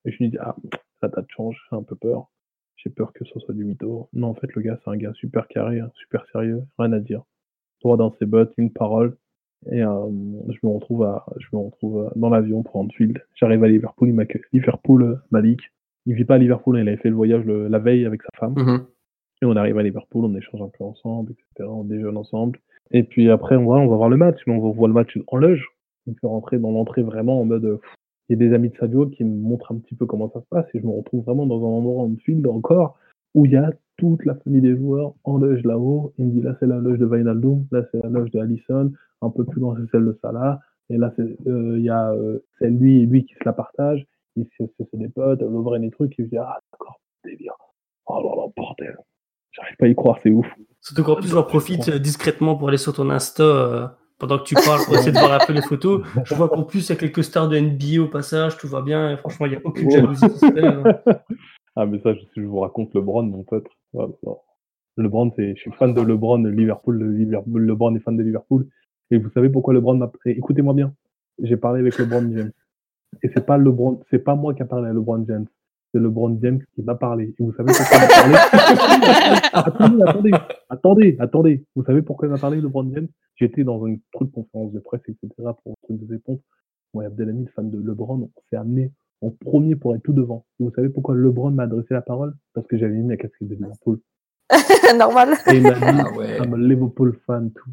Et 0.05 0.11
je 0.11 0.23
me 0.23 0.29
dis, 0.29 0.37
ah, 0.39 0.55
la 1.01 1.09
date 1.09 1.27
change, 1.29 1.59
j'ai 1.69 1.75
un 1.75 1.83
peu 1.83 1.95
peur. 1.95 2.29
J'ai 2.75 2.89
peur 2.89 3.13
que 3.13 3.23
ce 3.25 3.39
soit 3.39 3.53
du 3.53 3.63
mytho. 3.63 4.09
Non, 4.13 4.27
en 4.27 4.35
fait, 4.35 4.53
le 4.55 4.61
gars, 4.61 4.79
c'est 4.83 4.89
un 4.89 4.97
gars 4.97 5.13
super 5.13 5.47
carré, 5.47 5.81
super 5.95 6.25
sérieux, 6.31 6.63
rien 6.77 6.91
à 6.91 6.99
dire. 6.99 7.23
Droit 7.81 7.97
dans 7.97 8.13
ses 8.19 8.25
bottes, 8.25 8.53
une 8.57 8.71
parole. 8.71 9.17
Et 9.71 9.83
euh, 9.83 10.09
je 10.49 10.67
me 10.67 10.73
retrouve 10.73 11.03
à, 11.03 11.25
je 11.37 11.47
me 11.53 11.61
retrouve 11.61 12.11
dans 12.15 12.29
l'avion 12.29 12.63
pour 12.63 12.77
Anfield. 12.77 13.23
J'arrive 13.35 13.63
à 13.63 13.67
Liverpool, 13.67 14.09
il 14.09 14.15
m'accueille. 14.15 14.43
Liverpool, 14.51 15.21
Malik. 15.31 15.61
Il 16.05 16.15
vit 16.15 16.25
pas 16.25 16.35
à 16.35 16.37
Liverpool, 16.37 16.79
il 16.79 16.87
avait 16.87 16.97
fait 16.97 17.09
le 17.09 17.15
voyage 17.15 17.45
la 17.45 17.79
veille 17.79 18.05
avec 18.05 18.21
sa 18.23 18.29
femme. 18.37 18.55
Mm-hmm. 18.55 18.81
Et 19.41 19.45
on 19.45 19.55
arrive 19.55 19.77
à 19.77 19.83
Liverpool, 19.83 20.25
on 20.25 20.35
échange 20.35 20.61
un 20.61 20.69
peu 20.77 20.83
ensemble, 20.83 21.31
etc. 21.31 21.69
On 21.69 21.85
déjeune 21.85 22.17
ensemble. 22.17 22.59
Et 22.91 23.03
puis 23.03 23.29
après, 23.29 23.55
on 23.55 23.65
va, 23.67 23.75
on 23.77 23.87
va 23.87 23.95
voir 23.95 24.09
le 24.09 24.17
match, 24.17 24.39
mais 24.45 24.53
on 24.53 24.71
voit 24.71 24.87
le 24.89 24.93
match 24.93 25.17
en 25.27 25.37
loge 25.37 25.65
me 26.07 26.13
fait 26.13 26.27
rentrer 26.27 26.59
dans 26.59 26.71
l'entrée 26.71 27.03
vraiment 27.03 27.41
en 27.41 27.45
mode. 27.45 27.79
Il 28.29 28.39
y 28.39 28.43
a 28.43 28.47
des 28.47 28.55
amis 28.55 28.69
de 28.69 28.77
Sadio 28.77 29.07
qui 29.07 29.23
me 29.23 29.35
montrent 29.35 29.71
un 29.71 29.77
petit 29.77 29.95
peu 29.95 30.05
comment 30.05 30.31
ça 30.31 30.41
se 30.41 30.47
passe 30.49 30.65
et 30.73 30.79
je 30.79 30.85
me 30.85 30.91
retrouve 30.91 31.23
vraiment 31.25 31.45
dans 31.45 31.59
un 31.59 31.77
endroit 31.77 32.03
en 32.03 32.15
field 32.23 32.47
encore 32.47 32.97
où 33.33 33.45
il 33.45 33.51
y 33.51 33.57
a 33.57 33.71
toute 33.97 34.23
la 34.25 34.35
famille 34.35 34.61
des 34.61 34.77
joueurs 34.77 35.13
en 35.23 35.37
loge 35.37 35.63
là-haut. 35.63 36.13
Il 36.17 36.27
me 36.27 36.31
dit 36.31 36.41
là 36.41 36.55
c'est 36.59 36.67
la 36.67 36.77
loge 36.77 36.99
de 36.99 37.05
Vainaldum, 37.05 37.65
là 37.71 37.83
c'est 37.91 38.01
la 38.01 38.09
loge 38.09 38.31
de 38.31 38.39
Allison, 38.39 38.91
un 39.23 39.29
peu 39.29 39.45
plus 39.45 39.61
loin 39.61 39.75
c'est 39.79 39.89
celle 39.91 40.05
de 40.05 40.17
Salah, 40.21 40.59
et 40.89 40.97
là 40.97 41.11
c'est 41.15 41.23
euh, 41.47 41.77
il 41.77 41.83
y 41.83 41.89
a 41.89 42.11
euh, 42.11 42.39
c'est 42.59 42.69
lui 42.69 43.01
et 43.01 43.05
lui 43.05 43.25
qui 43.25 43.33
se 43.33 43.43
la 43.45 43.53
partagent. 43.53 44.05
C'est 44.35 44.95
des 44.95 45.09
potes, 45.09 45.41
Lovren 45.41 45.83
et 45.83 45.91
trucs, 45.91 46.19
et 46.19 46.23
je 46.23 46.29
dis 46.29 46.37
ah 46.37 46.59
d'accord, 46.71 46.99
délire. 47.23 47.53
Oh 48.07 48.15
là 48.15 48.41
là, 48.41 48.51
bordel. 48.57 48.97
J'arrive 49.51 49.75
pas 49.77 49.85
à 49.85 49.89
y 49.89 49.95
croire, 49.95 50.19
c'est 50.23 50.31
ouf. 50.31 50.47
Surtout 50.81 51.03
qu'en 51.03 51.15
plus, 51.15 51.29
j'en 51.29 51.43
profite 51.43 51.89
discrètement 51.89 52.55
pour 52.55 52.69
aller 52.69 52.77
sur 52.77 52.93
ton 52.93 53.09
Insta 53.11 53.43
euh, 53.43 53.87
pendant 54.17 54.39
que 54.39 54.43
tu 54.43 54.55
parles 54.55 54.83
pour 54.85 54.95
essayer 54.95 55.11
de 55.11 55.19
voir 55.19 55.33
un 55.33 55.45
peu 55.45 55.53
les 55.53 55.61
photos. 55.61 56.01
Je 56.25 56.33
vois 56.33 56.49
qu'en 56.49 56.63
plus, 56.63 56.89
il 56.89 56.89
y 56.89 56.93
a 56.93 56.99
quelques 56.99 57.23
stars 57.23 57.49
de 57.49 57.59
NBA 57.59 58.01
au 58.01 58.07
passage, 58.07 58.57
tout 58.57 58.67
va 58.67 58.81
bien. 58.81 59.11
Et 59.11 59.17
franchement, 59.17 59.45
il 59.45 59.51
n'y 59.51 59.55
a 59.57 59.61
aucune 59.63 59.91
jalousie 59.91 60.29
se. 60.29 60.65
Hein. 60.65 60.83
Ah, 61.75 61.87
mais 61.87 61.99
ça, 62.01 62.13
je, 62.13 62.19
je 62.35 62.45
vous 62.45 62.59
raconte 62.59 62.93
LeBron, 62.93 63.23
mon 63.23 63.41
pote. 63.41 63.65
LeBron, 64.95 65.31
c'est, 65.35 65.55
je 65.55 65.61
suis 65.61 65.71
fan 65.71 65.95
de 65.95 66.01
LeBron, 66.01 66.43
Liverpool, 66.43 67.03
Liverpool. 67.17 67.65
LeBron 67.65 67.95
est 67.95 67.99
fan 67.99 68.15
de 68.15 68.21
Liverpool. 68.21 68.67
Et 69.13 69.17
vous 69.17 69.29
savez 69.29 69.49
pourquoi 69.49 69.73
LeBron 69.73 69.95
m'a. 69.95 70.11
Écoutez-moi 70.25 70.73
bien. 70.73 70.93
J'ai 71.41 71.57
parlé 71.57 71.81
avec 71.81 71.97
LeBron 71.97 72.31
James. 72.35 72.51
Et 73.21 73.29
c'est 73.33 73.45
pas 73.45 73.57
LeBron, 73.57 74.01
c'est 74.09 74.19
pas 74.19 74.35
moi 74.35 74.53
qui 74.53 74.63
a 74.63 74.65
parlé 74.65 74.89
à 74.89 74.93
LeBron 74.93 75.23
James 75.27 75.45
c'est 75.93 75.99
LeBron 75.99 76.39
James 76.41 76.59
qui 76.73 76.81
m'a 76.81 76.95
parlé. 76.95 77.35
Et 77.39 77.43
vous 77.43 77.53
savez 77.53 77.71
pourquoi 77.71 77.97
il 77.97 78.31
m'a 78.31 78.37
parlé? 78.49 79.39
Attendez, 79.53 80.03
attendez, 80.03 80.31
attendez, 80.69 81.17
attendez. 81.19 81.65
Vous 81.75 81.83
savez 81.83 82.01
pourquoi 82.01 82.27
il 82.27 82.31
m'a 82.31 82.39
parlé, 82.39 82.59
LeBron 82.59 82.89
James? 82.93 83.07
J'étais 83.35 83.63
dans 83.63 83.85
une 83.85 83.99
truc 84.11 84.31
conférence 84.31 84.73
de 84.73 84.79
presse, 84.79 85.01
etc. 85.07 85.29
pour 85.37 85.71
un 85.71 85.75
truc 85.83 85.99
de 85.99 86.11
réponse. 86.11 86.39
Moi 86.93 87.03
et 87.03 87.07
Abdelhamid, 87.07 87.49
fan 87.55 87.69
de 87.69 87.77
LeBron, 87.77 88.21
on 88.21 88.41
s'est 88.49 88.55
amené 88.55 88.91
en 89.21 89.29
premier 89.29 89.75
pour 89.75 89.95
être 89.95 90.03
tout 90.03 90.13
devant. 90.13 90.45
Et 90.59 90.63
vous 90.63 90.71
savez 90.71 90.89
pourquoi 90.89 91.15
LeBron 91.15 91.51
m'a 91.51 91.63
adressé 91.63 91.93
la 91.93 92.01
parole? 92.01 92.33
Parce 92.53 92.65
que 92.67 92.77
j'avais 92.77 92.95
mis 92.95 93.09
la 93.09 93.17
casquette 93.17 93.47
de 93.47 93.55
Liverpool. 93.55 93.99
Normal. 94.97 95.33
Et 95.51 95.57
il 95.57 95.63
m'a 95.63 95.73
dit, 95.73 95.79
ah 95.83 96.17
ouais. 96.17 96.37
I'm 96.37 96.53
a 96.53 96.57
Liverpool 96.57 97.17
fan, 97.25 97.51
tout. 97.51 97.69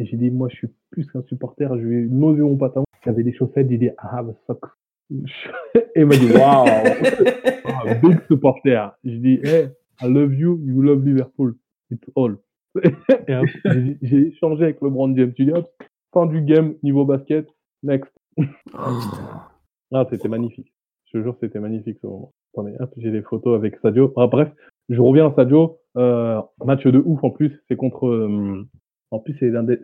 Et 0.00 0.06
j'ai 0.06 0.16
dit, 0.16 0.30
moi, 0.30 0.48
je 0.48 0.56
suis 0.56 0.68
plus 0.90 1.06
qu'un 1.12 1.22
supporter. 1.24 1.68
Je 1.78 1.86
vais 1.86 2.06
nauser 2.06 2.40
mon 2.40 2.56
patron. 2.56 2.84
J'avais 3.04 3.22
des 3.22 3.34
chaussettes, 3.34 3.66
il 3.70 3.78
dit, 3.78 3.84
I 3.84 3.92
have 4.00 4.30
a 4.30 4.34
socks 4.46 4.64
et 5.10 5.82
il 5.96 6.06
m'a 6.06 6.16
dit, 6.16 6.32
waouh, 6.32 6.64
wow, 6.64 7.94
big 8.02 8.18
supporter. 8.26 8.96
Je 9.04 9.16
dis, 9.16 9.40
hey, 9.42 9.68
I 10.00 10.08
love 10.08 10.32
you, 10.34 10.58
you 10.64 10.80
love 10.80 11.04
Liverpool. 11.04 11.54
It's 11.90 12.08
all. 12.16 12.38
et 12.82 13.98
j'ai 14.00 14.28
échangé 14.28 14.64
avec 14.64 14.80
LeBron 14.80 15.14
James. 15.16 15.34
Tu 15.34 15.44
dis, 15.44 15.52
hop, 15.52 15.70
fin 16.14 16.24
du 16.24 16.40
game, 16.40 16.76
niveau 16.82 17.04
basket, 17.04 17.46
next. 17.82 18.10
Oh, 18.38 18.44
ah, 19.92 20.06
c'était 20.08 20.28
magnifique. 20.28 20.72
Je 21.06 21.18
te 21.18 21.22
jure, 21.22 21.36
c'était 21.40 21.60
magnifique 21.60 21.98
ce 22.00 22.06
moment. 22.06 22.32
Attendez, 22.54 22.74
j'ai 22.96 23.10
des 23.10 23.22
photos 23.22 23.54
avec 23.54 23.76
Sadio. 23.82 24.14
Ah, 24.16 24.28
bref, 24.28 24.50
je 24.88 25.00
reviens 25.00 25.26
à 25.26 25.34
Sadio. 25.34 25.78
Euh, 25.98 26.40
match 26.64 26.86
de 26.86 27.02
ouf 27.04 27.22
en 27.22 27.30
plus. 27.30 27.62
C'est 27.68 27.76
contre. 27.76 28.06
Euh, 28.06 28.66
en 29.10 29.18
plus, 29.18 29.34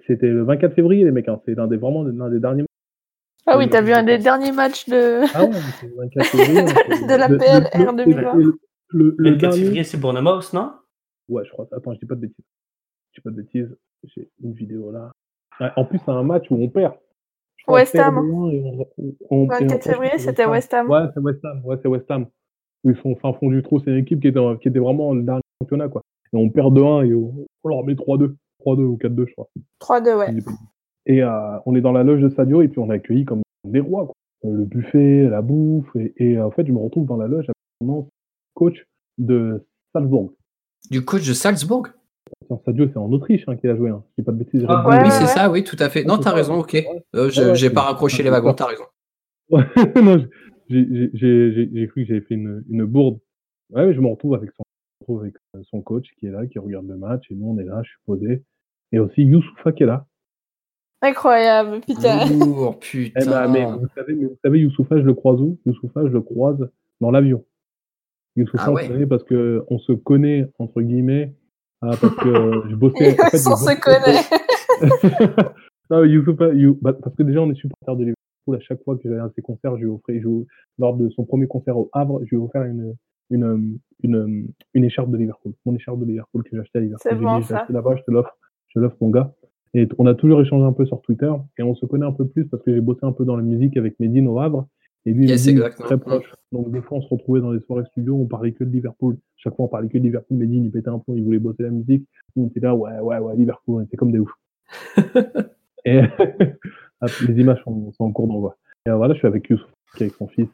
c'était 0.07 0.29
le 0.29 0.45
24 0.45 0.75
février, 0.75 1.05
les 1.05 1.11
mecs. 1.11 1.29
Hein. 1.29 1.41
C'est 1.45 1.55
l'un 1.55 1.67
des 1.67 1.77
vraiment 1.77 2.05
l'un 2.05 2.31
des 2.31 2.41
derniers 2.41 2.65
ah 3.49 3.57
oui, 3.57 3.69
t'as 3.69 3.81
vu 3.81 3.93
un 3.93 4.03
des 4.03 4.19
derniers 4.19 4.51
matchs 4.51 4.89
de, 4.89 5.21
ah 5.33 5.45
ouais, 5.45 5.51
de 6.17 7.17
la 7.17 7.29
PLR 7.29 7.95
2020. 7.95 8.35
Le, 8.35 8.59
le, 8.89 9.15
le, 9.17 9.37
dernier... 9.37 9.59
février, 9.59 9.85
c'est 9.85 9.99
Bournemouth, 9.99 10.53
non? 10.53 10.73
Ouais, 11.29 11.45
je 11.45 11.53
crois. 11.53 11.69
Attends, 11.71 11.95
je 11.95 12.01
dis 12.01 12.07
pas 12.07 12.17
de 12.17 12.23
bêtises. 12.23 12.45
Je 13.13 13.21
dis 13.21 13.23
pas 13.23 13.31
de 13.31 13.37
bêtises. 13.37 13.77
J'ai 14.03 14.29
une 14.43 14.53
vidéo 14.53 14.91
là. 14.91 15.13
En 15.77 15.85
plus, 15.85 16.01
c'est 16.05 16.11
un 16.11 16.25
match 16.25 16.47
où 16.51 16.57
on 16.57 16.69
perd. 16.69 16.95
West 17.69 17.95
Ham. 17.97 18.19
On, 19.31 19.47
24 19.47 19.85
février, 19.85 20.19
c'était 20.19 20.47
West 20.47 20.75
Ham. 20.75 20.89
Ouais, 20.89 21.07
c'est 21.15 21.21
West 21.21 21.45
Ham. 21.45 21.61
Ouais, 21.65 21.77
c'est 21.81 21.89
West 21.89 22.11
Ham. 22.11 22.27
Ils 22.85 22.97
sont 22.97 23.17
fin 23.17 23.33
fond 23.33 23.49
du 23.49 23.63
trou. 23.63 23.81
C'est 23.81 23.91
une 23.91 23.99
équipe 23.99 24.21
qui 24.21 24.29
était, 24.29 24.41
qui 24.61 24.69
était 24.69 24.79
vraiment 24.79 25.15
le 25.15 25.23
dernier 25.23 25.43
championnat, 25.61 25.89
quoi. 25.89 26.03
Et 26.33 26.37
on 26.37 26.51
perd 26.51 26.77
2-1 26.77 27.07
et 27.07 27.15
on, 27.15 27.47
leur 27.65 27.85
met 27.85 27.95
3-2. 27.95 28.35
3-2 28.67 28.81
ou 28.81 28.99
4-2, 29.01 29.29
je 29.29 29.33
crois. 29.33 29.49
3-2, 29.81 30.17
ouais. 30.17 30.35
Et 31.07 31.23
euh, 31.23 31.59
on 31.67 31.77
est 31.77 31.81
dans 31.81 31.93
la 31.93 32.03
loge 32.03 32.21
de 32.21 32.29
Sadio 32.29 32.63
et 32.63 32.69
puis 32.69 32.81
on 32.81 32.91
est 32.91 32.95
accueilli 32.95 33.25
comme 33.25 33.43
des 33.65 33.81
rois. 33.81 34.07
Quoi. 34.07 34.15
Euh, 34.45 34.57
le 34.57 34.65
buffet, 34.65 35.29
la 35.29 35.41
bouffe. 35.41 35.89
Et, 35.97 36.13
et, 36.17 36.41
en 36.41 36.51
fait, 36.51 36.67
je 36.67 36.73
me 36.73 36.79
retrouve 36.79 37.07
dans 37.07 37.17
la 37.17 37.29
loge 37.29 37.45
avec 37.45 37.55
mon 37.81 38.09
coach 38.55 38.87
de 39.19 39.65
Salzbourg. 39.93 40.33
Du 40.91 41.05
coach 41.05 41.27
de 41.27 41.33
Salzbourg? 41.33 41.89
Sadio, 42.65 42.87
c'est 42.89 42.97
en 42.97 43.11
Autriche 43.13 43.45
hein, 43.47 43.57
qu'il 43.57 43.71
a 43.71 43.77
joué. 43.77 43.91
Hein. 43.91 44.03
Je 44.19 44.23
pas 44.25 44.33
de 44.33 44.39
bêtises. 44.39 44.65
Ah, 44.69 44.85
oui, 44.89 45.11
c'est 45.11 45.27
ça, 45.27 45.51
oui, 45.51 45.63
tout 45.65 45.77
à 45.79 45.89
fait. 45.89 46.05
Non, 46.05 46.19
t'as 46.19 46.33
raison, 46.33 46.61
ok. 46.61 46.77
Euh, 47.15 47.31
j'ai 47.55 47.71
pas 47.71 47.83
raccroché 47.83 48.23
les 48.23 48.31
wagons, 48.31 48.55
t'as 48.55 48.67
raison. 48.67 48.85
j'ai 50.69 51.87
cru 51.89 52.03
que 52.03 52.05
j'avais 52.05 52.21
fait 52.21 52.35
une, 52.35 52.65
une, 52.69 52.85
bourde. 52.85 53.21
Ouais, 53.71 53.93
je 53.95 54.01
me 54.01 54.09
retrouve 54.09 54.35
avec 54.35 54.51
son, 54.53 55.19
avec 55.19 55.35
son 55.71 55.83
coach 55.83 56.09
qui 56.19 56.27
est 56.27 56.31
là, 56.31 56.47
qui 56.47 56.59
regarde 56.59 56.87
le 56.87 56.97
match, 56.97 57.31
et 57.31 57.35
nous 57.35 57.47
on 57.49 57.59
est 57.59 57.65
là, 57.65 57.81
je 57.85 57.91
suis 57.91 58.01
posé. 58.07 58.43
Et 58.93 58.99
aussi 58.99 59.23
Youssoufa 59.23 59.73
qui 59.73 59.83
est 59.83 59.87
là, 59.87 60.07
Incroyable, 61.03 61.81
putain. 61.81 62.27
putain. 62.81 63.21
Eh 63.21 63.25
ben, 63.27 63.49
mais 63.49 63.65
vous 63.65 63.89
savez, 63.95 64.15
vous 64.15 64.37
savez, 64.43 64.61
Youssoufa, 64.61 64.99
je 64.99 65.05
le 65.05 65.15
croise 65.15 65.41
où? 65.41 65.59
Youssoufa, 65.67 66.03
je 66.07 66.13
le 66.13 66.23
croise 66.23 66.69
dans 67.01 67.11
l'avion. 67.11 67.45
Youssoufa, 68.35 68.65
ah 68.67 68.73
ouais. 68.73 69.07
parce 69.07 69.25
qu'on 69.25 69.79
se 69.79 69.93
connaît, 69.93 70.51
entre 70.59 70.81
guillemets, 70.81 71.35
ah, 71.83 71.91
parce 72.01 72.15
que 72.17 72.63
je 72.71 72.75
bossais. 72.75 73.17
En 73.21 73.31
fait, 73.31 73.47
on 73.47 73.57
se 73.57 73.81
connaît. 73.81 74.23
non, 75.91 76.05
Youssoufa, 76.05 76.55
you, 76.55 76.79
bah, 76.81 76.95
parce 76.95 77.15
que 77.15 77.23
déjà, 77.23 77.41
on 77.41 77.51
est 77.51 77.55
supporter 77.55 77.95
de 77.97 78.01
Liverpool. 78.01 78.57
À 78.57 78.61
chaque 78.61 78.83
fois 78.85 78.97
que 78.97 79.03
j'allais 79.05 79.21
à 79.21 79.31
ses 79.35 79.43
concerts, 79.43 79.77
je 79.77 79.83
lui 79.83 79.91
offrais, 79.91 80.21
je, 80.21 80.29
lors 80.79 80.97
de 80.97 81.09
son 81.11 81.25
premier 81.25 81.47
concert 81.47 81.77
au 81.77 81.91
Havre, 81.93 82.21
je 82.25 82.31
lui 82.31 82.37
ai 82.37 82.45
offert 82.45 82.63
une, 82.63 82.95
une, 83.31 83.79
une, 84.03 84.49
une, 84.73 84.85
écharpe 84.85 85.11
de 85.11 85.17
Liverpool. 85.17 85.53
Mon 85.67 85.75
écharpe 85.75 85.99
de 85.99 86.05
Liverpool 86.05 86.45
que 86.45 86.51
j'ai 86.53 86.61
acheté 86.61 86.79
à 86.79 86.83
Liverpool. 86.83 87.11
C'est 87.11 87.19
bon, 87.19 87.39
dit, 87.39 87.45
ça. 87.45 87.67
là-bas, 87.69 87.97
je 87.97 88.03
te 88.03 88.11
l'offre. 88.11 88.37
Je 88.77 88.81
l'offre, 88.81 88.97
mon 89.01 89.11
gars. 89.11 89.35
Et 89.75 89.89
on 89.99 90.07
a 90.07 90.15
toujours 90.15 90.41
échangé 90.41 90.65
un 90.65 90.73
peu 90.73 90.87
sur 90.87 91.01
Twitter 91.03 91.33
et 91.59 91.63
on 91.63 91.75
se 91.75 91.85
connaît 91.87 92.07
un 92.07 92.13
peu 92.13 92.27
plus 92.27 92.47
parce 92.47 92.63
que 92.63 92.73
j'ai 92.73 92.81
bossé 92.81 93.01
un 93.03 93.13
peu 93.13 93.25
dans 93.25 93.37
la 93.37 93.43
musique 93.43 93.77
avec 93.77 93.99
Medine 93.99 94.29
au 94.29 94.39
Havre. 94.39 94.69
Et 95.07 95.13
lui, 95.13 95.27
yes, 95.27 95.47
il 95.47 95.61
est 95.61 95.71
très 95.71 95.99
proche. 95.99 96.35
Donc, 96.53 96.71
des 96.71 96.81
fois, 96.81 96.99
on 96.99 97.03
se 97.03 97.09
retrouvait 97.09 97.41
dans 97.41 97.53
les 97.53 97.61
soirées 97.61 97.85
studio, 97.87 98.17
on 98.17 98.27
parlait 98.27 98.53
que 98.53 98.65
de 98.65 98.71
Liverpool. 98.71 99.17
Chaque 99.37 99.55
fois, 99.55 99.67
on 99.67 99.69
parlait 99.69 99.89
que 99.89 99.99
de 99.99 100.03
Liverpool. 100.03 100.37
Medine, 100.37 100.65
il 100.65 100.71
pétait 100.71 100.89
un 100.89 100.99
plomb, 100.99 101.15
il 101.17 101.25
voulait 101.25 101.39
bosser 101.39 101.63
la 101.63 101.71
musique. 101.71 102.07
On 102.37 102.49
était 102.49 102.61
là, 102.61 102.75
ouais, 102.75 102.99
ouais, 103.01 103.19
ouais, 103.19 103.37
Liverpool, 103.37 103.77
on 103.77 103.81
était 103.81 103.97
comme 103.97 104.13
des 104.13 104.19
oufs. 104.19 104.35
et 105.85 106.01
les 107.29 107.41
images 107.41 107.63
sont, 107.63 107.93
sont 107.93 108.05
en 108.05 108.13
cours 108.13 108.27
d'envoi. 108.27 108.57
Et 108.87 108.91
voilà, 108.91 109.15
je 109.15 109.19
suis 109.19 109.29
avec 109.29 109.49
Youssouf, 109.49 109.71
qui 109.97 110.03
est 110.03 110.07
avec 110.07 110.15
son 110.15 110.27
fils, 110.27 110.49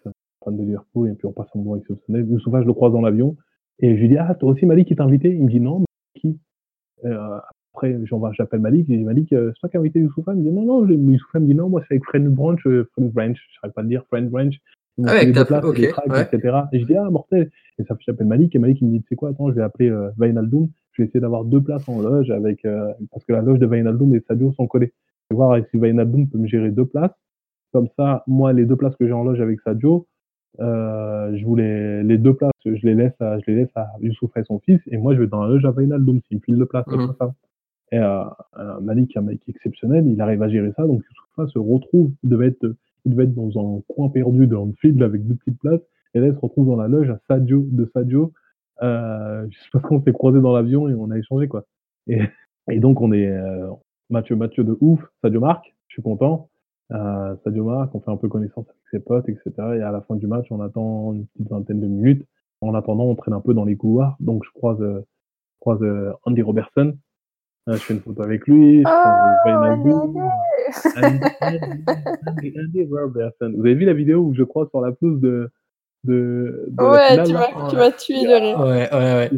fan 0.44 0.56
de 0.56 0.62
Liverpool, 0.62 1.10
et 1.10 1.14
puis 1.14 1.26
on 1.26 1.32
passe 1.32 1.48
un 1.54 1.58
moment 1.58 1.76
exceptionnel. 1.76 2.28
Youssouf, 2.28 2.52
je 2.60 2.66
le 2.66 2.72
croise 2.72 2.92
dans 2.92 3.00
l'avion, 3.00 3.36
et 3.78 3.96
je 3.96 4.00
lui 4.00 4.08
dis, 4.08 4.18
ah, 4.18 4.34
toi 4.34 4.52
aussi, 4.52 4.66
Malik, 4.66 4.88
qui 4.88 4.96
t'a 4.96 5.04
invité? 5.04 5.30
Il 5.30 5.44
me 5.44 5.50
dit, 5.50 5.60
non, 5.60 5.82
qui? 6.14 6.38
Euh, 7.04 7.38
après, 7.74 7.96
j'appelle 8.32 8.60
Malik, 8.60 8.86
je 8.88 8.94
dis 8.94 9.02
Malik, 9.02 9.32
euh, 9.32 9.50
c'est 9.54 9.60
toi 9.60 9.68
qui 9.70 9.76
as 9.76 9.80
invité 9.80 10.00
Youssoufa 10.00 10.34
Il 10.34 10.40
me 10.40 10.50
dit 10.50 10.52
non, 10.52 10.64
non, 10.64 10.86
Youssoufa 10.86 11.40
me 11.40 11.46
dit 11.46 11.54
non, 11.54 11.68
moi 11.68 11.82
c'est 11.88 11.94
avec 11.94 12.04
Friend 12.04 12.28
Branch, 12.28 12.60
euh, 12.66 12.88
Friend 12.92 13.10
Branch, 13.12 13.36
je 13.36 13.66
ne 13.66 13.72
pas 13.72 13.82
le 13.82 13.88
dire, 13.88 14.04
Friend 14.10 14.28
Branch. 14.28 14.54
Ah, 15.06 15.12
avec 15.12 15.32
ta 15.32 15.46
place, 15.46 15.64
okay, 15.64 15.88
tracks, 15.88 16.12
ouais. 16.12 16.28
etc. 16.30 16.58
Et 16.72 16.80
je 16.80 16.84
dis 16.84 16.96
ah, 16.96 17.08
mortel. 17.08 17.50
Et 17.78 17.84
ça, 17.84 17.96
j'appelle 18.00 18.26
Malik, 18.26 18.54
et 18.54 18.58
Malik 18.58 18.80
il 18.82 18.88
me 18.88 18.92
dit, 18.92 19.00
tu 19.00 19.08
sais 19.08 19.16
quoi, 19.16 19.30
attends, 19.30 19.48
je 19.48 19.54
vais 19.54 19.62
appeler 19.62 19.88
euh, 19.88 20.10
Vainaldoum, 20.18 20.68
je 20.92 21.02
vais 21.02 21.08
essayer 21.08 21.20
d'avoir 21.20 21.44
deux 21.44 21.62
places 21.62 21.88
en 21.88 22.00
loge, 22.00 22.30
avec, 22.30 22.64
euh, 22.66 22.92
parce 23.10 23.24
que 23.24 23.32
la 23.32 23.40
loge 23.40 23.58
de 23.58 23.66
Vainaldoum 23.66 24.14
et 24.14 24.20
Sadio 24.28 24.52
sont 24.52 24.66
collées. 24.66 24.92
Je 25.30 25.34
vais 25.34 25.36
voir 25.36 25.58
si 25.70 25.78
Vainaldoum 25.78 26.28
peut 26.28 26.38
me 26.38 26.46
gérer 26.46 26.70
deux 26.70 26.84
places. 26.84 27.14
Comme 27.72 27.88
ça, 27.96 28.22
moi, 28.26 28.52
les 28.52 28.66
deux 28.66 28.76
places 28.76 28.94
que 28.96 29.06
j'ai 29.06 29.14
en 29.14 29.24
loge 29.24 29.40
avec 29.40 29.60
Sadio, 29.62 30.06
euh, 30.60 31.34
je 31.34 31.44
voulais 31.46 32.02
les 32.02 32.18
deux 32.18 32.34
places, 32.34 32.52
je 32.66 32.86
les 32.86 32.94
laisse 32.94 33.18
à, 33.20 33.38
je 33.38 33.44
les 33.46 33.54
laisse 33.56 33.70
à 33.74 33.88
Youssouf 34.00 34.36
et 34.36 34.44
son 34.44 34.58
fils, 34.58 34.80
et 34.86 34.98
moi 34.98 35.14
je 35.14 35.20
vais 35.20 35.26
dans 35.26 35.42
la 35.42 35.48
loge 35.48 35.64
à 35.64 35.70
Vainaldoum 35.70 36.20
s'il 36.28 36.36
me 36.36 36.42
file 36.42 36.58
deux 36.58 36.66
places. 36.66 36.86
Mhm. 36.88 36.96
comme 36.96 37.14
ça. 37.18 37.34
Et 37.92 37.98
euh, 37.98 38.24
euh, 38.58 38.80
Malik, 38.80 39.16
un 39.16 39.22
mec 39.22 39.40
exceptionnel, 39.48 40.06
il 40.06 40.20
arrive 40.20 40.42
à 40.42 40.48
gérer 40.48 40.72
ça, 40.76 40.86
donc 40.86 41.02
Youssoufa 41.02 41.52
se 41.52 41.58
retrouve, 41.58 42.10
il 42.24 42.30
devait 42.30 42.48
être, 42.48 42.74
il 43.04 43.12
devait 43.12 43.24
être 43.24 43.34
dans 43.34 43.76
un 43.76 43.80
coin 43.88 44.08
perdu 44.08 44.46
dans 44.46 44.64
le 44.64 44.72
field 44.80 45.02
avec 45.02 45.26
deux 45.26 45.34
petites 45.34 45.58
places, 45.58 45.80
et 46.14 46.20
là 46.20 46.28
il 46.28 46.34
se 46.34 46.38
retrouve 46.38 46.66
dans 46.66 46.76
la 46.76 46.88
loge 46.88 47.10
à 47.10 47.20
Sadio, 47.28 47.66
de 47.70 47.90
Sadio, 47.92 48.32
euh, 48.82 49.46
je 49.50 49.58
sais 49.58 49.70
pas 49.72 49.80
qu'on 49.80 50.02
s'est 50.02 50.12
croisé 50.12 50.40
dans 50.40 50.52
l'avion 50.52 50.88
et 50.88 50.94
on 50.94 51.10
a 51.10 51.18
échangé 51.18 51.48
quoi. 51.48 51.64
Et, 52.08 52.18
donc 52.80 53.00
on 53.00 53.12
est 53.12 53.28
euh, 53.28 53.68
Mathieu, 54.10 54.36
Mathieu 54.36 54.64
de 54.64 54.76
ouf, 54.80 55.00
Sadio 55.22 55.40
Marc, 55.40 55.74
je 55.88 55.94
suis 55.94 56.02
content. 56.02 56.48
Euh, 56.92 57.34
Sadio 57.44 57.64
Marc, 57.64 57.94
on 57.94 58.00
fait 58.00 58.10
un 58.10 58.16
peu 58.16 58.28
connaissance 58.28 58.66
avec 58.68 58.82
ses 58.90 59.00
potes, 59.00 59.28
etc. 59.28 59.50
Et 59.76 59.82
à 59.82 59.90
la 59.90 60.02
fin 60.02 60.16
du 60.16 60.26
match, 60.26 60.46
on 60.50 60.60
attend 60.60 61.12
une 61.14 61.26
petite 61.26 61.48
vingtaine 61.48 61.80
de 61.80 61.86
minutes. 61.86 62.26
En 62.60 62.74
attendant, 62.74 63.04
on 63.04 63.14
traîne 63.14 63.34
un 63.34 63.40
peu 63.40 63.54
dans 63.54 63.64
les 63.64 63.76
couloirs. 63.76 64.16
Donc, 64.20 64.44
je 64.44 64.50
croise, 64.50 64.80
euh, 64.80 65.00
je 65.00 65.60
croise 65.60 65.82
euh, 65.82 66.12
Andy 66.24 66.42
Robertson. 66.42 66.96
Euh, 67.68 67.74
je 67.74 67.78
fais 67.78 67.94
une 67.94 68.00
photo 68.00 68.22
avec 68.22 68.46
lui. 68.46 68.82
Je 68.82 68.88
Oh, 68.88 68.90
croise 68.90 69.78
Andy, 70.96 71.20
Andy, 72.26 72.54
Andy 72.58 72.88
Robertson. 72.90 73.52
Vous 73.56 73.60
avez 73.64 73.74
vu 73.74 73.84
la 73.84 73.92
vidéo 73.94 74.18
où 74.20 74.34
je 74.34 74.42
croise 74.42 74.68
sur 74.70 74.80
la 74.80 74.92
pelouse 74.92 75.20
de, 75.20 75.50
de, 76.04 76.66
de 76.68 76.82
la 76.82 76.90
Ouais, 76.90 77.08
finale, 77.10 77.26
tu 77.26 77.32
là 77.34 77.48
m'as 77.54 77.68
tu 77.70 77.76
m'as 77.76 77.90
tué 77.92 78.22
de 78.26 78.40
rire. 78.40 78.58
Ouais, 78.60 78.88
ouais, 78.92 79.14
ouais. 79.14 79.30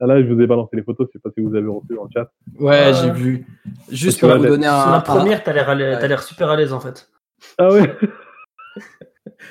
Ah, 0.00 0.06
Là, 0.06 0.20
je 0.20 0.26
vous 0.32 0.40
ai 0.40 0.46
balancé 0.48 0.74
les 0.76 0.82
photos. 0.82 1.06
Je 1.08 1.18
sais 1.18 1.22
pas 1.22 1.30
si 1.36 1.40
vous 1.44 1.54
avez 1.54 1.66
reçu 1.68 1.94
dans 1.94 2.04
le 2.04 2.10
chat. 2.12 2.30
Ouais, 2.58 2.88
Euh, 2.88 2.92
j'ai 2.94 3.10
vu. 3.12 3.46
Juste 3.90 4.18
pour 4.20 4.30
vous 4.36 4.44
donner 4.46 4.64
Sur 4.66 4.72
un. 4.74 4.92
la 4.92 5.00
première, 5.00 5.44
t'as 5.44 5.52
l'air 5.52 5.68
Ouais. 5.68 6.16
super 6.18 6.50
à 6.50 6.56
l'aise 6.56 6.72
en 6.72 6.80
fait. 6.80 7.08
Ah 7.58 7.68
ouais 7.72 7.96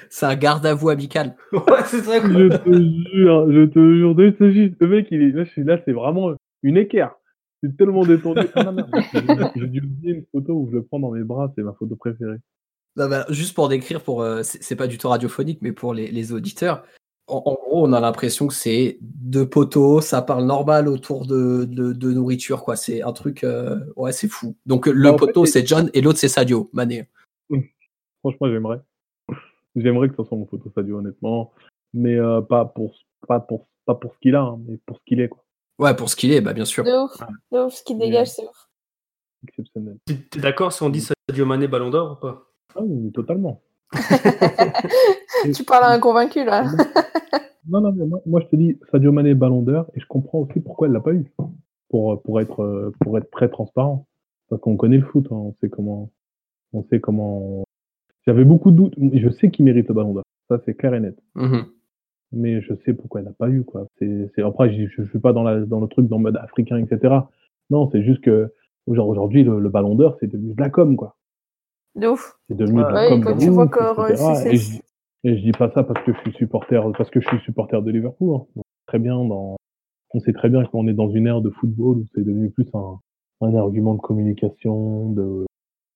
C'est 0.10 0.26
un 0.26 0.36
garde 0.36 0.66
à 0.66 0.74
vous 0.74 0.90
amical. 0.90 1.36
Ouais, 1.54 1.62
c'est 1.86 2.00
ça 2.02 2.20
quoi. 2.20 2.30
Je 2.30 2.48
te 2.58 2.70
jure, 2.74 3.52
je 3.52 3.66
te 3.66 3.80
jure, 3.80 4.16
je 4.18 4.30
te 4.32 4.52
jure, 4.52 4.72
le 4.80 4.88
mec, 4.88 5.08
il 5.12 5.22
est, 5.22 5.32
là, 5.32 5.44
je 5.46 5.50
suis 5.50 5.64
là, 5.64 5.78
c'est 5.86 5.92
vraiment 5.94 6.32
une 6.64 6.78
équerre. 6.78 7.12
C'est 7.64 7.78
tellement 7.78 8.06
détendu. 8.06 8.48
Ah, 8.56 8.74
j'ai- 9.56 9.68
dû 9.68 9.82
oublier 9.82 10.14
une 10.16 10.26
photo 10.32 10.54
où 10.54 10.68
je 10.72 10.78
le 10.78 10.84
prends 10.84 11.00
dans 11.00 11.12
mes 11.12 11.24
bras, 11.24 11.52
c'est 11.56 11.62
ma 11.64 11.74
photo 11.74 11.96
préférée. 11.96 12.38
Non, 12.98 13.08
bah, 13.08 13.26
juste 13.30 13.54
pour 13.56 13.70
décrire, 13.70 14.02
pour 14.04 14.22
euh, 14.22 14.42
c'est 14.44 14.76
pas 14.76 14.88
du 14.88 14.98
tout 14.98 15.08
radiophonique, 15.08 15.60
mais 15.62 15.72
pour 15.72 15.94
les, 15.94 16.10
les 16.12 16.34
auditeurs, 16.34 16.84
en, 17.28 17.38
en 17.46 17.54
gros, 17.54 17.88
on 17.88 17.94
a 17.94 18.00
l'impression 18.02 18.48
que 18.48 18.54
c'est 18.54 18.98
deux 19.02 19.48
poteaux, 19.48 20.02
ça 20.02 20.22
parle 20.22 20.46
normal 20.46 20.88
autour 20.90 21.26
de, 21.26 21.66
de, 21.66 21.94
de 21.94 22.12
nourriture, 22.12 22.64
quoi. 22.64 22.76
C'est 22.76 23.02
un 23.04 23.14
truc, 23.14 23.44
euh, 23.44 23.80
ouais, 23.96 24.12
c'est 24.12 24.28
fou. 24.28 24.56
Donc 24.66 24.88
le 24.88 25.12
Bah, 25.12 25.16
poteau, 25.18 25.46
c'est- 25.46 25.62
c'est 25.62 25.68
John 25.68 25.90
et 25.94 26.02
l'autre 26.02 26.18
c'est 26.20 26.28
Sadio 26.28 26.70
Mané. 26.74 27.08
Franchement, 28.22 28.48
j'aimerais. 28.50 28.82
J'aimerais 29.76 30.10
que 30.10 30.16
ce 30.18 30.24
soit 30.24 30.38
mon 30.38 30.48
photo 30.48 30.70
Sadio, 30.76 30.98
honnêtement. 30.98 31.54
Mais 31.94 32.16
euh, 32.18 32.42
pas, 32.42 32.66
pour, 32.66 32.94
pas, 33.28 33.40
pour, 33.40 33.68
pas 33.86 33.96
pour 33.96 34.14
ce 34.16 34.20
qu'il 34.20 34.36
a, 34.36 34.42
hein, 34.42 34.60
mais 34.68 34.78
pour 34.86 34.98
ce 34.98 35.02
qu'il 35.06 35.22
est, 35.22 35.30
quoi. 35.30 35.44
Ouais, 35.82 35.96
pour 35.96 36.10
ce 36.10 36.16
qu'il 36.16 36.32
est, 36.32 36.42
bah 36.42 36.54
bien 36.54 36.66
sûr. 36.66 36.84
De 36.84 36.92
ouf, 36.92 37.18
de 37.52 37.66
ouf, 37.66 37.74
ce 37.74 37.84
qui 37.84 37.96
dégage, 37.96 38.30
c'est 38.30 38.44
ouf. 38.44 38.70
Exceptionnel. 39.48 39.98
T'es 40.06 40.40
d'accord 40.40 40.72
si 40.72 40.84
on 40.84 40.90
dit 40.90 41.02
Sadio 41.02 41.46
Mané 41.48 41.68
Ballon 41.68 41.90
d'Or 41.90 42.12
ou 42.12 42.16
pas? 42.22 42.46
Ah 42.76 42.82
oui, 42.84 43.12
totalement. 43.12 43.62
Tu 45.56 45.64
parles 45.64 45.86
à 45.86 45.92
un 45.92 46.00
convaincu 46.00 46.46
là. 46.46 46.66
Non, 47.68 47.80
non, 47.80 47.92
mais 47.92 48.06
moi, 48.06 48.20
moi, 48.26 48.42
je 48.42 48.48
te 48.48 48.56
dis 48.56 48.78
Sadio 48.92 49.12
Mané 49.12 49.36
Ballon 49.36 49.62
d'Or 49.62 49.86
et 49.96 50.00
je 50.00 50.06
comprends 50.08 50.40
aussi 50.40 50.60
pourquoi 50.60 50.88
elle 50.88 50.94
l'a 50.94 51.00
pas 51.00 51.14
eu. 51.14 51.32
Pour, 51.90 52.22
pour, 52.24 52.42
être, 52.42 52.62
euh, 52.62 52.92
pour 53.02 53.18
être 53.18 53.30
très 53.30 53.50
transparent. 53.50 54.08
Parce 54.50 54.62
qu'on 54.62 54.78
connaît 54.78 54.98
le 54.98 55.06
foot, 55.06 55.28
hein, 55.32 55.36
on 55.36 55.56
sait 55.62 55.70
comment. 55.70 56.12
On 56.74 56.84
sait 56.90 57.00
comment. 57.00 57.64
J'avais 58.26 58.46
beaucoup 58.46 58.72
de 58.72 58.78
doutes. 58.78 58.96
Je 59.14 59.30
sais 59.30 59.52
qu'il 59.52 59.66
mérite 59.66 59.88
le 59.88 59.94
Ballon 59.94 60.14
d'Or. 60.14 60.24
Ça, 60.50 60.60
c'est 60.66 60.74
clair 60.74 60.96
et 60.96 61.00
net. 61.00 61.18
Mhm. 61.36 61.66
Mais 62.34 62.62
je 62.62 62.74
sais 62.86 62.94
pourquoi 62.94 63.22
elle 63.22 63.28
l'a 63.28 63.34
pas 63.34 63.50
eu, 63.50 63.64
quoi. 63.64 63.88
C'est, 63.98 64.32
c'est... 64.36 64.42
Après, 64.42 64.74
je, 64.74 64.88
je 64.88 65.04
suis 65.10 65.20
pas 65.20 65.34
dans, 65.34 65.44
la, 65.44 65.60
dans 65.62 65.80
le 65.82 65.88
truc 65.88 66.08
dans 66.08 66.18
le 66.18 66.24
mode 66.24 66.38
africain, 66.38 66.78
etc. 66.78 67.16
Non, 67.70 67.90
c'est 67.92 68.04
juste 68.04 68.22
que 68.22 68.54
genre, 68.88 69.08
aujourd'hui, 69.08 69.44
le, 69.44 69.60
le 69.60 69.70
Ballon 69.70 69.96
d'Or, 69.96 70.18
c'est 70.20 70.28
devenu 70.28 70.54
de 70.54 70.62
la 70.62 70.70
com, 70.70 70.96
quoi. 70.96 71.16
De 71.96 72.08
ouf. 72.08 72.38
C'est 72.50 72.56
devenu 72.56 72.80
de 72.80 72.88
la 72.88 73.10
com. 73.10 73.22
quand 73.24 73.36
de 73.36 73.40
tu 73.40 73.50
vois 73.50 73.66
ouf, 73.66 73.72
que, 73.72 74.48
Et 74.48 74.56
je, 74.56 74.80
et 75.24 75.38
je 75.38 75.44
dis 75.44 75.52
pas 75.52 75.70
ça 75.72 75.84
parce 75.84 76.04
que 76.06 76.14
je 76.14 76.20
suis 76.20 76.34
supporter, 76.34 76.82
parce 76.98 77.10
que 77.10 77.20
je 77.22 77.28
suis 77.28 77.40
supporter 77.40 77.82
de 77.82 77.92
Liverpool. 77.92 78.36
hein. 78.36 78.46
Donc, 78.56 78.66
très 78.88 79.00
bien 79.00 79.16
dans, 79.24 79.56
on 80.14 80.20
sait 80.20 80.34
très 80.34 80.50
bien 80.50 80.64
qu'on 80.66 80.88
est 80.88 80.94
dans 80.94 81.10
une 81.10 81.28
ère 81.28 81.42
de 81.42 81.50
football 81.50 81.98
où 81.98 82.06
c'est 82.16 82.24
devenu 82.24 82.50
plus 82.50 82.68
un, 82.74 83.00
un 83.42 83.56
argument 83.56 83.94
de 83.94 84.00
communication, 84.02 85.12
de, 85.12 85.46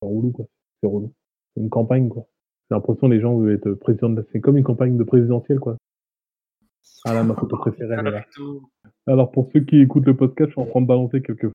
c'est 0.01 0.07
relou, 0.07 0.31
quoi. 0.31 0.45
C'est 0.81 0.87
relou. 0.87 1.11
C'est 1.53 1.61
une 1.61 1.69
campagne, 1.69 2.09
quoi. 2.09 2.25
J'ai 2.69 2.75
l'impression 2.75 3.07
que 3.07 3.13
les 3.13 3.19
gens 3.21 3.37
veulent 3.37 3.55
être 3.55 3.71
président 3.73 4.09
de 4.09 4.17
la, 4.17 4.23
c'est 4.31 4.39
comme 4.41 4.57
une 4.57 4.63
campagne 4.63 4.97
de 4.97 5.03
présidentielle, 5.03 5.59
quoi. 5.59 5.77
Ah 7.05 7.13
là, 7.13 7.23
ma 7.23 7.35
photo 7.35 7.57
préférée, 7.57 7.95
elle 7.99 8.07
est 8.07 8.11
là. 8.11 8.21
Alors, 9.07 9.31
pour 9.31 9.49
ceux 9.53 9.61
qui 9.61 9.79
écoutent 9.81 10.05
le 10.05 10.15
podcast, 10.15 10.49
je 10.49 10.53
suis 10.53 10.61
en 10.61 10.65
train 10.65 10.81
de 10.81 10.87
balancer 10.87 11.21
quelques 11.21 11.47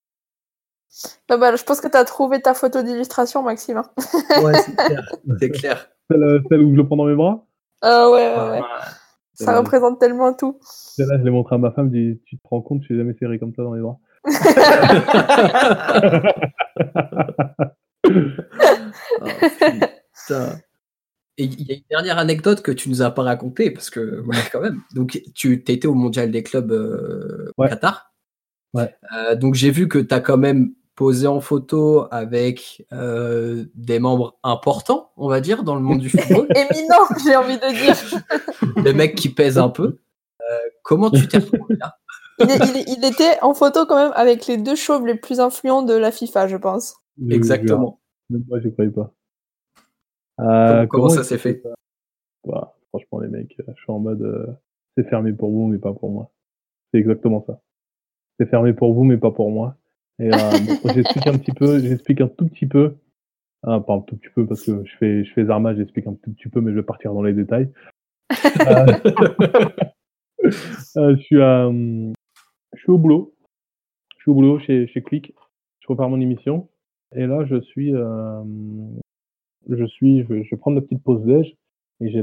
Bah, 1.28 1.36
bah, 1.36 1.56
je 1.56 1.64
pense 1.64 1.80
que 1.80 1.88
tu 1.88 1.96
as 1.96 2.04
trouvé 2.04 2.40
ta 2.40 2.54
photo 2.54 2.82
d'illustration, 2.82 3.42
Maxime. 3.42 3.78
hein. 3.78 3.90
Ouais, 4.42 4.54
c'est 4.54 4.76
clair. 4.86 5.12
C'est 5.40 5.50
clair. 5.50 5.88
celle, 6.10 6.22
euh, 6.22 6.40
celle 6.48 6.60
où 6.60 6.70
je 6.72 6.76
le 6.76 6.86
prends 6.86 6.96
dans 6.96 7.06
mes 7.06 7.16
bras? 7.16 7.44
Ah 7.82 8.10
ouais, 8.10 8.34
ouais, 8.36 8.50
ouais. 8.50 8.60
Ça 9.34 9.56
représente 9.58 9.98
tellement 9.98 10.32
tout. 10.34 10.58
Celle-là, 10.62 11.18
je 11.18 11.24
l'ai 11.24 11.30
montré 11.30 11.54
à 11.54 11.58
ma 11.58 11.70
femme, 11.72 11.90
je 11.92 11.98
dis, 11.98 12.20
tu 12.26 12.36
te 12.38 12.46
rends 12.48 12.60
compte, 12.60 12.82
je 12.82 12.86
suis 12.86 12.96
jamais 12.98 13.14
serré 13.18 13.38
comme 13.38 13.54
ça 13.54 13.62
dans 13.62 13.72
les 13.74 13.80
bras. 13.80 13.96
Oh, 19.22 19.26
putain. 20.26 20.60
Et 21.40 21.44
il 21.44 21.66
y 21.68 21.72
a 21.72 21.74
une 21.76 21.82
dernière 21.90 22.18
anecdote 22.18 22.60
que 22.60 22.70
tu 22.70 22.88
nous 22.90 23.00
as 23.02 23.10
pas 23.12 23.22
racontée, 23.22 23.70
parce 23.70 23.88
que, 23.88 24.20
ouais, 24.26 24.36
quand 24.52 24.60
même. 24.60 24.80
Donc, 24.94 25.22
tu 25.34 25.54
étais 25.54 25.86
au 25.86 25.94
mondial 25.94 26.30
des 26.30 26.42
clubs 26.42 26.70
euh, 26.72 27.50
au. 27.56 27.64
Qatar. 27.66 28.12
Ouais. 28.74 28.94
Euh, 29.16 29.34
donc, 29.36 29.54
j'ai 29.54 29.70
vu 29.70 29.88
que 29.88 29.98
tu 29.98 30.14
as 30.14 30.20
quand 30.20 30.36
même 30.36 30.74
posé 30.96 31.26
en 31.26 31.40
photo 31.40 32.06
avec 32.10 32.84
euh, 32.92 33.64
des 33.74 33.98
membres 34.00 34.38
importants, 34.42 35.12
on 35.16 35.28
va 35.28 35.40
dire, 35.40 35.62
dans 35.62 35.74
le 35.76 35.80
monde 35.80 36.00
du 36.00 36.10
football. 36.10 36.46
Éminent, 36.54 37.06
j'ai 37.24 37.36
envie 37.36 37.56
de 37.56 37.72
dire. 37.84 38.82
des 38.84 38.92
mecs 38.92 39.14
qui 39.14 39.30
pèsent 39.30 39.56
un 39.58 39.70
peu. 39.70 39.84
Euh, 40.50 40.56
comment 40.82 41.10
tu 41.10 41.26
t'es 41.26 41.38
retrouvé 41.38 41.76
là? 41.80 41.96
Il, 42.38 42.50
est- 42.50 42.56
il 42.56 42.76
est- 42.76 42.84
il 42.98 43.04
était 43.04 43.38
en 43.42 43.54
photo 43.54 43.86
quand 43.86 43.96
même 43.96 44.12
avec 44.14 44.46
les 44.46 44.56
deux 44.58 44.76
chauves 44.76 45.06
les 45.06 45.14
plus 45.14 45.40
influents 45.40 45.82
de 45.82 45.94
la 45.94 46.10
FIFA, 46.12 46.48
je 46.48 46.56
pense. 46.56 46.96
Exactement. 47.30 47.98
Même 48.28 48.44
moi, 48.48 48.60
je 48.62 48.68
croyais 48.68 48.90
pas. 48.90 49.12
Euh, 50.40 50.86
Comment 50.86 51.08
ça 51.08 51.24
s'est 51.24 51.38
fait 51.38 51.62
Bah, 52.46 52.76
Franchement, 52.88 53.20
les 53.20 53.28
mecs, 53.28 53.56
je 53.56 53.72
suis 53.82 53.92
en 53.92 54.00
mode, 54.00 54.22
euh, 54.22 54.46
c'est 54.96 55.08
fermé 55.08 55.32
pour 55.32 55.50
vous, 55.50 55.66
mais 55.66 55.78
pas 55.78 55.92
pour 55.92 56.10
moi. 56.10 56.32
C'est 56.92 56.98
exactement 56.98 57.44
ça. 57.46 57.60
C'est 58.38 58.46
fermé 58.46 58.72
pour 58.72 58.92
vous, 58.94 59.04
mais 59.04 59.16
pas 59.16 59.30
pour 59.30 59.50
moi. 59.50 59.76
Et 60.18 60.32
euh, 60.32 60.38
bon, 60.82 60.90
j'explique 60.94 61.26
un 61.26 61.38
petit 61.38 61.52
peu, 61.52 61.78
j'explique 61.78 62.20
un 62.20 62.28
tout 62.28 62.46
petit 62.48 62.66
peu. 62.66 62.96
Ah, 63.62 63.80
pas 63.80 63.94
un 63.94 64.00
tout 64.00 64.16
petit 64.16 64.30
peu 64.34 64.46
parce 64.46 64.64
que 64.64 64.84
je 64.84 64.96
fais, 64.96 65.24
je 65.24 65.32
fais 65.32 65.44
Zarma, 65.44 65.74
j'explique 65.74 66.06
un 66.06 66.14
tout 66.14 66.32
petit 66.32 66.48
peu, 66.48 66.60
mais 66.60 66.70
je 66.70 66.76
vais 66.76 66.82
partir 66.82 67.12
dans 67.12 67.22
les 67.22 67.32
détails. 67.32 67.70
Euh, 68.60 68.86
euh, 70.96 71.16
je 71.16 71.20
suis 71.20 71.42
à, 71.42 71.70
je 71.70 72.78
suis 72.78 72.90
au 72.90 72.98
boulot. 72.98 73.34
Je 74.16 74.22
suis 74.22 74.30
au 74.30 74.34
boulot 74.34 74.58
chez, 74.60 74.86
chez 74.86 75.02
Click. 75.02 75.34
Je 75.80 75.86
prépare 75.86 76.08
mon 76.08 76.20
émission. 76.20 76.68
Et 77.14 77.26
là, 77.26 77.44
je 77.44 77.60
suis, 77.60 77.92
je 79.68 79.84
suis, 79.84 80.22
je, 80.22 80.28
vais 80.28 80.56
prendre 80.56 80.78
une 80.78 80.84
petite 80.84 81.02
pause 81.02 81.22
déj 81.24 81.56
et 82.00 82.10
j'ai 82.10 82.22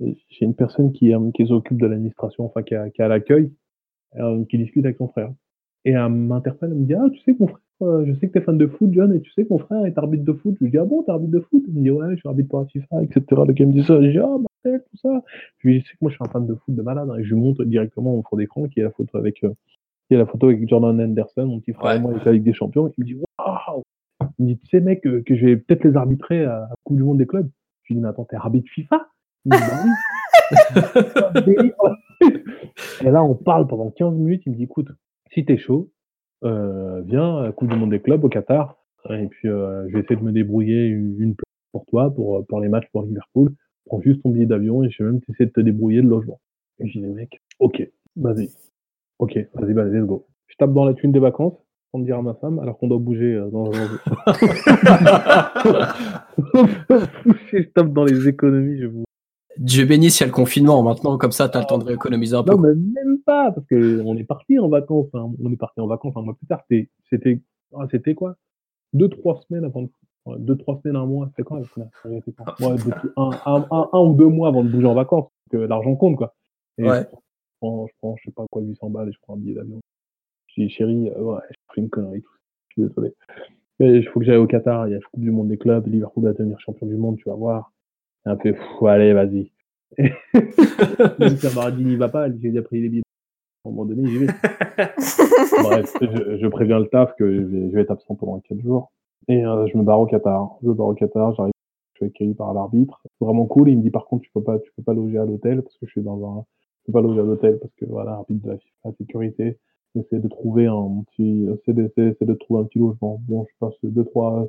j'ai 0.00 0.44
une 0.44 0.54
personne 0.54 0.92
qui, 0.92 1.12
qui 1.34 1.46
s'occupe 1.46 1.80
de 1.80 1.86
l'administration, 1.86 2.44
enfin 2.44 2.62
qui 2.62 2.74
a, 2.74 2.90
qui 2.90 3.02
a 3.02 3.08
l'accueil, 3.08 3.50
qui 4.48 4.58
discute 4.58 4.84
avec 4.84 4.98
son 4.98 5.08
frère. 5.08 5.32
Et 5.84 5.92
elle 5.92 6.08
m'interpelle, 6.08 6.70
elle 6.72 6.78
me 6.78 6.84
dit 6.84 6.94
ah 6.94 7.06
tu 7.12 7.20
sais 7.20 7.34
mon 7.38 7.46
frère 7.46 7.60
je 7.80 8.14
sais 8.14 8.28
que 8.28 8.32
tu 8.32 8.38
es 8.38 8.40
fan 8.40 8.56
de 8.56 8.66
foot, 8.66 8.90
John, 8.92 9.14
et 9.14 9.20
tu 9.20 9.30
sais 9.32 9.44
que 9.44 9.50
mon 9.50 9.58
frère 9.58 9.84
est 9.84 9.96
arbitre 9.98 10.24
de 10.24 10.32
foot. 10.32 10.54
Je 10.58 10.64
lui 10.64 10.70
dis, 10.70 10.78
ah 10.78 10.84
bon, 10.84 11.02
t'es 11.02 11.10
arbitre 11.10 11.32
de 11.32 11.40
foot? 11.40 11.62
Il 11.68 11.74
me 11.74 11.82
dit, 11.82 11.90
ouais, 11.90 12.10
je 12.12 12.16
suis 12.16 12.28
arbitre 12.28 12.48
pour 12.48 12.60
la 12.60 12.66
FIFA, 12.66 13.02
etc. 13.02 13.22
Le 13.46 13.52
gars 13.52 13.66
me 13.66 13.72
dit 13.72 13.84
ça. 13.84 14.00
Je 14.00 14.08
dis, 14.08 14.18
ah, 14.18 14.38
Marcel, 14.38 14.82
tout 14.90 14.96
ça. 14.96 15.22
Je 15.58 15.68
lui 15.68 15.78
dis, 15.78 15.82
tu 15.82 15.90
sais 15.90 15.94
que 15.94 15.98
moi, 16.00 16.10
je 16.10 16.16
suis 16.16 16.24
un 16.24 16.30
fan 16.30 16.46
de 16.46 16.54
foot 16.54 16.74
de 16.74 16.82
malade. 16.82 17.10
Hein. 17.10 17.18
Et 17.18 17.24
je 17.24 17.34
lui 17.34 17.40
montre 17.40 17.64
directement 17.64 18.12
mon 18.12 18.22
fond 18.22 18.36
d'écran 18.36 18.66
qui 18.68 18.80
est 18.80 18.84
la 18.84 18.90
photo 18.90 19.18
avec, 19.18 19.44
euh, 19.44 19.52
qui 20.08 20.14
est 20.14 20.18
la 20.18 20.26
photo 20.26 20.46
avec 20.46 20.66
Jordan 20.66 20.98
Anderson, 21.00 21.46
mon 21.46 21.60
petit 21.60 21.72
frère 21.72 21.96
et 21.96 22.00
moi, 22.00 22.14
avec 22.24 22.42
des 22.42 22.54
champions. 22.54 22.90
Il 22.96 23.04
me 23.04 23.06
dit, 23.06 23.14
waouh 23.14 23.82
Il 24.38 24.44
me 24.44 24.50
dit, 24.52 24.58
tu 24.58 24.68
sais, 24.68 24.80
mec, 24.80 25.02
que, 25.02 25.22
je 25.28 25.46
vais 25.46 25.56
peut-être 25.56 25.84
les 25.84 25.96
arbitrer 25.96 26.44
à 26.44 26.60
la 26.60 26.74
Coupe 26.84 26.96
du 26.96 27.02
Monde 27.02 27.18
des 27.18 27.26
clubs. 27.26 27.48
Je 27.84 27.92
lui 27.92 27.96
dis, 27.96 28.02
mais 28.02 28.08
attends, 28.08 28.24
t'es 28.24 28.36
arbitre 28.36 28.68
FIFA? 28.70 29.08
Il 29.44 29.52
me 29.52 29.58
dit, 29.58 29.62
bah 29.68 29.82
oui. 31.50 31.72
et 33.06 33.10
là, 33.10 33.22
on 33.22 33.34
parle 33.34 33.66
pendant 33.66 33.90
15 33.90 34.14
minutes. 34.14 34.42
Il 34.46 34.52
me 34.52 34.56
dit, 34.56 34.64
écoute, 34.64 34.88
si 35.32 35.44
t'es 35.44 35.56
chaud, 35.56 35.90
euh, 36.44 37.02
viens, 37.02 37.52
Coupe 37.52 37.70
du 37.70 37.76
Monde 37.76 37.90
des 37.90 38.00
clubs 38.00 38.22
au 38.24 38.28
Qatar. 38.28 38.76
Et 39.10 39.26
puis, 39.28 39.48
euh, 39.48 39.88
je 39.88 39.94
vais 39.94 40.00
essayer 40.00 40.16
de 40.16 40.24
me 40.24 40.32
débrouiller 40.32 40.86
une, 40.86 41.34
place 41.34 41.46
pour 41.72 41.86
toi, 41.86 42.12
pour, 42.14 42.44
pour 42.46 42.60
les 42.60 42.68
matchs 42.68 42.88
pour 42.92 43.02
Liverpool. 43.02 43.54
Prends 43.86 44.00
juste 44.00 44.22
ton 44.22 44.30
billet 44.30 44.46
d'avion 44.46 44.82
et 44.82 44.90
je 44.90 45.02
vais 45.02 45.12
même 45.12 45.20
essayer 45.28 45.46
de 45.46 45.52
te 45.52 45.60
débrouiller 45.60 46.02
de 46.02 46.08
logement. 46.08 46.40
Et 46.80 46.88
je 46.88 46.98
dis, 46.98 47.06
mec, 47.06 47.40
ok, 47.60 47.88
vas-y. 48.16 48.50
Ok, 49.18 49.38
vas-y, 49.54 49.72
vas-y, 49.72 49.92
let's 49.92 50.06
go. 50.06 50.26
Je 50.48 50.56
tape 50.56 50.72
dans 50.72 50.84
la 50.84 50.94
thune 50.94 51.12
des 51.12 51.20
vacances, 51.20 51.54
sans 51.92 52.00
dire 52.00 52.18
à 52.18 52.22
ma 52.22 52.34
femme, 52.34 52.58
alors 52.58 52.78
qu'on 52.78 52.88
doit 52.88 52.98
bouger 52.98 53.34
euh, 53.34 53.48
dans 53.50 53.72
je 57.52 57.62
tape 57.74 57.92
dans 57.92 58.04
les 58.04 58.28
économies, 58.28 58.78
je 58.78 58.86
vous 58.86 59.04
Dieu 59.58 59.86
bénisse, 59.86 60.20
il 60.20 60.22
y 60.22 60.24
a 60.24 60.26
le 60.26 60.32
confinement 60.32 60.82
maintenant, 60.82 61.16
comme 61.16 61.32
ça, 61.32 61.48
tu 61.48 61.56
as 61.56 61.60
le 61.60 61.66
temps 61.66 61.78
de 61.78 61.84
rééconomiser 61.84 62.36
un 62.36 62.42
peu. 62.42 62.52
Non, 62.52 62.58
mais 62.58 62.74
même 62.74 63.18
pas, 63.24 63.52
parce 63.52 63.66
qu'on 63.66 64.16
est 64.16 64.24
parti 64.24 64.58
en 64.58 64.68
vacances. 64.68 65.08
Hein. 65.14 65.32
On 65.42 65.50
est 65.50 65.56
parti 65.56 65.80
en 65.80 65.86
vacances 65.86 66.12
un 66.16 66.22
mois 66.22 66.34
plus 66.34 66.46
tard. 66.46 66.62
C'était 67.10 67.40
ah, 67.74 67.86
c'était 67.90 68.14
quoi? 68.14 68.36
Deux, 68.92 69.08
trois 69.08 69.40
semaines 69.42 69.64
avant. 69.64 69.88
Deux, 70.38 70.56
trois 70.56 70.78
semaines, 70.80 70.96
un 70.96 71.06
mois. 71.06 71.28
C'était 71.30 71.42
quoi 71.42 71.60
ouais, 71.60 72.20
un, 73.16 73.30
un, 73.46 73.66
un, 73.70 73.88
un, 73.92 74.00
ou 74.00 74.14
deux 74.14 74.28
mois 74.28 74.48
avant 74.48 74.62
de 74.64 74.68
bouger 74.68 74.86
en 74.86 74.94
vacances. 74.94 75.30
Que 75.50 75.56
l'argent 75.56 75.94
compte, 75.96 76.16
quoi. 76.16 76.34
Et 76.78 76.84
ouais. 76.84 77.02
Je 77.10 77.18
prends, 77.60 77.86
je 77.86 77.92
prends, 77.98 78.16
je 78.16 78.24
sais 78.24 78.32
pas 78.32 78.44
quoi, 78.50 78.62
800 78.62 78.90
balles 78.90 79.08
et 79.08 79.12
je 79.12 79.18
prends 79.22 79.34
un 79.34 79.38
billet 79.38 79.54
d'avion. 79.54 79.80
Je 80.56 80.62
dis, 80.62 80.68
chérie, 80.70 81.10
euh, 81.10 81.20
ouais, 81.20 81.40
j'ai 81.50 81.56
pris 81.68 81.80
une 81.82 81.90
connerie. 81.90 82.24
Je 82.68 82.72
suis 82.74 82.88
désolé. 82.88 83.12
Mais 83.78 83.98
il 83.98 84.08
faut 84.08 84.20
que 84.20 84.26
j'aille 84.26 84.36
au 84.36 84.46
Qatar. 84.46 84.88
Il 84.88 84.92
y 84.92 84.94
a 84.94 84.98
la 84.98 85.02
Coupe 85.02 85.20
du 85.20 85.30
Monde 85.30 85.48
des 85.48 85.58
clubs. 85.58 85.86
Liverpool 85.86 86.24
va 86.24 86.32
devenir 86.32 86.58
champion 86.60 86.86
du 86.86 86.96
monde, 86.96 87.16
tu 87.18 87.28
vas 87.28 87.34
voir 87.34 87.72
un 88.26 88.36
peu, 88.36 88.54
allez, 88.86 89.12
vas-y. 89.12 89.50
Même 89.98 91.36
si 91.36 91.76
dit 91.76 91.84
n'y 91.84 91.96
va 91.96 92.08
pas, 92.08 92.28
j'ai 92.28 92.50
déjà 92.50 92.62
pris 92.62 92.80
les 92.80 92.88
billets. 92.88 93.02
À 93.64 93.68
un 93.68 93.70
moment 93.70 93.84
donné, 93.84 94.06
j'y 94.08 94.18
vais. 94.18 94.26
Bref, 95.62 95.96
je, 96.00 96.46
préviens 96.48 96.80
le 96.80 96.86
taf 96.86 97.14
que 97.16 97.32
je 97.32 97.40
vais, 97.72 97.80
être 97.80 97.92
absent 97.92 98.14
pendant 98.16 98.40
4 98.40 98.60
jours. 98.60 98.92
Et 99.28 99.44
euh, 99.44 99.66
je 99.68 99.78
me 99.78 99.84
barre 99.84 100.00
au 100.00 100.06
Qatar. 100.06 100.56
Je 100.62 100.68
me 100.68 100.74
barre 100.74 100.88
au 100.88 100.94
Qatar, 100.94 101.34
j'arrive, 101.34 101.52
je 101.94 101.98
suis 101.98 102.06
accueilli 102.06 102.34
par 102.34 102.52
l'arbitre. 102.52 103.00
Vraiment 103.20 103.46
cool. 103.46 103.70
Il 103.70 103.78
me 103.78 103.82
dit 103.82 103.90
par 103.90 104.06
contre, 104.06 104.24
tu 104.24 104.30
peux 104.32 104.42
pas, 104.42 104.58
tu 104.58 104.70
peux 104.76 104.82
pas 104.82 104.92
loger 104.92 105.18
à 105.18 105.24
l'hôtel 105.24 105.62
parce 105.62 105.76
que 105.78 105.86
je 105.86 105.92
suis 105.92 106.02
dans 106.02 106.38
un, 106.38 106.44
tu 106.84 106.86
peux 106.86 106.92
pas 106.92 107.02
loger 107.02 107.20
à 107.20 107.24
l'hôtel 107.24 107.58
parce 107.60 107.74
que 107.74 107.84
voilà, 107.86 108.12
arbitre 108.12 108.44
de 108.44 108.50
la 108.50 108.58
FIFA, 108.58 108.92
sécurité. 108.98 109.58
Essayer 109.96 110.20
de 110.20 110.28
trouver 110.28 110.66
un 110.66 111.02
petit, 111.10 111.48
c'est 111.64 111.72
de 111.74 112.34
trouver 112.34 112.60
un 112.60 112.64
petit 112.64 112.78
logement. 112.78 113.20
Bon, 113.26 113.46
je 113.48 113.54
passe 113.58 113.74
deux, 113.82 114.04
trois, 114.04 114.46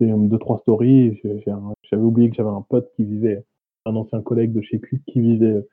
deux, 0.00 0.38
trois 0.38 0.58
stories. 0.60 1.20
J'avais 1.90 2.02
oublié 2.02 2.30
que 2.30 2.36
j'avais 2.36 2.50
un 2.50 2.64
pote 2.68 2.90
qui 2.94 3.04
vivait, 3.04 3.42
un 3.86 3.96
ancien 3.96 4.20
collègue 4.20 4.52
de 4.52 4.60
chez 4.60 4.78
Q 4.78 5.00
qui 5.06 5.20
vivait, 5.20 5.66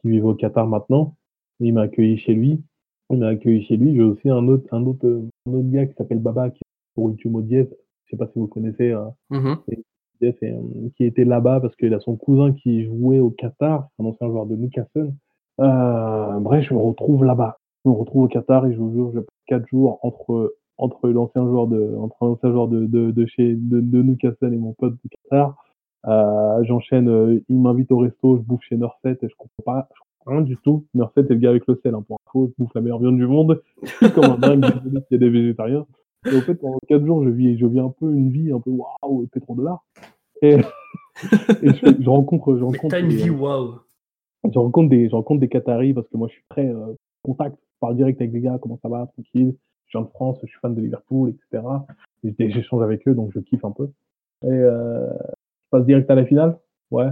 qui 0.00 0.10
vivait 0.10 0.26
au 0.26 0.34
Qatar 0.34 0.66
maintenant. 0.66 1.16
il 1.60 1.74
m'a 1.74 1.82
accueilli 1.82 2.16
chez 2.18 2.34
lui. 2.34 2.62
Il 3.10 3.18
m'a 3.18 3.28
accueilli 3.28 3.64
chez 3.64 3.76
lui. 3.76 3.94
J'ai 3.94 4.02
aussi 4.02 4.30
un 4.30 4.46
autre, 4.48 4.66
un 4.72 4.84
autre, 4.84 5.06
un 5.46 5.52
autre 5.52 5.70
gars 5.70 5.86
qui 5.86 5.94
s'appelle 5.94 6.20
Baba, 6.20 6.50
qui 6.50 6.58
est 6.58 6.94
pour 6.94 7.08
Ultimo 7.08 7.42
Diez. 7.42 7.68
Je 8.04 8.10
sais 8.10 8.16
pas 8.16 8.26
si 8.26 8.38
vous 8.38 8.46
connaissez. 8.46 8.90
Euh, 8.90 9.04
mm-hmm. 9.30 9.58
euh, 10.22 10.88
qui 10.96 11.04
était 11.04 11.24
là-bas 11.24 11.60
parce 11.60 11.74
qu'il 11.76 11.92
a 11.92 12.00
son 12.00 12.16
cousin 12.16 12.52
qui 12.52 12.84
jouait 12.84 13.20
au 13.20 13.30
Qatar, 13.30 13.88
un 13.98 14.04
ancien 14.04 14.28
joueur 14.28 14.46
de 14.46 14.56
Newcastle. 14.56 15.12
Euh, 15.60 16.38
bref, 16.40 16.66
je 16.68 16.74
me 16.74 16.80
retrouve 16.80 17.24
là-bas. 17.24 17.58
Je 17.84 17.90
me 17.90 17.94
retrouve 17.94 18.24
au 18.24 18.28
Qatar 18.28 18.66
et 18.66 18.72
je 18.72 18.78
vous 18.78 18.92
jure, 18.92 19.10
je 19.14 19.20
passe 19.20 19.36
quatre 19.46 19.66
jours 19.68 19.98
entre 20.02 20.56
entre 20.76 21.08
l'ancien 21.08 21.44
joueur 21.44 21.68
de 21.68 21.94
entre 21.98 22.16
l'ancien 22.24 22.50
joueur 22.50 22.68
de, 22.68 22.86
de, 22.86 23.10
de 23.10 23.26
chez 23.26 23.54
de, 23.54 23.80
de, 23.80 24.02
Newcastle 24.02 24.52
et 24.52 24.56
mon 24.56 24.72
pote 24.72 24.94
du 24.94 25.08
Qatar. 25.08 25.56
Euh, 26.06 26.64
J'enchaîne, 26.64 27.08
euh, 27.08 27.40
il 27.48 27.60
m'invite 27.60 27.90
au 27.92 27.98
resto, 27.98 28.36
je 28.36 28.42
bouffe 28.42 28.62
chez 28.62 28.76
Norset 28.76 29.18
et 29.22 29.28
je 29.28 29.34
comprends 29.38 29.62
pas, 29.64 29.88
je 29.94 30.00
comprends 30.00 30.36
rien 30.36 30.42
du 30.42 30.56
tout. 30.58 30.86
Norset 30.94 31.20
est 31.20 31.30
le 31.30 31.36
gars 31.36 31.50
avec 31.50 31.66
le 31.66 31.80
sel, 31.82 31.94
hein, 31.94 32.04
pour 32.06 32.18
info, 32.26 32.48
je 32.48 32.62
bouffe 32.62 32.74
la 32.74 32.80
meilleure 32.80 32.98
viande 32.98 33.16
du 33.16 33.26
monde. 33.26 33.62
comme 34.14 34.24
un 34.24 34.38
dingue, 34.38 34.64
il 34.86 35.02
y 35.10 35.14
a 35.14 35.18
des 35.18 35.30
végétariens. 35.30 35.86
Et 36.26 36.36
au 36.36 36.40
fait, 36.40 36.54
pendant 36.54 36.78
quatre 36.88 37.04
jours, 37.04 37.22
je 37.24 37.28
vis, 37.30 37.58
je 37.58 37.66
vis 37.66 37.80
un 37.80 37.90
peu 37.90 38.10
une 38.12 38.30
vie 38.30 38.50
un 38.52 38.60
peu 38.60 38.70
waouh, 38.70 39.26
pétrodollars. 39.28 39.84
Et, 40.42 40.56
et 41.62 41.68
je, 41.68 42.02
je, 42.02 42.10
rencontre, 42.10 42.56
je 42.56 42.64
rencontre. 42.64 42.96
une 42.96 43.08
vie 43.08 43.30
waouh. 43.30 43.76
Je 44.50 44.58
rencontre 44.58 44.90
des, 44.90 45.08
je 45.08 45.14
rencontre 45.14 45.40
des 45.40 45.48
Qataris 45.48 45.94
parce 45.94 46.08
que 46.08 46.16
moi, 46.16 46.28
je 46.28 46.34
suis 46.34 46.44
très 46.50 46.66
euh, 46.66 46.94
contact, 47.22 47.56
je 47.56 47.63
parle 47.84 47.96
direct 47.96 48.20
avec 48.20 48.32
des 48.32 48.40
gars, 48.40 48.58
comment 48.60 48.78
ça 48.82 48.88
va, 48.88 49.06
tranquille 49.12 49.54
je 49.86 49.98
viens 49.98 50.06
de 50.06 50.10
France, 50.10 50.38
je 50.42 50.48
suis 50.48 50.58
fan 50.60 50.74
de 50.74 50.80
Liverpool, 50.80 51.30
etc. 51.30 51.62
J'échange 52.38 52.82
avec 52.82 53.06
eux, 53.06 53.14
donc 53.14 53.30
je 53.34 53.38
kiffe 53.40 53.64
un 53.64 53.70
peu. 53.70 53.84
Et 54.42 54.48
euh, 54.48 55.08
je 55.12 55.70
passe 55.70 55.84
direct 55.84 56.10
à 56.10 56.14
la 56.14 56.24
finale. 56.24 56.58
Ouais. 56.90 57.10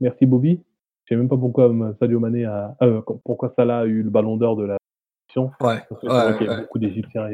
Merci 0.00 0.26
Bobby. 0.26 0.60
Je 1.04 1.14
sais 1.14 1.16
même 1.16 1.28
pas 1.28 1.38
pourquoi 1.38 1.72
euh, 1.72 1.94
Sadio 1.98 2.20
Mané 2.20 2.44
a, 2.44 2.76
euh, 2.82 3.00
pourquoi 3.24 3.54
Salah 3.56 3.80
a 3.80 3.86
eu 3.86 4.02
le 4.02 4.10
ballon 4.10 4.36
d'or 4.36 4.56
de 4.56 4.64
la 4.64 4.76
Ouais. 5.36 5.78
Parce 5.88 6.00
que 6.00 6.44
y 6.44 6.48
a 6.48 6.60
beaucoup 6.60 6.78
d'Égyptiens. 6.78 7.28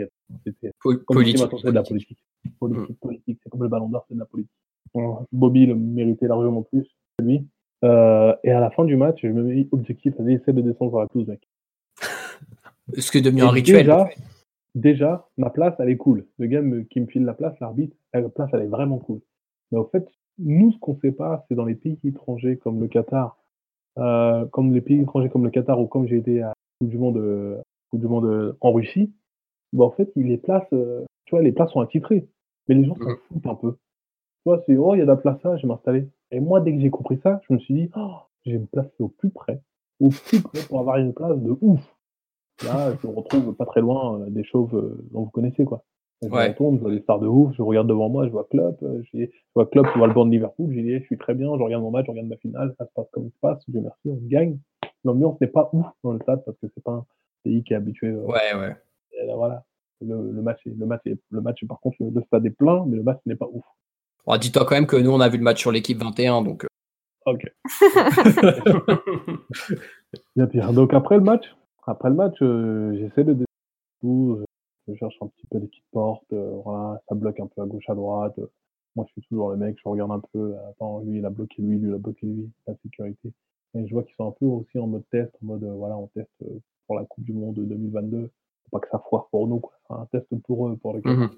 C'était 0.45 0.72
politique. 1.07 1.39
C'est 1.62 1.68
de 1.68 1.70
la 1.70 1.82
politique. 1.82 2.18
Politique, 2.61 2.91
mm. 2.91 2.95
politique. 3.01 3.41
C'est 3.43 3.49
comme 3.49 3.62
le 3.62 3.68
ballon 3.68 3.89
d'or, 3.89 4.05
c'est 4.09 4.14
de 4.14 4.20
la 4.20 4.26
politique. 4.26 4.53
Bobby 5.32 5.66
le 5.66 5.74
méritait 5.74 6.28
largement 6.28 6.62
plus 6.62 6.87
que 7.18 7.24
lui. 7.24 7.49
Euh, 7.85 8.35
et 8.45 8.51
à 8.51 8.61
la 8.61 8.70
fin 8.70 8.85
du 8.85 8.97
match, 8.97 9.20
je 9.22 9.28
me 9.28 9.43
mets 9.43 9.68
objectif, 9.72 10.14
vas-y, 10.18 10.35
essaie 10.35 10.53
de 10.53 10.61
descendre 10.62 11.07
sur 11.11 11.20
la 11.20 11.26
mec. 11.26 11.49
Ce 12.97 13.11
qui 13.11 13.18
est 13.18 13.22
devenu 13.22 13.43
un 13.43 13.51
rituel. 13.51 13.85
Déjà, 13.85 14.09
déjà, 14.74 15.28
ma 15.37 15.51
place, 15.51 15.74
elle 15.78 15.89
est 15.89 15.97
cool. 15.97 16.26
Le 16.39 16.47
gars 16.47 16.62
qui 16.91 17.01
me 17.01 17.07
file 17.07 17.24
la 17.24 17.35
place, 17.35 17.59
l'arbitre, 17.61 17.97
la 18.12 18.28
place, 18.28 18.51
elle 18.53 18.62
est 18.62 18.66
vraiment 18.66 18.99
cool. 18.99 19.20
Mais 19.72 19.78
au 19.78 19.85
fait, 19.85 20.07
nous, 20.39 20.72
ce 20.72 20.78
qu'on 20.78 20.99
sait 21.01 21.12
pas, 21.12 21.45
c'est 21.49 21.55
dans 21.55 21.64
les 21.64 21.74
pays 21.74 21.99
étrangers 22.05 22.57
comme 22.57 22.80
le 22.80 22.89
Qatar, 22.89 23.39
euh, 23.99 24.45
comme 24.47 24.72
les 24.74 24.80
pays 24.80 25.01
étrangers 25.01 25.28
comme 25.28 25.45
le 25.45 25.51
Qatar 25.51 25.80
ou 25.80 25.87
comme 25.87 26.07
j'ai 26.07 26.16
été 26.16 26.43
à 26.43 26.53
Coupe 26.78 26.91
du 26.91 26.99
Monde, 26.99 27.16
euh, 27.18 27.61
Coupe 27.91 28.01
du 28.01 28.09
Monde 28.09 28.26
euh, 28.26 28.57
en 28.61 28.72
Russie, 28.72 29.12
bah, 29.72 29.85
en 29.85 29.91
fait, 29.91 30.11
les 30.16 30.39
places, 30.39 30.68
tu 30.70 31.30
vois, 31.30 31.43
les 31.43 31.53
places 31.53 31.70
sont 31.70 31.80
attitrées. 31.80 32.28
Mais 32.68 32.74
les 32.74 32.85
gens 32.85 32.95
s'en 32.97 33.16
foutent 33.28 33.47
un 33.47 33.55
peu. 33.55 33.72
Tu 33.72 34.43
vois, 34.47 34.62
c'est, 34.66 34.76
oh, 34.76 34.95
il 34.95 34.99
y 34.99 35.03
a 35.03 35.05
de 35.05 35.11
la 35.11 35.16
place 35.16 35.43
là, 35.43 35.57
je 35.57 35.62
vais 35.62 35.68
m'installer. 35.68 36.09
Et 36.30 36.41
moi, 36.41 36.61
dès 36.61 36.74
que 36.74 36.80
j'ai 36.80 36.91
compris 36.91 37.18
ça, 37.22 37.41
je 37.49 37.55
me 37.55 37.59
suis 37.59 37.74
dit, 37.74 37.91
oh, 37.97 38.16
je 38.47 38.53
vais 38.53 38.59
me 38.59 38.66
placer 38.66 38.95
au 39.01 39.09
plus 39.09 39.30
près, 39.30 39.61
au 40.01 40.09
plus 40.09 40.43
près 40.43 40.61
pour 40.66 40.80
avoir 40.80 40.97
une 40.99 41.12
place 41.12 41.39
de 41.39 41.57
ouf. 41.61 41.80
Là, 42.63 42.97
je 43.03 43.07
me 43.07 43.13
retrouve 43.13 43.55
pas 43.55 43.67
très 43.67 43.81
loin 43.81 44.21
euh, 44.21 44.27
des 44.29 44.45
chauves 44.45 44.77
euh, 44.77 45.05
dont 45.11 45.25
vous 45.25 45.31
connaissez, 45.31 45.65
quoi. 45.65 45.83
je 46.23 46.29
retourne, 46.29 46.77
je 46.77 46.83
vois 46.83 46.93
des 46.93 47.01
stars 47.01 47.19
de 47.19 47.27
ouf, 47.27 47.53
je 47.57 47.63
regarde 47.63 47.89
devant 47.89 48.09
moi, 48.09 48.27
je 48.27 48.31
vois 48.31 48.47
Klopp, 48.49 48.81
euh, 48.83 49.03
je 49.13 49.27
vois 49.55 49.67
Klopp, 49.67 49.89
je 49.93 49.99
vois 49.99 50.07
le 50.07 50.15
banc 50.15 50.25
de 50.25 50.31
Liverpool, 50.31 50.73
j'ai 50.73 50.83
dit, 50.83 50.99
je 50.99 51.05
suis 51.05 51.19
très 51.19 51.35
bien, 51.35 51.49
je 51.57 51.63
regarde 51.63 51.83
mon 51.83 51.91
match, 51.91 52.07
je 52.07 52.13
regarde 52.13 52.29
ma 52.29 52.37
finale, 52.37 52.75
ça 52.79 52.87
se 52.87 52.93
passe 52.95 53.07
comme 53.11 53.25
ça 53.25 53.31
se 53.31 53.41
passe, 53.41 53.65
Dieu 53.69 53.81
merci, 53.81 54.09
on 54.09 54.19
gagne. 54.29 54.59
L'ambiance 55.05 55.39
n'est 55.41 55.49
pas 55.49 55.69
ouf 55.73 55.87
dans 56.03 56.13
le 56.13 56.21
stade 56.21 56.45
parce 56.45 56.57
que 56.59 56.67
c'est 56.75 56.83
pas 56.83 56.93
un 56.93 57.07
pays 57.43 57.63
qui 57.65 57.73
est 57.73 57.77
habitué. 57.77 58.13
ouais, 58.13 58.55
ouais. 58.55 58.77
voilà. 59.35 59.65
Le, 60.01 60.33
le, 60.33 60.43
match, 60.43 60.61
le, 60.67 60.87
match 60.87 61.03
le 61.31 61.41
match, 61.41 61.65
par 61.67 61.81
contre, 61.81 61.97
le, 62.01 62.23
stade 62.23 62.47
est 62.47 62.51
plein, 62.51 62.85
mais 62.87 62.97
le 62.97 63.03
match 63.03 63.19
n'est 63.27 63.37
pas 63.37 63.49
ouf. 63.51 63.65
Bon, 64.27 64.37
Dis-toi 64.37 64.65
quand 64.65 64.75
même 64.75 64.87
que 64.87 64.97
nous, 64.97 65.11
on 65.11 65.21
a 65.21 65.29
vu 65.29 65.39
le 65.39 65.45
match 65.45 65.61
sur 65.61 65.73
l'équipe 65.73 65.99
21, 65.99 66.43
donc. 66.43 66.67
Ok. 67.27 67.43
bien 70.37 70.47
pire. 70.47 70.73
Donc 70.73 70.93
après 70.93 71.17
le 71.17 71.23
match, 71.23 71.45
après 71.87 72.09
le 72.09 72.14
match, 72.14 72.37
euh, 72.43 72.97
j'essaie 72.97 73.24
de 73.24 73.45
tout, 74.01 74.43
je 74.89 74.95
cherche 74.95 75.16
un 75.20 75.28
petit 75.28 75.47
peu 75.51 75.61
des 75.61 75.66
petites 75.66 75.85
portes, 75.93 76.32
euh, 76.32 76.61
voilà, 76.64 77.01
ça 77.09 77.14
bloque 77.14 77.41
un 77.41 77.47
peu 77.47 77.62
à 77.62 77.66
gauche, 77.66 77.89
à 77.89 77.95
droite. 77.95 78.39
Moi, 78.97 79.05
je 79.09 79.12
suis 79.12 79.22
toujours 79.28 79.51
le 79.51 79.57
mec, 79.57 79.76
je 79.82 79.89
regarde 79.89 80.12
un 80.12 80.22
peu, 80.32 80.55
attends, 80.70 81.01
lui, 81.01 81.18
il 81.18 81.26
a 81.26 81.30
bloqué 81.30 81.62
lui, 81.62 81.78
lui, 81.78 81.89
il 81.89 81.95
a 81.95 81.99
bloqué 81.99 82.26
lui, 82.26 82.51
la 82.66 82.74
sécurité. 82.76 83.32
Et 83.74 83.87
je 83.87 83.93
vois 83.93 84.05
qu'ils 84.05 84.14
sont 84.14 84.28
un 84.28 84.32
peu 84.32 84.47
aussi 84.47 84.78
en 84.78 84.87
mode 84.87 85.05
test, 85.11 85.32
en 85.43 85.47
mode, 85.47 85.64
euh, 85.64 85.74
voilà, 85.74 85.97
on 85.97 86.07
teste 86.09 86.30
pour 86.87 86.97
la 86.97 87.05
Coupe 87.05 87.24
du 87.24 87.32
Monde 87.32 87.57
2022. 87.57 88.30
Faut 88.64 88.70
pas 88.70 88.80
que 88.80 88.89
ça 88.91 89.03
foire 89.09 89.28
pour 89.30 89.49
nous, 89.49 89.59
quoi. 89.59 89.72
C'est 89.87 89.95
un 89.95 90.07
test 90.07 90.43
pour 90.45 90.68
eux, 90.68 90.76
pour 90.76 90.95
le 90.95 91.01
mmh 91.01 91.30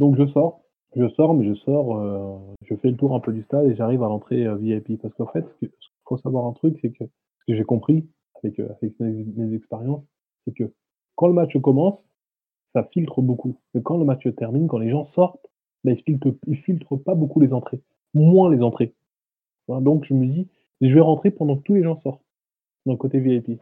Donc, 0.00 0.16
je 0.16 0.26
sors, 0.32 0.62
je 0.96 1.08
sors, 1.10 1.34
mais 1.34 1.46
je 1.46 1.54
sors, 1.54 2.46
je 2.64 2.74
fais 2.76 2.90
le 2.90 2.96
tour 2.96 3.14
un 3.14 3.20
peu 3.20 3.32
du 3.32 3.42
stade 3.44 3.66
et 3.66 3.76
j'arrive 3.76 4.02
à 4.02 4.08
l'entrée 4.08 4.44
VIP. 4.56 5.00
Parce 5.00 5.14
qu'en 5.14 5.28
fait, 5.28 5.46
ce 5.60 5.66
qu'il 5.66 5.70
faut 6.04 6.18
savoir 6.18 6.46
un 6.46 6.52
truc, 6.52 6.78
c'est 6.82 6.90
que 6.90 7.04
ce 7.04 7.44
que 7.46 7.56
j'ai 7.56 7.64
compris, 7.64 8.08
avec, 8.44 8.58
avec 8.58 9.00
mes, 9.00 9.54
expériences, 9.54 10.04
c'est 10.44 10.54
que 10.54 10.72
quand 11.16 11.28
le 11.28 11.34
match 11.34 11.56
commence, 11.60 11.98
ça 12.74 12.84
filtre 12.84 13.20
beaucoup. 13.22 13.56
Et 13.74 13.82
quand 13.82 13.98
le 13.98 14.04
match 14.04 14.26
termine, 14.36 14.68
quand 14.68 14.78
les 14.78 14.90
gens 14.90 15.06
sortent, 15.14 15.46
ben, 15.84 15.96
ils, 15.96 16.02
filtrent, 16.02 16.34
ils 16.46 16.56
filtrent 16.56 16.96
pas 16.96 17.14
beaucoup 17.14 17.40
les 17.40 17.52
entrées, 17.52 17.80
moins 18.14 18.50
les 18.50 18.62
entrées. 18.62 18.94
Donc 19.68 20.04
je 20.04 20.14
me 20.14 20.26
dis, 20.26 20.48
je 20.80 20.92
vais 20.92 21.00
rentrer 21.00 21.30
pendant 21.30 21.56
que 21.56 21.62
tous 21.62 21.74
les 21.74 21.82
gens 21.82 22.00
sortent, 22.00 22.24
dans 22.86 22.92
le 22.92 22.98
côté 22.98 23.20
VIP. 23.20 23.60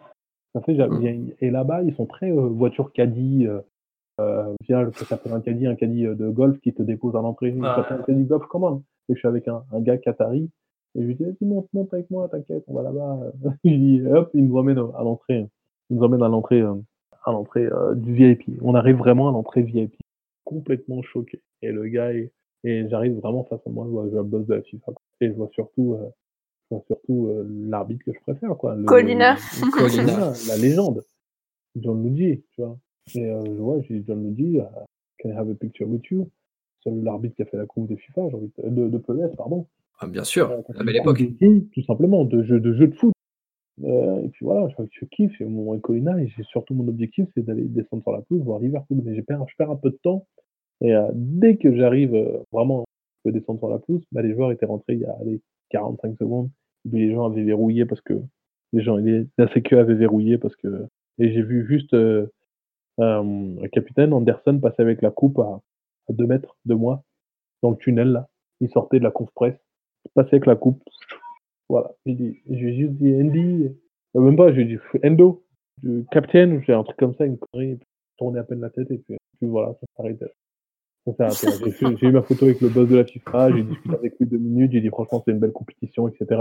Ça 0.55 0.63
fait, 0.63 0.75
mmh. 0.75 1.33
et 1.41 1.51
là-bas, 1.51 1.83
ils 1.83 1.95
sont 1.95 2.07
très 2.07 2.31
euh, 2.31 2.49
voiture 2.49 2.93
caddie, 2.93 3.47
euh, 3.47 3.61
euh, 4.21 4.55
via 4.63 4.91
ça 4.95 5.05
s'appelle 5.05 5.33
un 5.33 5.41
caddie, 5.41 5.67
un 5.67 5.77
caddie 5.77 6.07
euh, 6.07 6.15
de 6.15 6.29
golf 6.29 6.59
qui 6.61 6.73
te 6.73 6.83
dépose 6.83 7.15
à 7.15 7.21
l'entrée. 7.21 7.55
Ça 7.61 7.77
s'appelle 7.77 8.01
un 8.01 8.03
caddie 8.03 8.25
golf 8.25 8.47
commande. 8.47 8.83
Et 9.09 9.15
je 9.15 9.19
suis 9.19 9.29
avec 9.29 9.47
un, 9.49 9.65
un 9.73 9.81
gars 9.81 9.97
qatari, 9.99 10.51
et 10.95 11.03
je 11.03 11.07
lui 11.07 11.15
dis, 11.15 11.25
vas-y, 11.25 11.45
monte, 11.45 11.69
monte 11.73 11.93
avec 11.95 12.11
moi, 12.11 12.29
t'inquiète, 12.29 12.65
on 12.67 12.75
va 12.75 12.83
là-bas. 12.83 13.33
je 13.65 13.71
dis, 13.71 14.03
hop, 14.07 14.31
il 14.35 14.47
nous 14.47 14.57
emmène 14.57 14.79
à 14.79 15.03
l'entrée, 15.03 15.49
il 15.91 15.97
nous 15.97 16.03
emmène 16.03 16.23
à 16.23 16.29
l'entrée, 16.29 16.61
à 16.61 17.33
l'entrée 17.33 17.69
du 17.97 18.15
VIP. 18.15 18.59
On 18.63 18.75
arrive 18.75 18.97
vraiment 18.97 19.29
à 19.29 19.33
l'entrée 19.33 19.63
VIP, 19.63 19.95
complètement 20.45 21.03
choqué. 21.03 21.43
Et 21.63 21.73
le 21.73 21.89
gars, 21.89 22.13
est, 22.13 22.33
et 22.65 22.89
j'arrive 22.89 23.15
vraiment 23.19 23.45
face 23.45 23.61
à 23.67 23.71
moi, 23.71 23.85
je 23.87 23.91
vois, 23.91 24.05
le 24.05 24.23
boss 24.23 24.47
de 24.47 24.55
la 24.55 24.63
FIFA. 24.63 24.93
Et 25.21 25.29
je 25.29 25.33
vois 25.33 25.49
surtout, 25.53 25.95
euh, 25.95 26.09
je 26.71 26.77
vois 26.77 26.85
surtout 26.87 27.29
euh, 27.29 27.47
l'arbitre 27.49 28.05
que 28.05 28.13
je 28.13 28.21
préfère, 28.21 28.57
quoi. 28.57 28.75
Le, 28.75 28.85
Colina. 28.85 29.37
Colina, 29.73 30.33
la 30.49 30.57
légende. 30.57 31.05
John 31.77 32.03
Luigi, 32.03 32.43
tu 32.51 32.63
vois. 32.63 32.77
Et 33.15 33.25
euh, 33.25 33.45
je 33.45 33.61
vois, 33.61 33.81
j'ai 33.83 34.03
John 34.07 34.23
Luigi, 34.23 34.59
uh, 34.59 34.63
can 35.23 35.31
I 35.31 35.33
have 35.33 35.49
a 35.49 35.55
picture 35.55 35.89
with 35.89 36.05
you? 36.11 36.29
C'est 36.83 36.91
l'arbitre 36.91 37.37
qui 37.37 37.43
a 37.43 37.47
fait 37.47 37.57
la 37.57 37.67
coupe 37.67 37.89
de 37.89 37.97
FIFA, 37.97 38.29
j'ai 38.31 38.37
envie 38.37 38.53
de, 38.59 38.69
de, 38.69 38.89
de 38.89 38.99
PES, 38.99 39.37
pardon. 39.37 39.67
Ah, 39.99 40.07
bien 40.07 40.25
sûr, 40.25 40.51
euh, 40.51 40.63
la 40.75 40.85
belle 40.85 40.97
époque. 40.97 41.23
Tout 41.41 41.83
simplement, 41.83 42.25
de 42.25 42.43
jeux 42.43 42.61
de, 42.61 42.73
jeu 42.75 42.89
de 42.89 42.95
foot. 42.95 43.13
Euh, 43.85 44.23
et 44.23 44.29
puis 44.29 44.45
voilà, 44.45 44.69
je, 44.69 44.85
je 44.91 45.05
kiffe, 45.07 45.41
et 45.41 45.45
mon 45.45 45.79
Colina, 45.79 46.21
et 46.21 46.29
surtout 46.43 46.75
mon 46.75 46.89
objectif, 46.89 47.29
c'est 47.35 47.45
d'aller 47.45 47.65
descendre 47.65 48.03
sur 48.03 48.13
la 48.13 48.23
pelouse, 48.23 48.43
voir 48.43 48.61
Liverpool. 48.61 49.01
Mais 49.05 49.15
je 49.15 49.21
perds, 49.23 49.45
je 49.49 49.55
perds 49.57 49.71
un 49.71 49.77
peu 49.77 49.91
de 49.91 49.99
temps 50.03 50.27
et 50.81 50.95
euh, 50.95 51.09
dès 51.15 51.57
que 51.57 51.75
j'arrive 51.75 52.15
euh, 52.15 52.39
vraiment, 52.53 52.85
je 53.19 53.31
peux 53.31 53.39
descendre 53.39 53.59
sur 53.59 53.69
la 53.69 53.79
pelouse, 53.79 54.03
bah, 54.13 54.23
les 54.23 54.35
joueurs 54.35 54.53
étaient 54.53 54.67
rentrés 54.67 54.95
il 54.95 55.01
y 55.01 55.05
a 55.05 55.17
allez, 55.21 55.41
45 55.71 56.17
secondes. 56.19 56.51
Et 56.85 56.91
puis 56.91 56.99
les 57.01 57.15
gens 57.15 57.27
avaient 57.27 57.43
verrouillé 57.43 57.85
parce 57.85 58.01
que 58.01 58.15
les 58.73 58.83
gens, 58.83 58.97
les, 58.97 59.27
la 59.39 59.53
sécu 59.53 59.77
avait 59.77 59.95
verrouillé 59.95 60.39
parce 60.39 60.57
que. 60.57 60.87
Et 61.19 61.33
j'ai 61.33 61.43
vu 61.43 61.67
juste 61.67 61.95
euh, 61.95 62.27
le 62.99 63.67
capitaine 63.69 64.13
Anderson 64.13 64.59
passer 64.61 64.83
avec 64.83 65.03
la 65.03 65.11
coupe 65.11 65.39
à, 65.41 65.61
à 66.09 66.13
2 66.13 66.27
mètres 66.27 66.57
de 66.65 66.75
moi, 66.75 67.03
dans 67.63 67.71
le 67.71 67.77
tunnel 67.77 68.13
là. 68.13 68.29
Il 68.61 68.71
sortait 68.71 68.99
de 68.99 69.05
la 69.05 69.11
conf 69.11 69.31
presse, 69.35 69.59
passait 70.15 70.35
avec 70.35 70.47
la 70.47 70.57
coupe. 70.57 70.83
Voilà. 71.69 71.93
J'ai 72.07 72.15
dit, 72.15 72.39
j'ai 72.49 72.75
juste 72.77 72.93
dit 72.93 73.15
Andy, 73.15 73.69
même 74.15 74.37
pas, 74.37 74.53
j'ai 74.53 74.65
dit 74.65 74.79
Endo, 75.05 75.45
capitaine, 76.11 76.63
j'ai 76.67 76.73
un 76.73 76.83
truc 76.83 76.97
comme 76.97 77.15
ça, 77.15 77.25
une 77.25 77.39
connerie, 77.39 77.79
tourner 78.19 78.41
à 78.41 78.45
peine 78.45 78.61
la 78.61 78.71
tête 78.71 78.91
et 78.91 78.99
puis, 78.99 79.17
puis 79.39 79.49
voilà, 79.49 79.75
ça 79.81 79.87
s'arrêtait. 79.97 80.33
J'ai 81.07 82.07
eu 82.07 82.13
ma 82.13 82.23
photo 82.23 82.45
avec 82.47 82.61
le 82.61 82.69
boss 82.69 82.89
de 82.89 82.97
la 82.97 83.05
FIFA, 83.05 83.53
j'ai 83.53 83.63
discuté 83.63 83.95
avec 83.95 84.15
lui 84.19 84.27
deux 84.27 84.39
minutes, 84.39 84.73
j'ai 84.73 84.81
dit 84.81 84.89
franchement 84.89 85.23
c'est 85.25 85.31
une 85.33 85.39
belle 85.39 85.53
compétition, 85.53 86.09
etc. 86.09 86.41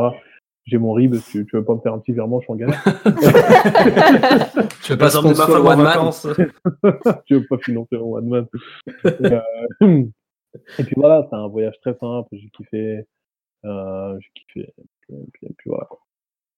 J'ai 0.65 0.77
mon 0.77 0.91
RIB, 0.91 1.15
tu, 1.31 1.45
tu 1.45 1.55
veux 1.55 1.63
pas 1.63 1.75
me 1.75 1.79
faire 1.79 1.93
un 1.93 1.99
petit 1.99 2.11
virement, 2.11 2.41
je 2.41 2.45
suis 2.45 2.51
en 2.51 2.57
galère. 2.57 2.83
tu 4.83 4.91
veux 4.91 4.97
pas 4.97 5.09
sponsor 5.09 5.65
One 5.65 5.81
Man? 5.81 6.11
Tu 7.25 7.35
veux 7.35 7.45
pas 7.47 7.57
financer 7.59 7.95
un 7.95 7.99
One 7.99 8.27
Man? 8.27 8.47
Et, 9.05 9.31
euh, 9.31 9.39
et, 10.79 10.83
puis 10.83 10.95
voilà, 10.97 11.25
c'est 11.29 11.37
un 11.37 11.47
voyage 11.47 11.79
très 11.79 11.95
simple, 11.97 12.27
j'ai 12.33 12.49
kiffé. 12.49 13.05
Euh, 13.65 14.17
j'ai 14.19 14.29
kiffé. 14.35 14.73
Et 15.09 15.25
puis, 15.33 15.47
et 15.47 15.53
puis 15.57 15.69
voilà. 15.69 15.87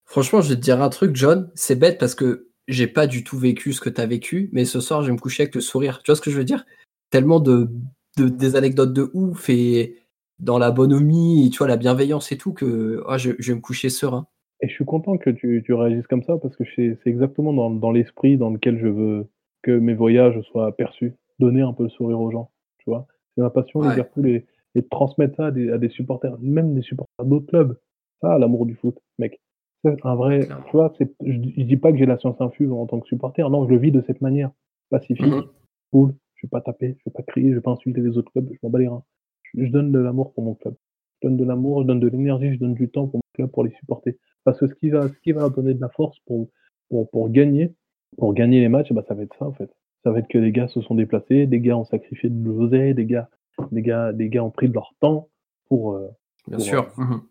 Franchement, 0.05 0.41
je 0.41 0.49
vais 0.49 0.55
te 0.55 0.61
dire 0.61 0.81
un 0.81 0.89
truc, 0.89 1.15
John, 1.15 1.51
c'est 1.55 1.77
bête 1.77 1.99
parce 1.99 2.15
que 2.15 2.49
j'ai 2.67 2.87
pas 2.87 3.07
du 3.07 3.23
tout 3.23 3.37
vécu 3.37 3.73
ce 3.73 3.81
que 3.81 3.89
tu 3.89 4.01
as 4.01 4.05
vécu, 4.05 4.49
mais 4.53 4.65
ce 4.65 4.79
soir, 4.79 5.01
je 5.01 5.07
vais 5.07 5.13
me 5.13 5.19
coucher 5.19 5.43
avec 5.43 5.55
le 5.55 5.61
sourire. 5.61 6.01
Tu 6.03 6.11
vois 6.11 6.15
ce 6.15 6.21
que 6.21 6.31
je 6.31 6.37
veux 6.37 6.43
dire? 6.43 6.65
Tellement 7.09 7.39
de 7.39 7.69
des 8.17 8.55
anecdotes 8.57 8.93
de 8.93 9.09
ouf 9.13 9.49
et 9.49 9.95
dans 10.39 10.57
la 10.57 10.71
bonhomie 10.71 11.45
et 11.45 11.49
tu 11.49 11.59
vois 11.59 11.67
la 11.67 11.77
bienveillance 11.77 12.31
et 12.31 12.37
tout 12.37 12.53
que 12.53 13.01
oh, 13.07 13.17
je, 13.17 13.31
je, 13.39 13.51
vais 13.51 13.55
me 13.55 13.61
coucher 13.61 13.89
serein. 13.89 14.27
Et 14.61 14.67
je 14.67 14.73
suis 14.73 14.85
content 14.85 15.17
que 15.17 15.29
tu, 15.29 15.61
tu 15.65 15.73
réagisses 15.73 16.07
comme 16.07 16.23
ça 16.23 16.37
parce 16.37 16.55
que 16.55 16.63
c'est 16.75 16.97
exactement 17.05 17.53
dans, 17.53 17.69
dans 17.69 17.91
l'esprit 17.91 18.37
dans 18.37 18.49
lequel 18.49 18.77
je 18.79 18.87
veux 18.87 19.29
que 19.61 19.71
mes 19.71 19.93
voyages 19.93 20.39
soient 20.51 20.75
perçus, 20.75 21.13
donner 21.39 21.61
un 21.61 21.73
peu 21.73 21.83
le 21.83 21.89
sourire 21.89 22.19
aux 22.19 22.31
gens, 22.31 22.51
tu 22.79 22.89
vois. 22.89 23.07
C'est 23.35 23.41
ma 23.41 23.49
passion 23.49 23.79
ouais. 23.79 23.89
Liverpool 23.89 24.43
et, 24.75 24.79
et 24.79 24.87
transmettre 24.87 25.35
ça 25.37 25.47
à 25.47 25.51
des, 25.51 25.71
à 25.71 25.77
des 25.77 25.89
supporters, 25.89 26.37
même 26.39 26.73
des 26.73 26.81
supporters 26.81 27.25
d'autres 27.25 27.47
clubs. 27.47 27.77
Ça, 28.21 28.37
l'amour 28.37 28.65
du 28.65 28.75
foot, 28.75 28.97
mec. 29.17 29.39
C'est 29.83 30.05
un 30.05 30.15
vrai, 30.15 30.47
tu 30.65 30.71
vois, 30.73 30.93
je, 30.99 31.05
je 31.21 31.63
dis 31.63 31.77
pas 31.77 31.91
que 31.91 31.97
j'ai 31.97 32.05
la 32.05 32.17
science 32.17 32.39
infuse 32.41 32.69
en 32.69 32.85
tant 32.85 32.99
que 32.99 33.07
supporter, 33.07 33.49
non, 33.49 33.65
je 33.65 33.69
le 33.69 33.77
vis 33.77 33.91
de 33.91 34.01
cette 34.05 34.19
manière, 34.19 34.51
pacifique, 34.89 35.25
-hmm. 35.25 35.47
cool, 35.91 36.13
je 36.35 36.47
vais 36.47 36.49
pas 36.49 36.61
taper, 36.61 36.97
je 36.99 37.03
vais 37.05 37.13
pas 37.13 37.23
crier, 37.23 37.51
je 37.51 37.55
vais 37.55 37.61
pas 37.61 37.71
insulter 37.71 38.01
les 38.01 38.17
autres 38.17 38.31
clubs, 38.31 38.49
je 38.51 38.57
m'en 38.61 38.69
bats 38.69 38.79
les 38.79 38.89
reins. 38.89 39.03
Je, 39.43 39.63
je 39.63 39.71
donne 39.71 39.91
de 39.91 39.99
l'amour 39.99 40.33
pour 40.33 40.43
mon 40.43 40.55
club. 40.55 40.75
Je 41.21 41.27
donne 41.27 41.37
de 41.37 41.45
l'amour, 41.45 41.81
je 41.81 41.87
donne 41.87 41.99
de 41.99 42.07
l'énergie, 42.07 42.53
je 42.53 42.59
donne 42.59 42.73
du 42.73 42.89
temps 42.89 43.07
pour 43.07 43.19
mon 43.19 43.31
club 43.35 43.49
pour 43.51 43.63
les 43.63 43.71
supporter. 43.71 44.17
Parce 44.43 44.59
que 44.59 44.67
ce 44.67 44.75
qui 44.75 44.89
va, 44.89 45.07
ce 45.07 45.19
qui 45.23 45.31
va 45.31 45.49
donner 45.49 45.73
de 45.73 45.81
la 45.81 45.89
force 45.89 46.17
pour, 46.25 46.49
pour, 46.89 47.09
pour 47.09 47.29
gagner, 47.29 47.73
pour 48.17 48.33
gagner 48.33 48.59
les 48.59 48.69
matchs, 48.69 48.91
bah, 48.93 49.03
ça 49.07 49.13
va 49.13 49.23
être 49.23 49.35
ça, 49.37 49.45
en 49.45 49.53
fait. 49.53 49.71
Ça 50.03 50.11
va 50.11 50.19
être 50.19 50.27
que 50.27 50.37
les 50.37 50.51
gars 50.51 50.67
se 50.67 50.81
sont 50.81 50.95
déplacés, 50.95 51.45
des 51.45 51.59
gars 51.59 51.77
ont 51.77 51.85
sacrifié 51.85 52.29
de 52.29 52.41
l'oseille, 52.43 52.93
des 52.93 53.05
gars, 53.05 53.29
des 53.71 53.81
gars, 53.81 54.13
des 54.13 54.29
gars 54.29 54.43
ont 54.43 54.51
pris 54.51 54.69
de 54.69 54.73
leur 54.73 54.93
temps 54.99 55.29
pour, 55.67 55.95
euh, 55.95 56.07
Bien 56.47 56.57
pour, 56.57 56.65
sûr. 56.65 56.87
Euh, 56.97 57.03
mmh. 57.03 57.21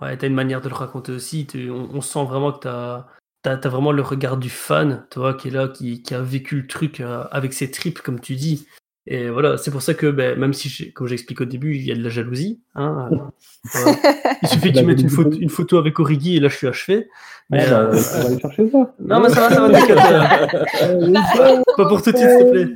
Ouais, 0.00 0.16
t'as 0.16 0.26
une 0.26 0.34
manière 0.34 0.60
de 0.60 0.68
le 0.68 0.74
raconter 0.74 1.12
aussi. 1.12 1.46
On, 1.54 1.88
on, 1.96 2.00
sent 2.00 2.24
vraiment 2.24 2.52
que 2.52 2.60
t'as 2.60 3.06
as, 3.44 3.50
as, 3.50 3.68
vraiment 3.68 3.92
le 3.92 4.02
regard 4.02 4.36
du 4.36 4.50
fan, 4.50 5.06
toi, 5.10 5.34
qui 5.34 5.48
est 5.48 5.50
là, 5.50 5.68
qui, 5.68 6.02
qui 6.02 6.14
a 6.14 6.22
vécu 6.22 6.56
le 6.56 6.66
truc 6.66 7.00
euh, 7.00 7.24
avec 7.30 7.52
ses 7.52 7.70
tripes, 7.70 8.00
comme 8.00 8.20
tu 8.20 8.34
dis. 8.36 8.66
Et 9.06 9.28
voilà, 9.30 9.56
c'est 9.56 9.72
pour 9.72 9.82
ça 9.82 9.94
que 9.94 10.06
ben, 10.06 10.38
même 10.38 10.52
si, 10.52 10.92
comme 10.92 11.08
j'explique 11.08 11.40
au 11.40 11.44
début, 11.44 11.74
il 11.74 11.84
y 11.84 11.90
a 11.90 11.96
de 11.96 12.02
la 12.02 12.08
jalousie. 12.08 12.60
Hein, 12.76 13.08
voilà. 13.64 13.96
Il 14.42 14.48
suffit 14.48 14.72
que 14.72 14.78
tu 14.78 14.86
mettes 14.86 15.00
une 15.00 15.10
photo, 15.10 15.36
une 15.38 15.48
photo 15.48 15.78
avec 15.78 15.98
Origi 15.98 16.36
et 16.36 16.40
là 16.40 16.48
je 16.48 16.56
suis 16.56 16.68
achevé. 16.68 17.08
Mais, 17.50 17.66
ah, 17.66 17.80
euh... 17.80 17.88
on 17.88 18.20
va 18.20 18.26
aller 18.26 18.38
chercher 18.40 18.70
ça. 18.70 18.94
Non, 19.00 19.20
mais 19.20 19.28
ça 19.28 19.48
va, 19.48 19.50
ça 19.50 19.60
va, 19.60 19.70
t'inquiète. 19.70 19.96
pas 21.76 21.88
pour 21.88 22.00
tout 22.00 22.12
de 22.12 22.16
suite, 22.16 22.30
s'il 22.30 22.46
te 22.46 22.50
plaît. 22.52 22.68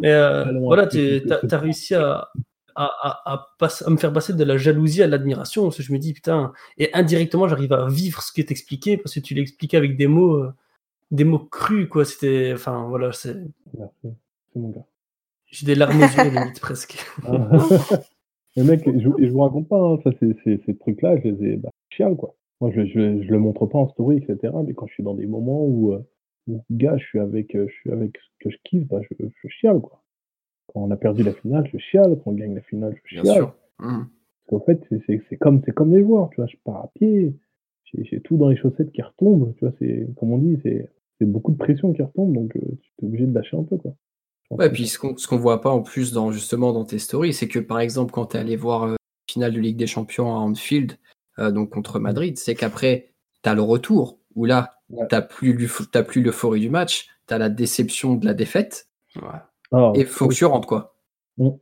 Mais 0.00 0.12
euh, 0.12 0.44
voilà, 0.60 0.86
tu 0.86 1.20
as, 1.30 1.58
réussi 1.58 1.96
à, 1.96 2.28
à, 2.74 2.84
à, 2.84 3.32
à, 3.32 3.54
passe, 3.58 3.82
à, 3.86 3.90
me 3.90 3.96
faire 3.96 4.12
passer 4.12 4.32
de 4.32 4.44
la 4.44 4.56
jalousie 4.56 5.02
à 5.02 5.06
l'admiration. 5.06 5.64
Parce 5.64 5.76
que 5.76 5.82
je 5.82 5.92
me 5.92 5.98
dis, 5.98 6.12
putain, 6.12 6.52
et 6.78 6.92
indirectement, 6.94 7.48
j'arrive 7.48 7.72
à 7.72 7.88
vivre 7.88 8.22
ce 8.22 8.32
qui 8.32 8.40
est 8.40 8.50
expliqué 8.50 8.96
parce 8.96 9.14
que 9.14 9.20
tu 9.20 9.34
l'expliquais 9.34 9.76
avec 9.76 9.96
des 9.96 10.06
mots, 10.06 10.36
euh, 10.36 10.52
des 11.10 11.24
mots 11.24 11.38
crus, 11.38 11.88
quoi. 11.88 12.04
C'était, 12.04 12.52
enfin, 12.54 12.86
voilà, 12.88 13.12
c'est. 13.12 13.36
J'ai 15.46 15.66
des 15.66 15.74
larmes 15.74 15.98
aux 15.98 16.06
yeux, 16.06 16.30
limite, 16.30 16.60
presque. 16.60 17.04
Mais 18.56 18.64
mec, 18.64 18.82
je, 18.84 19.08
je 19.18 19.30
vous 19.30 19.40
raconte 19.40 19.68
pas, 19.68 19.80
hein, 19.80 19.98
ça, 20.04 20.10
c'est, 20.20 20.60
ces 20.66 20.76
trucs-là, 20.76 21.16
je 21.22 21.28
les 21.28 21.52
ai, 21.52 21.56
bah, 21.56 21.70
chial, 21.90 22.16
quoi. 22.16 22.34
Moi, 22.60 22.70
je, 22.74 22.84
je, 22.86 23.22
je, 23.22 23.30
le 23.30 23.38
montre 23.38 23.66
pas 23.66 23.78
en 23.78 23.88
story, 23.88 24.18
etc. 24.18 24.54
Mais 24.66 24.74
quand 24.74 24.86
je 24.86 24.94
suis 24.94 25.02
dans 25.02 25.14
des 25.14 25.26
moments 25.26 25.64
où, 25.64 25.92
euh, 25.92 26.06
où 26.48 26.62
gars, 26.70 26.96
je 26.98 27.04
suis 27.04 27.18
avec, 27.18 27.54
euh, 27.54 27.66
je 27.68 27.74
suis 27.74 27.90
avec 27.90 28.16
ce 28.18 28.44
que 28.44 28.50
je 28.50 28.56
kiffe, 28.64 28.86
bah, 28.88 29.00
je, 29.02 29.26
je 29.26 29.48
chiale, 29.48 29.80
quoi. 29.80 30.01
Quand 30.72 30.80
on 30.80 30.90
a 30.90 30.96
perdu 30.96 31.22
la 31.22 31.32
finale, 31.32 31.68
je 31.72 31.78
chiale. 31.78 32.18
Quand 32.24 32.30
on 32.30 32.34
gagne 32.34 32.54
la 32.54 32.62
finale, 32.62 32.96
je 33.04 33.08
chiale. 33.10 33.22
Bien 33.22 33.34
sûr. 33.34 33.54
Mmh. 33.78 34.04
Parce 34.46 34.46
qu'en 34.48 34.60
fait, 34.60 34.80
c'est, 35.06 35.36
comme, 35.36 35.62
c'est 35.64 35.72
comme 35.72 35.92
les 35.92 36.02
joueurs, 36.02 36.30
tu 36.30 36.36
vois. 36.36 36.46
Je 36.46 36.56
pars 36.64 36.76
à 36.76 36.90
pied, 36.94 37.34
j'ai, 37.94 38.20
tout 38.20 38.36
dans 38.36 38.48
les 38.48 38.56
chaussettes 38.56 38.92
qui 38.92 39.02
retombent, 39.02 39.54
tu 39.56 39.64
vois. 39.64 39.74
C'est, 39.78 40.08
comme 40.16 40.32
on 40.32 40.38
dit, 40.38 40.58
c'est, 40.62 40.90
c'est 41.18 41.26
beaucoup 41.26 41.52
de 41.52 41.58
pression 41.58 41.92
qui 41.92 42.02
retombe, 42.02 42.34
donc 42.34 42.56
euh, 42.56 42.60
tu 42.80 43.04
es 43.04 43.06
obligé 43.06 43.26
de 43.26 43.34
lâcher 43.34 43.56
un 43.56 43.64
peu, 43.64 43.76
quoi. 43.76 43.94
Ouais, 44.50 44.70
puis 44.70 44.86
ce 44.86 44.98
qu'on 44.98 45.14
qu'on 45.14 45.36
voit 45.38 45.60
pas 45.62 45.70
en 45.70 45.80
plus 45.80 46.12
dans 46.12 46.30
justement 46.30 46.72
dans 46.72 46.84
tes 46.84 46.98
stories, 46.98 47.32
c'est 47.32 47.48
que 47.48 47.58
par 47.58 47.80
exemple 47.80 48.12
quand 48.12 48.26
tu 48.26 48.36
es 48.36 48.40
allé 48.40 48.56
voir 48.56 48.84
euh, 48.84 48.96
finale 49.26 49.54
de 49.54 49.60
Ligue 49.60 49.78
des 49.78 49.86
Champions 49.86 50.34
à 50.34 50.38
Anfield, 50.40 50.98
euh, 51.38 51.50
donc 51.50 51.70
contre 51.70 51.98
Madrid, 51.98 52.36
c'est 52.38 52.54
qu'après 52.54 53.14
tu 53.42 53.48
as 53.48 53.54
le 53.54 53.62
retour 53.62 54.18
où 54.34 54.44
là 54.44 54.78
ouais. 54.90 55.06
t'as 55.08 55.22
plus 55.22 55.70
t'as 55.90 56.02
plus 56.02 56.22
l'euphorie 56.22 56.60
du 56.60 56.68
match, 56.68 57.08
tu 57.26 57.32
as 57.32 57.38
la 57.38 57.48
déception 57.48 58.14
de 58.14 58.26
la 58.26 58.34
défaite. 58.34 58.88
Ouais. 59.16 59.38
Alors, 59.72 59.96
et 59.96 60.04
faut 60.04 60.28
que 60.28 60.34
tu 60.34 60.44
rentres 60.44 60.68
quoi. 60.68 60.94
Bon. 61.36 61.60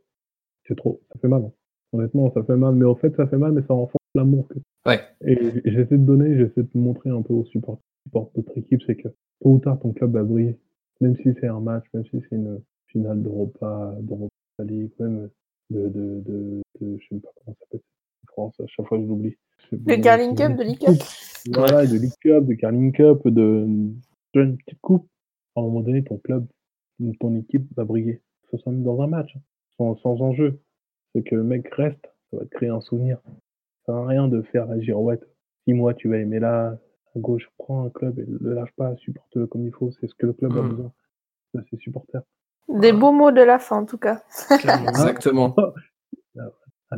C'est 0.67 0.75
trop, 0.75 1.01
ça 1.11 1.19
fait 1.19 1.27
mal. 1.27 1.43
Hein. 1.43 1.51
Honnêtement, 1.93 2.31
ça 2.33 2.43
fait 2.43 2.55
mal, 2.55 2.75
mais 2.75 2.85
en 2.85 2.95
fait 2.95 3.15
ça 3.15 3.27
fait 3.27 3.37
mal, 3.37 3.51
mais 3.51 3.61
ça 3.61 3.73
renforce 3.73 4.03
l'amour. 4.15 4.47
Que... 4.47 4.55
Ouais. 4.85 5.01
Et 5.25 5.61
j'essaie 5.65 5.97
de 5.97 6.05
donner, 6.05 6.37
j'essaie 6.37 6.63
de 6.63 6.69
montrer 6.75 7.09
un 7.09 7.21
peu 7.21 7.33
aux 7.33 7.45
supporters 7.45 7.83
support 8.05 8.31
de 8.35 8.41
notre 8.41 8.57
équipe, 8.57 8.81
c'est 8.85 8.95
que 8.95 9.07
tôt 9.41 9.51
ou 9.51 9.59
tard 9.59 9.79
ton 9.79 9.91
club 9.91 10.13
va 10.13 10.23
briller. 10.23 10.57
Même 11.01 11.15
si 11.17 11.33
c'est 11.39 11.47
un 11.47 11.59
match, 11.59 11.85
même 11.93 12.05
si 12.05 12.21
c'est 12.29 12.35
une 12.35 12.61
finale 12.87 13.21
d'Europa, 13.21 13.95
d'Europa 14.01 14.31
League, 14.59 14.91
même 14.99 15.29
de, 15.69 15.87
de, 15.87 16.21
de, 16.25 16.61
de, 16.79 16.97
je 16.97 17.07
sais 17.09 17.21
pas 17.21 17.29
comment 17.43 17.55
ça 17.59 17.65
s'appelle 17.65 17.81
France, 18.27 18.53
à 18.59 18.67
chaque 18.67 18.87
fois 18.87 18.99
je 18.99 19.05
l'oublie. 19.05 19.35
Le 19.71 20.01
Carling 20.01 20.35
Cup, 20.35 20.57
de 20.57 20.63
League 20.63 20.79
Cup. 20.79 21.01
Voilà, 21.53 21.85
de 21.85 21.97
League 21.97 22.13
Cup, 22.21 22.45
de 22.45 22.53
Carling 22.53 22.91
Cup, 22.91 23.27
de, 23.27 23.65
de 24.33 24.41
une 24.41 24.57
petite 24.57 24.79
coupe. 24.81 25.07
À 25.55 25.59
un 25.59 25.63
moment 25.63 25.81
donné, 25.81 26.03
ton 26.03 26.17
club, 26.17 26.45
ton 27.19 27.35
équipe 27.35 27.67
va 27.75 27.83
briller. 27.83 28.21
Ce 28.51 28.69
même 28.69 28.83
dans 28.83 29.01
un 29.01 29.07
match, 29.07 29.37
sans, 29.77 29.95
sans 29.97 30.21
enjeu. 30.21 30.59
C'est 31.13 31.23
que 31.23 31.35
le 31.35 31.43
mec 31.43 31.67
reste, 31.73 32.05
ça 32.29 32.37
va 32.37 32.45
te 32.45 32.49
créer 32.49 32.69
un 32.69 32.81
souvenir. 32.81 33.17
Ça 33.25 33.93
sert 33.93 33.95
à 33.95 34.07
rien 34.07 34.27
de 34.27 34.41
faire 34.41 34.65
la 34.65 34.79
girouette. 34.79 35.23
Six 35.65 35.73
mois, 35.73 35.93
tu 35.93 36.09
vas 36.09 36.17
aimer 36.17 36.39
là, 36.39 36.77
à 37.15 37.19
gauche, 37.19 37.49
prends 37.57 37.85
un 37.85 37.89
club 37.89 38.19
et 38.19 38.25
le 38.25 38.53
lâche 38.53 38.71
pas, 38.77 38.95
supporte-le 38.97 39.47
comme 39.47 39.65
il 39.65 39.73
faut. 39.73 39.91
C'est 39.99 40.07
ce 40.07 40.15
que 40.15 40.25
le 40.25 40.33
club 40.33 40.53
mmh. 40.53 40.57
a 40.57 40.61
besoin. 40.61 40.91
C'est 41.53 41.69
ses 41.69 41.77
supporters. 41.77 42.21
Des 42.69 42.93
beaux 42.93 43.11
mots 43.11 43.31
de 43.31 43.41
la 43.41 43.59
fin, 43.59 43.77
en 43.77 43.85
tout 43.85 43.97
cas. 43.97 44.23
Exactement. 44.51 45.55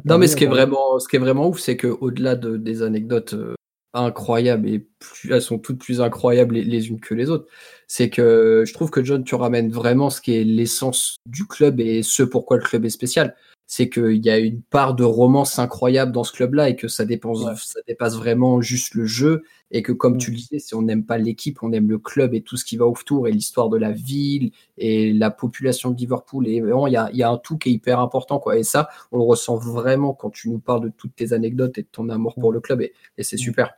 non, 0.06 0.18
mais 0.18 0.28
ce 0.28 0.36
qui 0.36 0.44
est 0.44 0.48
vraiment, 0.48 1.00
ce 1.00 1.08
qui 1.08 1.16
est 1.16 1.20
vraiment 1.20 1.48
ouf, 1.48 1.60
c'est 1.60 1.78
que 1.78 1.88
au-delà 1.88 2.36
de, 2.36 2.58
des 2.58 2.84
anecdotes 2.84 3.34
euh, 3.34 3.56
incroyables 3.94 4.68
et 4.68 4.80
plus, 5.00 5.32
elles 5.32 5.42
sont 5.42 5.60
toutes 5.60 5.80
plus 5.80 6.02
incroyables 6.02 6.56
les, 6.56 6.90
unes 6.90 7.00
que 7.00 7.14
les 7.14 7.30
autres, 7.30 7.48
c'est 7.88 8.10
que 8.10 8.64
je 8.66 8.74
trouve 8.74 8.90
que 8.90 9.04
John, 9.04 9.24
tu 9.24 9.36
ramènes 9.36 9.72
vraiment 9.72 10.10
ce 10.10 10.22
qui 10.22 10.36
est 10.36 10.44
l'essence 10.44 11.18
du 11.26 11.46
club 11.46 11.80
et 11.80 12.04
ce 12.04 12.24
pourquoi 12.24 12.58
le 12.58 12.64
club 12.64 12.86
est 12.86 12.90
spécial 12.90 13.36
c'est 13.66 13.90
qu'il 13.90 14.24
y 14.24 14.30
a 14.30 14.38
une 14.38 14.62
part 14.62 14.94
de 14.94 15.04
romance 15.04 15.58
incroyable 15.58 16.12
dans 16.12 16.24
ce 16.24 16.32
club-là 16.32 16.70
et 16.70 16.76
que 16.76 16.88
ça, 16.88 17.06
dépense, 17.06 17.44
ça 17.64 17.80
dépasse 17.88 18.16
vraiment 18.16 18.62
juste 18.62 18.94
le 18.94 19.06
jeu 19.06 19.44
et 19.72 19.82
que 19.82 19.92
comme 19.92 20.18
tu 20.18 20.30
mm. 20.30 20.34
le 20.34 20.38
disais, 20.38 20.60
si 20.60 20.76
on 20.76 20.84
n'aime 20.84 21.06
pas 21.06 21.18
l'équipe, 21.18 21.58
on 21.64 21.72
aime 21.72 21.90
le 21.90 21.98
club 21.98 22.36
et 22.36 22.42
tout 22.42 22.58
ce 22.58 22.66
qui 22.66 22.78
va 22.78 22.86
autour 22.86 23.28
et 23.28 23.32
l'histoire 23.32 23.70
de 23.70 23.78
la 23.78 23.92
ville 23.92 24.52
et 24.78 25.12
la 25.14 25.32
population 25.32 25.90
de 25.90 25.98
Liverpool 25.98 26.48
et 26.48 26.62
vraiment 26.62 26.88
il 26.88 26.94
y 26.94 26.98
a, 26.98 27.10
y 27.14 27.24
a, 27.24 27.30
un 27.32 27.38
tout 27.38 27.58
qui 27.58 27.70
est 27.70 27.72
hyper 27.72 28.00
important 28.00 28.38
quoi 28.38 28.58
et 28.58 28.64
ça 28.64 28.90
on 29.12 29.18
le 29.18 29.24
ressent 29.24 29.58
vraiment 29.58 30.14
quand 30.14 30.30
tu 30.30 30.50
nous 30.50 30.60
parles 30.60 30.84
de 30.84 30.92
toutes 30.96 31.16
tes 31.16 31.34
anecdotes 31.34 31.78
et 31.78 31.82
de 31.82 31.88
ton 31.92 32.10
amour 32.10 32.36
pour 32.36 32.52
le 32.52 32.60
club 32.60 32.82
et, 32.82 32.94
c'est 33.18 33.38
mm. 33.38 33.40
super. 33.40 33.74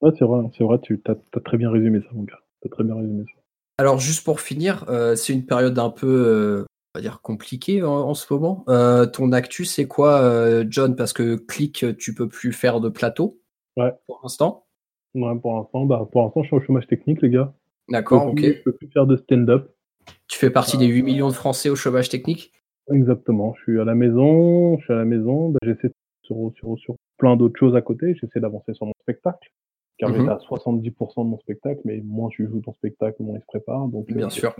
Ouais 0.00 0.10
c'est 0.18 0.24
vrai, 0.24 0.44
c'est 0.56 0.64
vrai, 0.64 0.78
tu 0.82 1.00
as, 1.06 1.40
très 1.40 1.56
bien 1.56 1.70
résumé 1.70 2.00
ça 2.00 2.08
mon 2.12 2.24
gars, 2.24 2.40
as 2.64 2.68
très 2.68 2.84
bien 2.84 2.94
résumé 2.94 3.24
ça. 3.34 3.40
Alors 3.78 3.98
juste 3.98 4.24
pour 4.24 4.40
finir, 4.40 4.84
euh, 4.88 5.16
c'est 5.16 5.32
une 5.32 5.46
période 5.46 5.78
un 5.78 5.90
peu 5.90 6.06
euh, 6.06 6.64
va 6.94 7.00
dire 7.00 7.20
compliqué 7.22 7.82
en, 7.82 8.14
ce 8.14 8.32
moment. 8.32 8.64
Euh, 8.68 9.06
ton 9.06 9.32
actu, 9.32 9.64
c'est 9.64 9.88
quoi, 9.88 10.62
John? 10.68 10.94
Parce 10.94 11.12
que 11.12 11.34
clic, 11.34 11.84
tu 11.98 12.14
peux 12.14 12.28
plus 12.28 12.52
faire 12.52 12.80
de 12.80 12.88
plateau. 12.88 13.40
Ouais. 13.76 13.92
Pour 14.06 14.20
l'instant. 14.22 14.66
Ouais, 15.14 15.36
pour 15.40 15.56
l'instant, 15.56 15.86
bah, 15.86 16.08
pour 16.10 16.22
l'instant, 16.22 16.42
je 16.42 16.48
suis 16.48 16.56
au 16.56 16.60
chômage 16.60 16.86
technique, 16.86 17.20
les 17.22 17.30
gars. 17.30 17.52
D'accord, 17.88 18.28
ok. 18.28 18.40
Je 18.40 18.62
peux 18.62 18.72
plus 18.72 18.88
faire 18.88 19.06
de 19.06 19.16
stand-up. 19.16 19.70
Tu 20.28 20.38
fais 20.38 20.50
partie 20.50 20.78
des 20.78 20.86
8 20.86 21.02
millions 21.02 21.28
de 21.28 21.34
Français 21.34 21.68
au 21.68 21.76
chômage 21.76 22.08
technique? 22.08 22.52
Exactement. 22.92 23.54
Je 23.56 23.62
suis 23.62 23.80
à 23.80 23.84
la 23.84 23.94
maison. 23.94 24.78
Je 24.78 24.84
suis 24.84 24.92
à 24.92 24.96
la 24.96 25.04
maison. 25.04 25.50
Bah, 25.50 25.58
j'essaie 25.64 25.90
sur, 26.22 26.52
sur, 26.56 26.78
sur 26.78 26.94
plein 27.18 27.36
d'autres 27.36 27.58
choses 27.58 27.74
à 27.74 27.82
côté. 27.82 28.14
J'essaie 28.20 28.40
d'avancer 28.40 28.72
sur 28.74 28.86
mon 28.86 28.92
spectacle. 29.02 29.50
Car 29.98 30.10
j'étais 30.10 30.22
mhm. 30.22 30.28
à 30.28 30.38
70% 30.38 31.24
de 31.24 31.28
mon 31.28 31.38
spectacle, 31.38 31.80
mais 31.84 32.00
moins 32.00 32.28
je 32.36 32.44
joue 32.46 32.60
ton 32.60 32.72
spectacle, 32.74 33.22
moins 33.22 33.36
il 33.36 33.40
se 33.40 33.46
prépare. 33.46 33.86
Donc, 33.88 34.06
Bien 34.06 34.28
sûr 34.30 34.54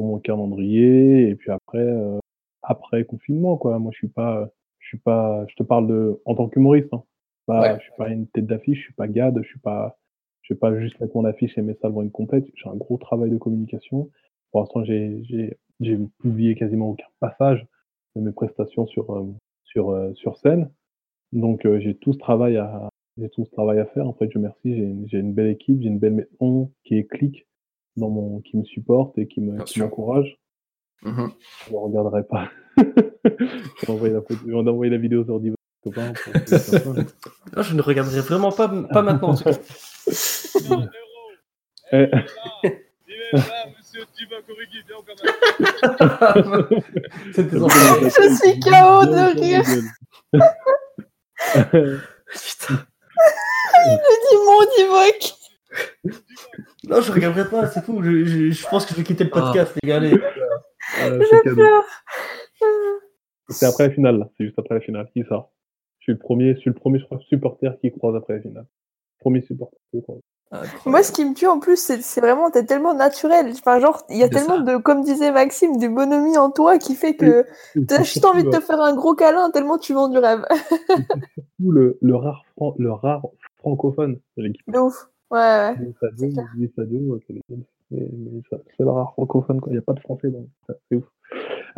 mon 0.00 0.18
calendrier 0.18 1.28
et 1.28 1.34
puis 1.34 1.50
après 1.50 1.78
euh, 1.78 2.18
après 2.62 3.04
confinement 3.04 3.56
quoi. 3.56 3.78
Moi 3.78 3.90
je 3.92 3.98
suis 3.98 4.08
pas 4.08 4.50
je 4.78 4.88
suis 4.88 4.98
pas 4.98 5.44
je 5.48 5.54
te 5.54 5.62
parle 5.62 5.86
de 5.86 6.20
en 6.24 6.34
tant 6.34 6.48
qu'humoriste. 6.48 6.92
Hein. 6.92 7.02
Je 7.48 7.82
suis 7.82 7.92
pas 7.98 8.08
une 8.08 8.26
tête 8.28 8.46
d'affiche, 8.46 8.78
je 8.78 8.84
suis 8.84 8.94
pas 8.94 9.08
gade, 9.08 9.38
je 9.42 9.48
suis 9.48 9.58
pas 9.58 9.98
je 10.42 10.54
vais 10.54 10.58
pas 10.58 10.78
juste 10.78 11.00
mettre 11.00 11.16
mon 11.16 11.24
affiche 11.24 11.56
et 11.56 11.62
mettre 11.62 11.80
ça 11.80 11.88
devant 11.88 12.02
une 12.02 12.10
complète. 12.10 12.46
J'ai 12.54 12.68
un 12.68 12.76
gros 12.76 12.98
travail 12.98 13.30
de 13.30 13.38
communication. 13.38 14.10
Pour 14.50 14.60
l'instant 14.60 14.84
j'ai 14.84 15.22
j'ai 15.24 15.58
j'ai 15.80 15.98
publié 16.20 16.54
quasiment 16.54 16.90
aucun 16.90 17.06
passage 17.20 17.66
de 18.16 18.20
mes 18.20 18.32
prestations 18.32 18.86
sur 18.86 19.10
euh, 19.14 19.26
sur 19.64 19.90
euh, 19.90 20.12
sur 20.14 20.36
scène. 20.38 20.70
Donc 21.32 21.66
j'ai 21.80 21.96
tout 21.96 22.12
ce 22.12 22.18
travail 22.18 22.56
à 22.56 22.88
j'ai 23.18 23.28
tout 23.30 23.44
ce 23.44 23.50
travail 23.50 23.78
à 23.78 23.86
faire. 23.86 24.06
En 24.06 24.12
fait, 24.14 24.30
je 24.30 24.38
remercie. 24.38 24.74
J'ai 25.06 25.18
une 25.18 25.32
belle 25.34 25.50
équipe, 25.50 25.80
j'ai 25.80 25.88
une 25.88 25.98
belle 25.98 26.14
maison 26.14 26.72
qui 26.84 26.96
est 26.96 27.04
clique 27.04 27.46
dans 27.96 28.10
mon, 28.10 28.40
qui 28.40 28.56
me 28.56 28.64
supporte 28.64 29.16
et 29.18 29.26
qui 29.26 29.40
m'encourage. 29.40 30.38
Mmh 31.02 31.26
je 31.66 31.72
ne 31.72 31.78
regarderai 31.78 32.26
pas. 32.26 32.50
je 32.76 33.86
vais 33.86 33.92
envoyer 33.92 34.14
la, 34.14 34.20
on 34.52 34.66
envoyer 34.66 34.90
la 34.90 34.96
vidéo 34.98 35.22
sur 35.24 35.38
Divo. 35.38 35.54
non, 35.84 35.92
je 37.62 37.74
ne 37.74 37.82
regarderai 37.82 38.20
vraiment 38.20 38.50
pas, 38.50 38.68
pas 38.68 39.02
maintenant. 39.02 39.30
En 39.30 39.36
tout 39.36 39.44
cas. 39.44 39.52
Eh. 41.92 42.08
Je 43.34 43.40
suis 48.40 48.58
KO 48.58 49.04
de 49.04 49.24
rire. 49.38 49.62
Putain. 52.32 52.86
Il 53.86 53.92
me 53.92 54.14
dit 54.28 54.36
mon 54.44 54.60
Divock. 54.76 55.34
Non, 56.88 57.00
je 57.00 57.12
regarderai 57.12 57.48
pas, 57.48 57.66
c'est 57.66 57.84
fou. 57.84 58.02
Je, 58.02 58.24
je, 58.50 58.68
pense 58.68 58.86
que 58.86 58.92
je 58.92 58.98
vais 58.98 59.04
quitter 59.04 59.24
le 59.24 59.30
ah. 59.32 59.40
podcast, 59.40 59.74
les 59.82 59.88
gars. 59.88 60.00
c'est 63.48 63.66
après 63.66 63.88
la 63.88 63.94
finale, 63.94 64.28
c'est 64.36 64.44
juste 64.44 64.58
après 64.58 64.74
la 64.74 64.80
finale. 64.80 65.08
Qui 65.12 65.24
ça 65.28 65.50
Je 65.98 66.04
suis 66.04 66.12
le 66.12 66.18
premier, 66.18 66.54
je 66.54 66.60
suis 66.60 66.70
le 66.70 66.74
premier 66.74 67.00
supporter 67.28 67.78
qui 67.80 67.90
croise 67.90 68.14
après 68.16 68.34
la 68.34 68.40
finale. 68.40 68.66
Premier 69.18 69.40
supporter 69.42 69.78
qui 69.90 70.02
croise. 70.02 70.20
Moi, 70.86 71.02
ce 71.02 71.10
qui 71.10 71.24
me 71.24 71.34
tue 71.34 71.46
en 71.46 71.58
plus, 71.58 71.76
c'est 71.76 72.20
vraiment, 72.20 72.50
t'es 72.50 72.64
tellement 72.64 72.94
naturel. 72.94 73.50
Enfin, 73.50 73.80
genre, 73.80 74.04
il 74.08 74.18
y 74.18 74.22
a 74.22 74.28
tellement 74.28 74.60
de, 74.60 74.76
comme 74.76 75.02
disait 75.02 75.32
Maxime, 75.32 75.78
de 75.78 75.88
bonhomie 75.88 76.38
en 76.38 76.50
toi 76.50 76.78
qui 76.78 76.94
fait 76.94 77.16
que 77.16 77.44
t'as 77.88 78.02
juste 78.04 78.24
envie 78.24 78.44
de 78.44 78.50
te 78.50 78.60
faire 78.60 78.80
un 78.80 78.94
gros 78.94 79.14
câlin 79.14 79.50
tellement 79.50 79.78
tu 79.78 79.94
vends 79.94 80.08
du 80.08 80.18
rêve. 80.18 80.44
surtout 81.64 81.72
le, 81.72 81.98
le, 82.00 82.14
rare, 82.14 82.44
le 82.78 82.92
rare 82.92 83.22
francophone 83.64 84.18
de 84.36 84.42
l'équipe. 84.42 84.70
De 84.70 84.78
ouf. 84.78 85.08
Ouais, 85.30 85.74
c'est 87.90 88.80
le 88.80 88.90
rare 88.90 89.12
francophone, 89.12 89.60
quoi. 89.60 89.70
Il 89.70 89.76
n'y 89.76 89.78
a 89.78 89.82
pas 89.82 89.94
de 89.94 90.00
français, 90.00 90.30
donc 90.30 90.46
c'est 90.68 90.96
ouf. 90.96 91.04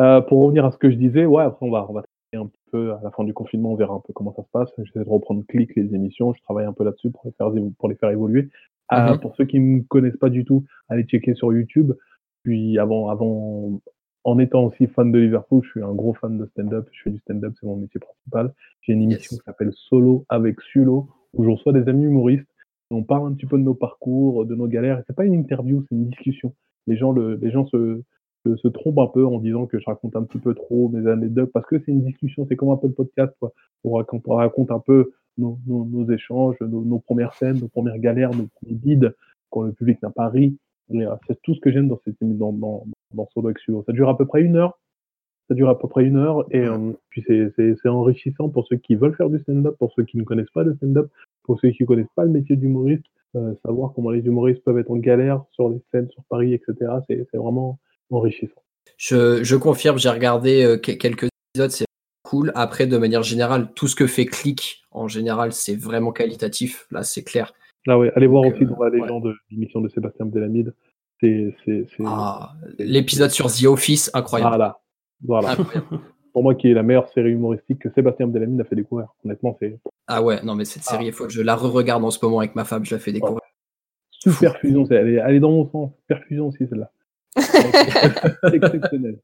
Euh, 0.00 0.20
pour 0.20 0.42
revenir 0.42 0.64
à 0.64 0.72
ce 0.72 0.78
que 0.78 0.90
je 0.90 0.96
disais, 0.96 1.24
ouais, 1.24 1.44
après, 1.44 1.64
on 1.64 1.70
va, 1.70 1.86
on 1.88 1.92
va 1.92 2.02
un 2.34 2.46
petit 2.46 2.60
peu 2.70 2.92
à 2.92 3.00
la 3.02 3.10
fin 3.12 3.24
du 3.24 3.32
confinement, 3.32 3.72
on 3.72 3.76
verra 3.76 3.94
un 3.94 4.02
peu 4.06 4.12
comment 4.12 4.34
ça 4.34 4.42
se 4.42 4.48
passe. 4.52 4.68
J'essaie 4.76 5.04
de 5.04 5.08
reprendre 5.08 5.42
clic 5.48 5.74
les 5.74 5.94
émissions, 5.94 6.34
je 6.34 6.42
travaille 6.42 6.66
un 6.66 6.72
peu 6.72 6.84
là-dessus 6.84 7.10
pour 7.10 7.22
les 7.24 7.32
faire, 7.32 7.50
pour 7.78 7.88
les 7.88 7.94
faire 7.94 8.10
évoluer. 8.10 8.50
Euh, 8.92 9.12
mhm. 9.12 9.20
Pour 9.20 9.34
ceux 9.36 9.46
qui 9.46 9.58
ne 9.58 9.78
me 9.78 9.82
connaissent 9.84 10.18
pas 10.18 10.28
du 10.28 10.44
tout, 10.44 10.64
allez 10.88 11.04
checker 11.04 11.34
sur 11.34 11.52
YouTube. 11.52 11.92
Puis 12.42 12.78
avant, 12.78 13.08
avant, 13.08 13.80
en 14.24 14.38
étant 14.38 14.64
aussi 14.64 14.86
fan 14.88 15.10
de 15.12 15.18
Liverpool, 15.18 15.62
je 15.64 15.70
suis 15.70 15.82
un 15.82 15.94
gros 15.94 16.14
fan 16.14 16.36
de 16.36 16.46
stand-up. 16.46 16.88
Je 16.92 17.02
fais 17.04 17.10
du 17.10 17.18
stand-up, 17.20 17.54
c'est 17.58 17.66
mon 17.66 17.76
métier 17.76 18.00
principal. 18.00 18.52
J'ai 18.82 18.92
une 18.92 19.02
émission 19.02 19.36
qui 19.36 19.42
s'appelle 19.44 19.72
Solo 19.72 20.26
avec 20.28 20.60
Sulo, 20.60 21.08
où 21.36 21.44
je 21.44 21.50
reçois 21.50 21.72
des 21.72 21.88
amis 21.88 22.04
humoristes 22.04 22.46
on 22.90 23.02
parle 23.02 23.26
un 23.26 23.34
petit 23.34 23.46
peu 23.46 23.58
de 23.58 23.62
nos 23.62 23.74
parcours, 23.74 24.46
de 24.46 24.54
nos 24.54 24.68
galères. 24.68 25.02
C'est 25.06 25.16
pas 25.16 25.24
une 25.24 25.34
interview, 25.34 25.84
c'est 25.88 25.94
une 25.94 26.08
discussion. 26.08 26.54
Les 26.86 26.96
gens, 26.96 27.12
le, 27.12 27.34
les 27.34 27.50
gens 27.50 27.66
se, 27.66 28.02
se, 28.44 28.68
trompent 28.68 28.98
un 28.98 29.08
peu 29.08 29.26
en 29.26 29.38
disant 29.40 29.66
que 29.66 29.78
je 29.78 29.84
raconte 29.86 30.14
un 30.14 30.22
petit 30.22 30.38
peu 30.38 30.54
trop 30.54 30.88
mes 30.88 31.10
anecdotes 31.10 31.50
parce 31.52 31.66
que 31.66 31.80
c'est 31.80 31.90
une 31.90 32.04
discussion, 32.04 32.46
c'est 32.48 32.56
comme 32.56 32.70
un 32.70 32.76
peu 32.76 32.86
le 32.86 32.92
podcast, 32.92 33.34
quoi. 33.40 33.52
On 33.82 33.94
raconte, 33.94 34.22
on 34.26 34.34
raconte 34.36 34.70
un 34.70 34.78
peu 34.78 35.12
nos, 35.36 35.58
nos, 35.66 36.08
échanges, 36.10 36.56
nos, 36.60 36.98
premières 37.00 37.34
scènes, 37.34 37.58
nos 37.58 37.68
premières 37.68 37.98
galères, 37.98 38.30
nos 38.30 38.46
premiers 38.46 38.74
bides 38.74 39.14
quand 39.50 39.62
le 39.62 39.72
public 39.72 40.00
n'a 40.02 40.10
pas 40.10 40.28
ri. 40.28 40.56
Euh, 40.94 41.16
c'est 41.26 41.40
tout 41.42 41.54
ce 41.54 41.60
que 41.60 41.72
j'aime 41.72 41.88
dans 41.88 42.00
cette 42.04 42.16
dans, 42.20 42.52
dans, 42.52 42.86
dans 43.14 43.28
Solo. 43.34 43.52
Ça 43.84 43.92
dure 43.92 44.08
à 44.08 44.16
peu 44.16 44.26
près 44.26 44.42
une 44.42 44.56
heure. 44.56 44.78
Ça 45.48 45.54
dure 45.54 45.68
à 45.68 45.78
peu 45.78 45.86
près 45.86 46.04
une 46.04 46.16
heure 46.16 46.44
et 46.50 46.58
euh, 46.58 46.92
puis 47.08 47.24
c'est 47.26 47.88
enrichissant 47.88 48.48
pour 48.48 48.66
ceux 48.66 48.76
qui 48.76 48.96
veulent 48.96 49.14
faire 49.14 49.30
du 49.30 49.38
stand-up, 49.38 49.76
pour 49.78 49.92
ceux 49.94 50.02
qui 50.02 50.16
ne 50.16 50.24
connaissent 50.24 50.50
pas 50.50 50.64
le 50.64 50.74
stand-up, 50.74 51.08
pour 51.44 51.60
ceux 51.60 51.70
qui 51.70 51.84
ne 51.84 51.86
connaissent 51.86 52.06
pas 52.16 52.24
le 52.24 52.30
métier 52.30 52.56
d'humoriste, 52.56 53.04
euh, 53.36 53.54
savoir 53.64 53.92
comment 53.94 54.10
les 54.10 54.20
humoristes 54.20 54.64
peuvent 54.64 54.78
être 54.78 54.90
en 54.90 54.96
galère 54.96 55.44
sur 55.52 55.68
les 55.68 55.80
scènes 55.92 56.10
sur 56.10 56.24
Paris, 56.28 56.52
etc. 56.52 56.74
C'est 57.08 57.36
vraiment 57.36 57.78
enrichissant. 58.10 58.60
Je, 58.96 59.44
je 59.44 59.56
confirme, 59.56 59.98
j'ai 59.98 60.08
regardé 60.08 60.64
euh, 60.64 60.78
quelques 60.78 61.28
épisodes, 61.54 61.70
c'est 61.70 61.86
cool. 62.22 62.50
Après, 62.54 62.86
de 62.86 62.96
manière 62.96 63.22
générale, 63.22 63.68
tout 63.74 63.88
ce 63.88 63.94
que 63.94 64.06
fait 64.06 64.26
Click, 64.26 64.82
en 64.90 65.06
général, 65.06 65.52
c'est 65.52 65.76
vraiment 65.76 66.12
qualitatif. 66.12 66.86
Là, 66.90 67.02
c'est 67.02 67.22
clair. 67.22 67.52
Là, 67.86 67.98
ouais. 67.98 68.10
Allez 68.16 68.26
voir 68.26 68.44
aussi 68.44 68.64
dans 68.64 68.82
la 68.82 68.90
légende 68.90 69.24
de 69.24 69.34
l'émission 69.50 69.80
de 69.80 69.88
Sébastien 69.88 70.26
Delamide. 70.26 70.74
C'est, 71.20 71.54
ah, 72.04 72.52
l'épisode 72.78 73.30
sur 73.30 73.50
The 73.50 73.64
Office, 73.64 74.10
incroyable. 74.12 74.50
Voilà. 74.50 74.80
Voilà. 75.24 75.56
pour 76.32 76.42
moi, 76.42 76.54
qui 76.54 76.70
est 76.70 76.74
la 76.74 76.82
meilleure 76.82 77.08
série 77.12 77.30
humoristique 77.30 77.78
que 77.78 77.88
Sébastien 77.94 78.28
Delamine 78.28 78.60
a 78.60 78.64
fait 78.64 78.76
découvrir. 78.76 79.08
Honnêtement, 79.24 79.56
c'est. 79.60 79.78
Ah 80.06 80.22
ouais, 80.22 80.42
non, 80.42 80.54
mais 80.54 80.64
cette 80.64 80.82
série, 80.82 81.06
il 81.06 81.08
ah. 81.08 81.12
faut 81.12 81.24
que 81.24 81.32
je 81.32 81.42
la 81.42 81.56
re-regarde 81.56 82.04
en 82.04 82.10
ce 82.10 82.22
moment 82.24 82.40
avec 82.40 82.54
ma 82.54 82.64
femme, 82.64 82.84
je 82.84 82.94
la 82.94 83.00
fais 83.00 83.12
découvrir. 83.12 83.40
Super 84.10 84.56
fusion, 84.58 84.84
elle 84.90 85.08
est, 85.08 85.14
elle 85.14 85.34
est 85.36 85.40
dans 85.40 85.50
mon 85.50 85.70
sens. 85.70 85.92
Perfusion 86.06 86.48
aussi, 86.48 86.66
celle-là. 86.68 86.90
exceptionnel. 88.52 89.18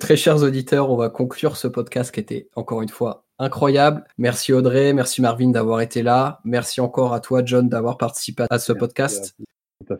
Très 0.00 0.16
chers 0.16 0.42
auditeurs, 0.42 0.90
on 0.90 0.96
va 0.96 1.10
conclure 1.10 1.56
ce 1.56 1.68
podcast 1.68 2.12
qui 2.12 2.20
était 2.20 2.48
encore 2.56 2.82
une 2.82 2.88
fois 2.88 3.26
incroyable. 3.38 4.04
Merci 4.16 4.52
Audrey, 4.52 4.92
merci 4.92 5.20
Marvin 5.20 5.50
d'avoir 5.50 5.80
été 5.80 6.02
là. 6.02 6.40
Merci 6.44 6.80
encore 6.80 7.12
à 7.12 7.20
toi 7.20 7.42
John 7.44 7.68
d'avoir 7.68 7.98
participé 7.98 8.44
à 8.48 8.58
ce 8.58 8.72
podcast. 8.72 9.36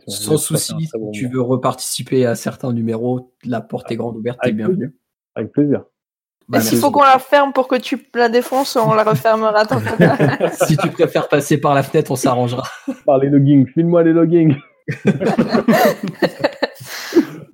Sans 0.07 0.39
souci, 0.39 0.75
si 0.81 1.11
tu 1.13 1.29
veux 1.29 1.43
reparticiper 1.43 2.25
à 2.25 2.35
certains 2.35 2.73
numéros, 2.73 3.33
la 3.45 3.61
porte 3.61 3.93
est 3.93 3.97
grande 3.97 4.17
ouverte, 4.17 4.39
t'es 4.43 4.53
bienvenue. 4.53 4.97
Avec 5.37 5.53
plaisir. 5.53 5.85
Bah, 6.49 6.61
s'il 6.61 6.79
faut 6.79 6.91
qu'on 6.91 7.03
la 7.03 7.19
ferme 7.19 7.53
pour 7.53 7.69
que 7.69 7.77
tu 7.77 7.99
la 8.15 8.29
défonces, 8.29 8.77
on 8.77 8.95
la 8.95 9.05
refermera. 9.05 9.65
si 10.67 10.77
tu 10.77 10.89
préfères 10.91 11.29
passer 11.29 11.59
par 11.59 11.75
la 11.75 11.83
fenêtre, 11.83 12.11
on 12.11 12.17
s'arrangera. 12.17 12.63
Par 13.05 13.19
les 13.19 13.29
loggings, 13.29 13.67
file-moi 13.67 14.03
les 14.05 14.13
loggings. 14.13 14.57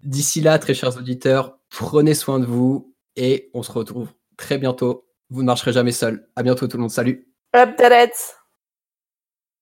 D'ici 0.02 0.42
là, 0.42 0.59
très 0.59 0.74
chers 0.74 0.96
auditeurs, 0.96 1.59
prenez 1.70 2.14
soin 2.14 2.38
de 2.38 2.44
vous 2.44 2.94
et 3.16 3.50
on 3.54 3.62
se 3.62 3.72
retrouve 3.72 4.09
très 4.36 4.59
bientôt. 4.59 5.06
Vous 5.30 5.40
ne 5.40 5.46
marcherez 5.46 5.72
jamais 5.72 5.92
seul. 5.92 6.28
À 6.36 6.42
bientôt 6.42 6.66
tout 6.68 6.76
le 6.76 6.82
monde. 6.82 6.90
Salut. 6.90 7.26
Up 7.56 7.76